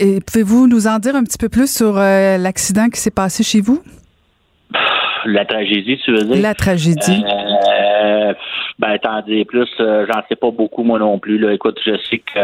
et 0.00 0.20
pouvez-vous 0.20 0.66
nous 0.66 0.86
en 0.86 0.98
dire 0.98 1.14
un 1.14 1.22
petit 1.22 1.38
peu 1.38 1.48
plus 1.48 1.72
sur 1.72 1.94
l'accident 1.94 2.88
qui 2.88 2.98
s'est 2.98 3.10
passé 3.10 3.44
chez 3.44 3.60
vous? 3.60 3.82
La 5.26 5.44
tragédie, 5.44 5.98
tu 6.04 6.12
veux 6.12 6.24
dire? 6.24 6.42
La 6.42 6.54
tragédie. 6.54 7.24
Euh, 7.24 8.32
ben, 8.78 8.98
t'en 8.98 9.22
dis 9.22 9.44
plus, 9.44 9.68
euh, 9.80 10.06
j'en 10.06 10.20
sais 10.28 10.36
pas 10.36 10.50
beaucoup, 10.50 10.82
moi 10.82 10.98
non 10.98 11.18
plus. 11.18 11.38
Là. 11.38 11.52
Écoute, 11.52 11.80
je 11.84 11.96
sais 12.10 12.18
que 12.18 12.40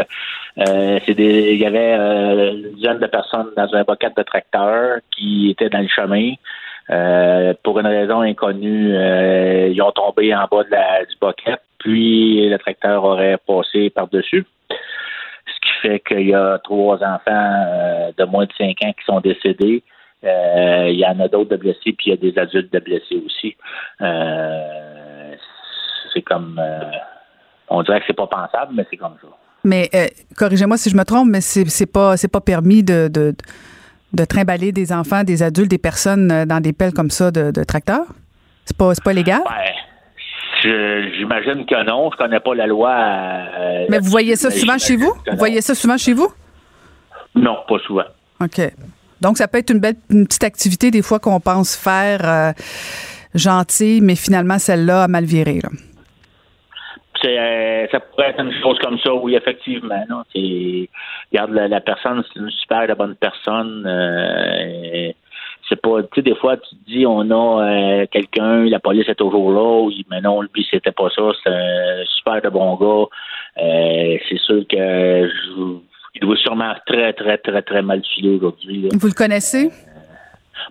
euh, 0.59 0.99
c'est 1.05 1.15
des. 1.15 1.53
Il 1.53 1.61
y 1.61 1.67
avait 1.67 1.95
euh, 1.99 2.53
une 2.53 2.75
dizaine 2.75 2.99
de 2.99 3.07
personnes 3.07 3.49
dans 3.57 3.69
un 3.75 3.85
boquette 3.85 4.17
de 4.17 4.23
tracteur 4.23 4.99
qui 5.17 5.51
étaient 5.51 5.69
dans 5.69 5.81
le 5.81 5.89
chemin. 5.89 6.33
pour 7.63 7.79
une 7.79 7.87
raison 7.87 8.21
inconnue, 8.23 8.95
ils 8.95 9.83
ont 9.83 9.93
tombé 9.93 10.35
en 10.35 10.47
bas 10.51 10.65
de 10.65 10.71
la, 10.71 11.05
du 11.05 11.15
boquette, 11.21 11.63
puis 11.79 12.49
le 12.49 12.59
tracteur 12.59 13.05
aurait 13.05 13.39
passé 13.47 13.91
par-dessus. 13.91 14.47
Fait 15.83 16.01
qu'il 16.01 16.29
y 16.29 16.35
a 16.35 16.59
trois 16.63 16.97
enfants 17.03 18.13
de 18.17 18.25
moins 18.25 18.47
de 18.47 18.53
cinq 18.57 18.77
ans 18.85 18.93
qui 18.93 19.05
sont 19.05 19.21
décédés. 19.21 19.83
Euh, 20.25 20.89
il 20.89 20.99
y 20.99 21.05
en 21.05 21.19
a 21.19 21.27
d'autres 21.27 21.51
de 21.51 21.57
blessés, 21.57 21.93
puis 21.93 22.07
il 22.07 22.11
y 22.11 22.13
a 22.13 22.17
des 22.17 22.39
adultes 22.39 22.73
de 22.73 22.79
blessés 22.79 23.21
aussi. 23.27 23.57
Euh, 24.01 25.35
c'est 26.15 26.23
comme. 26.23 26.61
Euh, 26.63 26.81
on 27.69 27.83
dirait 27.83 27.99
que 28.01 28.07
c'est 28.07 28.17
pas 28.17 28.29
pensable, 28.29 28.73
mais 28.75 28.87
c'est 28.89 28.97
comme 28.97 29.17
ça. 29.21 29.29
Mais 29.65 29.91
corrigez-moi 30.37 30.77
si 30.77 30.91
je 30.91 30.97
me 30.97 31.05
trompe, 31.05 31.29
mais 31.29 31.41
c'est, 31.41 31.69
c'est 31.69 31.91
pas 31.91 32.17
c'est 32.17 32.31
pas 32.31 32.41
permis 32.41 32.83
de, 32.83 33.09
de, 33.09 33.35
de, 34.13 34.25
trimballer 34.25 34.73
des 34.73 34.93
enfants, 34.93 35.25
des 35.25 35.43
adultes, 35.43 35.71
des 35.71 35.79
personnes 35.79 36.45
dans 36.45 36.61
des 36.61 36.73
pelles 36.73 36.93
comme 36.93 37.11
ça 37.11 37.31
de, 37.31 37.51
de 37.51 37.65
tracteurs? 37.65 38.07
C'est 38.65 38.77
pas, 38.77 38.95
c'est 38.95 39.03
pas 39.03 39.13
légal? 39.13 39.41
Ouais. 39.41 39.75
J'imagine 40.63 41.67
que 41.67 41.85
non. 41.87 42.11
Je 42.13 42.17
connais 42.17 42.41
pas 42.41 42.55
la 42.55 42.67
loi. 42.67 42.95
mais 43.89 43.99
vous 43.99 44.11
voyez 44.11 44.37
ça 44.37 44.51
souvent 44.51 44.79
chez 44.79 44.97
vous? 44.97 45.13
Vous 45.31 45.37
voyez 45.37 45.61
ça 45.61 45.75
souvent 45.75 45.97
chez 45.97 46.13
vous? 46.13 46.33
Non, 47.35 47.59
pas 47.67 47.79
souvent. 47.87 48.05
OK. 48.41 48.61
Donc, 49.21 49.39
ça 49.39 49.47
peut 49.47 49.59
être 49.59 49.71
une 49.71 49.79
belle 49.79 49.95
une 50.11 50.27
petite 50.27 50.45
activité 50.45 50.91
des 50.91 51.03
fois 51.03 51.21
qu'on 51.21 51.41
pense 51.41 51.77
faire 51.77 52.21
euh, 52.25 52.53
gentille, 53.35 54.01
mais 54.01 54.17
finalement, 54.17 54.59
celle-là 54.59 55.05
a 55.05 55.09
mal 55.09 55.25
viré. 55.25 55.61
Euh, 57.25 57.87
ça 57.93 58.01
pourrait 58.01 58.31
être 58.31 58.41
une 58.41 58.53
chose 58.61 58.79
comme 58.81 58.99
ça, 58.99 59.15
oui, 59.15 59.37
effectivement. 59.37 60.05
Non? 60.11 60.23
Regarde, 60.35 61.53
la, 61.53 61.81
personne, 61.81 62.25
c'est 62.33 62.41
une 62.41 62.51
super 62.51 62.89
de 62.89 62.95
bonne 62.95 63.15
personne. 63.15 63.85
Euh, 63.87 65.13
c'est 65.73 65.81
pas, 65.81 66.03
tu 66.03 66.09
sais, 66.17 66.23
des 66.23 66.35
fois, 66.35 66.57
tu 66.59 66.77
te 66.77 66.91
dis, 66.91 67.07
on 67.07 67.31
a 67.31 68.07
quelqu'un, 68.07 68.65
la 68.65 68.79
police 68.79 69.09
est 69.09 69.15
toujours 69.15 69.51
là, 69.53 69.91
mais 70.11 70.21
non, 70.21 70.43
lui, 70.43 70.67
c'était 70.71 70.93
pas 70.93 71.09
ça, 71.15 71.23
c'est 71.43 71.51
un 71.51 72.05
super 72.19 72.43
de 72.43 72.51
bon 72.51 72.77
gars. 72.77 73.09
c'est 74.29 74.39
sûr 74.39 74.65
que 74.69 75.29
je, 75.29 75.79
il 76.15 76.21
doit 76.21 76.37
sûrement 76.37 76.75
très, 76.87 77.13
très, 77.15 77.39
très, 77.39 77.63
très 77.63 77.83
mal 77.83 78.03
filer 78.05 78.37
aujourd'hui. 78.37 78.89
Vous 78.93 79.07
le 79.07 79.15
connaissez? 79.15 79.71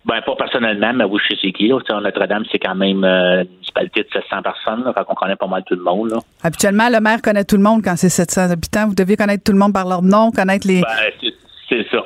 Ben, 0.05 0.21
pas 0.21 0.35
personnellement, 0.35 0.93
mais 0.93 1.03
oui, 1.03 1.19
je 1.23 1.35
sais 1.35 1.41
c'est 1.41 1.51
qui. 1.51 1.67
Notre-Dame, 1.67 2.43
c'est 2.51 2.59
quand 2.59 2.75
même 2.75 3.03
euh, 3.03 3.41
une 3.41 3.49
municipalité 3.49 4.03
de 4.03 4.07
700 4.13 4.41
personnes, 4.41 4.83
là, 4.83 4.93
on 5.09 5.15
connaît 5.15 5.35
pas 5.35 5.47
mal 5.47 5.63
tout 5.65 5.75
le 5.75 5.83
monde. 5.83 6.11
Là. 6.11 6.17
Habituellement, 6.43 6.89
le 6.89 6.99
maire 6.99 7.21
connaît 7.21 7.43
tout 7.43 7.57
le 7.57 7.63
monde 7.63 7.81
quand 7.83 7.95
c'est 7.97 8.09
700 8.09 8.51
habitants. 8.51 8.87
Vous 8.87 8.95
deviez 8.95 9.17
connaître 9.17 9.43
tout 9.43 9.51
le 9.51 9.57
monde 9.57 9.73
par 9.73 9.87
leur 9.87 10.01
nom, 10.01 10.31
connaître 10.31 10.67
les... 10.67 10.81
Ben, 10.81 11.31
c'est 11.67 11.87
ça. 11.89 12.05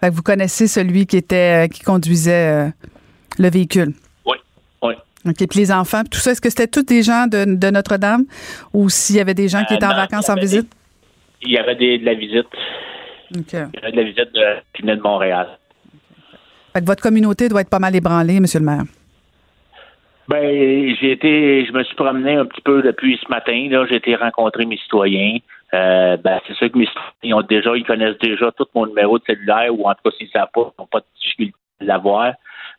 Fait 0.00 0.08
que 0.08 0.14
vous 0.14 0.22
connaissez 0.22 0.66
celui 0.66 1.06
qui 1.06 1.16
était 1.16 1.66
euh, 1.66 1.68
qui 1.68 1.82
conduisait 1.82 2.66
euh, 2.66 2.68
le 3.38 3.50
véhicule? 3.50 3.92
Oui, 4.24 4.36
oui. 4.82 4.94
OK. 5.26 5.36
Puis 5.48 5.58
les 5.58 5.72
enfants, 5.72 6.02
tout 6.10 6.18
ça, 6.18 6.32
est-ce 6.32 6.40
que 6.40 6.48
c'était 6.48 6.66
tous 6.66 6.82
des 6.82 7.02
gens 7.02 7.26
de, 7.26 7.70
Notre-Dame? 7.70 8.24
Ou 8.72 8.88
s'il 8.88 9.16
y 9.16 9.20
avait 9.20 9.34
des 9.34 9.48
gens 9.48 9.64
qui 9.64 9.74
étaient 9.74 9.86
en 9.86 9.94
vacances 9.94 10.28
en 10.28 10.36
visite? 10.36 10.68
il 11.42 11.52
y 11.52 11.58
avait 11.58 11.74
des, 11.74 11.98
de 11.98 12.04
la 12.04 12.14
visite. 12.14 12.46
Il 13.30 13.44
y 13.50 13.56
avait 13.56 13.92
de 13.92 13.96
la 13.96 14.02
visite 14.02 14.32
de, 14.34 14.60
qui 14.74 14.82
venait 14.82 14.96
de 14.96 15.02
Montréal. 15.02 15.58
Fait 16.72 16.80
que 16.80 16.86
votre 16.86 17.02
communauté 17.02 17.48
doit 17.48 17.62
être 17.62 17.70
pas 17.70 17.78
mal 17.78 17.94
ébranlée, 17.94 18.40
Monsieur 18.40 18.60
le 18.60 18.66
maire. 18.66 18.84
Ben, 20.28 20.94
j'ai 21.00 21.12
été, 21.12 21.66
je 21.66 21.72
me 21.72 21.82
suis 21.82 21.96
promené 21.96 22.36
un 22.36 22.46
petit 22.46 22.60
peu 22.60 22.82
depuis 22.82 23.18
ce 23.22 23.28
matin. 23.28 23.66
Là, 23.68 23.84
j'ai 23.88 23.96
été 23.96 24.14
rencontrer 24.14 24.64
mes 24.64 24.76
citoyens. 24.78 25.38
Euh, 25.72 26.16
ben, 26.16 26.40
c'est 26.46 26.54
sûr 26.54 26.70
que 26.70 26.78
mes 26.78 26.86
citoyens 26.86 27.36
ont 27.38 27.42
déjà, 27.42 27.76
ils 27.76 27.84
connaissent 27.84 28.18
déjà 28.18 28.50
tout 28.52 28.66
mon 28.74 28.86
numéro 28.86 29.18
de 29.18 29.24
cellulaire, 29.24 29.72
ou 29.72 29.88
en 29.88 29.94
tout 29.94 30.02
cas, 30.04 30.10
s'ils 30.16 30.26
ne 30.26 30.32
savent 30.32 30.48
pas, 30.52 30.72
ils 30.76 30.80
n'ont 30.80 30.86
pas 30.86 31.00
de 31.00 31.04
difficulté 31.20 31.54
à 31.80 31.84
l'avoir. 31.84 32.34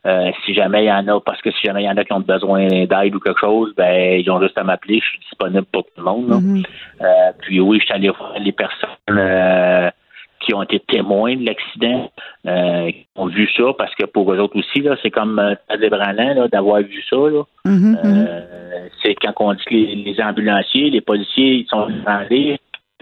Euh, 0.06 0.32
si 0.46 0.56
jamais 0.56 0.86
il 0.86 0.88
y 0.88 0.92
en 0.92 1.08
a, 1.08 1.22
parce 1.22 1.40
que 1.42 1.52
si 1.52 1.68
jamais 1.68 1.84
il 1.84 1.86
y 1.86 1.90
en 1.90 1.96
a 1.96 2.04
qui 2.04 2.12
ont 2.12 2.22
besoin 2.22 2.68
d'aide 2.68 3.16
ou 3.16 3.20
quelque 3.20 3.40
chose, 3.40 3.72
ben 3.78 4.20
ils 4.20 4.30
ont 4.32 4.42
juste 4.42 4.58
à 4.58 4.64
m'appeler, 4.64 5.00
je 5.00 5.06
suis 5.06 5.20
disponible 5.20 5.66
pour 5.72 5.84
tout 5.84 5.92
le 5.98 6.04
monde. 6.04 6.28
Mm-hmm. 6.28 6.66
euh, 7.02 7.32
puis 7.40 7.60
oui, 7.60 7.78
je 7.80 7.86
suis 7.86 7.94
allé 7.94 8.10
voir 8.10 8.34
les 8.40 8.52
personnes 8.52 8.90
euh, 9.12 9.92
qui 10.40 10.56
ont 10.56 10.64
été 10.64 10.80
témoins 10.80 11.36
de 11.36 11.46
l'accident, 11.46 12.10
qui 12.44 13.06
ont 13.16 13.28
vu 13.28 13.48
ça, 13.56 13.64
parce 13.78 13.94
que 13.94 14.06
pour 14.06 14.34
eux 14.34 14.40
autres 14.40 14.58
aussi, 14.58 14.80
là, 14.82 14.96
c'est 15.04 15.12
comme 15.12 15.36
là, 15.36 16.48
d'avoir 16.48 16.82
vu 16.82 17.04
ça. 17.08 17.18
Là. 17.18 17.44
Mm-hmm, 17.68 18.02
mm-hmm. 18.02 18.90
c'est 19.04 19.14
quand 19.22 19.34
on 19.40 19.54
dit 19.54 19.64
que 19.66 19.76
les, 19.76 20.16
ambulanciers, 20.20 20.90
les 20.90 21.02
policiers, 21.02 21.58
ils 21.58 21.68
sont 21.68 21.88
rendus 22.08 22.58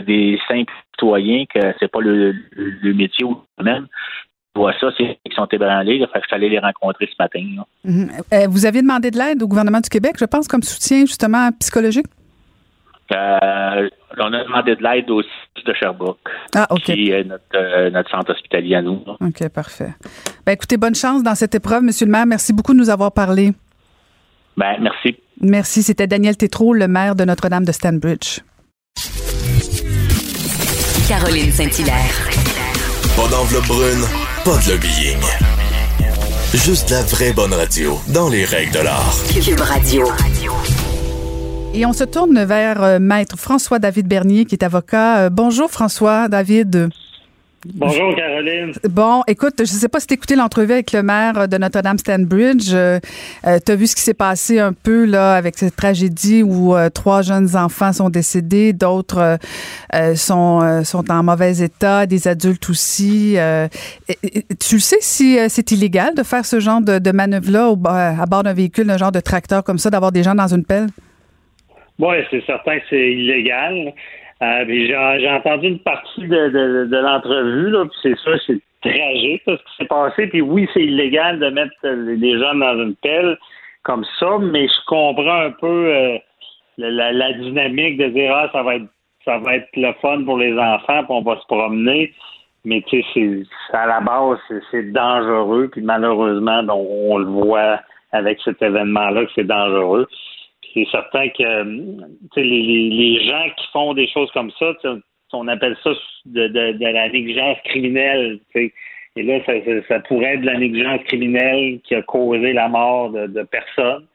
des 0.06 0.40
simples 0.48 0.74
citoyens 0.92 1.46
que 1.54 1.74
c'est 1.80 1.92
pas 1.92 2.02
le, 2.02 2.36
le 2.52 2.94
métier 2.94 3.26
ou 3.26 3.42
même 3.62 3.88
vois 4.60 4.74
ça, 4.80 4.88
c'est 4.98 5.20
qu'ils 5.24 5.36
sont 5.36 5.48
ébranlés. 5.52 6.00
je 6.00 6.06
suis 6.06 6.36
allé 6.36 6.50
les 6.50 6.60
rencontrer 6.60 7.08
ce 7.08 7.16
matin. 7.20 7.40
Mhm. 7.84 8.10
Euh, 8.34 8.48
vous 8.50 8.66
aviez 8.66 8.82
demandé 8.82 9.12
de 9.12 9.18
l'aide 9.18 9.42
au 9.42 9.48
gouvernement 9.48 9.80
du 9.80 9.90
Québec, 9.90 10.16
je 10.20 10.26
pense, 10.26 10.48
comme 10.48 10.64
soutien 10.64 11.02
justement 11.02 11.50
psychologique? 11.60 12.08
Euh, 13.12 13.90
on 14.20 14.34
a 14.34 14.44
demandé 14.44 14.76
de 14.76 14.84
l'aide 14.84 15.10
aussi 15.10 15.30
de 15.66 15.74
Sherbrooke, 15.74 16.20
ah, 16.56 16.68
qui 16.84 17.10
est 17.10 17.26
euh, 17.56 17.90
notre, 17.90 18.10
centre 18.12 18.32
hospitalier 18.32 18.76
à 18.76 18.82
nous. 18.84 19.04
OK, 19.20 19.50
parfait. 19.50 19.96
Ben, 20.46 20.52
écoutez, 20.52 20.78
bonne 20.78 20.96
chance 20.96 21.24
dans 21.24 21.36
cette 21.36 21.56
épreuve, 21.56 21.82
Monsieur 21.82 22.06
le 22.06 22.12
maire. 22.12 22.28
Merci 22.28 22.54
beaucoup 22.54 22.74
de 22.74 22.78
nous 22.78 22.90
avoir 22.90 23.12
parlé. 23.12 23.52
Ben, 24.58 24.76
merci. 24.80 25.18
Merci. 25.42 25.82
C'était 25.82 26.06
Daniel 26.06 26.38
Tétrault, 26.38 26.74
le 26.74 26.88
maire 26.88 27.16
de 27.16 27.24
Notre-Dame 27.24 27.66
de 27.66 27.72
Stanbridge. 27.72 28.42
Caroline 31.10 31.52
Saint-Hilaire. 31.52 32.30
Pas 33.16 33.28
d'enveloppe 33.30 33.66
brune 33.66 34.06
pas 34.46 34.58
de 34.64 34.74
lobbying. 34.74 35.18
Juste 36.54 36.92
la 36.92 37.02
vraie 37.02 37.34
bonne 37.34 37.52
radio, 37.52 37.98
dans 38.10 38.30
les 38.30 38.46
règles 38.46 38.74
de 38.74 38.80
l'art. 38.82 39.16
Cube 39.34 39.60
Radio. 39.60 40.08
Et 41.74 41.84
on 41.88 41.94
se 41.94 42.04
tourne 42.04 42.44
vers 42.44 42.84
euh, 42.84 43.00
Maître 43.00 43.40
François-David 43.40 44.08
Bernier, 44.08 44.46
qui 44.46 44.54
est 44.54 44.64
avocat. 44.64 45.22
Euh, 45.22 45.30
bonjour 45.32 45.72
François-David. 45.72 46.90
Bonjour 47.66 48.16
Caroline. 48.16 48.72
Bon, 48.90 49.22
écoute, 49.28 49.56
je 49.58 49.64
ne 49.64 49.68
sais 49.68 49.90
pas 49.90 50.00
si 50.00 50.08
tu 50.08 50.14
écouté 50.14 50.36
l'entrevue 50.38 50.74
avec 50.74 50.94
le 50.94 51.04
maire 51.04 51.50
de 51.50 51.58
Notre-Dame-Stanbridge. 51.58 52.72
Euh, 52.74 53.00
euh 53.46 53.60
tu 53.66 53.72
as 53.74 53.76
vu 53.76 53.86
ce 53.88 53.96
qui 53.98 54.02
s'est 54.02 54.14
passé 54.14 54.60
un 54.60 54.72
peu 54.72 55.06
là 55.06 55.34
avec 55.34 55.58
cette 55.58 55.76
tragédie 55.76 56.42
où 56.42 56.74
euh, 56.74 56.90
trois 56.90 57.22
jeunes 57.22 57.58
enfants 57.58 57.92
sont 57.92 58.10
décédés, 58.10 58.72
d'autres 58.72 59.38
euh, 59.94 60.16
sont, 60.16 60.84
sont 60.86 61.12
en 61.12 61.24
mauvais 61.24 61.58
état, 61.58 62.06
des 62.06 62.30
adultes 62.30 62.70
aussi. 62.70 63.36
tu 63.38 64.76
le 64.76 64.80
sais 64.80 64.98
si 65.02 65.38
c'est 65.50 65.72
illégal 65.72 66.16
de 66.16 66.24
faire 66.24 66.46
ce 66.46 66.62
genre 66.62 66.80
de, 66.80 67.00
de 67.00 67.12
manœuvre-là 67.12 67.74
à 68.22 68.26
bord 68.26 68.44
d'un 68.44 68.54
véhicule, 68.54 68.90
un 68.90 68.98
genre 68.98 69.12
de 69.12 69.20
tracteur 69.20 69.66
comme 69.66 69.80
ça, 69.80 69.90
d'avoir 69.90 70.14
des 70.14 70.24
gens 70.24 70.36
dans 70.36 70.48
une 70.48 70.64
pelle? 70.64 70.88
Oui, 72.00 72.16
c'est 72.32 72.46
certain 72.46 72.80
que 72.80 72.86
c'est 72.90 73.12
illégal. 73.12 73.94
Euh, 74.42 74.66
j'ai 74.68 75.30
entendu 75.30 75.68
une 75.68 75.80
partie 75.80 76.28
de, 76.28 76.50
de, 76.50 76.86
de 76.86 76.98
l'entrevue, 76.98 77.72
là, 77.72 77.86
c'est 78.02 78.18
ça, 78.20 78.32
c'est 78.48 78.60
tragique 78.82 79.42
ce 79.46 79.52
qui 79.52 79.76
s'est 79.78 79.86
passé. 79.86 80.28
Puis 80.28 80.42
oui, 80.42 80.68
c'est 80.74 80.84
illégal 80.84 81.40
de 81.40 81.50
mettre 81.50 81.74
les 81.84 82.40
jeunes 82.40 82.60
dans 82.60 82.82
une 82.82 82.96
pelle 82.96 83.38
comme 83.84 84.06
ça, 84.20 84.38
mais 84.40 84.68
je 84.68 84.86
comprends 84.88 85.42
un 85.42 85.52
peu 85.52 85.68
euh, 85.68 86.18
la, 86.78 87.12
la, 87.12 87.34
dynamique 87.34 87.98
de 87.98 88.08
dire 88.08 88.34
ah 88.36 88.50
ça 88.52 88.64
va 88.64 88.76
être 88.76 88.88
ça 89.26 89.38
va 89.38 89.56
être 89.56 89.70
le 89.76 89.92
fun 90.02 90.24
pour 90.24 90.38
les 90.38 90.58
enfants, 90.58 91.04
puis 91.04 91.10
on 91.10 91.22
va 91.22 91.40
se 91.40 91.46
promener. 91.48 92.14
Mais 92.66 92.82
tu 92.88 93.02
sais, 93.14 93.44
à 93.74 93.86
la 93.86 94.02
base, 94.02 94.38
c'est 94.72 94.92
dangereux, 94.92 95.70
puis 95.72 95.82
malheureusement, 95.82 96.62
on, 96.70 97.18
le 97.18 97.26
voit 97.26 97.80
avec 98.12 98.40
cet 98.44 98.62
événement-là 98.62 99.26
que 99.26 99.32
c'est 99.36 99.48
dangereux. 99.48 100.08
C'est 100.74 100.88
certain 100.92 101.28
que 101.30 102.40
les, 102.40 102.90
les, 102.90 103.28
gens 103.28 103.46
qui 103.58 103.68
font 103.72 103.94
des 103.94 104.08
choses 104.08 104.30
comme 104.32 104.52
ça, 104.60 104.74
on 105.34 105.48
appelle 105.48 105.78
ça 105.84 105.92
de, 106.26 106.48
de, 106.48 106.86
la 106.86 107.10
négligence 107.10 107.58
criminelle. 107.66 108.40
Et 108.56 109.24
là, 109.24 109.40
ça, 109.46 109.54
ça, 109.88 110.00
pourrait 110.02 110.36
être 110.36 110.42
de 110.42 110.46
la 110.46 110.58
négligence 110.58 111.02
criminelle 111.06 111.80
qui 111.84 111.96
a 111.96 112.02
causé 112.02 112.54
la 112.54 112.68
mort 112.68 113.12
de, 113.12 113.28
de 113.28 113.44
personnes. 113.44 114.06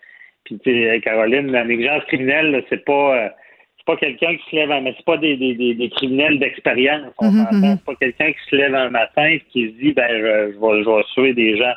Puis, 0.44 0.60
Caroline, 1.02 1.50
la 1.50 1.64
négligence 1.64 2.04
criminelle, 2.04 2.64
c'est 2.68 2.84
pas 2.84 3.16
euh, 3.16 3.28
pas 3.86 3.96
quelqu'un 3.96 4.34
qui 4.36 4.50
se 4.50 4.56
lève 4.56 4.70
un 4.70 4.80
mais 4.80 4.94
c'est 4.96 5.04
pas 5.04 5.16
des, 5.18 5.36
des, 5.36 5.74
des, 5.74 5.90
criminels 5.90 6.38
d'expérience. 6.38 7.12
On 7.18 7.30
mm-hmm, 7.30 7.50
mm-hmm. 7.50 7.76
C'est 7.76 7.84
pas 7.84 7.94
quelqu'un 7.96 8.32
qui 8.32 8.50
se 8.50 8.56
lève 8.56 8.74
un 8.74 8.90
matin 8.90 9.26
et 9.26 9.40
qui 9.50 9.68
se 9.68 9.72
dit 9.82 9.92
ben 9.92 10.08
je, 10.10 10.52
je, 10.52 10.58
vais, 10.58 10.82
je 10.82 10.90
vais 10.90 11.04
tuer 11.14 11.34
des 11.34 11.56
gens. 11.58 11.74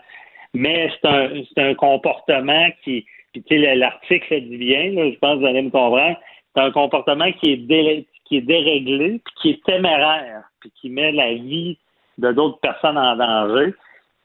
Mais 0.53 0.89
c'est 0.89 1.07
un 1.07 1.29
c'est 1.53 1.61
un 1.61 1.73
comportement 1.75 2.69
qui 2.83 3.05
puis 3.31 3.43
tu 3.43 3.59
sais 3.61 3.75
l'article 3.75 4.41
dit 4.41 4.57
bien, 4.57 4.91
là, 4.91 5.09
je 5.11 5.17
pense 5.19 5.35
que 5.35 5.39
vous 5.39 5.45
allez 5.45 5.61
me 5.61 5.69
comprendre, 5.69 6.17
c'est 6.55 6.61
un 6.61 6.71
comportement 6.71 7.31
qui 7.33 7.53
est 7.53 7.57
dé, 7.57 8.05
qui 8.25 8.37
est 8.37 8.41
déréglé 8.41 9.21
puis 9.23 9.33
qui 9.41 9.49
est 9.51 9.63
téméraire 9.65 10.43
puis 10.59 10.71
qui 10.79 10.89
met 10.89 11.11
la 11.11 11.33
vie 11.33 11.77
de 12.17 12.31
d'autres 12.31 12.59
personnes 12.59 12.97
en 12.97 13.15
danger. 13.15 13.73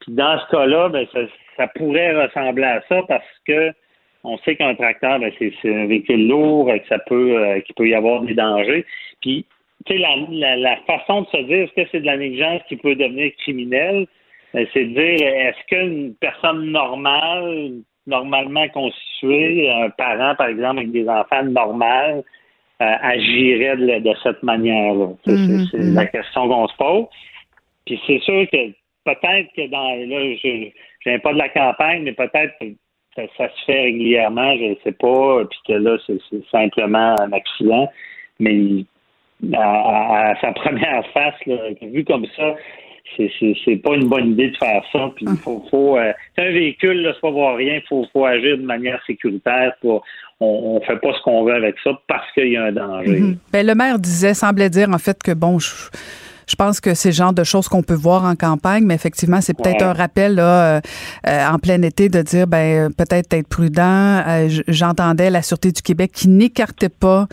Puis 0.00 0.12
dans 0.12 0.38
ce 0.40 0.50
cas-là, 0.50 0.88
ben 0.88 1.06
ça, 1.56 1.66
pourrait 1.76 2.24
ressembler 2.24 2.64
à 2.64 2.82
ça 2.88 3.02
parce 3.06 3.24
que 3.46 3.72
on 4.24 4.38
sait 4.38 4.54
qu'un 4.54 4.74
tracteur, 4.74 5.18
ben, 5.18 5.32
c'est, 5.38 5.52
un 5.64 5.86
véhicule 5.86 6.28
lourd, 6.28 6.66
que 6.66 6.88
ça 6.88 6.98
peut, 7.00 7.36
euh, 7.36 7.60
qu'il 7.60 7.74
peut 7.74 7.88
y 7.88 7.94
avoir 7.94 8.22
des 8.22 8.34
dangers. 8.34 8.86
Puis, 9.20 9.44
tu 9.84 9.94
sais, 9.94 9.98
la, 9.98 10.56
la, 10.56 10.76
façon 10.86 11.22
de 11.22 11.26
se 11.26 11.36
dire 11.38 11.64
est-ce 11.64 11.72
que 11.82 11.88
c'est 11.90 12.00
de 12.00 12.06
la 12.06 12.16
négligence 12.16 12.62
qui 12.68 12.76
peut 12.76 12.94
devenir 12.94 13.32
criminelle, 13.38 14.06
ben, 14.54 14.64
c'est 14.72 14.84
de 14.84 14.94
dire 14.94 15.26
est-ce 15.26 15.66
qu'une 15.66 16.14
personne 16.14 16.70
normale, 16.70 17.80
normalement 18.06 18.68
constituée, 18.68 19.70
un 19.70 19.90
parent, 19.90 20.34
par 20.34 20.48
exemple, 20.48 20.78
avec 20.78 20.92
des 20.92 21.08
enfants 21.08 21.44
normaux, 21.44 22.24
euh, 22.82 22.96
agirait 23.00 23.76
de, 23.76 24.14
cette 24.22 24.42
manière-là. 24.42 25.08
c'est, 25.24 25.32
mm-hmm. 25.32 25.94
la 25.94 26.06
question 26.06 26.48
qu'on 26.48 26.66
se 26.68 26.76
pose. 26.76 27.06
Puis 27.86 28.00
c'est 28.06 28.18
sûr 28.20 28.46
que 28.50 28.70
peut-être 29.04 29.48
que 29.56 29.68
dans 29.68 29.94
là, 29.94 30.36
je, 30.42 30.70
je 31.00 31.10
viens 31.10 31.18
pas 31.18 31.32
de 31.32 31.38
la 31.38 31.48
campagne, 31.48 32.02
mais 32.02 32.12
peut-être 32.12 32.52
que 32.60 32.66
ça, 33.14 33.48
se 33.48 33.64
fait 33.66 33.82
régulièrement, 33.82 34.56
je 34.56 34.70
ne 34.70 34.74
sais 34.84 34.92
pas, 34.92 35.44
puis 35.44 35.58
que 35.66 35.72
là, 35.74 35.96
c'est 36.06 36.20
simplement 36.50 37.20
un 37.20 37.32
accident. 37.32 37.88
Mais 38.40 38.84
à, 39.54 40.34
sa 40.40 40.52
première 40.54 41.06
face, 41.12 41.34
vu 41.82 42.04
comme 42.04 42.26
ça, 42.36 42.54
c'est 43.16 43.76
pas 43.76 43.94
une 43.94 44.08
bonne 44.08 44.32
idée 44.32 44.50
de 44.50 44.56
faire 44.56 44.82
ça. 44.92 45.10
Puis 45.14 45.26
il 45.28 45.36
faut, 45.36 45.64
faut 45.70 45.96
euh, 45.96 46.12
un 46.38 46.50
véhicule, 46.50 47.10
c'est 47.14 47.20
pas 47.20 47.30
voir 47.30 47.56
rien, 47.56 47.76
il 47.76 47.86
faut, 47.88 48.06
faut 48.12 48.24
agir 48.24 48.56
de 48.58 48.62
manière 48.62 49.00
sécuritaire. 49.06 49.72
Pour, 49.80 50.02
on, 50.40 50.80
ne 50.80 50.84
fait 50.84 50.98
pas 51.00 51.12
ce 51.12 51.22
qu'on 51.22 51.44
veut 51.44 51.54
avec 51.54 51.76
ça 51.84 51.90
parce 52.08 52.30
qu'il 52.32 52.48
y 52.48 52.56
a 52.56 52.64
un 52.64 52.72
danger. 52.72 53.20
Mm-hmm. 53.20 53.36
ben, 53.52 53.66
le 53.66 53.74
maire 53.74 53.98
disait, 53.98 54.34
semblait 54.34 54.70
dire 54.70 54.88
en 54.90 54.98
fait 54.98 55.22
que 55.22 55.32
bon, 55.32 55.58
je, 55.58 55.68
je 56.46 56.56
pense 56.56 56.80
que 56.80 56.94
c'est 56.94 57.10
le 57.10 57.14
genre 57.14 57.32
de 57.32 57.44
choses 57.44 57.68
qu'on 57.68 57.82
peut 57.82 57.94
voir 57.94 58.24
en 58.24 58.34
campagne, 58.34 58.84
mais 58.84 58.94
effectivement, 58.94 59.40
c'est 59.40 59.54
peut-être 59.54 59.82
un 59.82 59.92
rappel 59.92 60.34
là, 60.34 60.76
euh, 60.76 60.80
euh, 61.26 61.46
en 61.48 61.58
plein 61.58 61.80
été 61.82 62.08
de 62.08 62.20
dire 62.22 62.46
ben 62.46 62.92
peut-être 62.92 63.32
être 63.32 63.48
prudent. 63.48 64.22
Euh, 64.26 64.48
j'entendais 64.68 65.30
la 65.30 65.42
Sûreté 65.42 65.72
du 65.72 65.82
Québec 65.82 66.10
qui 66.12 66.28
n'écartait 66.28 66.88
pas 66.88 67.26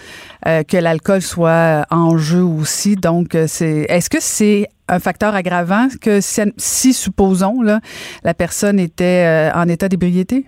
que 0.45 0.77
l'alcool 0.77 1.21
soit 1.21 1.85
en 1.91 2.17
jeu 2.17 2.43
aussi. 2.43 2.95
Donc, 2.95 3.37
c'est 3.47 3.85
est-ce 3.89 4.09
que 4.09 4.19
c'est 4.19 4.67
un 4.89 4.99
facteur 4.99 5.35
aggravant 5.35 5.87
que 6.01 6.19
si, 6.21 6.93
supposons, 6.93 7.61
là, 7.61 7.79
la 8.23 8.33
personne 8.33 8.79
était 8.79 9.49
en 9.53 9.67
état 9.67 9.87
d'ébriété? 9.87 10.45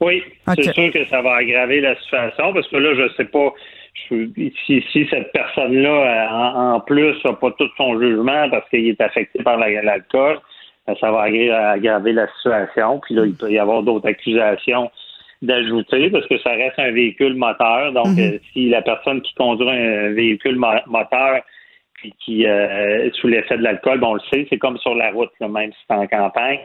Oui, 0.00 0.22
c'est 0.54 0.72
sûr 0.72 0.92
que 0.92 1.04
ça 1.06 1.22
va 1.22 1.36
aggraver 1.36 1.80
la 1.80 1.96
situation 1.96 2.52
parce 2.52 2.68
que 2.68 2.76
là, 2.76 2.94
je 2.94 3.14
sais 3.16 3.24
pas 3.24 3.52
si, 4.08 4.84
si 4.92 5.06
cette 5.08 5.32
personne-là, 5.32 6.28
en, 6.74 6.80
plus, 6.80 7.16
n'a 7.24 7.32
pas 7.32 7.50
tout 7.52 7.68
son 7.76 7.98
jugement 8.00 8.48
parce 8.50 8.68
qu'il 8.68 8.88
est 8.88 9.00
affecté 9.00 9.42
par 9.42 9.56
l'alcool, 9.58 10.40
ben, 10.86 10.94
ça 11.00 11.10
va 11.10 11.22
aggraver 11.22 12.12
la 12.12 12.26
situation. 12.36 13.00
Puis 13.00 13.14
là, 13.14 13.24
il 13.24 13.34
peut 13.34 13.50
y 13.50 13.58
avoir 13.58 13.82
d'autres 13.82 14.08
accusations 14.08 14.90
d'ajouter 15.42 16.10
parce 16.10 16.26
que 16.26 16.38
ça 16.38 16.50
reste 16.50 16.78
un 16.78 16.90
véhicule 16.90 17.34
moteur. 17.34 17.92
Donc, 17.92 18.08
mhm. 18.08 18.18
euh, 18.18 18.38
si 18.52 18.68
la 18.68 18.82
personne 18.82 19.20
qui 19.22 19.34
conduit 19.34 19.68
un 19.68 20.12
véhicule 20.12 20.56
moteur 20.56 21.40
puis 22.04 22.14
qui 22.18 22.46
euh, 22.46 23.10
sous 23.12 23.28
l'effet 23.28 23.56
de 23.56 23.62
l'alcool, 23.62 23.98
bon, 23.98 24.10
on 24.10 24.14
le 24.14 24.20
sait, 24.32 24.46
c'est 24.50 24.58
comme 24.58 24.76
sur 24.78 24.94
la 24.94 25.10
route, 25.10 25.30
même 25.40 25.72
si 25.72 25.78
c'est 25.88 25.96
en 25.96 26.06
campagne. 26.06 26.60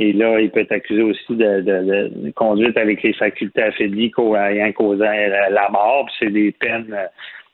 Et 0.00 0.14
là, 0.14 0.40
il 0.40 0.50
peut 0.50 0.60
être 0.60 0.72
accusé 0.72 1.02
aussi 1.02 1.36
de, 1.36 1.60
de, 1.60 2.30
conduite 2.30 2.76
avec 2.78 3.02
les 3.02 3.12
facultés 3.12 3.62
affaiblies 3.62 4.10
ayant 4.18 4.72
causé 4.72 5.04
la 5.04 5.68
mort. 5.70 6.08
C'est 6.18 6.30
des 6.30 6.52
peines 6.52 6.92
euh, 6.92 7.06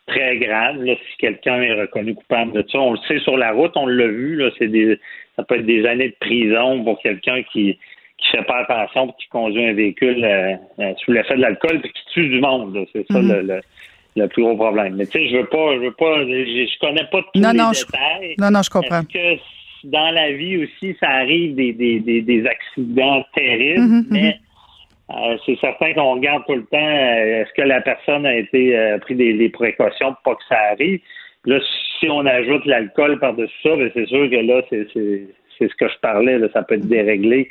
très 0.06 0.36
graves. 0.36 0.78
si 0.84 1.16
quelqu'un 1.18 1.60
est 1.60 1.74
reconnu 1.74 2.14
coupable 2.14 2.52
de 2.52 2.64
ça, 2.70 2.78
on 2.78 2.92
le 2.92 2.98
sait 3.08 3.18
sur 3.18 3.36
la 3.36 3.50
route, 3.50 3.72
on 3.74 3.88
l'a 3.88 4.06
vu. 4.06 4.36
Là, 4.36 4.50
c'est 4.58 4.68
des, 4.68 4.98
ça 5.34 5.42
peut 5.42 5.56
être 5.56 5.66
des 5.66 5.84
années 5.86 6.10
de 6.10 6.16
prison 6.20 6.84
pour 6.84 7.00
quelqu'un 7.00 7.42
qui 7.52 7.76
qui 8.18 8.30
fait 8.30 8.44
pas 8.44 8.60
attention 8.60 9.08
qui 9.18 9.28
conduit 9.28 9.66
un 9.66 9.74
véhicule 9.74 10.24
euh, 10.24 10.54
euh, 10.78 10.94
sous 11.04 11.12
l'effet 11.12 11.36
de 11.36 11.42
l'alcool 11.42 11.80
et 11.84 11.88
qui 11.88 12.04
tue 12.14 12.28
du 12.28 12.40
monde. 12.40 12.86
C'est 12.92 13.06
ça 13.08 13.20
mm-hmm. 13.20 13.40
le, 13.40 13.42
le, 13.42 13.60
plus 14.28 14.42
gros 14.42 14.56
problème. 14.56 14.96
Mais 14.96 15.06
tu 15.06 15.12
sais, 15.12 15.28
je 15.28 15.36
veux 15.36 15.46
pas, 15.46 15.74
je 15.74 15.80
veux 15.80 15.92
pas, 15.92 16.24
je, 16.24 16.78
connais 16.80 17.04
pas 17.10 17.22
tous 17.32 17.40
non, 17.40 17.52
les 17.52 17.58
non, 17.58 17.70
détails. 17.70 18.34
Je, 18.38 18.42
non, 18.42 18.50
non, 18.50 18.62
je 18.62 18.70
comprends 18.70 19.02
dans 19.86 20.10
la 20.10 20.32
vie 20.32 20.64
aussi, 20.64 20.96
ça 21.00 21.08
arrive 21.08 21.54
des, 21.54 21.72
des, 21.72 22.00
des, 22.00 22.46
accidents 22.46 23.24
terribles, 23.34 23.80
mhm, 23.80 23.96
mhm. 23.98 24.06
mais 24.10 24.38
euh, 25.10 25.36
c'est 25.46 25.58
certain 25.60 25.94
qu'on 25.94 26.14
regarde 26.14 26.42
tout 26.46 26.54
le 26.54 26.64
temps 26.64 26.78
euh, 26.78 27.42
est-ce 27.42 27.52
que 27.54 27.62
la 27.62 27.80
personne 27.80 28.26
a 28.26 28.34
été 28.34 28.76
euh, 28.76 28.98
pris 28.98 29.14
des, 29.14 29.48
précautions 29.48 30.14
pour 30.24 30.34
pas 30.34 30.34
que 30.34 30.44
ça 30.48 30.58
arrive. 30.72 31.00
Là, 31.44 31.60
si 32.00 32.08
on 32.08 32.26
ajoute 32.26 32.64
l'alcool 32.66 33.18
par-dessus 33.20 33.54
ça, 33.62 33.76
ben, 33.76 33.90
c'est 33.94 34.06
sûr 34.06 34.28
que 34.28 34.36
là, 34.36 34.62
c'est 34.68 34.88
ce 35.60 35.74
que 35.76 35.88
je 35.88 35.98
parlais, 36.02 36.38
là, 36.38 36.48
ça 36.52 36.62
peut 36.62 36.74
être 36.74 36.88
déréglé 36.88 37.48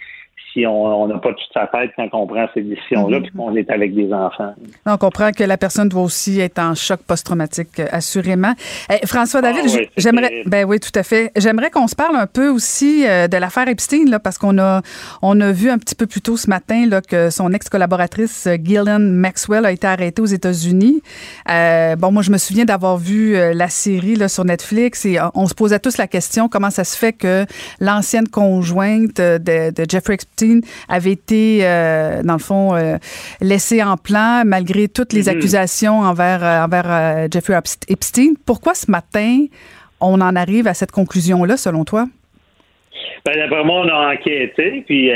si 0.56 0.66
on 0.66 1.08
n'a 1.08 1.18
pas 1.18 1.30
toute 1.30 1.54
sa 1.54 1.68
tête 1.68 1.92
quand 1.96 2.08
on 2.14 2.28
prend 2.28 2.48
ces 2.54 2.62
décisions-là, 2.62 3.20
puis 3.22 3.32
qu'on 3.32 3.56
est 3.56 3.70
avec 3.70 3.94
des 3.94 4.12
enfants. 4.14 4.54
On 4.86 4.98
comprend 4.98 5.32
que 5.32 5.44
la 5.44 5.58
personne 5.58 5.90
doit 5.90 6.04
aussi 6.04 6.40
être 6.40 6.60
en 6.60 6.76
choc 6.76 7.02
post-traumatique, 7.06 7.80
euh, 7.80 7.88
assurément. 7.92 8.54
Eh, 8.90 9.06
François 9.06 9.42
David, 9.42 9.64
ah 9.66 9.80
j'aimerais, 9.98 10.44
ben 10.46 10.66
oui, 10.66 10.80
tout 10.80 10.98
à 10.98 11.04
fait. 11.04 11.32
J'aimerais 11.36 11.72
qu'on 11.72 11.88
se 11.88 11.96
parle 11.96 12.16
un 12.16 12.28
peu 12.28 12.50
aussi 12.50 13.06
euh, 13.06 13.28
de 13.28 13.38
l'affaire 13.38 13.68
Epstein, 13.68 14.06
là, 14.10 14.20
parce 14.20 14.38
qu'on 14.38 14.58
a, 14.58 14.82
on 15.22 15.40
a 15.42 15.52
vu 15.52 15.70
un 15.70 15.78
petit 15.78 15.96
peu 15.96 16.06
plus 16.06 16.22
tôt 16.22 16.38
ce 16.38 16.50
matin 16.50 16.86
là, 16.88 17.02
que 17.02 17.30
son 17.30 17.52
ex-collaboratrice 17.52 18.48
euh, 18.48 18.56
Gillian 18.62 19.00
Maxwell 19.00 19.66
a 19.66 19.72
été 19.72 19.88
arrêtée 19.88 20.22
aux 20.22 20.26
États-Unis. 20.26 21.02
bon, 21.46 22.12
moi, 22.12 22.22
je 22.22 22.32
me 22.32 22.38
souviens 22.38 22.66
d'avoir 22.66 22.98
vu 22.98 23.34
la 23.54 23.68
série 23.68 24.16
là, 24.16 24.28
sur 24.28 24.46
Netflix 24.46 25.06
et 25.06 25.18
on 25.34 25.48
se 25.48 25.54
posait 25.54 25.80
tous 25.80 25.98
la 25.98 26.08
question 26.08 26.48
comment 26.48 26.70
ça 26.70 26.84
se 26.84 26.98
fait 26.98 27.14
que 27.14 27.46
l'ancienne 27.80 28.28
conjointe 28.28 29.18
de, 29.18 29.72
de 29.72 29.86
Jeffrey 29.90 30.18
Epstein 30.26 30.62
avait 30.90 31.12
été, 31.12 31.60
euh, 31.62 32.22
dans 32.24 32.34
le 32.34 32.40
fond, 32.40 32.76
euh, 32.76 32.98
laissé 33.42 33.84
en 33.84 33.98
plan 33.98 34.44
malgré 34.46 34.88
toutes 34.88 35.14
les 35.14 35.24
mm-hmm. 35.24 35.38
accusations 35.38 36.00
envers, 36.00 36.44
euh, 36.44 36.66
envers 36.66 37.28
Jeffrey 37.32 37.56
Epstein. 37.88 38.34
Pourquoi 38.46 38.74
ce 38.74 38.90
matin, 38.90 39.46
on 40.02 40.22
en 40.22 40.36
arrive 40.36 40.68
à 40.68 40.74
cette 40.74 40.92
conclusion-là, 40.92 41.58
selon 41.58 41.86
toi? 41.86 42.06
Ben, 43.26 43.36
d'après 43.38 43.64
moi, 43.64 43.82
on 43.82 43.90
a 43.90 44.14
enquêté, 44.14 44.84
puis 44.86 45.10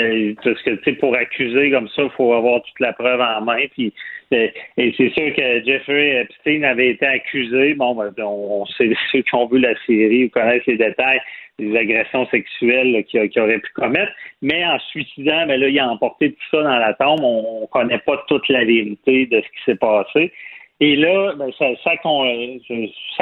parce 0.43 0.61
que 0.63 0.71
tu 0.71 0.83
sais, 0.83 0.93
pour 0.93 1.15
accuser 1.15 1.69
comme 1.69 1.87
ça, 1.89 2.03
il 2.03 2.09
faut 2.17 2.33
avoir 2.33 2.61
toute 2.63 2.79
la 2.79 2.93
preuve 2.93 3.21
en 3.21 3.41
main. 3.41 3.65
Puis 3.75 3.93
et 4.31 4.93
c'est 4.95 5.09
sûr 5.13 5.33
que 5.35 5.65
Jeffrey 5.65 6.21
Epstein 6.21 6.63
avait 6.63 6.89
été 6.89 7.05
accusé. 7.05 7.73
Bon, 7.73 7.95
ben, 7.95 8.23
on, 8.23 8.65
sait 8.65 8.91
ceux 9.11 9.21
qui 9.21 9.35
ont 9.35 9.47
vu 9.47 9.59
la 9.59 9.73
série 9.87 10.29
connaissent 10.29 10.65
les 10.67 10.77
détails 10.77 11.19
des 11.59 11.77
agressions 11.77 12.25
sexuelles 12.27 13.03
qu'il 13.05 13.41
aurait 13.41 13.59
pu 13.59 13.71
commettre. 13.73 14.11
Mais 14.41 14.65
en 14.65 14.79
suicidant, 14.79 15.45
ben 15.45 15.59
là, 15.59 15.67
il 15.67 15.79
a 15.79 15.89
emporté 15.89 16.31
tout 16.31 16.45
ça 16.51 16.63
dans 16.63 16.77
la 16.77 16.93
tombe. 16.93 17.21
On 17.21 17.61
ne 17.61 17.65
connaît 17.67 17.99
pas 17.99 18.23
toute 18.27 18.47
la 18.49 18.65
vérité 18.65 19.25
de 19.25 19.41
ce 19.41 19.47
qui 19.47 19.63
s'est 19.65 19.75
passé. 19.75 20.31
Et 20.79 20.95
là, 20.95 21.33
ben, 21.37 21.51
sa, 21.57 21.75
sa, 21.83 21.97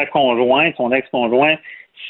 conjointe, 0.05 0.75
son 0.77 0.91
ex-conjoint, 0.91 1.57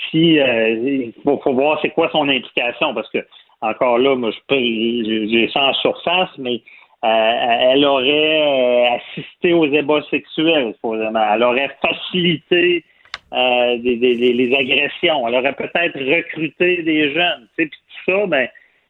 si 0.10 0.40
euh, 0.40 0.70
il 0.70 1.14
faut, 1.24 1.40
voir 1.54 1.80
c'est 1.82 1.91
quoi 1.91 2.10
son 2.12 2.28
implication, 2.28 2.94
parce 2.94 3.10
que 3.10 3.20
encore 3.62 3.98
là, 3.98 4.16
moi 4.16 4.32
je 4.32 5.28
j'ai 5.30 5.49
ça 5.52 5.64
en 5.64 5.74
surface, 5.76 6.30
mais 6.38 6.62
euh, 7.04 7.72
elle 7.72 7.86
aurait 7.86 8.41
euh, 8.41 8.98
assisté 8.98 9.54
aux 9.54 9.66
ébats 9.66 10.02
sexuels, 10.10 10.74
supposément. 10.74 11.24
Elle 11.34 11.44
aurait 11.44 11.76
facilité 11.82 12.84
euh, 13.34 13.78
des, 13.78 13.95
les 13.95 14.56
agressions. 14.56 15.28
Elle 15.28 15.36
aurait 15.36 15.54
peut-être 15.54 15.99
recruté 15.99 16.84
des 16.84 17.14
jeunes. 17.14 17.48
Puis 17.58 17.70
tout 17.70 18.12
ça, 18.12 18.26
ben, 18.28 18.48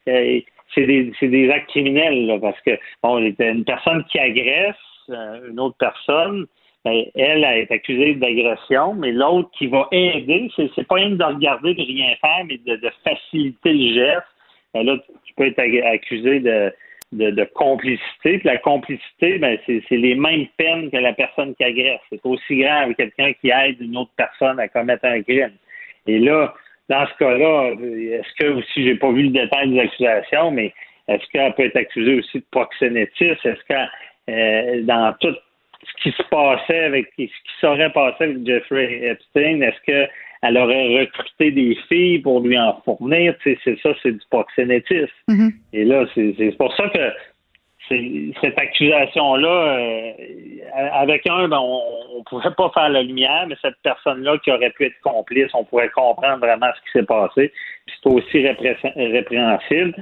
euh, 0.07 0.39
c'est 0.75 0.85
des, 0.85 1.11
des 1.21 1.49
actes 1.49 1.69
criminels, 1.69 2.27
là, 2.27 2.39
parce 2.39 2.59
que 2.61 2.71
bon, 3.01 3.17
une 3.17 3.65
personne 3.65 4.03
qui 4.05 4.19
agresse, 4.19 4.75
euh, 5.09 5.49
une 5.49 5.59
autre 5.59 5.77
personne, 5.79 6.45
ben, 6.85 7.03
elle, 7.15 7.43
elle 7.43 7.59
est 7.59 7.71
accusée 7.71 8.13
d'agression, 8.15 8.93
mais 8.93 9.11
l'autre 9.11 9.49
qui 9.57 9.67
va 9.67 9.87
aider, 9.91 10.49
c'est, 10.55 10.87
pas 10.87 10.95
rien 10.95 11.09
de 11.09 11.23
regarder 11.23 11.73
de 11.73 11.81
rien 11.81 12.15
faire, 12.21 12.45
mais 12.45 12.57
de, 12.57 12.75
de 12.75 12.91
faciliter 13.03 13.73
le 13.73 13.93
geste. 13.93 14.27
Ben 14.73 14.85
là, 14.85 14.97
tu 15.25 15.33
peux 15.33 15.47
être 15.47 15.59
accusé 15.59 16.39
de, 16.41 16.71
de, 17.11 17.43
complicité. 17.55 18.39
Puis 18.39 18.41
la 18.43 18.57
complicité, 18.57 19.37
ben, 19.39 19.57
c'est, 19.65 19.83
les 19.91 20.15
mêmes 20.15 20.47
peines 20.57 20.91
que 20.91 20.97
la 20.97 21.13
personne 21.13 21.55
qui 21.55 21.63
agresse. 21.63 21.99
C'est 22.09 22.25
aussi 22.25 22.57
grave 22.57 22.93
quelqu'un 22.95 23.33
qui 23.33 23.49
aide 23.49 23.79
une 23.79 23.97
autre 23.97 24.11
personne 24.15 24.59
à 24.59 24.67
commettre 24.67 25.05
un 25.05 25.21
crime. 25.21 25.53
Et 26.07 26.19
là, 26.19 26.53
dans 26.89 27.05
ce 27.05 27.13
cas-là, 27.17 27.73
est-ce 27.81 28.33
que 28.43 28.51
aussi, 28.53 28.83
j'ai 28.83 28.95
pas 28.95 29.11
vu 29.11 29.23
le 29.23 29.29
détail 29.29 29.69
des 29.69 29.79
accusations, 29.79 30.51
mais 30.51 30.73
est-ce 31.07 31.25
qu'elle 31.31 31.53
peut 31.53 31.65
être 31.65 31.77
accusée 31.77 32.19
aussi 32.19 32.39
de 32.39 32.45
proxénétisme? 32.51 33.47
Est-ce 33.47 33.63
que 33.67 33.89
euh, 34.29 34.81
dans 34.83 35.13
tout 35.19 35.35
ce 35.83 36.03
qui 36.03 36.15
se 36.15 36.23
passait 36.23 36.85
avec 36.85 37.07
ce 37.17 37.23
qui 37.23 37.31
serait 37.61 37.91
passé 37.91 38.23
avec 38.23 38.45
Jeffrey 38.45 39.01
Epstein, 39.03 39.61
est-ce 39.61 39.81
qu'elle 39.85 40.57
aurait 40.57 40.99
recruté 40.99 41.51
des 41.51 41.77
filles 41.87 42.19
pour 42.19 42.41
lui 42.41 42.57
en 42.57 42.81
fournir? 42.83 43.35
c'est 43.43 43.57
ça, 43.81 43.89
c'est 44.03 44.11
du 44.11 44.25
proxénétisme. 44.29 45.07
Mm-hmm. 45.29 45.51
Et 45.73 45.85
là, 45.85 46.05
c'est 46.15 46.57
pour 46.57 46.73
ça 46.75 46.89
que 46.89 47.11
cette 47.89 48.59
accusation-là, 48.59 49.77
euh, 49.77 50.11
avec 50.93 51.25
un, 51.27 51.47
ben, 51.47 51.59
on 51.59 52.19
ne 52.19 52.23
pouvait 52.23 52.53
pas 52.55 52.69
faire 52.73 52.89
la 52.89 53.01
lumière, 53.01 53.45
mais 53.47 53.55
cette 53.61 53.77
personne-là 53.83 54.37
qui 54.39 54.51
aurait 54.51 54.71
pu 54.71 54.85
être 54.85 54.99
complice, 55.01 55.49
on 55.53 55.63
pourrait 55.63 55.89
comprendre 55.89 56.39
vraiment 56.39 56.67
ce 56.75 56.81
qui 56.81 56.99
s'est 56.99 57.05
passé. 57.05 57.51
C'est 57.87 58.09
aussi 58.09 58.45
répréhensible. 58.95 59.93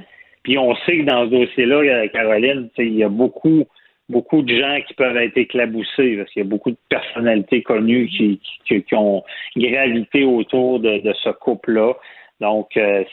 Puis 0.42 0.58
on 0.58 0.74
sait 0.76 0.98
que 0.98 1.04
dans 1.04 1.24
ce 1.24 1.30
dossier-là, 1.30 1.76
euh, 1.76 2.08
Caroline, 2.08 2.68
il 2.78 2.94
y 2.94 3.04
a 3.04 3.08
beaucoup, 3.08 3.66
beaucoup 4.08 4.42
de 4.42 4.54
gens 4.54 4.78
qui 4.86 4.94
peuvent 4.94 5.16
être 5.16 5.36
éclaboussés 5.36 6.16
parce 6.16 6.30
qu'il 6.30 6.42
y 6.42 6.46
a 6.46 6.48
beaucoup 6.48 6.70
de 6.70 6.76
personnalités 6.88 7.62
connues 7.62 8.08
qui, 8.08 8.40
qui, 8.66 8.94
ont 8.94 9.22
gravité 9.56 10.24
autour 10.24 10.80
de, 10.80 11.12
ce 11.22 11.30
couple-là. 11.30 11.94
Donc, 12.40 12.76
euh, 12.76 13.04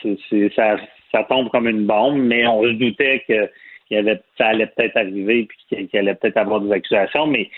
ça, 0.54 0.76
ça 1.10 1.24
tombe 1.24 1.48
comme 1.50 1.68
une 1.68 1.86
bombe, 1.86 2.18
mais 2.18 2.46
on 2.46 2.62
se 2.62 2.72
doutait 2.72 3.24
que 3.26 3.48
avait, 3.92 4.20
ça 4.38 4.48
allait 4.48 4.66
peut-être 4.66 4.96
arriver 4.96 5.46
puis 5.46 5.86
qu'il 5.88 5.98
allait 5.98 6.14
peut-être 6.14 6.36
avoir 6.36 6.60
des 6.60 6.72
accusations, 6.72 7.26
mais 7.26 7.48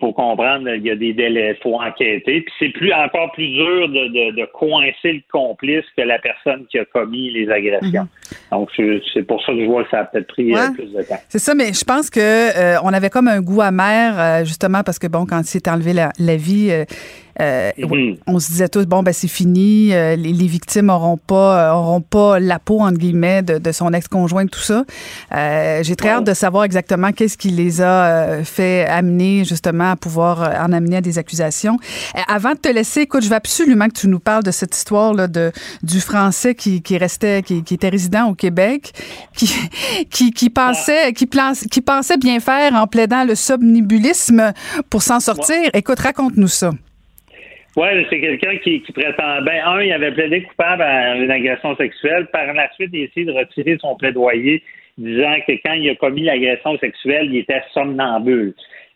faut 0.00 0.12
comprendre, 0.12 0.68
il 0.74 0.82
y 0.82 0.90
a 0.90 0.96
des 0.96 1.12
délais, 1.12 1.56
il 1.56 1.62
faut 1.62 1.80
enquêter. 1.80 2.40
Puis 2.40 2.52
c'est 2.58 2.68
plus 2.70 2.92
encore 2.92 3.30
plus 3.32 3.48
dur 3.48 3.88
de, 3.88 4.32
de, 4.32 4.46
coincer 4.52 5.12
le 5.12 5.22
complice 5.30 5.84
que 5.96 6.02
la 6.02 6.18
personne 6.18 6.64
qui 6.70 6.78
a 6.78 6.84
commis 6.86 7.30
les 7.30 7.50
agressions. 7.50 8.02
Mhm. 8.02 8.58
Donc 8.58 8.70
c'est 8.76 9.22
pour 9.22 9.44
ça 9.44 9.52
que 9.52 9.60
je 9.60 9.66
vois 9.66 9.84
que 9.84 9.90
ça 9.90 10.00
a 10.00 10.04
peut-être 10.04 10.28
pris 10.28 10.54
euh, 10.54 10.70
plus 10.74 10.92
de 10.92 11.02
temps. 11.02 11.20
C'est 11.28 11.38
ça, 11.38 11.54
mais 11.54 11.72
je 11.72 11.84
pense 11.84 12.10
que 12.10 12.20
euh, 12.20 12.80
on 12.82 12.92
avait 12.92 13.10
comme 13.10 13.28
un 13.28 13.40
goût 13.40 13.60
amer 13.60 14.18
euh, 14.18 14.44
justement 14.44 14.82
parce 14.82 14.98
que 14.98 15.06
bon, 15.06 15.26
quand 15.26 15.40
il 15.40 15.46
s'est 15.46 15.68
enlevé 15.68 15.92
la, 15.92 16.10
la 16.18 16.36
vie 16.36 16.70
euh, 17.40 17.70
mhm. 17.78 18.16
On 18.26 18.38
se 18.38 18.48
disait 18.48 18.68
tous 18.68 18.86
bon 18.86 19.02
ben 19.02 19.12
c'est 19.12 19.28
fini, 19.28 19.94
euh, 19.94 20.16
les, 20.16 20.32
victimes 20.46 20.90
auront 20.90 21.16
pas 21.16 21.70
euh, 21.70 21.72
auront 21.72 22.00
pas 22.00 22.38
la 22.38 22.58
peau 22.58 22.80
entre 22.80 22.98
guillemets 22.98 23.42
de, 23.42 23.72
son 23.72 23.92
ex-conjoint 23.92 24.46
tout 24.46 24.60
ça. 24.60 24.84
J'ai 25.82 25.96
très 25.96 26.10
hâte 26.10 26.24
de 26.24 26.34
savoir 26.34 26.64
exactement 26.64 27.12
qu'est-ce 27.12 27.38
qui 27.38 27.50
les 27.50 27.80
a 27.80 28.42
fait 28.44 28.84
amener 28.86 29.44
justement 29.44 29.89
à 29.90 29.96
pouvoir 29.96 30.38
en 30.64 30.72
amener 30.72 30.96
à 30.96 31.00
des 31.00 31.18
accusations. 31.18 31.76
avant 32.28 32.52
de 32.52 32.58
te 32.58 32.68
laisser, 32.68 33.02
écoute, 33.02 33.22
je 33.22 33.28
veux 33.28 33.34
absolument 33.34 33.88
que 33.88 33.98
tu 34.00 34.08
nous 34.08 34.20
parles 34.20 34.44
de 34.44 34.50
cette 34.50 34.74
histoire 34.74 35.14
là 35.14 35.28
de 35.28 35.52
du 35.82 36.00
français 36.00 36.54
qui, 36.54 36.82
qui 36.82 36.98
restait 36.98 37.42
qui, 37.42 37.62
qui, 37.62 37.74
était 37.74 37.88
résident 37.88 38.28
au 38.28 38.34
Québec, 38.34 38.92
qui 39.36 39.48
qui, 40.10 40.30
qui 40.32 40.50
pensait 40.50 41.12
qui, 41.12 41.28
qui 41.70 41.80
pensait 41.80 42.18
bien 42.18 42.40
faire 42.40 42.74
en 42.74 42.86
plaidant 42.86 43.24
le 43.24 43.34
somnibulisme 43.34 44.52
pour 44.90 45.02
s'en 45.02 45.20
sortir. 45.20 45.70
Écoute, 45.74 45.98
raconte-nous 45.98 46.48
ça. 46.48 46.70
Oui, 47.76 47.88
c'est 48.10 48.20
quelqu'un 48.20 48.56
qui, 48.58 48.82
qui 48.82 48.92
prétend. 48.92 49.42
Ben, 49.42 49.62
un, 49.64 49.80
il 49.80 49.92
avait 49.92 50.10
plaidé 50.12 50.42
coupable 50.42 50.82
à 50.82 51.14
une 51.16 51.30
agression 51.30 51.76
sexuelle. 51.76 52.26
Par 52.32 52.52
la 52.52 52.70
suite, 52.72 52.90
il 52.92 53.02
a 53.02 53.04
essayé 53.04 53.26
de 53.26 53.32
retirer 53.32 53.78
son 53.80 53.94
plaidoyer, 53.94 54.62
disant 54.98 55.36
que 55.46 55.52
quand 55.64 55.74
il 55.74 55.88
a 55.90 55.94
commis 55.94 56.22
l'agression 56.22 56.76
sexuelle, 56.78 57.26
il 57.30 57.38
était 57.38 57.62
somnambule. 57.72 58.54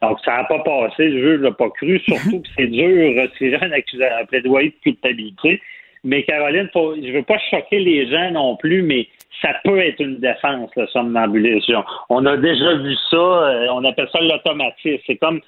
Donc, 0.08 0.18
ça 0.24 0.36
n'a 0.36 0.44
pas 0.44 0.60
passé. 0.60 1.08
Le 1.08 1.20
juge 1.20 1.40
l'a 1.40 1.52
pas 1.52 1.70
cru. 1.70 1.98
Surtout 2.00 2.40
que 2.42 2.48
c'est 2.56 2.66
dur 2.66 2.88
de 2.88 3.20
retirer 3.20 3.56
un, 3.56 4.20
un 4.20 4.24
plaidoyer 4.26 4.70
de 4.70 4.82
culpabilité. 4.82 5.60
Mais 6.04 6.22
Caroline, 6.24 6.68
faut, 6.72 6.94
je 6.94 7.12
veux 7.12 7.22
pas 7.22 7.38
choquer 7.50 7.78
les 7.78 8.06
gens 8.08 8.30
non 8.32 8.56
plus, 8.56 8.82
mais 8.82 9.08
ça 9.40 9.54
peut 9.64 9.78
être 9.78 10.00
une 10.00 10.18
défense, 10.18 10.70
le 10.76 10.86
somnambulisme. 10.88 11.82
On 12.10 12.24
a 12.26 12.36
déjà 12.36 12.74
vu 12.74 12.94
ça, 13.10 13.16
euh, 13.16 13.68
on 13.72 13.84
appelle 13.84 14.08
ça 14.12 14.20
l'automatisme. 14.20 15.02
C'est 15.06 15.16
comme 15.16 15.40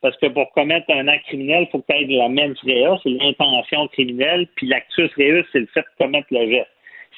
parce 0.00 0.16
que 0.18 0.26
pour 0.26 0.50
commettre 0.52 0.86
un 0.90 1.08
acte 1.08 1.26
criminel, 1.26 1.66
il 1.66 1.70
faut 1.70 1.78
que 1.78 1.92
tu 1.92 2.12
aies 2.12 2.16
la 2.16 2.28
mens 2.28 2.54
rea, 2.62 2.98
c'est 3.02 3.10
l'intention 3.10 3.88
criminelle, 3.88 4.46
puis 4.54 4.66
l'actus 4.66 5.10
reus, 5.16 5.46
c'est 5.52 5.60
le 5.60 5.68
fait 5.72 5.80
de 5.80 6.04
commettre 6.04 6.28
le 6.30 6.50
geste. 6.50 6.70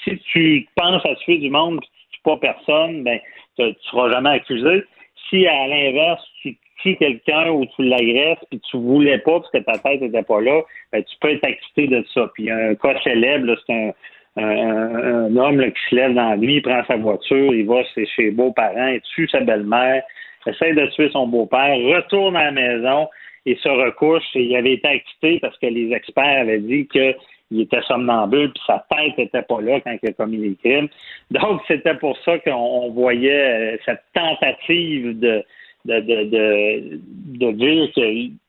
Si 0.05 0.19
tu 0.33 0.69
penses 0.77 1.05
à 1.05 1.15
tuer 1.17 1.39
du 1.39 1.51
monde 1.51 1.77
et 1.77 1.87
tu 1.87 2.19
tues 2.19 2.21
pas 2.25 2.37
personne, 2.37 3.03
ben 3.03 3.19
tu 3.57 3.63
ne 3.63 3.73
seras 3.91 4.11
jamais 4.13 4.31
accusé. 4.31 4.85
Si 5.29 5.47
à 5.47 5.67
l'inverse, 5.67 6.23
tu 6.43 6.57
tues 6.83 6.97
quelqu'un 6.97 7.51
ou 7.51 7.67
tu 7.77 7.83
l'agresses 7.83 8.39
puis 8.51 8.61
tu 8.71 8.77
voulais 8.77 9.19
pas 9.19 9.41
parce 9.41 9.51
que 9.51 9.59
ta 9.59 9.79
tête 9.79 10.01
n'était 10.01 10.23
pas 10.23 10.41
là, 10.41 10.63
ben, 10.93 11.03
tu 11.03 11.17
peux 11.21 11.31
être 11.31 11.45
acquitté 11.45 11.87
de 11.89 12.05
ça. 12.13 12.31
Puis 12.35 12.51
un 12.51 12.75
cas 12.75 12.99
célèbre, 13.03 13.57
c'est 13.67 13.73
un, 13.73 13.93
un, 14.37 15.37
homme 15.37 15.65
qui 15.65 15.91
se 15.91 15.95
lève 15.95 16.15
dans 16.15 16.31
la 16.31 16.37
nuit, 16.37 16.57
il 16.57 16.63
prend 16.63 16.85
sa 16.87 16.97
voiture, 16.97 17.55
il 17.55 17.67
va 17.67 17.83
chez 17.95 18.07
ses 18.17 18.31
beaux-parents, 18.31 18.89
il 18.89 19.01
tue 19.15 19.29
sa 19.29 19.41
belle-mère, 19.41 20.03
essaie 20.47 20.75
de 20.75 20.87
tuer 20.87 21.11
son 21.11 21.27
beau-père, 21.27 21.77
retourne 21.77 22.37
à 22.37 22.45
la 22.45 22.53
maison 22.53 23.09
et 23.47 23.57
se 23.57 23.69
recouche. 23.69 24.25
Et 24.35 24.43
il 24.43 24.57
avait 24.57 24.75
été 24.75 24.89
acquitté 24.89 25.39
parce 25.41 25.57
que 25.59 25.67
les 25.67 25.93
experts 25.93 26.41
avaient 26.41 26.59
dit 26.59 26.89
qu'il 26.89 27.61
était 27.61 27.83
somnambule 27.83 28.53
puis 28.53 28.63
sa 28.67 28.85
tête 28.91 29.17
n'était 29.19 29.43
pas 29.43 29.61
là 29.61 29.81
quand 29.81 29.97
il 30.03 30.09
a 30.09 30.13
commis 30.13 30.39
les 30.39 30.57
crimes. 30.57 30.89
Donc, 31.31 31.63
c'était 31.69 31.95
pour 31.95 32.17
ça 32.25 32.39
qu'on 32.39 32.91
voyait 32.91 33.75
euh, 33.75 33.77
cette 33.85 34.03
tentative 34.15 35.19
de, 35.19 35.45
de, 35.85 36.01
de, 36.01 36.24
de, 36.24 37.01
de 37.39 37.52
dire 37.52 37.90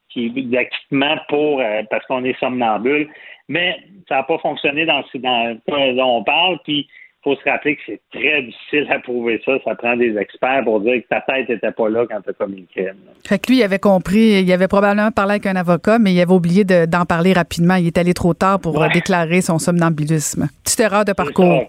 qu'il 0.09 0.49
d'acquittement 0.49 1.17
pour 1.27 1.59
euh, 1.59 1.83
parce 1.89 2.05
qu'on 2.05 2.23
est 2.23 2.39
somnambule. 2.39 3.09
Mais 3.47 3.77
ça 4.07 4.15
n'a 4.15 4.23
pas 4.23 4.37
fonctionné 4.39 4.85
dans, 4.85 5.03
dans 5.15 5.47
le 5.49 5.55
cas 5.67 5.93
dont 5.93 6.17
on 6.17 6.23
parle. 6.23 6.59
Puis 6.63 6.87
faut 7.25 7.35
se 7.35 7.49
rappeler 7.49 7.75
que 7.75 7.81
c'est 7.87 8.01
très 8.11 8.43
difficile 8.43 8.87
à 8.89 8.99
prouver 8.99 9.41
ça. 9.43 9.53
Ça 9.65 9.75
prend 9.75 9.97
des 9.97 10.15
experts 10.15 10.63
pour 10.63 10.79
dire 10.81 11.01
que 11.01 11.07
ta 11.07 11.21
tête 11.21 11.49
n'était 11.49 11.71
pas 11.71 11.89
là 11.89 12.05
quand 12.09 12.21
tu 12.21 12.29
as 12.29 12.33
commis 12.33 12.61
le 12.61 12.81
crime. 12.83 12.97
Fait 13.27 13.39
que 13.39 13.51
lui, 13.51 13.57
il 13.59 13.63
avait 13.63 13.79
compris, 13.79 14.41
il 14.43 14.51
avait 14.53 14.67
probablement 14.67 15.09
parlé 15.11 15.31
avec 15.31 15.47
un 15.47 15.55
avocat, 15.55 15.97
mais 15.97 16.13
il 16.13 16.21
avait 16.21 16.31
oublié 16.31 16.63
d'en 16.63 17.05
parler 17.05 17.33
rapidement. 17.33 17.75
Il 17.75 17.87
est 17.87 17.97
allé 17.97 18.13
trop 18.13 18.35
tard 18.35 18.59
pour 18.59 18.79
déclarer 18.93 19.41
son 19.41 19.57
somnambulisme. 19.57 20.47
Petite 20.63 20.79
erreur 20.79 21.03
de 21.03 21.13
parcours. 21.13 21.65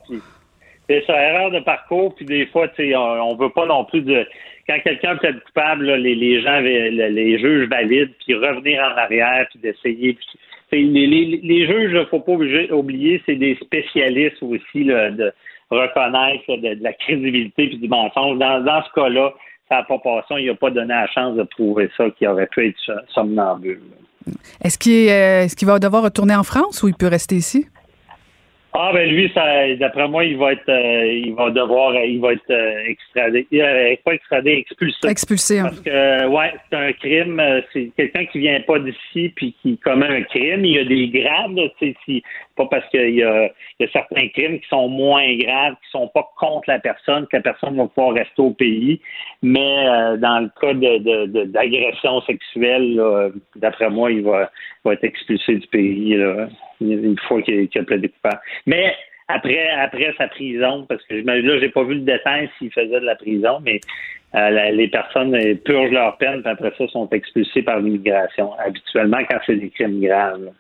C'est 0.89 1.03
ça, 1.05 1.21
erreur 1.21 1.51
de 1.51 1.61
parcours, 1.61 2.15
puis 2.15 2.25
des 2.25 2.47
fois, 2.47 2.69
tu 2.69 2.91
sais, 2.91 2.97
on, 2.97 3.35
veut 3.35 3.51
pas 3.51 3.67
non 3.67 3.85
plus 3.87 4.03
de. 4.03 4.25
Quand 4.69 4.79
quelqu'un 4.81 5.17
être 5.23 5.45
coupable, 5.45 5.93
les, 5.95 6.43
gens, 6.43 6.61
les, 6.61 7.39
juges 7.39 7.69
valident, 7.69 8.13
puis 8.25 8.35
revenir 8.35 8.83
en 8.83 8.99
arrière, 8.99 9.47
puis 9.51 9.61
d'essayer. 9.61 10.19
Les, 10.73 10.83
les, 10.83 11.41
les, 11.43 11.67
juges, 11.67 11.93
il 11.93 11.99
ne 11.99 12.05
faut 12.07 12.19
pas 12.19 12.33
oublier, 12.33 13.23
c'est 13.25 13.37
des 13.37 13.57
spécialistes 13.63 14.43
aussi 14.43 14.85
de, 14.85 15.33
reconnaître 15.71 16.57
de, 16.57 16.83
la 16.83 16.93
crédibilité 16.93 17.65
et 17.65 17.77
du 17.77 17.89
mensonge. 17.89 18.39
Dans, 18.39 18.61
dans 18.65 18.83
ce 18.83 18.93
cas-là, 19.01 19.33
ça 19.69 19.77
n'a 19.77 19.83
pas 19.85 19.99
passé. 19.99 20.35
Il 20.41 20.47
n'a 20.47 20.55
pas 20.55 20.71
donné 20.71 20.89
la 20.89 21.07
chance 21.09 21.37
de 21.37 21.45
prouver 21.45 21.89
ça, 21.97 22.11
qu'il 22.11 22.27
aurait 22.27 22.49
pu 22.49 22.69
être 22.69 23.05
somnambule. 23.15 23.81
Est-ce 24.63 24.79
qu'il 24.79 24.93
est, 24.93 25.45
est 25.45 25.55
qu'il 25.55 25.69
va 25.69 25.79
devoir 25.79 26.03
retourner 26.03 26.35
en 26.35 26.43
France 26.43 26.83
ou 26.83 26.89
il 26.89 26.95
peut 26.95 27.07
rester 27.07 27.37
ici? 27.37 27.67
Ah 28.79 28.91
ben 28.93 29.09
lui, 29.09 29.33
d'après 29.81 30.07
moi, 30.07 30.23
il 30.27 30.37
va 30.37 30.53
être, 30.53 30.69
euh, 30.69 31.07
il 31.07 31.35
va 31.35 31.49
devoir, 31.49 31.95
il 31.95 32.21
va 32.21 32.35
être 32.35 32.51
euh, 32.51 32.85
extradé, 32.87 33.47
euh, 33.55 33.97
pas 34.05 34.13
extradé, 34.13 34.53
expulsé. 34.53 35.09
Expulsé. 35.09 35.63
Parce 35.63 35.81
que 35.81 36.27
ouais, 36.27 36.53
c'est 36.69 36.77
un 36.77 36.93
crime. 36.93 37.43
C'est 37.73 37.91
quelqu'un 37.97 38.27
qui 38.27 38.41
vient 38.41 38.61
pas 38.61 38.79
d'ici 38.79 39.33
puis 39.35 39.57
qui 39.63 39.79
commet 39.79 40.09
un 40.09 40.23
crime. 40.25 40.67
Il 40.67 40.75
y 40.75 40.79
a 40.79 40.85
des 40.85 41.09
grades, 41.09 41.71
tu 41.79 41.95
sais, 42.05 42.23
pas 42.55 42.67
parce 42.67 42.87
qu'il 42.91 43.15
y 43.15 43.23
a, 43.23 43.47
il 43.81 43.87
y 43.87 43.89
a 43.89 43.93
certains 43.93 44.29
crimes 44.29 44.61
qui 44.61 44.69
sont 44.69 44.89
moins 44.89 45.35
graves, 45.39 45.77
qui 45.83 45.91
sont 45.93 46.09
pas 46.09 46.29
contre 46.39 46.69
la 46.69 46.79
personne, 46.79 47.27
que 47.29 47.37
la 47.39 47.43
personne 47.43 47.79
va 47.79 47.87
pouvoir 47.87 48.15
rester 48.15 48.43
au 48.43 48.51
pays. 48.51 49.01
Mais 49.41 49.87
dans 50.19 50.41
le 50.41 50.51
cas 50.61 50.75
de, 50.75 51.45
d'agression 51.45 52.21
sexuelle, 52.23 53.01
d'après 53.55 53.89
moi, 53.89 54.13
il 54.13 54.23
va, 54.23 54.51
va 54.85 54.93
être 54.93 55.05
expulsé 55.05 55.55
du 55.55 55.67
pays 55.69 56.15
là, 56.15 56.49
une 56.81 57.19
fois 57.27 57.43
qu'il, 57.43 57.69
qu'il 57.69 57.81
a 57.81 57.85
plaidé 57.85 58.09
coupable. 58.09 58.41
Mais 58.67 58.95
après, 59.29 59.69
après 59.71 60.15
sa 60.17 60.29
prison, 60.29 60.87
parce 60.89 61.03
que 61.05 61.15
là, 61.15 61.59
j'ai 61.59 61.69
pas 61.69 61.83
vu 61.83 61.95
le 61.95 62.01
détail 62.01 62.49
s'il 62.59 62.73
faisait 62.73 63.01
de 63.01 63.07
la 63.07 63.17
prison, 63.17 63.59
mais 63.65 63.81
euh, 64.35 64.71
les 64.71 64.89
personnes 64.89 65.37
purgent 65.65 65.93
leur 65.93 66.17
peine, 66.19 66.43
puis 66.43 66.51
après 66.51 66.73
ça, 66.79 66.87
sont 66.89 67.09
expulsées 67.11 67.63
par 67.63 67.81
l'immigration, 67.81 68.53
habituellement 68.59 69.19
quand 69.29 69.39
c'est 69.47 69.57
des 69.57 69.71
crimes 69.71 70.01
graves. 70.01 70.51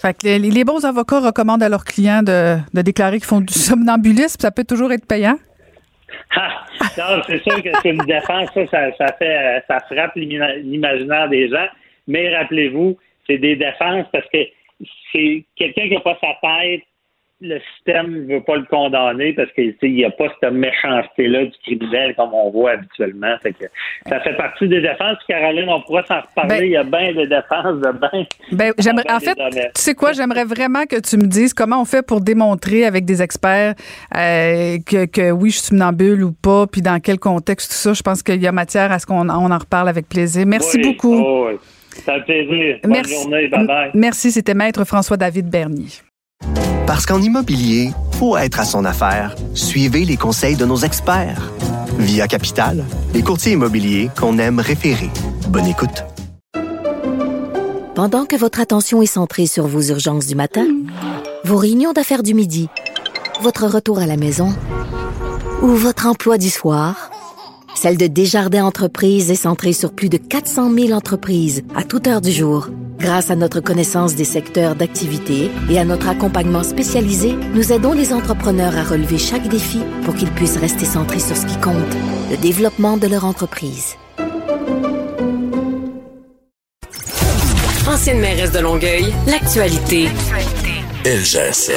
Fait 0.00 0.14
que 0.14 0.26
les, 0.26 0.64
bons 0.64 0.84
avocats 0.84 1.20
recommandent 1.20 1.62
à 1.62 1.68
leurs 1.68 1.84
clients 1.84 2.22
de, 2.22 2.56
déclarer 2.82 3.18
qu'ils 3.18 3.26
font 3.26 3.40
du 3.40 3.52
somnambulisme, 3.52 4.40
ça 4.40 4.50
peut 4.50 4.64
toujours 4.64 4.90
être 4.92 5.06
payant? 5.06 5.36
Ah, 6.34 6.64
non, 6.98 7.22
c'est 7.26 7.42
sûr 7.42 7.62
que 7.62 7.68
c'est 7.82 7.90
une 7.90 8.04
défense, 8.06 8.50
ça, 8.70 8.92
ça, 8.96 9.06
fait, 9.18 9.62
ça 9.68 9.80
frappe 9.80 10.14
l'imaginaire 10.16 11.28
des 11.28 11.48
gens. 11.48 11.66
Mais 12.08 12.34
rappelez-vous, 12.36 12.98
c'est 13.26 13.38
des 13.38 13.56
défenses 13.56 14.06
parce 14.12 14.26
que 14.32 14.38
c'est 15.12 15.44
quelqu'un 15.56 15.88
qui 15.88 15.94
n'a 15.94 16.00
pas 16.00 16.18
sa 16.20 16.34
tête 16.40 16.82
le 17.42 17.60
système 17.74 18.26
ne 18.26 18.34
veut 18.34 18.40
pas 18.40 18.56
le 18.56 18.64
condamner 18.64 19.32
parce 19.32 19.50
qu'il 19.52 19.74
n'y 19.82 20.04
a 20.04 20.10
pas 20.10 20.26
cette 20.40 20.52
méchanceté-là 20.52 21.46
du 21.46 21.52
criminel 21.64 22.14
comme 22.14 22.32
on 22.32 22.50
voit 22.50 22.72
habituellement. 22.72 23.34
ça 24.08 24.20
fait 24.20 24.36
partie 24.36 24.68
des 24.68 24.80
défenses. 24.80 25.18
Caroline, 25.26 25.68
on 25.68 25.80
pourra 25.82 26.04
s'en 26.04 26.20
reparler. 26.20 26.60
Ben- 26.60 26.64
il 26.64 26.70
y 26.70 26.76
a 26.76 26.84
bien 26.84 27.12
des 27.12 27.26
défenses 27.26 27.80
de 27.80 27.92
bien. 27.98 28.26
Ben, 28.52 28.72
en 29.10 29.20
fait, 29.20 29.34
tu 29.34 29.60
sais 29.74 29.94
quoi, 29.94 30.12
j'aimerais 30.12 30.44
vraiment 30.44 30.84
que 30.84 31.00
tu 31.00 31.16
me 31.16 31.26
dises 31.26 31.52
comment 31.52 31.82
on 31.82 31.84
fait 31.84 32.06
pour 32.06 32.20
démontrer 32.20 32.84
avec 32.84 33.04
des 33.04 33.22
experts 33.22 33.74
euh, 34.16 34.78
que, 34.86 35.30
oui, 35.32 35.50
je 35.50 35.56
suis 35.56 35.66
somnambule 35.66 36.22
ou 36.22 36.32
pas, 36.32 36.66
puis 36.66 36.80
dans 36.80 37.00
quel 37.00 37.18
contexte, 37.18 37.70
tout 37.72 37.76
ça. 37.76 37.92
Je 37.92 38.02
pense 38.02 38.22
qu'il 38.22 38.40
y 38.40 38.46
a 38.46 38.52
matière 38.52 38.92
à 38.92 38.98
ce 39.00 39.06
qu'on 39.06 39.28
en 39.28 39.58
reparle 39.58 39.88
avec 39.88 40.08
plaisir. 40.08 40.46
Merci 40.46 40.78
beaucoup. 40.78 41.18
Oh, 41.18 41.50
Ça 42.04 42.20
plaisir. 42.20 42.78
Bonne 42.82 42.92
Merci. 42.92 43.14
journée. 43.14 43.48
Bye 43.48 43.66
bye. 43.66 43.90
Merci. 43.94 44.32
C'était 44.32 44.54
Maître 44.54 44.84
François-David 44.84 45.48
Bernier. 45.48 45.88
Parce 46.86 47.06
qu'en 47.06 47.20
immobilier, 47.22 47.90
pour 48.18 48.38
être 48.38 48.60
à 48.60 48.64
son 48.64 48.84
affaire, 48.84 49.34
suivez 49.54 50.04
les 50.04 50.16
conseils 50.16 50.56
de 50.56 50.64
nos 50.64 50.76
experts. 50.76 51.50
Via 51.98 52.26
Capital, 52.26 52.84
les 53.14 53.22
courtiers 53.22 53.52
immobiliers 53.52 54.08
qu'on 54.18 54.38
aime 54.38 54.58
référer. 54.58 55.10
Bonne 55.48 55.66
écoute. 55.66 56.04
Pendant 57.94 58.24
que 58.24 58.36
votre 58.36 58.58
attention 58.60 59.02
est 59.02 59.06
centrée 59.06 59.46
sur 59.46 59.66
vos 59.66 59.82
urgences 59.82 60.26
du 60.26 60.34
matin, 60.34 60.66
vos 61.44 61.58
réunions 61.58 61.92
d'affaires 61.92 62.22
du 62.22 62.34
midi, 62.34 62.68
votre 63.42 63.66
retour 63.66 63.98
à 63.98 64.06
la 64.06 64.16
maison 64.16 64.48
ou 65.60 65.68
votre 65.68 66.06
emploi 66.06 66.38
du 66.38 66.48
soir, 66.48 67.11
celle 67.74 67.96
de 67.96 68.06
Desjardins 68.06 68.64
Entreprises 68.64 69.30
est 69.30 69.34
centrée 69.34 69.72
sur 69.72 69.92
plus 69.92 70.08
de 70.08 70.16
400 70.16 70.72
000 70.72 70.92
entreprises 70.92 71.62
à 71.74 71.82
toute 71.82 72.06
heure 72.06 72.20
du 72.20 72.30
jour. 72.30 72.68
Grâce 72.98 73.30
à 73.30 73.36
notre 73.36 73.60
connaissance 73.60 74.14
des 74.14 74.24
secteurs 74.24 74.76
d'activité 74.76 75.50
et 75.68 75.78
à 75.78 75.84
notre 75.84 76.08
accompagnement 76.08 76.62
spécialisé, 76.62 77.34
nous 77.54 77.72
aidons 77.72 77.92
les 77.92 78.12
entrepreneurs 78.12 78.76
à 78.76 78.84
relever 78.84 79.18
chaque 79.18 79.48
défi 79.48 79.80
pour 80.04 80.14
qu'ils 80.14 80.30
puissent 80.30 80.58
rester 80.58 80.84
centrés 80.84 81.18
sur 81.18 81.36
ce 81.36 81.46
qui 81.46 81.56
compte, 81.56 81.74
le 82.30 82.36
développement 82.36 82.96
de 82.96 83.08
leur 83.08 83.24
entreprise. 83.24 83.96
Ancienne 87.88 88.20
mairesse 88.20 88.52
de 88.52 88.60
Longueuil, 88.60 89.12
l'actualité. 89.26 90.08
LGSN. 91.04 91.72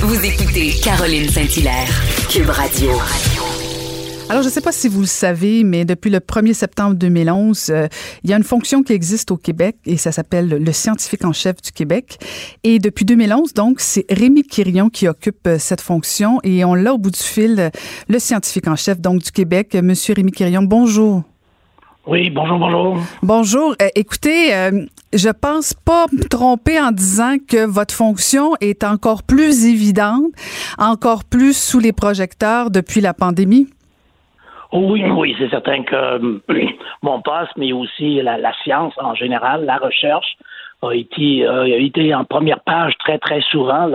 Vous 0.00 0.24
écoutez 0.24 0.74
Caroline 0.82 1.28
Saint-Hilaire, 1.28 1.88
Cube 2.28 2.50
Radio. 2.50 2.90
Alors, 4.28 4.42
je 4.42 4.48
ne 4.48 4.52
sais 4.52 4.60
pas 4.60 4.72
si 4.72 4.88
vous 4.88 5.02
le 5.02 5.06
savez, 5.06 5.62
mais 5.62 5.84
depuis 5.84 6.10
le 6.10 6.18
1er 6.18 6.52
septembre 6.52 6.96
2011, 6.96 7.70
euh, 7.70 7.86
il 8.24 8.30
y 8.30 8.32
a 8.32 8.36
une 8.36 8.42
fonction 8.42 8.82
qui 8.82 8.92
existe 8.92 9.30
au 9.30 9.36
Québec 9.36 9.76
et 9.86 9.96
ça 9.96 10.10
s'appelle 10.10 10.48
le 10.48 10.72
scientifique 10.72 11.24
en 11.24 11.32
chef 11.32 11.62
du 11.62 11.70
Québec. 11.70 12.18
Et 12.64 12.80
depuis 12.80 13.04
2011, 13.04 13.54
donc, 13.54 13.78
c'est 13.78 14.04
Rémi 14.10 14.42
Quirion 14.42 14.88
qui 14.88 15.06
occupe 15.06 15.46
euh, 15.46 15.58
cette 15.60 15.80
fonction 15.80 16.40
et 16.42 16.64
on 16.64 16.74
l'a 16.74 16.92
au 16.92 16.98
bout 16.98 17.12
du 17.12 17.20
fil, 17.20 17.70
le 18.08 18.18
scientifique 18.18 18.66
en 18.66 18.74
chef 18.74 19.00
donc 19.00 19.22
du 19.22 19.30
Québec. 19.30 19.76
Monsieur 19.80 20.12
Rémi 20.14 20.32
Quirion, 20.32 20.64
bonjour. 20.64 21.22
Oui, 22.08 22.28
bonjour, 22.30 22.58
bonjour. 22.58 22.98
Bonjour. 23.22 23.76
Euh, 23.80 23.88
écoutez, 23.94 24.52
je 25.12 25.28
pense 25.28 25.72
pas 25.72 26.06
me 26.12 26.24
tromper 26.24 26.80
en 26.80 26.90
disant 26.90 27.36
que 27.46 27.64
votre 27.64 27.94
fonction 27.94 28.54
est 28.60 28.82
encore 28.82 29.22
plus 29.22 29.66
évidente, 29.66 30.24
encore 30.78 31.24
plus 31.24 31.56
sous 31.56 31.78
les 31.78 31.92
projecteurs 31.92 32.70
depuis 32.72 33.00
la 33.00 33.14
pandémie. 33.14 33.68
Oui, 34.78 35.02
oui, 35.08 35.34
c'est 35.38 35.48
certain 35.48 35.82
que 35.84 35.94
euh, 35.94 36.38
mon 37.02 37.22
poste, 37.22 37.52
mais 37.56 37.72
aussi 37.72 38.20
la, 38.20 38.52
science 38.62 38.92
en 38.98 39.14
général, 39.14 39.64
la 39.64 39.78
recherche, 39.78 40.36
a 40.82 40.92
été, 40.92 41.46
euh, 41.46 41.62
a 41.62 41.78
été 41.78 42.14
en 42.14 42.24
première 42.24 42.60
page 42.60 42.92
très, 42.98 43.18
très 43.18 43.40
souvent 43.50 43.88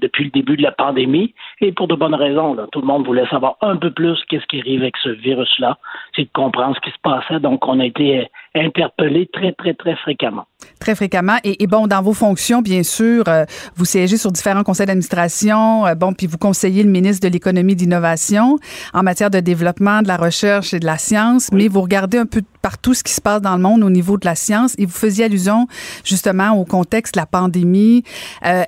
depuis 0.00 0.24
le 0.24 0.30
début 0.30 0.56
de 0.56 0.62
la 0.62 0.70
pandémie, 0.70 1.34
et 1.60 1.72
pour 1.72 1.88
de 1.88 1.96
bonnes 1.96 2.14
raisons. 2.14 2.56
Tout 2.70 2.80
le 2.80 2.86
monde 2.86 3.04
voulait 3.04 3.26
savoir 3.26 3.56
un 3.60 3.74
peu 3.76 3.90
plus 3.90 4.16
qu'est-ce 4.28 4.46
qui 4.46 4.60
arrive 4.60 4.82
avec 4.82 4.96
ce 4.98 5.08
virus-là, 5.08 5.78
c'est 6.14 6.22
de 6.22 6.30
comprendre 6.32 6.76
ce 6.76 6.80
qui 6.80 6.90
se 6.90 7.00
passait. 7.02 7.40
Donc, 7.40 7.66
on 7.66 7.80
a 7.80 7.86
été 7.86 8.28
interpellé 8.54 9.28
très, 9.32 9.52
très, 9.52 9.74
très 9.74 9.96
fréquemment. 9.96 10.46
Très 10.80 10.94
fréquemment. 10.94 11.36
Et, 11.44 11.66
bon, 11.66 11.86
dans 11.86 12.02
vos 12.02 12.14
fonctions, 12.14 12.62
bien 12.62 12.82
sûr, 12.82 13.24
euh, 13.28 13.44
vous 13.76 13.84
siégez 13.84 14.16
sur 14.16 14.32
différents 14.32 14.62
conseils 14.62 14.86
d'administration, 14.86 15.86
euh, 15.86 15.94
bon, 15.94 16.12
puis 16.12 16.26
vous 16.26 16.38
conseillez 16.38 16.82
le 16.82 16.90
ministre 16.90 17.26
de 17.26 17.32
l'économie 17.32 17.72
et 17.72 17.76
de 17.76 17.80
l'innovation 17.80 18.58
en 18.92 19.02
matière 19.02 19.30
de 19.30 19.40
développement, 19.40 20.02
de 20.02 20.08
la 20.08 20.16
recherche 20.16 20.74
et 20.74 20.80
de 20.80 20.86
la 20.86 20.98
science, 20.98 21.48
mais 21.52 21.68
vous 21.68 21.80
regardez 21.80 22.18
un 22.18 22.26
peu 22.26 22.42
partout 22.62 22.94
ce 22.94 23.04
qui 23.04 23.12
se 23.12 23.20
passe 23.20 23.40
dans 23.40 23.56
le 23.56 23.62
monde 23.62 23.82
au 23.82 23.90
niveau 23.90 24.16
de 24.18 24.26
la 24.26 24.34
science 24.34 24.74
et 24.78 24.86
vous 24.86 24.92
faisiez 24.92 25.26
allusion 25.26 25.66
justement 26.04 26.52
au 26.52 26.64
contexte 26.64 27.14
de 27.14 27.20
la 27.20 27.26
pandémie. 27.26 28.02
Euh, 28.46 28.64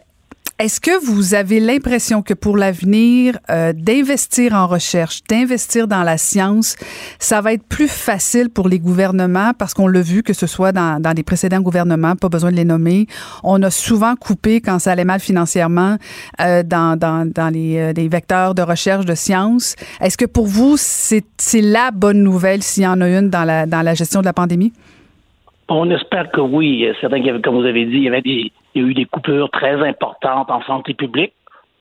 est-ce 0.62 0.80
que 0.80 1.04
vous 1.04 1.34
avez 1.34 1.58
l'impression 1.58 2.22
que 2.22 2.34
pour 2.34 2.56
l'avenir, 2.56 3.36
euh, 3.50 3.72
d'investir 3.74 4.54
en 4.54 4.68
recherche, 4.68 5.24
d'investir 5.28 5.88
dans 5.88 6.04
la 6.04 6.18
science, 6.18 6.76
ça 7.18 7.40
va 7.40 7.52
être 7.52 7.66
plus 7.66 7.90
facile 7.90 8.48
pour 8.48 8.68
les 8.68 8.78
gouvernements? 8.78 9.54
Parce 9.58 9.74
qu'on 9.74 9.88
l'a 9.88 10.02
vu 10.02 10.22
que 10.22 10.32
ce 10.32 10.46
soit 10.46 10.70
dans, 10.70 11.02
dans 11.02 11.16
les 11.16 11.24
précédents 11.24 11.60
gouvernements, 11.60 12.14
pas 12.14 12.28
besoin 12.28 12.52
de 12.52 12.56
les 12.56 12.64
nommer, 12.64 13.06
on 13.42 13.60
a 13.64 13.70
souvent 13.70 14.14
coupé 14.14 14.60
quand 14.60 14.78
ça 14.78 14.92
allait 14.92 15.04
mal 15.04 15.18
financièrement 15.18 15.96
euh, 16.40 16.62
dans, 16.62 16.96
dans, 16.96 17.28
dans 17.28 17.52
les, 17.52 17.78
euh, 17.78 17.92
les, 17.92 18.06
vecteurs 18.06 18.54
de 18.54 18.62
recherche 18.62 19.04
de 19.04 19.16
science. 19.16 19.74
Est-ce 20.00 20.16
que 20.16 20.26
pour 20.26 20.46
vous, 20.46 20.76
c'est 20.76 21.24
la 21.54 21.90
bonne 21.92 22.22
nouvelle 22.22 22.62
s'il 22.62 22.84
y 22.84 22.86
en 22.86 23.00
a 23.00 23.08
une 23.08 23.30
dans 23.30 23.44
la, 23.44 23.66
dans 23.66 23.82
la 23.82 23.94
gestion 23.94 24.20
de 24.20 24.26
la 24.26 24.32
pandémie? 24.32 24.72
On 25.68 25.90
espère 25.90 26.30
que 26.30 26.40
oui. 26.40 26.86
Certains, 27.00 27.20
comme 27.42 27.56
vous 27.56 27.66
avez 27.66 27.86
dit, 27.86 27.96
il 27.96 28.02
y 28.04 28.08
avait 28.08 28.22
des, 28.22 28.52
il 28.74 28.82
y 28.82 28.84
a 28.84 28.88
eu 28.88 28.94
des 28.94 29.04
coupures 29.04 29.50
très 29.50 29.86
importantes 29.86 30.50
en 30.50 30.62
santé 30.62 30.94
publique. 30.94 31.34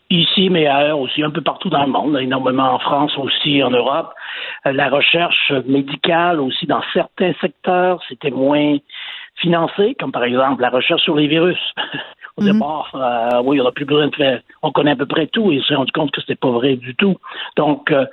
Ici, 0.09 0.49
mais 0.49 0.67
ailleurs 0.67 0.99
aussi, 0.99 1.23
un 1.23 1.29
peu 1.29 1.39
partout 1.39 1.69
dans 1.69 1.85
le 1.85 1.91
monde, 1.91 2.17
énormément 2.19 2.73
en 2.73 2.79
France 2.79 3.17
aussi, 3.17 3.63
en 3.63 3.69
Europe. 3.69 4.13
Euh, 4.65 4.73
la 4.73 4.89
recherche 4.89 5.53
médicale 5.65 6.41
aussi 6.41 6.65
dans 6.67 6.81
certains 6.91 7.31
secteurs, 7.39 8.01
c'était 8.09 8.29
moins 8.29 8.75
financé, 9.35 9.95
comme 9.97 10.11
par 10.11 10.25
exemple 10.25 10.61
la 10.61 10.69
recherche 10.69 11.01
sur 11.01 11.15
les 11.15 11.27
virus. 11.27 11.59
Au 12.37 12.41
mhm. 12.43 12.53
départ, 12.53 12.91
euh, 12.93 13.41
oui, 13.43 13.59
on 13.61 13.63
n'a 13.63 13.71
plus 13.71 13.85
besoin 13.85 14.07
de 14.07 14.15
faire, 14.15 14.41
on 14.61 14.71
connaît 14.71 14.91
à 14.91 14.95
peu 14.95 15.05
près 15.05 15.27
tout 15.27 15.51
et 15.51 15.59
on 15.59 15.63
s'est 15.63 15.75
rendu 15.75 15.91
compte 15.91 16.11
que 16.11 16.21
c'était 16.21 16.35
pas 16.35 16.51
vrai 16.51 16.75
du 16.75 16.95
tout. 16.95 17.17
Donc, 17.55 17.91
euh, 17.91 18.05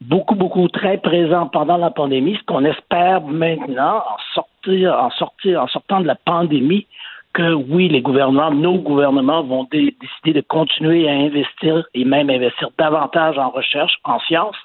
beaucoup, 0.00 0.34
beaucoup 0.34 0.68
très 0.68 0.98
présent 0.98 1.46
pendant 1.46 1.76
la 1.76 1.90
pandémie. 1.90 2.36
Ce 2.36 2.44
qu'on 2.44 2.64
espère 2.64 3.22
maintenant, 3.22 3.98
en 3.98 4.34
sortir, 4.34 4.94
en 4.94 5.10
sortir, 5.10 5.62
en 5.62 5.68
sortant 5.68 6.00
de 6.00 6.06
la 6.06 6.16
pandémie, 6.16 6.86
que 7.32 7.52
oui, 7.54 7.88
les 7.88 8.02
gouvernements, 8.02 8.50
nos 8.50 8.78
gouvernements 8.78 9.42
vont 9.42 9.66
décider 9.70 10.32
de 10.32 10.40
continuer 10.40 11.08
à 11.08 11.12
investir 11.12 11.86
et 11.94 12.04
même 12.04 12.30
investir 12.30 12.68
davantage 12.78 13.38
en 13.38 13.50
recherche, 13.50 13.94
en 14.04 14.18
sciences, 14.20 14.56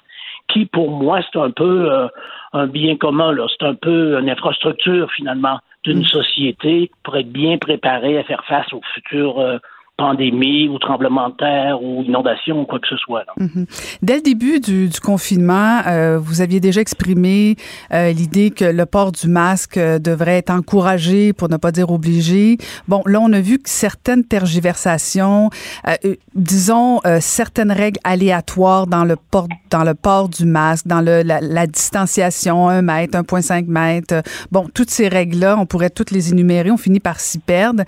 qui 0.48 0.66
pour 0.66 0.90
moi 0.90 1.20
c'est 1.22 1.38
un 1.38 1.50
peu 1.50 1.90
euh, 1.90 2.08
un 2.52 2.66
bien 2.66 2.96
commun, 2.96 3.34
c'est 3.58 3.66
un 3.66 3.74
peu 3.74 4.18
une 4.18 4.30
infrastructure 4.30 5.10
finalement 5.12 5.58
d'une 5.84 6.00
mm. 6.00 6.06
société 6.06 6.90
pour 7.02 7.16
être 7.16 7.30
bien 7.30 7.58
préparée 7.58 8.18
à 8.18 8.24
faire 8.24 8.44
face 8.46 8.72
aux 8.72 8.82
futurs 8.94 9.38
euh, 9.38 9.58
pandémie 9.98 10.68
ou 10.68 10.78
tremblement 10.78 11.28
de 11.28 11.34
terre 11.34 11.82
ou 11.82 12.02
inondation 12.04 12.60
ou 12.62 12.64
quoi 12.64 12.78
que 12.78 12.86
ce 12.88 12.96
soit. 12.96 13.24
Mhm. 13.36 13.66
Dès 14.00 14.16
le 14.16 14.22
début 14.22 14.60
du, 14.60 14.88
du 14.88 15.00
confinement, 15.00 15.80
euh, 15.86 16.18
vous 16.18 16.40
aviez 16.40 16.60
déjà 16.60 16.80
exprimé 16.80 17.56
euh, 17.92 18.12
l'idée 18.12 18.50
que 18.50 18.64
le 18.64 18.86
port 18.86 19.10
du 19.10 19.28
masque 19.28 19.76
euh, 19.76 19.98
devrait 19.98 20.38
être 20.38 20.50
encouragé 20.50 21.32
pour 21.32 21.48
ne 21.48 21.56
pas 21.56 21.72
dire 21.72 21.90
obligé. 21.90 22.58
Bon, 22.86 23.02
là, 23.06 23.20
on 23.20 23.32
a 23.32 23.40
vu 23.40 23.58
que 23.58 23.68
certaines 23.68 24.24
tergiversations, 24.24 25.50
euh, 25.88 25.94
euh, 26.04 26.14
disons 26.34 27.00
certaines 27.20 27.72
règles 27.72 27.98
aléatoires 28.04 28.86
dans 28.86 29.04
le 29.04 29.16
port 29.16 29.48
dans 29.70 29.82
le 29.82 29.94
port 29.94 30.28
du 30.28 30.46
masque, 30.46 30.86
dans 30.86 31.00
le, 31.00 31.22
la, 31.22 31.40
la 31.40 31.66
distanciation, 31.66 32.68
1 32.68 32.82
mètre, 32.82 33.18
1,5 33.18 33.66
mètre. 33.66 34.22
Bon, 34.52 34.66
toutes 34.72 34.90
ces 34.90 35.08
règles-là, 35.08 35.56
on 35.58 35.66
pourrait 35.66 35.90
toutes 35.90 36.12
les 36.12 36.30
énumérer, 36.30 36.70
on 36.70 36.76
finit 36.76 37.00
par 37.00 37.18
s'y 37.18 37.38
perdre. 37.38 37.82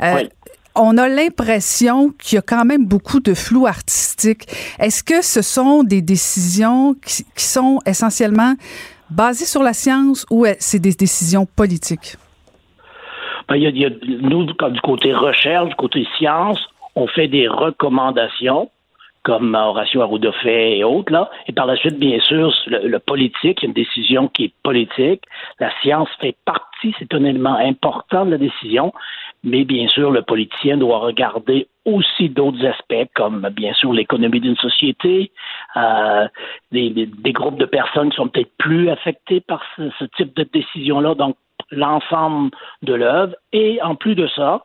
Oui 0.00 0.28
on 0.76 0.96
a 0.98 1.08
l'impression 1.08 2.10
qu'il 2.10 2.36
y 2.36 2.38
a 2.38 2.42
quand 2.42 2.64
même 2.64 2.86
beaucoup 2.86 3.20
de 3.20 3.34
flou 3.34 3.66
artistique. 3.66 4.46
Est-ce 4.78 5.02
que 5.02 5.22
ce 5.22 5.42
sont 5.42 5.82
des 5.82 6.02
décisions 6.02 6.94
qui, 6.94 7.24
sont 7.36 7.80
essentiellement 7.86 8.54
basées 9.10 9.46
sur 9.46 9.62
la 9.62 9.72
science 9.72 10.26
ou 10.30 10.46
c'est 10.58 10.80
des 10.80 10.92
décisions 10.92 11.46
politiques? 11.46 12.16
Ben, 13.48 13.56
il, 13.56 13.78
y 13.78 13.86
a, 13.86 13.90
nous, 14.20 14.44
du 14.44 14.80
côté 14.80 15.14
recherche, 15.14 15.68
du 15.68 15.74
côté 15.76 16.06
science, 16.18 16.58
on 16.94 17.06
fait 17.06 17.28
des 17.28 17.46
recommandations 17.46 18.70
comme 19.22 19.56
Horacio 19.56 20.02
Arruda 20.02 20.30
fait 20.40 20.78
et 20.78 20.84
autres, 20.84 21.12
là. 21.12 21.28
Et 21.48 21.52
par 21.52 21.66
la 21.66 21.74
suite, 21.74 21.98
bien 21.98 22.20
sûr, 22.20 22.54
le, 22.68 22.86
le 22.86 22.98
politique, 23.00 23.58
il 23.60 23.64
y 23.64 23.66
a 23.66 23.68
une 23.68 23.72
décision 23.72 24.28
qui 24.28 24.44
est 24.44 24.52
politique. 24.62 25.22
La 25.58 25.72
science 25.80 26.08
fait 26.20 26.36
partie, 26.44 26.94
c'est 26.96 27.12
un 27.12 27.24
élément 27.24 27.56
important 27.56 28.24
de 28.24 28.30
la 28.30 28.38
décision. 28.38 28.92
Mais 29.46 29.64
bien 29.64 29.86
sûr, 29.86 30.10
le 30.10 30.22
politicien 30.22 30.76
doit 30.76 30.98
regarder 30.98 31.68
aussi 31.84 32.28
d'autres 32.28 32.66
aspects, 32.66 33.08
comme 33.14 33.48
bien 33.52 33.72
sûr 33.74 33.92
l'économie 33.92 34.40
d'une 34.40 34.56
société, 34.56 35.30
euh, 35.76 36.26
des, 36.72 36.90
des, 36.90 37.32
groupes 37.32 37.56
de 37.56 37.64
personnes 37.64 38.10
qui 38.10 38.16
sont 38.16 38.26
peut-être 38.26 38.50
plus 38.58 38.90
affectés 38.90 39.40
par 39.40 39.62
ce, 39.76 39.88
ce 40.00 40.04
type 40.16 40.34
de 40.34 40.42
décision-là, 40.52 41.14
donc 41.14 41.36
l'ensemble 41.70 42.50
de 42.82 42.94
l'œuvre. 42.94 43.36
Et 43.52 43.80
en 43.82 43.94
plus 43.94 44.16
de 44.16 44.26
ça, 44.26 44.64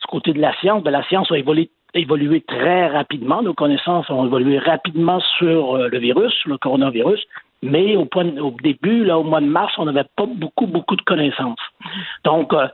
ce 0.00 0.06
côté 0.08 0.32
de 0.32 0.40
la 0.40 0.52
science, 0.58 0.82
ben, 0.82 0.90
la 0.90 1.04
science 1.04 1.30
a 1.30 1.38
évolué, 1.38 1.70
évolué 1.94 2.40
très 2.40 2.88
rapidement. 2.88 3.40
Nos 3.42 3.54
connaissances 3.54 4.10
ont 4.10 4.26
évolué 4.26 4.58
rapidement 4.58 5.20
sur 5.38 5.76
euh, 5.76 5.88
le 5.88 5.98
virus, 5.98 6.34
le 6.44 6.58
coronavirus. 6.58 7.24
Mais 7.62 7.94
au, 7.94 8.04
point, 8.04 8.36
au 8.38 8.50
début, 8.62 9.04
là, 9.04 9.16
au 9.16 9.22
mois 9.22 9.40
de 9.40 9.46
mars, 9.46 9.72
on 9.78 9.84
n'avait 9.84 10.08
pas 10.16 10.26
beaucoup, 10.26 10.66
beaucoup 10.66 10.96
de 10.96 11.02
connaissances. 11.02 11.58
Donc, 12.24 12.52
euh, 12.52 12.66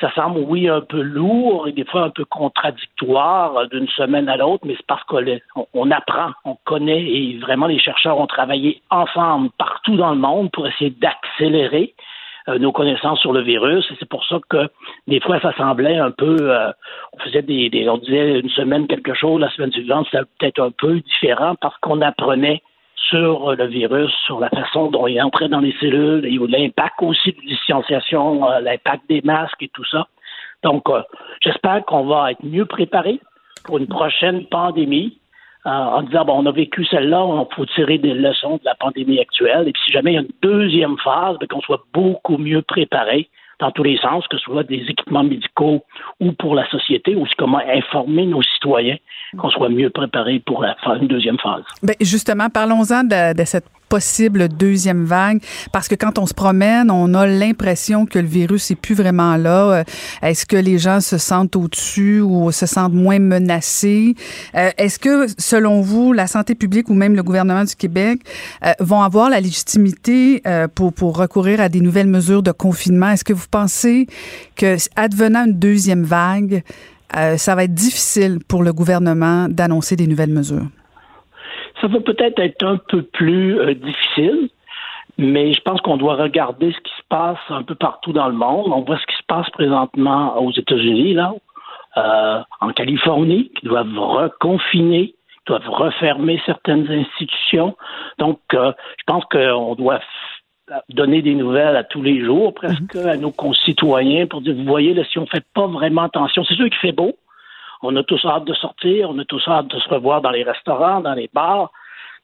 ça 0.00 0.12
semble, 0.14 0.40
oui, 0.40 0.68
un 0.68 0.80
peu 0.80 1.00
lourd 1.00 1.66
et 1.66 1.72
des 1.72 1.84
fois 1.84 2.02
un 2.02 2.10
peu 2.10 2.24
contradictoire 2.24 3.56
euh, 3.56 3.66
d'une 3.66 3.88
semaine 3.88 4.28
à 4.28 4.36
l'autre, 4.36 4.64
mais 4.66 4.74
c'est 4.76 4.86
parce 4.86 5.02
qu'on 5.04 5.24
on 5.74 5.90
apprend, 5.90 6.30
on 6.44 6.56
connaît 6.64 7.02
et 7.02 7.38
vraiment 7.38 7.66
les 7.66 7.78
chercheurs 7.78 8.18
ont 8.18 8.26
travaillé 8.26 8.80
ensemble 8.90 9.50
partout 9.58 9.96
dans 9.96 10.10
le 10.10 10.18
monde 10.18 10.50
pour 10.52 10.66
essayer 10.66 10.90
d'accélérer 10.90 11.94
euh, 12.48 12.58
nos 12.58 12.72
connaissances 12.72 13.20
sur 13.20 13.32
le 13.32 13.42
virus. 13.42 13.84
C'est 13.98 14.08
pour 14.08 14.24
ça 14.24 14.38
que 14.48 14.68
des 15.06 15.20
fois, 15.20 15.40
ça 15.40 15.52
semblait 15.56 15.96
un 15.96 16.12
peu. 16.12 16.36
Euh, 16.40 16.70
on 17.12 17.18
faisait 17.18 17.42
des, 17.42 17.68
des, 17.68 17.88
On 17.88 17.98
disait 17.98 18.38
une 18.38 18.50
semaine 18.50 18.86
quelque 18.86 19.14
chose, 19.14 19.40
la 19.40 19.50
semaine 19.50 19.72
suivante, 19.72 20.06
c'était 20.10 20.24
peut-être 20.38 20.60
un 20.60 20.70
peu 20.70 21.00
différent 21.00 21.56
parce 21.60 21.76
qu'on 21.78 22.00
apprenait 22.00 22.62
sur 23.08 23.54
le 23.54 23.66
virus, 23.66 24.12
sur 24.26 24.40
la 24.40 24.48
façon 24.50 24.90
dont 24.90 25.06
il 25.06 25.20
entrait 25.22 25.48
dans 25.48 25.60
les 25.60 25.74
cellules, 25.80 26.26
et 26.26 26.38
l'impact 26.48 27.02
aussi 27.02 27.32
de 27.32 27.40
distanciation, 27.40 28.50
euh, 28.50 28.60
l'impact 28.60 29.02
des 29.08 29.22
masques 29.22 29.62
et 29.62 29.68
tout 29.68 29.84
ça. 29.84 30.06
Donc, 30.62 30.84
j'espère 31.40 31.84
qu'on 31.84 32.06
va 32.06 32.32
être 32.32 32.44
mieux 32.44 32.66
préparé 32.66 33.20
pour 33.64 33.78
une 33.78 33.86
prochaine 33.86 34.46
pandémie 34.46 35.18
en 35.64 36.02
disant 36.02 36.24
bon, 36.24 36.42
on 36.42 36.46
a 36.46 36.52
vécu 36.52 36.84
celle-là, 36.86 37.24
on 37.24 37.46
faut 37.54 37.66
tirer 37.66 37.98
des 37.98 38.14
leçons 38.14 38.56
de 38.56 38.64
la 38.64 38.74
pandémie 38.74 39.20
actuelle. 39.20 39.68
Et 39.68 39.72
puis 39.72 39.82
si 39.86 39.92
jamais 39.92 40.12
il 40.12 40.14
y 40.14 40.18
a 40.18 40.22
une 40.22 40.28
deuxième 40.42 40.96
phase, 40.98 41.36
ben, 41.38 41.46
qu'on 41.46 41.60
soit 41.60 41.84
beaucoup 41.92 42.38
mieux 42.38 42.62
préparé 42.62 43.28
dans 43.60 43.70
tous 43.72 43.82
les 43.82 43.98
sens, 43.98 44.26
que 44.28 44.36
ce 44.36 44.44
soit 44.44 44.62
des 44.64 44.84
équipements 44.88 45.24
médicaux 45.24 45.84
ou 46.20 46.32
pour 46.32 46.54
la 46.54 46.68
société, 46.70 47.16
ou 47.16 47.26
comment 47.36 47.58
informer 47.58 48.26
nos 48.26 48.42
citoyens 48.42 48.96
qu'on 49.36 49.50
soit 49.50 49.68
mieux 49.68 49.90
préparé 49.90 50.40
pour 50.40 50.64
faire 50.64 50.94
une 50.94 51.08
deuxième 51.08 51.38
phase. 51.38 51.64
Bien, 51.82 51.94
justement, 52.00 52.48
parlons-en 52.48 53.04
de, 53.04 53.44
cette 53.44 53.66
possible 53.88 54.48
deuxième 54.48 55.04
vague? 55.04 55.42
Parce 55.72 55.88
que 55.88 55.94
quand 55.94 56.18
on 56.18 56.26
se 56.26 56.34
promène, 56.34 56.90
on 56.90 57.14
a 57.14 57.26
l'impression 57.26 58.06
que 58.06 58.18
le 58.18 58.26
virus 58.26 58.70
est 58.70 58.76
plus 58.76 58.94
vraiment 58.94 59.36
là. 59.36 59.72
Euh, 59.72 59.84
est-ce 60.22 60.46
que 60.46 60.56
les 60.56 60.78
gens 60.78 61.00
se 61.00 61.18
sentent 61.18 61.56
au-dessus 61.56 62.20
ou 62.20 62.52
se 62.52 62.66
sentent 62.66 62.94
moins 62.94 63.18
menacés? 63.18 64.14
Euh, 64.54 64.70
Est-ce 64.76 64.98
que 64.98 65.26
selon 65.38 65.80
vous, 65.80 66.12
la 66.12 66.26
santé 66.26 66.54
publique 66.54 66.88
ou 66.88 66.94
même 66.94 67.14
le 67.14 67.22
gouvernement 67.22 67.64
du 67.64 67.74
Québec 67.74 68.20
euh, 68.64 68.72
vont 68.80 69.02
avoir 69.02 69.30
la 69.30 69.40
légitimité 69.40 70.42
pour 70.74 70.92
pour 70.92 71.16
recourir 71.16 71.60
à 71.60 71.68
des 71.68 71.80
nouvelles 71.80 72.06
mesures 72.06 72.42
de 72.42 72.52
confinement? 72.52 73.10
Est-ce 73.10 73.24
que 73.24 73.32
vous 73.32 73.46
pensez 73.50 74.06
que 74.56 74.76
advenant 74.96 75.46
une 75.46 75.58
deuxième 75.58 76.04
vague, 76.04 76.62
ça 77.36 77.54
va 77.54 77.64
être 77.64 77.74
difficile 77.74 78.38
pour 78.46 78.62
le 78.62 78.72
gouvernement 78.72 79.48
d'annoncer 79.48 79.96
des 79.96 80.06
nouvelles 80.06 80.32
mesures? 80.32 80.66
Ça 81.80 81.86
va 81.86 82.00
peut-être 82.00 82.38
être 82.38 82.64
un 82.64 82.76
peu 82.76 83.02
plus 83.02 83.58
euh, 83.60 83.74
difficile, 83.74 84.48
mais 85.16 85.52
je 85.52 85.60
pense 85.62 85.80
qu'on 85.80 85.96
doit 85.96 86.14
regarder 86.14 86.72
ce 86.72 86.78
qui 86.78 86.92
se 86.96 87.04
passe 87.08 87.38
un 87.48 87.62
peu 87.62 87.74
partout 87.74 88.12
dans 88.12 88.28
le 88.28 88.34
monde. 88.34 88.72
On 88.72 88.82
voit 88.82 88.98
ce 88.98 89.06
qui 89.06 89.16
se 89.16 89.26
passe 89.26 89.48
présentement 89.50 90.40
aux 90.40 90.52
États-Unis, 90.52 91.14
là, 91.14 91.34
euh, 91.96 92.40
en 92.60 92.70
Californie, 92.70 93.50
qui 93.58 93.66
doivent 93.66 93.98
reconfiner, 93.98 95.14
doivent 95.46 95.68
refermer 95.68 96.40
certaines 96.46 96.88
institutions. 96.90 97.76
Donc, 98.18 98.38
euh, 98.54 98.72
je 98.98 99.04
pense 99.06 99.24
qu'on 99.26 99.74
doit 99.74 100.00
donner 100.90 101.22
des 101.22 101.34
nouvelles 101.34 101.76
à 101.76 101.84
tous 101.84 102.02
les 102.02 102.22
jours, 102.24 102.54
presque, 102.54 102.94
mhm. 102.94 103.06
à 103.06 103.16
nos 103.16 103.32
concitoyens 103.32 104.26
pour 104.26 104.42
dire, 104.42 104.54
vous 104.54 104.64
voyez, 104.64 104.94
là, 104.94 105.02
si 105.10 105.18
on 105.18 105.22
ne 105.22 105.26
fait 105.26 105.44
pas 105.54 105.66
vraiment 105.66 106.02
attention, 106.02 106.44
c'est 106.44 106.54
sûr 106.54 106.66
qu'il 106.66 106.78
fait 106.78 106.92
beau, 106.92 107.16
on 107.82 107.94
a 107.96 108.02
tous 108.02 108.24
hâte 108.24 108.44
de 108.44 108.54
sortir, 108.54 109.10
on 109.10 109.18
a 109.18 109.24
tous 109.24 109.46
hâte 109.48 109.68
de 109.68 109.78
se 109.78 109.88
revoir 109.88 110.20
dans 110.20 110.30
les 110.30 110.42
restaurants, 110.42 111.00
dans 111.00 111.14
les 111.14 111.30
bars, 111.32 111.70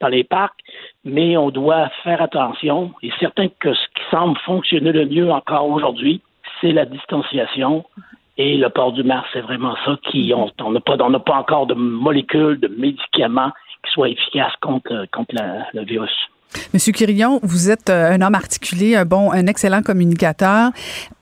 dans 0.00 0.08
les 0.08 0.24
parcs, 0.24 0.60
mais 1.04 1.36
on 1.36 1.50
doit 1.50 1.88
faire 2.02 2.20
attention. 2.20 2.92
Et 3.02 3.10
certain 3.20 3.48
que 3.48 3.72
ce 3.72 3.86
qui 3.94 4.02
semble 4.10 4.38
fonctionner 4.38 4.92
le 4.92 5.06
mieux 5.06 5.30
encore 5.30 5.68
aujourd'hui, 5.68 6.20
c'est 6.60 6.72
la 6.72 6.84
distanciation 6.84 7.84
et 8.36 8.56
le 8.56 8.68
port 8.68 8.92
du 8.92 9.04
masque. 9.04 9.28
C'est 9.32 9.40
vraiment 9.40 9.76
ça 9.84 9.96
qui 10.10 10.32
on 10.34 10.70
n'a 10.70 10.80
pas, 10.80 10.96
on 11.00 11.20
pas 11.20 11.36
encore 11.36 11.66
de 11.66 11.74
molécules, 11.74 12.58
de 12.58 12.68
médicaments 12.68 13.52
qui 13.84 13.92
soient 13.92 14.08
efficaces 14.08 14.56
contre, 14.60 15.06
contre 15.12 15.34
le 15.72 15.84
virus. 15.84 16.28
Monsieur 16.72 16.92
Quirillon, 16.92 17.40
vous 17.42 17.70
êtes 17.70 17.90
euh, 17.90 18.12
un 18.12 18.20
homme 18.22 18.34
articulé, 18.34 18.96
un 18.96 19.04
bon, 19.04 19.32
un 19.32 19.46
excellent 19.46 19.82
communicateur. 19.82 20.70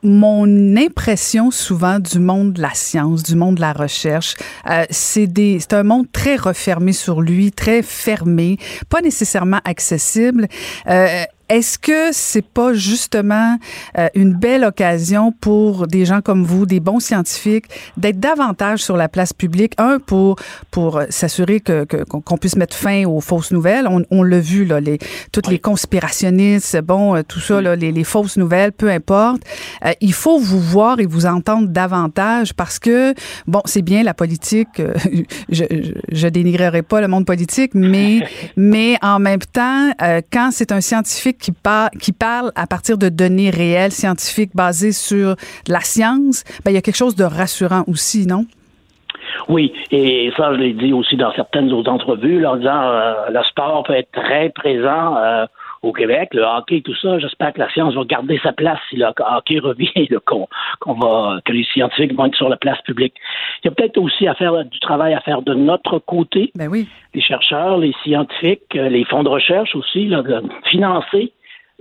Mon 0.02 0.76
impression 0.76 1.50
souvent 1.50 1.98
du 1.98 2.18
monde 2.18 2.54
de 2.54 2.62
la 2.62 2.74
science, 2.74 3.22
du 3.22 3.36
monde 3.36 3.56
de 3.56 3.60
la 3.60 3.72
recherche, 3.72 4.34
euh, 4.68 4.84
c'est 4.90 5.26
des, 5.26 5.58
c'est 5.60 5.74
un 5.74 5.82
monde 5.82 6.06
très 6.12 6.36
refermé 6.36 6.92
sur 6.92 7.20
lui, 7.20 7.52
très 7.52 7.82
fermé, 7.82 8.58
pas 8.88 9.00
nécessairement 9.00 9.60
accessible. 9.64 10.48
Euh, 10.88 11.24
est-ce 11.52 11.78
que 11.78 12.12
c'est 12.12 12.46
pas 12.46 12.72
justement 12.72 13.58
euh, 13.98 14.08
une 14.14 14.32
belle 14.32 14.64
occasion 14.64 15.32
pour 15.32 15.86
des 15.86 16.06
gens 16.06 16.22
comme 16.22 16.44
vous, 16.44 16.64
des 16.64 16.80
bons 16.80 16.98
scientifiques, 16.98 17.66
d'être 17.98 18.18
davantage 18.18 18.80
sur 18.80 18.96
la 18.96 19.06
place 19.10 19.34
publique, 19.34 19.74
un 19.76 19.98
pour 19.98 20.36
pour 20.70 21.02
s'assurer 21.10 21.60
que 21.60 21.84
qu'on 21.84 22.38
puisse 22.38 22.56
mettre 22.56 22.74
fin 22.74 23.04
aux 23.04 23.20
fausses 23.20 23.50
nouvelles. 23.50 23.86
On, 23.86 24.02
on 24.10 24.22
l'a 24.22 24.40
vu 24.40 24.64
là, 24.64 24.80
les 24.80 24.98
toutes 25.30 25.48
les 25.48 25.58
conspirationnistes, 25.58 26.80
bon, 26.80 27.16
euh, 27.16 27.22
tout 27.22 27.40
ça, 27.40 27.60
là, 27.60 27.76
les, 27.76 27.92
les, 27.92 28.04
fausses 28.04 28.38
nouvelles, 28.38 28.72
peu 28.72 28.90
importe. 28.90 29.42
Euh, 29.84 29.92
il 30.00 30.14
faut 30.14 30.38
vous 30.38 30.60
voir 30.60 31.00
et 31.00 31.06
vous 31.06 31.26
entendre 31.26 31.68
davantage 31.68 32.54
parce 32.54 32.78
que 32.78 33.12
bon, 33.46 33.60
c'est 33.66 33.82
bien 33.82 34.02
la 34.02 34.14
politique. 34.14 34.80
je, 35.50 35.64
je, 35.70 35.92
je 36.10 36.28
dénigrerai 36.28 36.80
pas 36.80 37.02
le 37.02 37.08
monde 37.08 37.26
politique, 37.26 37.72
mais 37.74 38.26
mais 38.56 38.96
en 39.02 39.18
même 39.18 39.40
temps, 39.40 39.90
quand 40.32 40.48
c'est 40.50 40.72
un 40.72 40.80
scientifique 40.80 41.41
qui, 41.42 42.12
parle 42.12 42.52
à 42.54 42.66
partir 42.66 42.96
de 42.96 43.08
données 43.08 43.50
réelles, 43.50 43.92
scientifiques, 43.92 44.54
basées 44.54 44.92
sur 44.92 45.36
la 45.68 45.80
science, 45.80 46.44
ben, 46.64 46.70
il 46.70 46.74
y 46.74 46.78
a 46.78 46.82
quelque 46.82 46.96
chose 46.96 47.16
de 47.16 47.24
rassurant 47.24 47.84
aussi, 47.86 48.26
non? 48.26 48.46
Oui, 49.48 49.72
et 49.90 50.32
ça, 50.36 50.54
je 50.54 50.58
l'ai 50.58 50.72
dit 50.72 50.92
aussi 50.92 51.16
dans 51.16 51.32
certaines 51.32 51.72
autres 51.72 51.90
entrevues, 51.90 52.46
en 52.46 52.56
disant 52.56 52.82
euh, 52.82 53.14
le 53.30 53.42
sport 53.44 53.82
peut 53.82 53.94
être 53.94 54.12
très 54.12 54.50
présent 54.50 55.16
euh, 55.16 55.46
au 55.82 55.92
Québec, 55.92 56.30
le 56.32 56.42
hockey, 56.42 56.80
tout 56.80 56.94
ça. 56.94 57.18
J'espère 57.18 57.52
que 57.52 57.58
la 57.58 57.70
science 57.70 57.94
va 57.94 58.04
garder 58.04 58.38
sa 58.42 58.52
place 58.52 58.78
si 58.88 58.96
le 58.96 59.06
hockey 59.06 59.58
revient, 59.58 60.08
qu'on, 60.26 60.94
va, 60.94 61.40
que 61.44 61.52
les 61.52 61.64
scientifiques 61.64 62.14
vont 62.14 62.26
être 62.26 62.36
sur 62.36 62.48
la 62.48 62.56
place 62.56 62.80
publique. 62.82 63.14
Il 63.62 63.68
y 63.68 63.68
a 63.68 63.74
peut-être 63.74 63.98
aussi 63.98 64.26
à 64.28 64.34
faire 64.34 64.64
du 64.64 64.78
travail 64.80 65.14
à 65.14 65.20
faire 65.20 65.42
de 65.42 65.54
notre 65.54 65.98
côté. 65.98 66.52
Ben 66.54 66.68
oui. 66.68 66.88
Les 67.14 67.20
chercheurs, 67.20 67.78
les 67.78 67.92
scientifiques, 68.04 68.74
les 68.74 69.04
fonds 69.04 69.22
de 69.22 69.28
recherche 69.28 69.74
aussi, 69.74 70.06
là, 70.06 70.22
de 70.22 70.42
financer 70.70 71.32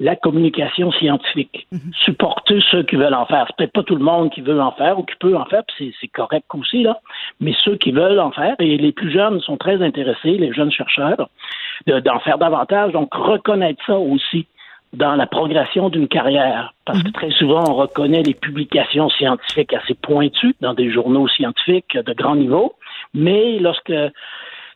la 0.02 0.16
communication 0.16 0.92
scientifique. 0.92 1.68
Mhm. 1.72 1.92
Supporter 2.04 2.60
ceux 2.72 2.84
qui 2.84 2.96
veulent 2.96 3.14
en 3.14 3.28
faire. 3.28 3.46
C'est 3.48 3.56
peut-être 3.58 3.74
pas 3.74 3.84
tout 3.84 3.96
le 3.96 4.04
monde 4.04 4.32
qui 4.32 4.42
veut 4.42 4.60
en 4.60 4.72
faire 4.72 4.98
ou 4.98 5.04
qui 5.04 5.16
peut 5.20 5.38
en 5.38 5.46
faire, 5.46 5.64
c'est, 5.78 5.94
c'est 6.02 6.08
correct 6.08 6.46
aussi, 6.56 6.82
là. 6.82 7.00
Mais 7.40 7.54
ceux 7.60 7.76
qui 7.76 7.92
veulent 7.92 8.20
en 8.20 8.32
faire, 8.32 8.56
et 8.60 8.78
les 8.78 8.92
plus 8.92 9.12
jeunes 9.12 9.40
sont 9.42 9.58
très 9.58 9.82
intéressés, 9.82 10.38
les 10.38 10.54
jeunes 10.54 10.72
chercheurs, 10.72 11.30
d'en 11.88 12.20
faire 12.20 12.38
davantage. 12.38 12.92
Donc, 12.92 13.14
reconnaître 13.14 13.84
ça 13.86 13.98
aussi 13.98 14.48
dans 14.94 15.16
la 15.16 15.26
progression 15.26 15.90
d'une 15.90 16.08
carrière. 16.08 16.74
Parce 16.86 17.02
que 17.02 17.08
mhm. 17.08 17.14
très 17.14 17.32
souvent, 17.32 17.64
on 17.68 17.76
reconnaît 17.76 18.24
les 18.24 18.34
publications 18.34 19.10
scientifiques 19.10 19.74
assez 19.74 19.94
pointues 19.94 20.56
dans 20.60 20.74
des 20.74 20.92
journaux 20.92 21.28
scientifiques 21.30 21.98
de 21.98 22.14
grand 22.14 22.36
niveau, 22.36 22.74
mais 23.14 23.60
lorsque 23.60 23.94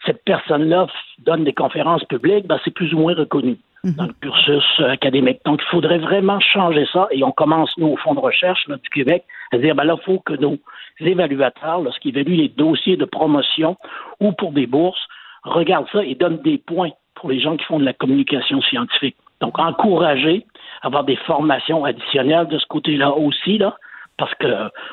cette 0.06 0.24
personne-là 0.24 0.88
donne 1.20 1.44
des 1.44 1.54
conférences 1.54 2.04
publiques, 2.06 2.48
ben, 2.48 2.60
c'est 2.64 2.74
plus 2.74 2.94
ou 2.94 3.00
moins 3.00 3.16
reconnu 3.16 3.58
dans 3.84 4.06
le 4.06 4.14
cursus 4.14 4.64
académique. 4.80 5.40
Donc, 5.46 5.62
il 5.62 5.70
faudrait 5.70 6.00
vraiment 6.00 6.40
changer 6.40 6.88
ça. 6.92 7.08
Et 7.12 7.24
on 7.24 7.32
commence, 7.32 7.72
nous, 7.78 7.88
au 7.88 7.98
Fonds 7.98 8.16
de 8.16 8.20
recherche 8.20 8.68
du 8.68 8.90
Québec, 8.90 9.24
à 9.52 9.58
dire, 9.58 9.76
ben 9.76 9.84
là, 9.84 9.96
il 10.00 10.04
faut 10.04 10.20
que 10.20 10.34
nos 10.34 10.58
évaluateurs, 11.00 11.82
lorsqu'ils 11.82 12.18
évaluent 12.18 12.36
les 12.36 12.50
dossiers 12.50 12.98
de 12.98 13.06
promotion 13.06 13.78
ou 14.20 14.32
pour 14.32 14.54
des 14.54 14.66
bourses, 14.66 15.08
regardent 15.46 15.88
ça 15.92 16.04
et 16.04 16.16
donnent 16.16 16.42
des 16.42 16.58
points 16.58 16.92
pour 17.16 17.30
les 17.30 17.40
gens 17.40 17.56
qui 17.56 17.66
font 17.66 17.80
de 17.80 17.86
la 17.86 17.94
communication 17.94 18.62
scientifique. 18.62 19.16
Donc, 19.42 19.58
encourager, 19.60 20.46
avoir 20.82 21.04
des 21.04 21.16
formations 21.16 21.86
additionnelles 21.86 22.48
de 22.48 22.58
ce 22.58 22.66
côté-là 22.68 23.12
aussi, 23.12 23.58
là, 23.58 23.76
parce 24.18 24.34
que 24.36 24.48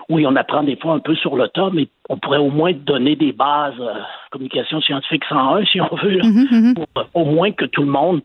oui, 0.09 0.27
on 0.27 0.35
apprend 0.37 0.63
des 0.63 0.77
fois 0.77 0.95
un 0.95 0.99
peu 0.99 1.15
sur 1.15 1.37
le 1.37 1.49
tas, 1.49 1.71
mais 1.73 1.89
on 2.09 2.17
pourrait 2.17 2.39
au 2.39 2.51
moins 2.51 2.73
donner 2.73 3.15
des 3.15 3.33
bases 3.33 3.81
euh, 3.81 3.95
communication 4.31 4.81
scientifique 4.81 5.25
101, 5.29 5.65
si 5.67 5.81
on 5.81 5.95
veut, 5.95 6.19
mm-hmm, 6.19 6.51
mm-hmm. 6.51 6.75
pour 6.75 6.87
au 7.15 7.25
moins 7.25 7.53
que 7.53 7.65
tout 7.65 7.83
le 7.83 7.89
monde 7.89 8.21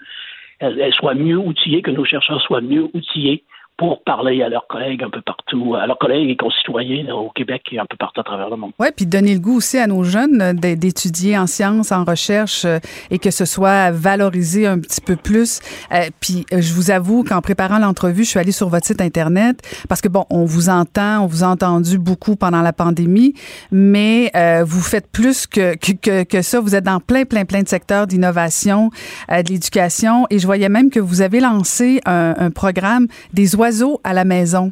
elle, 0.60 0.94
soit 0.94 1.14
mieux 1.14 1.38
outillée, 1.38 1.84
que 1.84 1.91
nos 1.91 2.06
chercheurs 2.06 2.41
soient 2.41 2.62
mieux 2.62 2.90
outillés 2.94 3.44
pour 3.78 4.04
parler 4.04 4.41
à 4.41 4.49
leurs 4.49 4.66
collègues 4.66 5.04
un 5.04 5.10
peu 5.12 5.22
partout, 5.22 5.76
à 5.76 5.86
leurs 5.86 5.99
collègues 5.99 6.32
et 6.32 6.36
concitoyens 6.36 7.14
au 7.14 7.30
Québec 7.30 7.62
et 7.72 7.78
un 7.78 7.86
peu 7.86 7.95
partout 7.95 8.22
à 8.22 8.24
travers 8.24 8.49
le 8.49 8.58
monde. 8.58 8.72
Oui, 8.80 8.88
puis 8.95 9.06
donner 9.06 9.36
le 9.36 9.40
goût 9.40 9.58
aussi 9.58 9.78
à 9.78 9.86
nos 9.86 10.04
jeunes 10.04 10.41
euh, 10.41 10.54
d'étudier 10.54 11.38
en 11.38 11.45
sciences, 11.45 11.91
en 11.91 12.04
recherche 12.04 12.66
euh, 12.66 12.80
et 13.12 13.20
que 13.20 13.30
ce 13.30 13.45
soit 13.45 13.91
valorisé 13.91 14.66
un 14.66 14.80
petit 14.80 14.99
peu 14.99 15.16
plus. 15.16 15.60
Euh, 15.94 16.10
puis 16.20 16.44
je 16.52 16.74
vous 16.74 16.90
avoue 16.90 17.24
qu'en 17.24 17.41
préparant 17.41 17.78
l'entrevue, 17.78 18.24
je 18.24 18.30
suis 18.32 18.40
allée 18.40 18.52
sur 18.52 18.68
votre 18.68 18.88
site 18.88 18.99
Internet 18.99 19.62
parce 19.88 20.02
que, 20.02 20.08
bon, 20.08 20.26
on 20.32 20.45
vous 20.45 20.70
entend, 20.70 21.24
on 21.24 21.28
vous 21.28 21.44
a 21.44 21.48
entendu 21.48 21.99
beaucoup 21.99 22.36
pendant 22.36 22.64
la 22.64 22.74
pandémie, 22.74 23.36
mais 23.72 24.32
vous 24.64 24.82
faites 24.82 25.08
plus 25.12 25.45
que, 25.45 25.76
que, 25.76 26.24
que, 26.24 26.41
ça. 26.41 26.60
Vous 26.60 26.76
êtes 26.76 26.84
dans 26.84 26.99
plein, 26.99 27.26
plein, 27.26 27.45
plein 27.45 27.62
de 27.62 27.68
secteurs 27.68 28.08
d'innovation, 28.08 28.90
de 29.30 29.49
l'éducation 29.49 30.26
et 30.30 30.40
je 30.40 30.45
voyais 30.45 30.70
même 30.70 30.90
que 30.90 30.99
vous 30.99 31.22
avez 31.22 31.40
lancé 31.40 32.02
un, 32.06 32.34
un 32.38 32.49
programme 32.49 33.08
des 33.34 33.56
oiseaux 33.56 33.66
à 34.03 34.14
la 34.14 34.26
maison. 34.26 34.72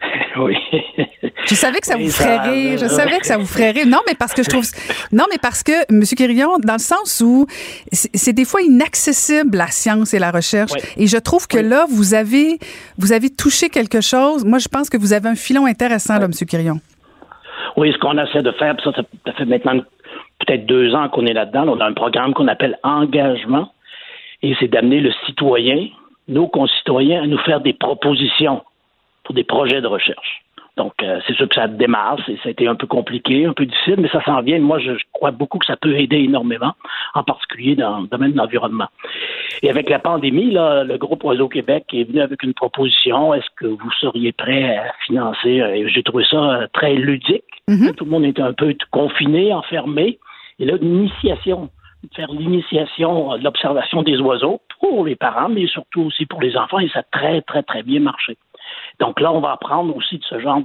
Oui. 0.38 0.56
Je 1.46 1.54
savais 1.54 1.80
que 1.80 1.86
ça 1.86 1.96
vous 1.96 2.08
ferait 2.08 2.38
rire. 2.38 2.78
Je 2.78 2.86
savais 2.86 3.18
que 3.18 3.26
ça 3.26 3.36
vous 3.36 3.46
ferait 3.46 3.72
rire. 3.72 3.86
Non, 3.86 3.98
mais 4.06 4.14
parce 4.14 4.32
que 4.32 4.42
je 4.44 4.48
trouve. 4.48 4.64
Non, 5.12 5.24
mais 5.28 5.38
parce 5.42 5.64
que, 5.64 5.72
M. 5.90 6.02
Quirillon, 6.16 6.58
dans 6.64 6.74
le 6.74 6.78
sens 6.78 7.20
où 7.20 7.46
c'est 7.92 8.32
des 8.32 8.44
fois 8.44 8.62
inaccessible 8.62 9.58
la 9.58 9.66
science 9.66 10.14
et 10.14 10.20
la 10.20 10.30
recherche. 10.30 10.70
Et 10.96 11.08
je 11.08 11.16
trouve 11.18 11.48
que 11.48 11.58
là, 11.58 11.86
vous 11.90 12.14
avez, 12.14 12.58
vous 12.96 13.12
avez 13.12 13.28
touché 13.28 13.68
quelque 13.68 14.00
chose. 14.00 14.44
Moi, 14.44 14.58
je 14.58 14.68
pense 14.68 14.88
que 14.88 14.96
vous 14.96 15.12
avez 15.12 15.28
un 15.28 15.34
filon 15.34 15.66
intéressant, 15.66 16.18
là, 16.18 16.26
M. 16.26 16.32
Quirillon. 16.32 16.78
Oui, 17.76 17.92
ce 17.92 17.98
qu'on 17.98 18.16
essaie 18.16 18.42
de 18.42 18.52
faire, 18.52 18.76
ça, 18.84 18.92
ça 18.94 19.32
fait 19.32 19.44
maintenant 19.44 19.80
peut-être 20.46 20.66
deux 20.66 20.94
ans 20.94 21.08
qu'on 21.08 21.26
est 21.26 21.34
là-dedans. 21.34 21.66
On 21.68 21.80
a 21.80 21.86
un 21.86 21.94
programme 21.94 22.34
qu'on 22.34 22.48
appelle 22.48 22.78
Engagement. 22.84 23.72
Et 24.42 24.54
c'est 24.60 24.68
d'amener 24.68 25.00
le 25.00 25.10
citoyen 25.26 25.88
nos 26.30 26.48
concitoyens 26.48 27.22
à 27.22 27.26
nous 27.26 27.38
faire 27.38 27.60
des 27.60 27.74
propositions 27.74 28.62
pour 29.24 29.34
des 29.34 29.44
projets 29.44 29.80
de 29.80 29.86
recherche. 29.86 30.42
Donc, 30.76 30.94
euh, 31.02 31.20
c'est 31.26 31.34
sûr 31.34 31.48
que 31.48 31.56
ça 31.56 31.68
démarre, 31.68 32.18
ça 32.26 32.32
a 32.46 32.50
été 32.50 32.66
un 32.66 32.74
peu 32.74 32.86
compliqué, 32.86 33.44
un 33.44 33.52
peu 33.52 33.66
difficile, 33.66 33.96
mais 33.98 34.08
ça 34.08 34.24
s'en 34.24 34.40
vient. 34.40 34.58
Moi, 34.60 34.78
je, 34.78 34.92
crois 35.12 35.30
beaucoup 35.30 35.58
que 35.58 35.66
ça 35.66 35.76
peut 35.76 35.94
aider 35.98 36.16
énormément, 36.16 36.72
en 37.14 37.22
particulier 37.22 37.74
dans 37.74 38.00
le 38.00 38.06
domaine 38.06 38.32
de 38.32 38.38
l'environnement. 38.38 38.86
Et 39.62 39.68
avec 39.68 39.90
la 39.90 39.98
pandémie, 39.98 40.50
là, 40.52 40.84
le 40.84 40.96
groupe 40.96 41.22
Oiseau 41.24 41.48
Québec 41.48 41.84
est 41.92 42.04
venu 42.04 42.22
avec 42.22 42.42
une 42.42 42.54
proposition. 42.54 43.34
Est-ce 43.34 43.50
que 43.56 43.66
vous 43.66 43.90
seriez 44.00 44.32
prêt 44.32 44.78
à 44.78 44.94
financer? 45.04 45.60
Et 45.74 45.86
j'ai 45.88 46.02
trouvé 46.02 46.24
ça 46.30 46.38
euh, 46.38 46.66
très 46.72 46.94
ludique. 46.94 47.44
Mm-hmm. 47.68 47.94
Tout 47.96 48.04
le 48.04 48.10
monde 48.10 48.24
était 48.24 48.40
un 48.40 48.54
peu 48.54 48.74
confiné, 48.90 49.52
enfermé. 49.52 50.18
Et 50.60 50.64
là, 50.64 50.76
une 50.80 51.00
initiation 51.00 51.68
faire 52.14 52.30
l'initiation 52.30 53.36
de 53.36 53.44
l'observation 53.44 54.02
des 54.02 54.18
oiseaux 54.18 54.60
pour 54.80 55.04
les 55.04 55.16
parents, 55.16 55.48
mais 55.48 55.66
surtout 55.66 56.02
aussi 56.02 56.26
pour 56.26 56.40
les 56.40 56.56
enfants, 56.56 56.78
et 56.78 56.88
ça 56.88 57.00
a 57.00 57.02
très, 57.02 57.42
très, 57.42 57.62
très 57.62 57.82
bien 57.82 58.00
marché. 58.00 58.36
Donc 58.98 59.20
là, 59.20 59.32
on 59.32 59.40
va 59.40 59.52
apprendre 59.52 59.94
aussi 59.96 60.18
de 60.18 60.24
ce 60.24 60.38
genre 60.40 60.62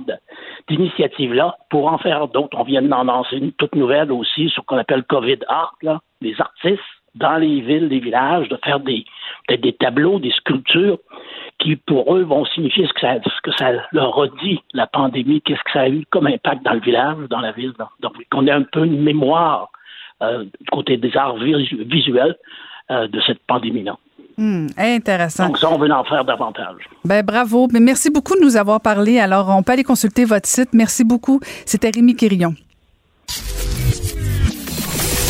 d'initiative-là 0.68 1.57
pour 1.70 1.91
en 1.91 1.98
faire 1.98 2.28
d'autres. 2.28 2.57
On 2.57 2.64
vient 2.64 2.82
d'en 2.82 3.03
lancer 3.03 3.38
une 3.38 3.52
toute 3.53 3.76
nouvelle 3.76 4.12
aussi 4.12 4.49
sur 4.49 4.64
ce 4.64 4.68
qu'on 4.68 4.78
appelle 4.78 5.03
COVID 5.03 5.40
Art, 5.48 5.76
là, 5.82 5.99
les 6.22 6.40
artistes 6.40 6.82
dans 7.16 7.38
les 7.38 7.62
villes, 7.62 7.88
les 7.88 7.99
villages, 7.99 8.49
de 8.49 8.60
faire 8.64 8.80
des 8.80 9.06
des 9.49 9.74
tableaux, 9.74 10.20
des 10.20 10.32
sculptures 10.32 10.98
qui 11.60 11.78
pour 11.78 12.16
eux 12.16 12.24
vont 12.24 12.45
signifier 12.45 12.86
ce 12.88 12.94
que 12.94 12.99
ça, 12.99 13.16
ce 13.24 13.41
que 13.41 13.52
ça 13.56 13.72
leur 13.91 14.22
a 14.22 14.28
dit, 14.44 14.60
la 14.74 14.88
pandémie, 14.88 15.41
qu'est-ce 15.41 15.64
que 15.64 15.72
ça 15.72 15.82
a 15.82 15.90
eu 15.90 16.06
comme 16.10 16.28
impact 16.28 16.64
dans 16.64 16.74
le 16.74 16.82
village, 16.82 17.18
dans 17.30 17.40
la 17.40 17.53
ville. 17.53 17.74
Donc, 18.02 18.14
qu'on 18.30 18.48
ait 18.48 18.52
un 18.52 18.64
peu 18.64 18.86
une 18.86 19.02
mémoire 19.02 19.70
euh, 19.70 19.75
du 20.22 20.70
côté 20.72 20.98
des 20.98 21.16
arts 21.16 21.36
visuels 21.38 22.36
euh, 22.92 23.08
de 23.08 23.20
cette 23.26 23.40
pandémie-là. 23.48 23.98
Hmm, 24.38 24.68
intéressant. 24.78 25.48
Donc 25.48 25.58
ça, 25.58 25.72
on 25.72 25.78
veut 25.78 25.92
en 25.92 26.04
faire 26.04 26.26
davantage. 26.26 26.90
Ben 27.06 27.26
bravo. 27.26 27.68
Mais 27.72 27.80
merci 27.80 28.10
beaucoup 28.10 28.36
de 28.36 28.42
nous 28.42 28.58
avoir 28.58 28.82
parlé. 28.82 29.20
Alors, 29.20 29.50
on 29.50 29.64
peut 29.64 29.72
aller 29.72 29.84
consulter 29.84 30.26
votre 30.26 30.48
site. 30.48 30.70
Merci 30.74 31.04
beaucoup. 31.04 31.40
C'était 31.66 31.90
Rémi 31.90 32.16
Quirillon. 32.16 32.54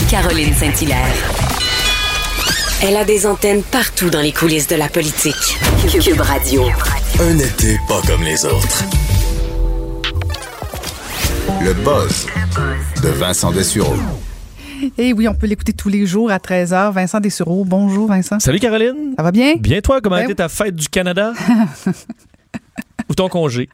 Caroline 0.09 0.53
Saint-Hilaire. 0.53 1.15
Elle 2.83 2.97
a 2.97 3.05
des 3.05 3.25
antennes 3.25 3.63
partout 3.71 4.09
dans 4.09 4.21
les 4.21 4.31
coulisses 4.31 4.67
de 4.67 4.75
la 4.75 4.89
politique. 4.89 5.33
Cube 5.87 6.19
Radio. 6.19 6.63
Un 7.19 7.37
été 7.37 7.77
pas 7.87 8.01
comme 8.05 8.23
les 8.23 8.43
autres. 8.45 8.83
Le 11.63 11.73
buzz 11.73 12.27
de 13.01 13.09
Vincent 13.09 13.51
Dessureau. 13.51 13.95
Et 14.83 14.91
eh 15.09 15.13
oui, 15.13 15.27
on 15.27 15.33
peut 15.33 15.47
l'écouter 15.47 15.73
tous 15.73 15.89
les 15.89 16.05
jours 16.05 16.31
à 16.31 16.37
13h. 16.37 16.91
Vincent 16.93 17.19
Dessureau. 17.19 17.63
Bonjour, 17.65 18.07
Vincent. 18.07 18.39
Salut, 18.39 18.59
Caroline. 18.59 19.13
Ça 19.17 19.23
va 19.23 19.31
bien? 19.31 19.55
Bien, 19.57 19.81
toi. 19.81 20.01
Comment 20.01 20.15
a 20.15 20.19
Ben 20.19 20.25
été 20.25 20.35
ta 20.35 20.49
fête 20.49 20.75
du 20.75 20.87
Canada? 20.89 21.33
Ou 23.09 23.13
ton 23.13 23.29
congé? 23.29 23.69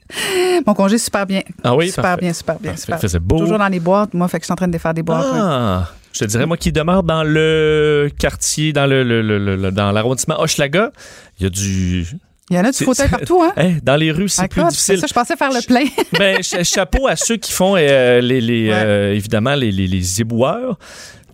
Mon 0.68 0.74
congé, 0.74 0.98
super 0.98 1.26
bien. 1.26 1.42
Ah 1.64 1.76
oui? 1.76 1.88
Super 1.90 2.04
parfait. 2.04 2.22
bien, 2.22 2.34
super 2.34 2.60
bien. 2.60 2.72
Parfait. 2.72 2.82
super. 2.84 3.00
Faisait 3.00 3.20
beau. 3.20 3.38
Toujours 3.40 3.58
dans 3.58 3.68
les 3.70 3.80
boîtes, 3.80 4.14
moi, 4.14 4.28
fait 4.28 4.38
que 4.40 4.44
je 4.44 4.48
suis 4.48 4.52
en 4.54 4.58
train 4.58 4.68
de 4.68 4.74
défaire 4.74 4.94
des 4.94 5.04
boîtes. 5.04 5.26
Ah! 5.34 5.88
Je 6.12 6.20
te 6.20 6.26
dirais, 6.26 6.46
moi 6.46 6.58
qui 6.58 6.74
demeure 6.74 7.04
dans 7.04 7.24
le 7.24 8.10
quartier, 8.20 8.74
dans 8.74 8.86
le, 8.86 9.04
le- 9.06 9.22
le- 9.22 9.56
le- 9.56 9.72
dans 9.72 9.94
l'arrondissement 9.94 10.38
Hochelaga, 10.42 10.92
il 11.40 11.44
y 11.44 11.46
a 11.46 11.50
du. 11.50 12.06
Il 12.52 12.58
y 12.58 12.60
en 12.60 12.66
a 12.66 12.72
du 12.72 12.84
fauteuil 12.84 13.08
partout, 13.08 13.42
hein? 13.44 13.76
Dans 13.82 13.96
les 13.96 14.12
rues, 14.12 14.28
c'est 14.28 14.42
Ah, 14.44 14.48
plus 14.50 14.62
difficile. 14.66 15.00
Ça, 15.00 15.08
je 15.08 15.14
pensais 15.14 15.36
faire 15.38 15.52
le 15.52 15.66
plein. 15.66 15.86
Ben, 16.20 16.44
cha- 16.44 16.64
chapeau 16.66 17.08
à 17.08 17.16
ceux 17.16 17.38
qui 17.38 17.52
font 17.54 17.76
euh, 17.78 18.20
les, 18.20 18.42
les, 18.42 18.70
euh, 18.70 19.14
évidemment 19.14 19.56
les, 19.56 19.72
les, 19.72 19.88
les 19.88 20.20
éboueurs 20.22 20.78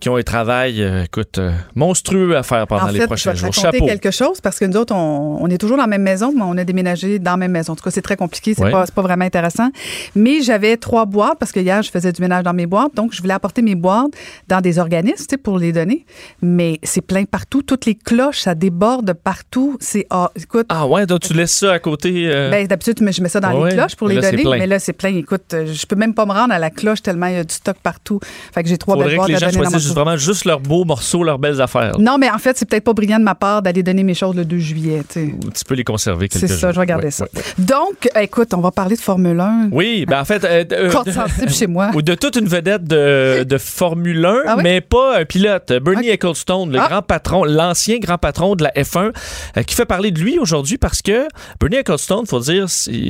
qui 0.00 0.08
ont 0.08 0.16
un 0.16 0.22
travail, 0.22 0.82
euh, 0.82 1.04
écoute, 1.04 1.38
euh, 1.38 1.52
monstrueux 1.74 2.36
à 2.36 2.42
faire 2.42 2.66
pendant 2.66 2.84
en 2.84 2.88
les 2.88 3.06
prochains 3.06 3.34
je 3.34 3.42
vais 3.44 3.50
te 3.50 3.54
jours. 3.54 3.64
Chapeau. 3.64 3.86
quelque 3.86 4.10
chose 4.10 4.40
parce 4.40 4.58
que 4.58 4.64
nous 4.64 4.76
autres, 4.76 4.94
on, 4.94 5.38
on 5.40 5.46
est 5.48 5.58
toujours 5.58 5.76
dans 5.76 5.82
la 5.84 5.88
même 5.88 6.02
maison, 6.02 6.32
mais 6.34 6.42
on 6.44 6.56
a 6.56 6.64
déménagé 6.64 7.18
dans 7.18 7.32
la 7.32 7.36
même 7.36 7.52
maison. 7.52 7.72
En 7.72 7.76
tout 7.76 7.84
cas, 7.84 7.90
c'est 7.90 8.02
très 8.02 8.16
compliqué, 8.16 8.54
c'est 8.54 8.64
Ouais. 8.64 8.70
pas, 8.70 8.84
pas 8.86 9.02
vraiment 9.02 9.24
intéressant. 9.24 9.68
Mais 10.14 10.42
j'avais 10.42 10.76
trois 10.76 11.06
boîtes 11.06 11.38
parce 11.38 11.52
que 11.52 11.60
hier, 11.60 11.82
je 11.82 11.90
faisais 11.90 12.12
du 12.12 12.20
ménage 12.20 12.42
dans 12.44 12.52
mes 12.54 12.66
boîtes, 12.66 12.94
donc 12.94 13.12
je 13.12 13.20
voulais 13.22 13.34
apporter 13.34 13.62
mes 13.62 13.74
boîtes 13.74 14.10
dans 14.48 14.60
des 14.60 14.78
organismes, 14.78 15.16
tu 15.16 15.24
sais, 15.30 15.36
pour 15.38 15.58
les 15.58 15.72
donner. 15.72 16.04
Mais 16.42 16.78
c'est 16.82 17.00
plein 17.00 17.24
partout, 17.24 17.62
toutes 17.62 17.86
les 17.86 17.94
cloches, 17.94 18.40
ça 18.40 18.54
déborde 18.54 19.12
partout. 19.12 19.76
C'est 19.80 20.06
ah, 20.10 20.30
écoute. 20.36 20.66
Ah 20.68 20.86
ouais, 20.86 21.06
donc 21.06 21.20
tu 21.20 21.32
laisses 21.34 21.52
ça 21.52 21.72
à 21.72 21.78
côté. 21.78 22.26
euh, 22.26 22.50
Ben, 22.50 22.66
d'habitude, 22.66 22.98
je 22.98 23.22
mets 23.22 23.28
ça 23.28 23.40
dans 23.40 23.58
Ouais, 23.60 23.70
les 23.70 23.76
cloches 23.76 23.96
pour 23.96 24.08
les 24.08 24.16
là, 24.16 24.30
donner, 24.30 24.44
mais 24.58 24.66
là, 24.66 24.78
c'est 24.78 24.92
plein. 24.92 25.14
Écoute, 25.14 25.44
je 25.52 25.86
peux 25.86 25.96
même 25.96 26.14
pas 26.14 26.26
me 26.26 26.32
rendre 26.32 26.52
à 26.52 26.58
la 26.58 26.70
cloche 26.70 27.02
tellement 27.02 27.26
il 27.26 27.34
y 27.34 27.38
a 27.38 27.44
du 27.44 27.54
stock 27.54 27.76
partout. 27.82 28.20
Fait 28.54 28.62
que 28.62 28.68
j'ai 28.68 28.78
trois 28.78 28.94
faudrait 28.94 29.08
belles 29.10 29.18
que 29.18 29.26
boîtes 29.32 29.42
à 29.42 29.50
donner 29.50 29.64
dans 29.64 29.70
vraiment 29.94 30.16
juste 30.16 30.44
leurs 30.44 30.60
beaux 30.60 30.84
morceaux, 30.84 31.22
leurs 31.24 31.38
belles 31.38 31.60
affaires. 31.60 31.98
Non, 31.98 32.18
mais 32.18 32.30
en 32.30 32.38
fait, 32.38 32.56
c'est 32.58 32.68
peut-être 32.68 32.84
pas 32.84 32.92
brillant 32.92 33.18
de 33.18 33.24
ma 33.24 33.34
part 33.34 33.62
d'aller 33.62 33.82
donner 33.82 34.02
mes 34.02 34.14
choses 34.14 34.34
le 34.36 34.44
2 34.44 34.58
juillet. 34.58 35.02
tu 35.12 35.30
peux 35.66 35.74
les 35.74 35.84
conserver 35.84 36.28
quelques 36.28 36.46
C'est 36.48 36.54
ça, 36.54 36.68
jours. 36.68 36.74
je 36.74 36.80
vais 36.80 36.86
garder 36.86 37.04
Ouais, 37.06 37.10
ça. 37.10 37.24
ouais. 37.34 37.42
Donc, 37.58 38.08
écoute, 38.20 38.52
on 38.54 38.60
va 38.60 38.70
parler 38.70 38.96
de 38.96 39.00
Formule 39.00 39.38
1. 39.40 39.68
Oui, 39.72 40.04
ben 40.06 40.20
en 40.20 40.24
fait. 40.24 40.44
euh, 40.44 40.64
euh, 40.72 40.90
Corde 40.90 41.10
sensible 41.10 41.50
chez 41.50 41.66
moi. 41.66 41.90
Ou 41.94 42.02
de 42.02 42.14
toute 42.14 42.36
une 42.36 42.46
vedette 42.48 42.84
de, 42.84 43.44
de 43.44 43.58
Formule 43.58 44.24
1, 44.24 44.36
Ah 44.46 44.54
oui? 44.56 44.62
mais 44.62 44.80
pas 44.80 45.18
un 45.20 45.24
pilote. 45.24 45.72
Bernie 45.82 46.08
Ecclestone, 46.08 46.72
le 46.72 46.78
Ah. 46.80 46.88
grand 46.88 47.02
patron, 47.02 47.44
l'ancien 47.44 47.98
grand 47.98 48.18
patron 48.18 48.54
de 48.56 48.64
la 48.64 48.70
F1, 48.76 49.12
euh, 49.56 49.62
qui 49.62 49.74
fait 49.74 49.84
parler 49.86 50.10
de 50.10 50.20
lui 50.20 50.38
aujourd'hui 50.38 50.78
parce 50.78 51.02
que 51.02 51.26
Bernie 51.60 51.76
Ecclestone, 51.76 52.26
faut 52.26 52.40
dire, 52.40 52.66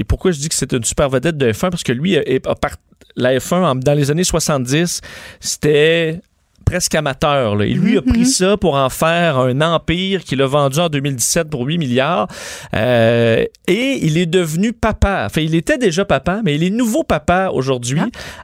pourquoi 0.06 0.30
je 0.32 0.38
dis 0.38 0.48
que 0.48 0.54
c'est 0.54 0.72
une 0.72 0.84
super 0.84 1.08
vedette 1.08 1.36
de 1.36 1.52
F1, 1.52 1.70
parce 1.70 1.82
que 1.82 1.92
lui, 1.92 2.16
a- 2.16 2.22
a 2.46 2.54
part- 2.54 2.76
la 3.16 3.36
F1, 3.38 3.62
en- 3.64 3.74
dans 3.74 3.94
les 3.94 4.10
années 4.10 4.24
70, 4.24 5.00
c'était 5.40 6.20
presque 6.68 6.94
amateur. 6.94 7.56
là. 7.56 7.64
Et 7.64 7.72
lui 7.72 7.96
a 7.96 8.02
pris 8.02 8.26
ça 8.26 8.56
pour 8.56 8.74
en 8.74 8.88
faire 8.90 9.38
un 9.38 9.60
empire 9.60 10.22
qu'il 10.22 10.42
a 10.42 10.46
vendu 10.46 10.78
en 10.78 10.88
2017 10.88 11.48
pour 11.48 11.64
8 11.66 11.78
milliards. 11.78 12.28
Euh, 12.74 13.44
et 13.66 13.98
il 14.02 14.18
est 14.18 14.26
devenu 14.26 14.72
papa. 14.72 15.24
Enfin, 15.26 15.40
il 15.40 15.54
était 15.54 15.78
déjà 15.78 16.04
papa, 16.04 16.40
mais 16.44 16.54
il 16.54 16.62
est 16.64 16.70
nouveau 16.70 17.04
papa 17.04 17.50
aujourd'hui 17.52 18.00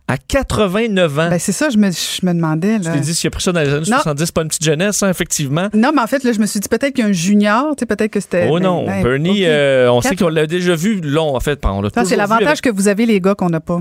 à 0.08 0.16
89 0.16 1.18
ans. 1.18 1.30
Ben, 1.30 1.38
c'est 1.38 1.52
ça, 1.52 1.68
je 1.68 1.76
me, 1.76 1.90
je 1.90 2.24
me 2.26 2.32
demandais. 2.32 2.78
Tu 2.78 2.86
Là. 2.86 2.92
t'es 2.94 3.00
dit, 3.00 3.14
s'il 3.14 3.28
a 3.28 3.30
pris 3.30 3.42
ça 3.42 3.52
dans 3.52 3.60
les 3.60 3.68
années 3.68 3.90
Non. 3.90 3.98
70, 3.98 4.24
c'est 4.26 4.34
pas 4.34 4.42
une 4.42 4.48
petite 4.48 4.64
jeunesse, 4.64 5.02
hein, 5.02 5.10
effectivement. 5.10 5.68
Non, 5.74 5.90
mais 5.94 6.00
en 6.02 6.06
fait, 6.06 6.24
là, 6.24 6.32
je 6.32 6.38
me 6.40 6.46
suis 6.46 6.60
dit 6.60 6.68
peut-être 6.68 6.94
qu'il 6.94 7.04
y 7.04 7.06
a 7.06 7.10
un 7.10 7.12
junior, 7.12 7.76
tu 7.76 7.80
sais, 7.80 7.86
peut-être 7.86 8.10
que 8.10 8.20
c'était. 8.20 8.48
Oh 8.50 8.54
ben, 8.54 8.62
non, 8.64 8.86
ben, 8.86 9.02
Bernie, 9.02 9.42
euh, 9.44 9.90
on 9.92 10.00
sait 10.00 10.16
qu'on 10.16 10.28
l'a 10.28 10.46
déjà 10.46 10.74
vu 10.74 11.00
long, 11.02 11.36
en 11.36 11.40
fait. 11.40 11.60
On 11.64 11.82
l'a 11.82 11.90
c'est 12.04 12.16
l'avantage 12.16 12.60
que 12.60 12.70
vous 12.70 12.88
avez, 12.88 13.06
les 13.06 13.20
gars, 13.20 13.34
qu'on 13.34 13.50
n'a 13.50 13.60
pas. 13.60 13.80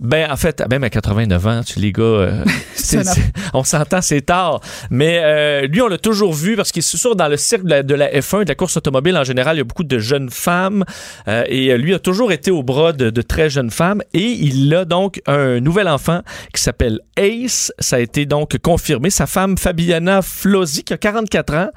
Ben, 0.00 0.30
en 0.30 0.36
fait, 0.36 0.62
même 0.70 0.84
à 0.84 0.90
89 0.90 1.46
ans, 1.46 1.60
tu 1.64 1.80
les 1.80 1.92
gars, 1.92 2.02
euh, 2.02 2.44
on 3.54 3.64
s'entend, 3.64 4.00
c'est 4.00 4.20
tard. 4.20 4.60
Mais 4.90 5.20
euh, 5.22 5.66
lui, 5.66 5.82
on 5.82 5.88
l'a 5.88 5.98
toujours 5.98 6.32
vu 6.32 6.54
parce 6.54 6.70
qu'il 6.70 6.80
est 6.80 6.96
sûr 6.96 7.16
dans 7.16 7.28
le 7.28 7.36
cercle 7.36 7.64
de 7.64 7.70
la, 7.70 7.82
de 7.82 7.94
la 7.94 8.08
F1 8.10 8.42
et 8.42 8.44
de 8.44 8.48
la 8.48 8.54
course 8.54 8.76
automobile 8.76 9.16
en 9.16 9.24
général, 9.24 9.56
il 9.56 9.58
y 9.58 9.60
a 9.60 9.64
beaucoup 9.64 9.84
de 9.84 9.98
jeunes 9.98 10.30
femmes 10.30 10.84
euh, 11.26 11.42
et 11.48 11.76
lui 11.76 11.94
a 11.94 11.98
toujours 11.98 12.30
été 12.30 12.50
au 12.50 12.62
bras 12.62 12.92
de, 12.92 13.10
de 13.10 13.22
très 13.22 13.50
jeunes 13.50 13.70
femmes 13.70 14.02
et 14.14 14.22
il 14.22 14.72
a 14.74 14.84
donc 14.84 15.20
un 15.26 15.60
nouvel 15.60 15.88
enfant 15.88 16.22
qui 16.54 16.62
s'appelle 16.62 17.00
Ace. 17.16 17.72
Ça 17.78 17.96
a 17.96 17.98
été 17.98 18.26
donc 18.26 18.56
confirmé. 18.58 19.10
Sa 19.10 19.26
femme 19.26 19.58
Fabiana 19.58 20.22
Flozzi, 20.22 20.84
qui 20.84 20.92
a 20.92 20.96
44 20.96 21.54
ans, 21.54 21.68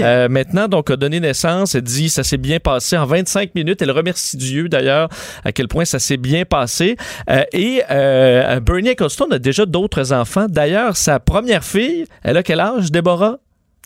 euh, 0.00 0.28
maintenant 0.28 0.68
donc 0.68 0.90
a 0.90 0.96
donné 0.96 1.20
naissance. 1.20 1.74
Elle 1.74 1.82
dit 1.82 2.10
ça 2.10 2.24
s'est 2.24 2.36
bien 2.36 2.60
passé 2.60 2.96
en 2.96 3.06
25 3.06 3.54
minutes. 3.54 3.80
Elle 3.80 3.90
remercie 3.90 4.36
Dieu 4.36 4.68
d'ailleurs 4.68 5.08
à 5.44 5.52
quel 5.52 5.68
point 5.68 5.84
ça 5.84 5.98
s'est 5.98 6.18
bien 6.18 6.44
passé. 6.44 6.96
Euh, 7.30 7.42
et 7.78 7.82
euh, 7.90 8.60
Bernie 8.60 8.90
Ecclestone 8.90 9.32
a 9.32 9.38
déjà 9.38 9.66
d'autres 9.66 10.12
enfants. 10.12 10.46
D'ailleurs, 10.48 10.96
sa 10.96 11.20
première 11.20 11.64
fille, 11.64 12.06
elle 12.22 12.36
a 12.36 12.42
quel 12.42 12.60
âge, 12.60 12.90
Déborah? 12.90 13.38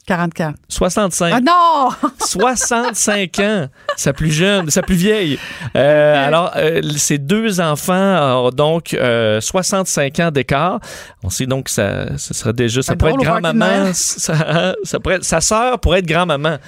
44. 0.07 0.55
65. 0.69 1.33
Ah 1.35 1.41
non! 1.41 2.11
65 2.21 3.39
ans, 3.39 3.69
sa 3.97 4.13
plus 4.13 4.31
jeune, 4.31 4.69
sa 4.69 4.83
plus 4.83 4.97
vieille. 4.97 5.39
Euh, 5.77 6.27
alors, 6.27 6.53
euh, 6.57 6.83
ses 6.97 7.17
deux 7.17 7.59
enfants 7.61 8.45
ont 8.45 8.51
donc 8.51 8.93
euh, 8.93 9.41
65 9.41 10.21
ans 10.21 10.31
d'écart. 10.31 10.79
On 11.23 11.31
sait 11.31 11.47
donc 11.47 11.65
que 11.65 11.71
ça, 11.71 12.19
ça 12.19 12.35
serait 12.35 12.53
déjà, 12.53 12.83
ça 12.83 12.93
C'est 12.93 12.97
pourrait 12.99 13.13
être 13.13 13.19
grand-maman, 13.23 13.85
Rocky 13.87 13.95
ça, 13.95 14.75
ça 14.85 15.01
pourrait 15.01 15.17
être- 15.17 15.25
sa 15.25 15.41
sœur 15.41 15.79
pourrait 15.81 16.01
être 16.01 16.07
grand-maman. 16.07 16.59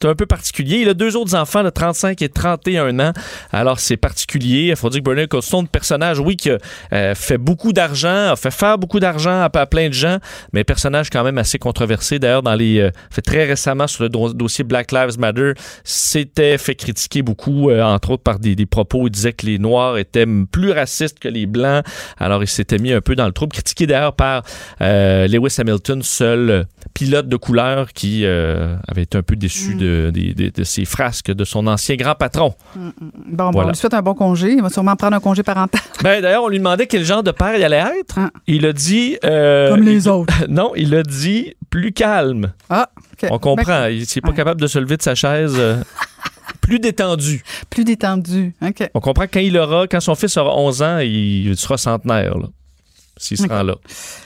C'est 0.00 0.08
un 0.08 0.14
peu 0.14 0.26
particulier. 0.26 0.80
Il 0.82 0.88
a 0.90 0.94
deux 0.94 1.16
autres 1.16 1.34
enfants 1.34 1.64
de 1.64 1.70
35 1.70 2.20
et 2.20 2.28
31 2.28 3.00
ans. 3.00 3.12
Alors, 3.50 3.78
c'est 3.80 3.96
particulier. 3.96 4.68
Il 4.68 4.76
faut 4.76 4.90
dire 4.90 5.00
que 5.00 5.04
Bernard 5.08 5.28
Costone, 5.28 5.66
personnage, 5.68 6.18
oui, 6.18 6.36
qui 6.36 6.50
a 6.50 6.58
euh, 6.92 7.14
fait 7.14 7.38
beaucoup 7.38 7.72
d'argent, 7.72 8.32
a 8.32 8.36
fait 8.36 8.50
faire 8.50 8.76
beaucoup 8.76 9.00
d'argent 9.00 9.30
à, 9.30 9.50
à 9.52 9.66
plein 9.66 9.88
de 9.88 9.94
gens, 9.94 10.18
mais 10.52 10.64
personnage 10.64 11.08
quand 11.08 11.24
même 11.24 11.38
assez 11.38 11.58
controversé. 11.58 12.18
D'ailleurs, 12.18 12.42
dans 12.42 12.54
les 12.54 12.78
euh, 12.80 12.90
fait 13.10 13.22
très 13.22 13.46
récemment 13.46 13.86
sur 13.86 14.02
le 14.02 14.10
do- 14.10 14.34
dossier 14.34 14.64
Black 14.64 14.92
Lives 14.92 15.18
Matter, 15.18 15.52
s'était 15.82 16.58
fait 16.58 16.74
critiquer 16.74 17.22
beaucoup, 17.22 17.70
euh, 17.70 17.82
entre 17.82 18.10
autres 18.10 18.22
par 18.22 18.38
des, 18.38 18.54
des 18.54 18.66
propos. 18.66 19.06
Il 19.06 19.10
disait 19.10 19.32
que 19.32 19.46
les 19.46 19.58
Noirs 19.58 19.96
étaient 19.96 20.26
plus 20.52 20.72
racistes 20.72 21.18
que 21.18 21.28
les 21.28 21.46
Blancs. 21.46 21.82
Alors, 22.18 22.42
il 22.42 22.48
s'était 22.48 22.78
mis 22.78 22.92
un 22.92 23.00
peu 23.00 23.16
dans 23.16 23.26
le 23.26 23.32
trouble. 23.32 23.52
Critiqué 23.54 23.86
d'ailleurs 23.86 24.14
par 24.14 24.42
Lewis 24.80 25.54
Hamilton, 25.58 26.02
seul 26.02 26.66
pilote 26.92 27.28
de 27.28 27.36
couleur 27.36 27.94
qui 27.94 28.26
avait 28.26 29.02
été 29.02 29.16
un 29.16 29.22
peu 29.22 29.36
déçu 29.36 29.74
de, 29.74 29.85
de 29.86 30.64
ses 30.64 30.84
frasques 30.84 31.30
de 31.32 31.44
son 31.44 31.66
ancien 31.66 31.96
grand 31.96 32.14
patron. 32.14 32.54
Bon, 32.74 32.92
bon, 32.96 33.50
Voilà. 33.52 33.68
on 33.68 33.70
lui 33.72 33.76
souhaite 33.76 33.94
un 33.94 34.02
bon 34.02 34.14
congé. 34.14 34.52
Il 34.52 34.62
va 34.62 34.68
sûrement 34.70 34.96
prendre 34.96 35.16
un 35.16 35.20
congé 35.20 35.42
parental. 35.42 35.80
Ben, 36.02 36.20
d'ailleurs, 36.20 36.44
on 36.44 36.48
lui 36.48 36.58
demandait 36.58 36.86
quel 36.86 37.04
genre 37.04 37.22
de 37.22 37.30
père 37.30 37.56
il 37.56 37.64
allait 37.64 37.82
être. 38.00 38.18
Il 38.46 38.66
a 38.66 38.72
dit. 38.72 39.16
euh, 39.24 39.70
Comme 39.70 39.82
les 39.82 40.04
il- 40.04 40.08
autres. 40.08 40.34
Non, 40.48 40.72
il 40.76 40.94
a 40.94 41.02
dit 41.02 41.54
plus 41.70 41.92
calme. 41.92 42.52
Ah, 42.70 42.88
OK. 43.12 43.28
On 43.30 43.38
comprend. 43.38 43.64
D'accord. 43.64 43.88
Il 43.88 44.00
n'est 44.00 44.20
pas 44.22 44.32
capable 44.32 44.60
de 44.60 44.66
se 44.66 44.78
lever 44.78 44.96
de 44.96 45.02
sa 45.02 45.14
chaise. 45.14 45.54
euh, 45.56 45.76
plus 46.60 46.78
détendu. 46.80 47.42
Plus 47.70 47.84
détendu. 47.84 48.54
OK. 48.62 48.88
On 48.94 49.00
comprend 49.00 49.26
que 49.26 49.32
quand 49.34 49.40
il 49.40 49.56
aura, 49.58 49.86
quand 49.86 50.00
son 50.00 50.14
fils 50.14 50.36
aura 50.36 50.56
11 50.56 50.82
ans, 50.82 50.98
il 50.98 51.56
sera 51.56 51.76
centenaire, 51.76 52.38
là. 52.38 52.46
S'il 53.18 53.38
se 53.38 53.44
Ok. 53.44 53.50
rend 53.50 53.62
là. 53.62 53.74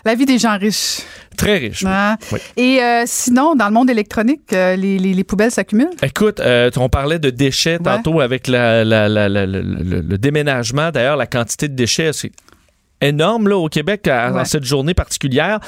La 0.05 0.15
vie 0.17 0.27
des 0.27 0.39
gens 0.39 0.59
riches. 0.59 1.03
Très 1.37 1.59
riche. 1.59 1.85
Oui. 2.33 2.39
Et 2.57 2.83
euh, 2.83 3.05
sinon, 3.07 3.55
dans 3.55 3.67
le 3.69 3.73
monde 3.73 3.89
électronique, 3.89 4.53
euh, 4.53 4.75
les, 4.75 4.99
les- 4.99 5.15
les 5.15 5.25
poubelles 5.25 5.53
s'accumulent? 5.53 5.91
Écoute, 6.03 6.41
euh, 6.41 6.71
on 6.77 6.89
parlait 6.89 7.21
de 7.21 7.31
déchets 7.31 7.79
tantôt 7.79 8.21
avec 8.21 8.49
la- 8.49 8.85
la- 8.85 9.09
la- 9.09 9.29
la- 9.29 9.47
la- 9.47 9.61
le, 9.63 10.01
le 10.01 10.19
déménagement. 10.19 10.91
D'ailleurs, 10.91 11.17
la 11.17 11.27
quantité 11.27 11.69
de 11.69 11.75
déchets, 11.75 12.13
c'est 12.13 12.33
énorme 13.01 13.49
là, 13.49 13.57
au 13.57 13.69
Québec 13.69 14.07
à, 14.09 14.31
Ouais. 14.33 14.41
en 14.41 14.45
cette 14.45 14.65
journée 14.65 14.95
particulière. 14.95 15.61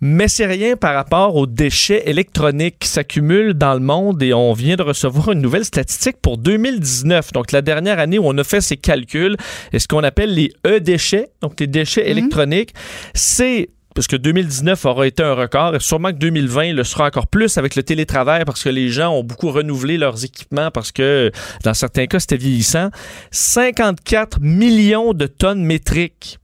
Mais 0.00 0.28
c'est 0.28 0.46
rien 0.46 0.76
par 0.76 0.94
rapport 0.94 1.36
aux 1.36 1.46
déchets 1.46 2.02
électroniques 2.08 2.76
qui 2.80 2.88
s'accumulent 2.88 3.54
dans 3.54 3.74
le 3.74 3.80
monde 3.80 4.22
et 4.22 4.32
on 4.34 4.52
vient 4.52 4.76
de 4.76 4.82
recevoir 4.82 5.32
une 5.32 5.40
nouvelle 5.40 5.64
statistique 5.64 6.16
pour 6.22 6.38
2019. 6.38 7.32
Donc, 7.32 7.52
la 7.52 7.62
dernière 7.62 7.98
année 7.98 8.18
où 8.18 8.24
on 8.26 8.36
a 8.38 8.44
fait 8.44 8.60
ces 8.60 8.76
calculs, 8.76 9.36
et 9.72 9.78
ce 9.78 9.86
qu'on 9.88 10.02
appelle 10.02 10.34
les 10.34 10.52
E-déchets, 10.66 11.28
donc 11.42 11.60
les 11.60 11.66
déchets 11.66 12.08
électroniques, 12.10 12.74
c'est 13.14 13.70
parce 13.94 14.06
que 14.06 14.14
2019 14.16 14.84
aura 14.86 15.06
été 15.08 15.22
un 15.24 15.34
record 15.34 15.74
et 15.74 15.80
sûrement 15.80 16.10
que 16.12 16.16
2020 16.18 16.74
le 16.74 16.84
sera 16.84 17.06
encore 17.08 17.26
plus 17.26 17.58
avec 17.58 17.74
le 17.74 17.82
télétravail 17.82 18.44
parce 18.46 18.62
que 18.62 18.68
les 18.68 18.88
gens 18.88 19.10
ont 19.12 19.24
beaucoup 19.24 19.50
renouvelé 19.50 19.98
leurs 19.98 20.24
équipements 20.24 20.70
parce 20.70 20.92
que 20.92 21.32
dans 21.64 21.74
certains 21.74 22.06
cas 22.06 22.20
c'était 22.20 22.36
vieillissant. 22.36 22.90
54 23.32 24.38
millions 24.40 25.12
de 25.12 25.26
tonnes 25.26 25.64
métriques. 25.64 26.38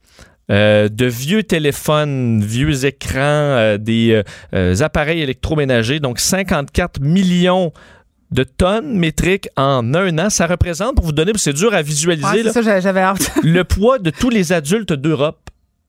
Euh, 0.51 0.89
de 0.89 1.07
vieux 1.07 1.43
téléphones, 1.43 2.43
vieux 2.43 2.85
écrans, 2.85 3.19
euh, 3.21 3.79
des 3.79 4.23
euh, 4.55 4.75
appareils 4.81 5.21
électroménagers, 5.21 6.01
donc 6.01 6.19
54 6.21 7.01
millions 7.01 7.73
de 8.31 8.43
tonnes 8.45 8.97
métriques 8.99 9.49
en 9.57 9.95
un 9.95 10.19
an. 10.19 10.31
Ça 10.31 10.47
représente, 10.47 10.97
pour 10.97 11.05
vous 11.05 11.13
donner, 11.13 11.33
c'est 11.37 11.53
dur 11.53 11.73
à 11.75 11.83
visualiser, 11.83 12.27
Ouais, 12.27 12.37
c'est 12.39 12.43
là, 12.45 12.53
ça, 12.53 12.63
j'a- 12.63 12.81
j'avais 12.81 13.01
hâte. 13.01 13.31
le 13.43 13.63
poids 13.65 13.99
de 13.99 14.11
tous 14.11 14.31
les 14.31 14.53
adultes 14.53 14.93
d'Europe. 14.93 15.46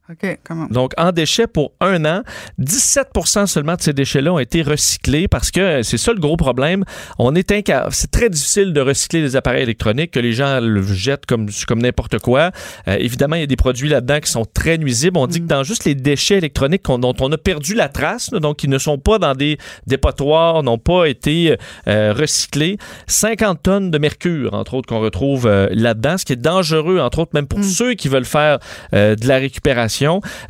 OK, 0.10 0.40
comment? 0.48 0.68
Donc, 0.72 0.94
en 0.98 1.12
déchets 1.12 1.48
pour 1.48 1.74
un 1.82 2.06
an, 2.06 2.24
17 2.60 3.10
seulement 3.46 3.76
de 3.76 3.82
ces 3.82 3.92
déchets-là 3.92 4.32
ont 4.32 4.40
été 4.40 4.62
recyclés 4.62 5.28
parce 5.28 5.52
que 5.52 5.60
euh, 5.60 5.84
c'est 5.84 5.98
ça 5.98 6.14
le 6.14 6.20
gros 6.20 6.38
problème. 6.38 6.86
On 7.20 7.36
est 7.36 7.52
inca- 7.52 7.88
C'est 7.92 8.10
très 8.10 8.30
difficile 8.30 8.72
de 8.72 8.80
recycler 8.80 9.22
les 9.22 9.36
appareils 9.36 9.64
électroniques, 9.64 10.12
que 10.12 10.22
les 10.22 10.32
gens 10.32 10.62
le 10.62 10.82
jettent 10.82 11.26
comme, 11.26 11.48
comme 11.68 11.82
n'importe 11.82 12.20
quoi. 12.20 12.52
Euh, 12.88 12.96
évidemment, 13.00 13.36
il 13.36 13.42
y 13.42 13.44
a 13.44 13.48
des 13.48 13.58
produits 13.58 13.90
là-dedans 13.90 14.22
qui 14.22 14.32
sont 14.32 14.46
très 14.46 14.78
nuisibles. 14.78 15.18
On 15.18 15.28
dit 15.28 15.42
que 15.42 15.46
dans 15.48 15.64
juste 15.64 15.84
les 15.84 15.94
déchets 15.96 16.38
électroniques 16.38 16.84
dont 16.86 17.14
on 17.20 17.30
a 17.34 17.38
perdu 17.38 17.74
la 17.76 17.90
trace, 17.90 18.30
donc 18.30 18.58
qui 18.60 18.70
ne 18.70 18.78
sont 18.78 18.98
pas 19.00 19.20
dans 19.20 19.36
des 19.36 19.58
dépotoirs, 19.88 20.64
n'ont 20.64 20.78
pas 20.78 21.06
été 21.10 21.58
euh, 21.90 22.14
recyclés, 22.14 22.78
50 23.08 23.62
tonnes 23.62 23.92
de 23.92 23.98
mercure, 23.98 24.54
entre 24.54 24.76
autres, 24.76 24.88
qu'on 24.88 25.02
retrouve 25.02 25.48
euh, 25.48 25.68
là-dedans, 25.72 26.18
ce 26.18 26.24
qui 26.24 26.32
est 26.32 26.38
dangereux, 26.38 27.00
entre 27.00 27.20
autres, 27.20 27.32
même 27.34 27.48
pour 27.48 27.62
ceux 27.64 27.94
qui 27.96 28.08
veulent 28.08 28.24
faire 28.24 28.60
de 28.94 29.28
la 29.28 29.38
récupération. 29.38 29.97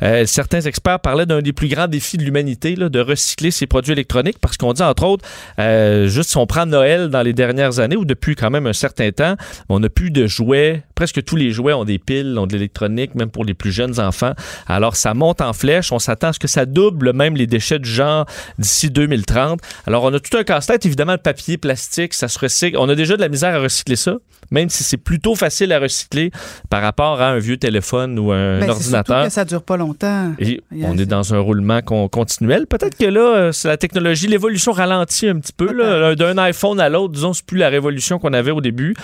Euh, 0.02 0.26
certains 0.26 0.60
experts 0.60 1.00
parlaient 1.00 1.26
d'un 1.26 1.40
des 1.40 1.52
plus 1.52 1.68
grands 1.68 1.88
défis 1.88 2.16
de 2.16 2.24
l'humanité, 2.24 2.74
de 2.74 3.00
recycler 3.00 3.50
ces 3.50 3.66
produits 3.66 3.92
électroniques, 3.92 4.38
parce 4.40 4.56
qu'on 4.56 4.72
dit, 4.72 4.82
entre 4.82 5.04
autres, 5.04 5.24
euh, 5.58 6.08
juste 6.08 6.30
si 6.30 6.36
on 6.36 6.46
prend 6.46 6.66
Noël 6.66 7.08
dans 7.08 7.22
les 7.22 7.32
dernières 7.32 7.78
années, 7.78 7.96
ou 7.96 8.04
depuis 8.04 8.34
quand 8.34 8.50
même 8.50 8.66
un 8.66 8.72
certain 8.72 9.10
temps, 9.10 9.36
on 9.68 9.80
n'a 9.80 9.88
plus 9.88 10.10
de 10.10 10.26
jouets. 10.26 10.82
Presque 10.94 11.22
tous 11.24 11.36
les 11.36 11.50
jouets 11.50 11.72
ont 11.72 11.84
des 11.84 11.98
piles, 11.98 12.38
ont 12.38 12.46
de 12.46 12.52
l'électronique, 12.52 13.14
même 13.14 13.30
pour 13.30 13.44
les 13.44 13.54
plus 13.54 13.72
jeunes 13.72 14.00
enfants. 14.00 14.32
Alors, 14.66 14.96
ça 14.96 15.14
monte 15.14 15.40
en 15.40 15.52
flèche. 15.52 15.92
On 15.92 15.98
s'attend 15.98 16.28
à 16.28 16.32
ce 16.32 16.38
que 16.38 16.48
ça 16.48 16.66
double 16.66 17.12
même 17.12 17.36
les 17.36 17.46
déchets 17.46 17.78
du 17.78 17.90
genre 17.90 18.26
d'ici 18.58 18.90
2030. 18.90 19.60
Alors, 19.86 20.04
on 20.04 20.12
a 20.12 20.20
tout 20.20 20.36
un 20.36 20.44
casse-tête. 20.44 20.84
Évidemment, 20.86 21.12
le 21.12 21.18
papier, 21.18 21.58
plastique, 21.58 22.14
ça 22.14 22.28
se 22.28 22.38
recycle. 22.38 22.76
On 22.78 22.88
a 22.88 22.94
déjà 22.94 23.16
de 23.16 23.20
la 23.20 23.28
misère 23.28 23.54
à 23.54 23.60
recycler 23.60 23.96
ça, 23.96 24.16
même 24.50 24.68
si 24.68 24.82
c'est 24.84 24.96
plutôt 24.96 25.34
facile 25.34 25.72
à 25.72 25.78
recycler 25.78 26.30
par 26.70 26.82
rapport 26.82 27.20
à 27.20 27.28
un 27.30 27.38
vieux 27.38 27.56
téléphone 27.56 28.18
ou 28.18 28.32
un 28.32 28.60
Ben, 28.60 28.70
ordinateur. 28.70 29.24
que 29.24 29.30
ça 29.30 29.44
dure 29.44 29.62
pas 29.62 29.76
longtemps. 29.76 30.32
Et 30.38 30.60
on 30.82 30.96
est 30.98 31.06
dans 31.06 31.34
un 31.34 31.38
roulement 31.38 31.80
con- 31.82 32.08
continuel. 32.08 32.66
Peut-être 32.66 32.96
que 32.96 33.04
là, 33.06 33.20
euh, 33.36 33.52
c'est 33.52 33.68
la 33.68 33.76
technologie, 33.76 34.26
l'évolution 34.26 34.72
ralentit 34.72 35.28
un 35.28 35.38
petit 35.38 35.52
peu. 35.52 35.68
D'un 36.16 36.38
iPhone 36.38 36.80
à 36.80 36.88
l'autre, 36.88 37.14
disons, 37.14 37.32
c'est 37.32 37.44
plus 37.44 37.58
la 37.58 37.68
révolution 37.68 38.18
qu'on 38.18 38.32
avait 38.32 38.50
au 38.50 38.60
début. 38.60 38.94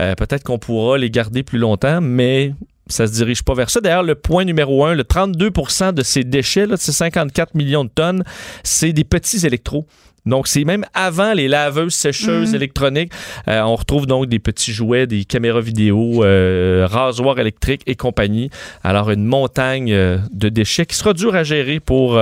Euh, 0.00 0.14
Peut-être 0.14 0.42
qu'on 0.44 0.58
pourra 0.58 0.98
les 0.98 1.10
garder 1.10 1.42
plus 1.42 1.58
longtemps, 1.58 2.00
mais 2.00 2.52
ça 2.88 3.06
se 3.06 3.12
dirige 3.12 3.42
pas 3.42 3.54
vers 3.54 3.68
ça. 3.70 3.80
D'ailleurs, 3.80 4.02
le 4.02 4.14
point 4.14 4.44
numéro 4.44 4.84
un, 4.84 4.94
le 4.94 5.04
32% 5.04 5.92
de 5.92 6.02
ces 6.02 6.24
déchets, 6.24 6.66
là, 6.66 6.76
de 6.76 6.80
ces 6.80 6.92
54 6.92 7.54
millions 7.54 7.84
de 7.84 7.90
tonnes, 7.94 8.24
c'est 8.64 8.92
des 8.92 9.04
petits 9.04 9.46
électros. 9.46 9.86
Donc, 10.28 10.46
c'est 10.48 10.64
même 10.64 10.84
avant 10.94 11.32
les 11.32 11.48
laveuses 11.48 11.94
sécheuses 11.94 12.50
Mhm. 12.50 12.54
électroniques. 12.56 13.12
Euh, 13.48 13.60
on 13.62 13.74
retrouve 13.76 14.06
donc 14.06 14.26
des 14.26 14.38
petits 14.38 14.72
jouets, 14.72 15.06
des 15.06 15.24
caméras 15.24 15.60
vidéo, 15.60 16.24
euh, 16.24 16.86
rasoirs 16.90 17.38
électriques 17.38 17.82
et 17.86 17.94
compagnie. 17.96 18.50
Alors, 18.84 19.10
une 19.10 19.24
montagne 19.24 19.92
euh, 19.92 20.18
de 20.32 20.48
déchets 20.48 20.86
qui 20.86 20.94
sera 20.96 21.12
dur 21.14 21.34
à 21.34 21.42
gérer 21.42 21.80
pour 21.80 22.18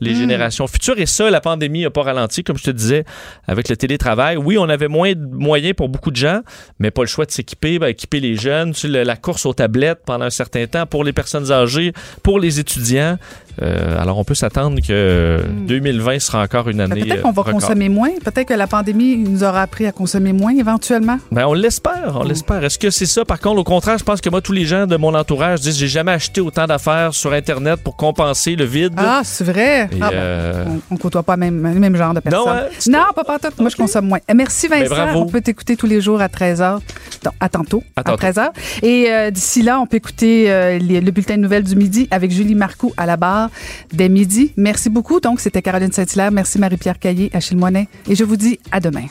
les 0.00 0.10
Mhm. 0.12 0.18
générations 0.18 0.66
futures. 0.66 0.98
Et 0.98 1.06
ça, 1.06 1.30
la 1.30 1.40
pandémie 1.40 1.82
n'a 1.82 1.90
pas 1.90 2.02
ralenti, 2.02 2.42
comme 2.42 2.58
je 2.58 2.64
te 2.64 2.70
disais, 2.72 3.04
avec 3.46 3.68
le 3.68 3.76
télétravail. 3.76 4.36
Oui, 4.36 4.58
on 4.58 4.68
avait 4.68 4.88
moins 4.88 5.12
de 5.12 5.24
moyens 5.24 5.74
pour 5.76 5.88
beaucoup 5.88 6.10
de 6.10 6.16
gens, 6.16 6.40
mais 6.80 6.90
pas 6.90 7.02
le 7.02 7.06
choix 7.06 7.24
de 7.26 7.30
s'équiper, 7.30 7.78
ben, 7.78 7.86
équiper 7.86 8.18
les 8.18 8.34
jeunes. 8.34 8.72
Tu 8.72 8.80
sais, 8.80 8.88
le- 8.88 9.04
la 9.04 9.16
course 9.16 9.46
aux 9.46 9.54
tablettes 9.54 10.00
pendant 10.04 10.24
un 10.24 10.30
certain 10.30 10.66
temps 10.66 10.84
pour 10.84 11.04
les 11.04 11.12
personnes 11.12 11.52
âgées, 11.52 11.92
pour 12.24 12.40
les 12.40 12.58
étudiants. 12.58 13.18
Euh, 13.62 14.00
alors, 14.00 14.18
on 14.18 14.24
peut 14.24 14.34
s'attendre 14.34 14.80
que 14.86 15.42
2020 15.66 16.18
sera 16.18 16.42
encore 16.42 16.68
une 16.68 16.78
Ben, 16.78 16.90
année. 16.92 17.04
Peut-être 17.04 17.22
qu'on 17.22 17.30
va 17.32 17.40
euh, 17.40 17.44
record. 17.44 17.60
consommer 17.60 17.88
moins. 17.88 18.10
Peut-être 18.24 18.48
que 18.48 18.54
la 18.54 18.66
pandémie 18.66 19.16
nous 19.16 19.44
aura 19.44 19.62
appris 19.62 19.86
à 19.86 19.92
consommer 19.92 20.32
moins 20.32 20.54
éventuellement. 20.56 21.18
Ben, 21.32 21.46
on 21.46 21.54
l'espère, 21.54 22.16
on 22.20 22.24
l'espère. 22.24 22.64
Est-ce 22.64 22.78
que 22.78 22.90
c'est 22.90 23.06
ça? 23.06 23.24
Par 23.24 23.40
contre, 23.40 23.60
au 23.60 23.64
contraire, 23.64 23.98
je 23.98 24.04
pense 24.04 24.20
que 24.20 24.30
moi, 24.30 24.40
tous 24.40 24.52
les 24.52 24.64
gens 24.64 24.86
de 24.86 24.96
mon 24.96 25.14
entourage 25.14 25.60
disent 25.60 25.78
j'ai 25.78 25.88
jamais 25.88 26.12
acheté 26.12 26.40
autant 26.40 26.66
d'affaires 26.66 27.14
sur 27.14 27.32
Internet 27.32 27.80
pour 27.82 27.96
compenser 27.96 28.56
le 28.56 28.64
vide. 28.64 28.92
Ah, 28.96 29.22
c'est 29.24 29.44
vrai. 29.44 29.88
Ah, 30.00 30.10
euh, 30.12 30.64
on, 30.90 30.94
on 30.94 30.96
côtoie 30.96 31.22
pas 31.22 31.36
le 31.36 31.50
même 31.50 31.96
genre 31.96 32.14
de 32.14 32.20
personnes. 32.20 32.48
hein, 32.48 32.66
Non, 32.88 33.04
pas 33.14 33.24
partout. 33.24 33.48
Moi, 33.60 33.70
je 33.70 33.76
consomme 33.76 34.06
moins. 34.08 34.18
Merci, 34.34 34.68
Ben, 34.68 34.84
Vincent. 34.86 35.16
on 35.16 35.26
peut 35.26 35.40
t'écouter 35.40 35.76
tous 35.76 35.86
les 35.86 36.00
jours 36.00 36.20
à 36.20 36.28
13h. 36.28 36.80
Donc, 37.22 37.34
à 37.40 37.48
tantôt, 37.48 37.82
À 37.96 38.00
à, 38.00 38.04
tantôt. 38.04 38.18
13h. 38.26 38.48
Et 38.82 39.06
euh, 39.10 39.30
d'ici 39.30 39.62
là, 39.62 39.80
on 39.80 39.86
peut 39.86 39.96
écouter 39.96 40.44
les- 40.80 41.00
le 41.00 41.10
bulletin 41.10 41.36
de 41.36 41.42
nouvelles 41.42 41.62
du 41.64 41.76
midi 41.76 42.08
avec 42.10 42.30
Julie 42.30 42.54
Marcoux 42.54 42.92
à 42.96 43.06
la 43.06 43.16
barre 43.16 43.43
dès 43.92 44.08
midi. 44.08 44.52
Merci 44.56 44.90
beaucoup. 44.90 45.20
Donc, 45.20 45.40
c'était 45.40 45.62
Caroline 45.62 45.92
Saint-Hilaire. 45.92 46.30
Merci 46.32 46.58
Marie-Pierre 46.58 46.98
Caillé, 46.98 47.30
Achille 47.32 47.56
Moinet. 47.56 47.88
Et 48.08 48.14
je 48.14 48.24
vous 48.24 48.36
dis 48.36 48.58
à 48.70 48.80
demain. 48.80 49.06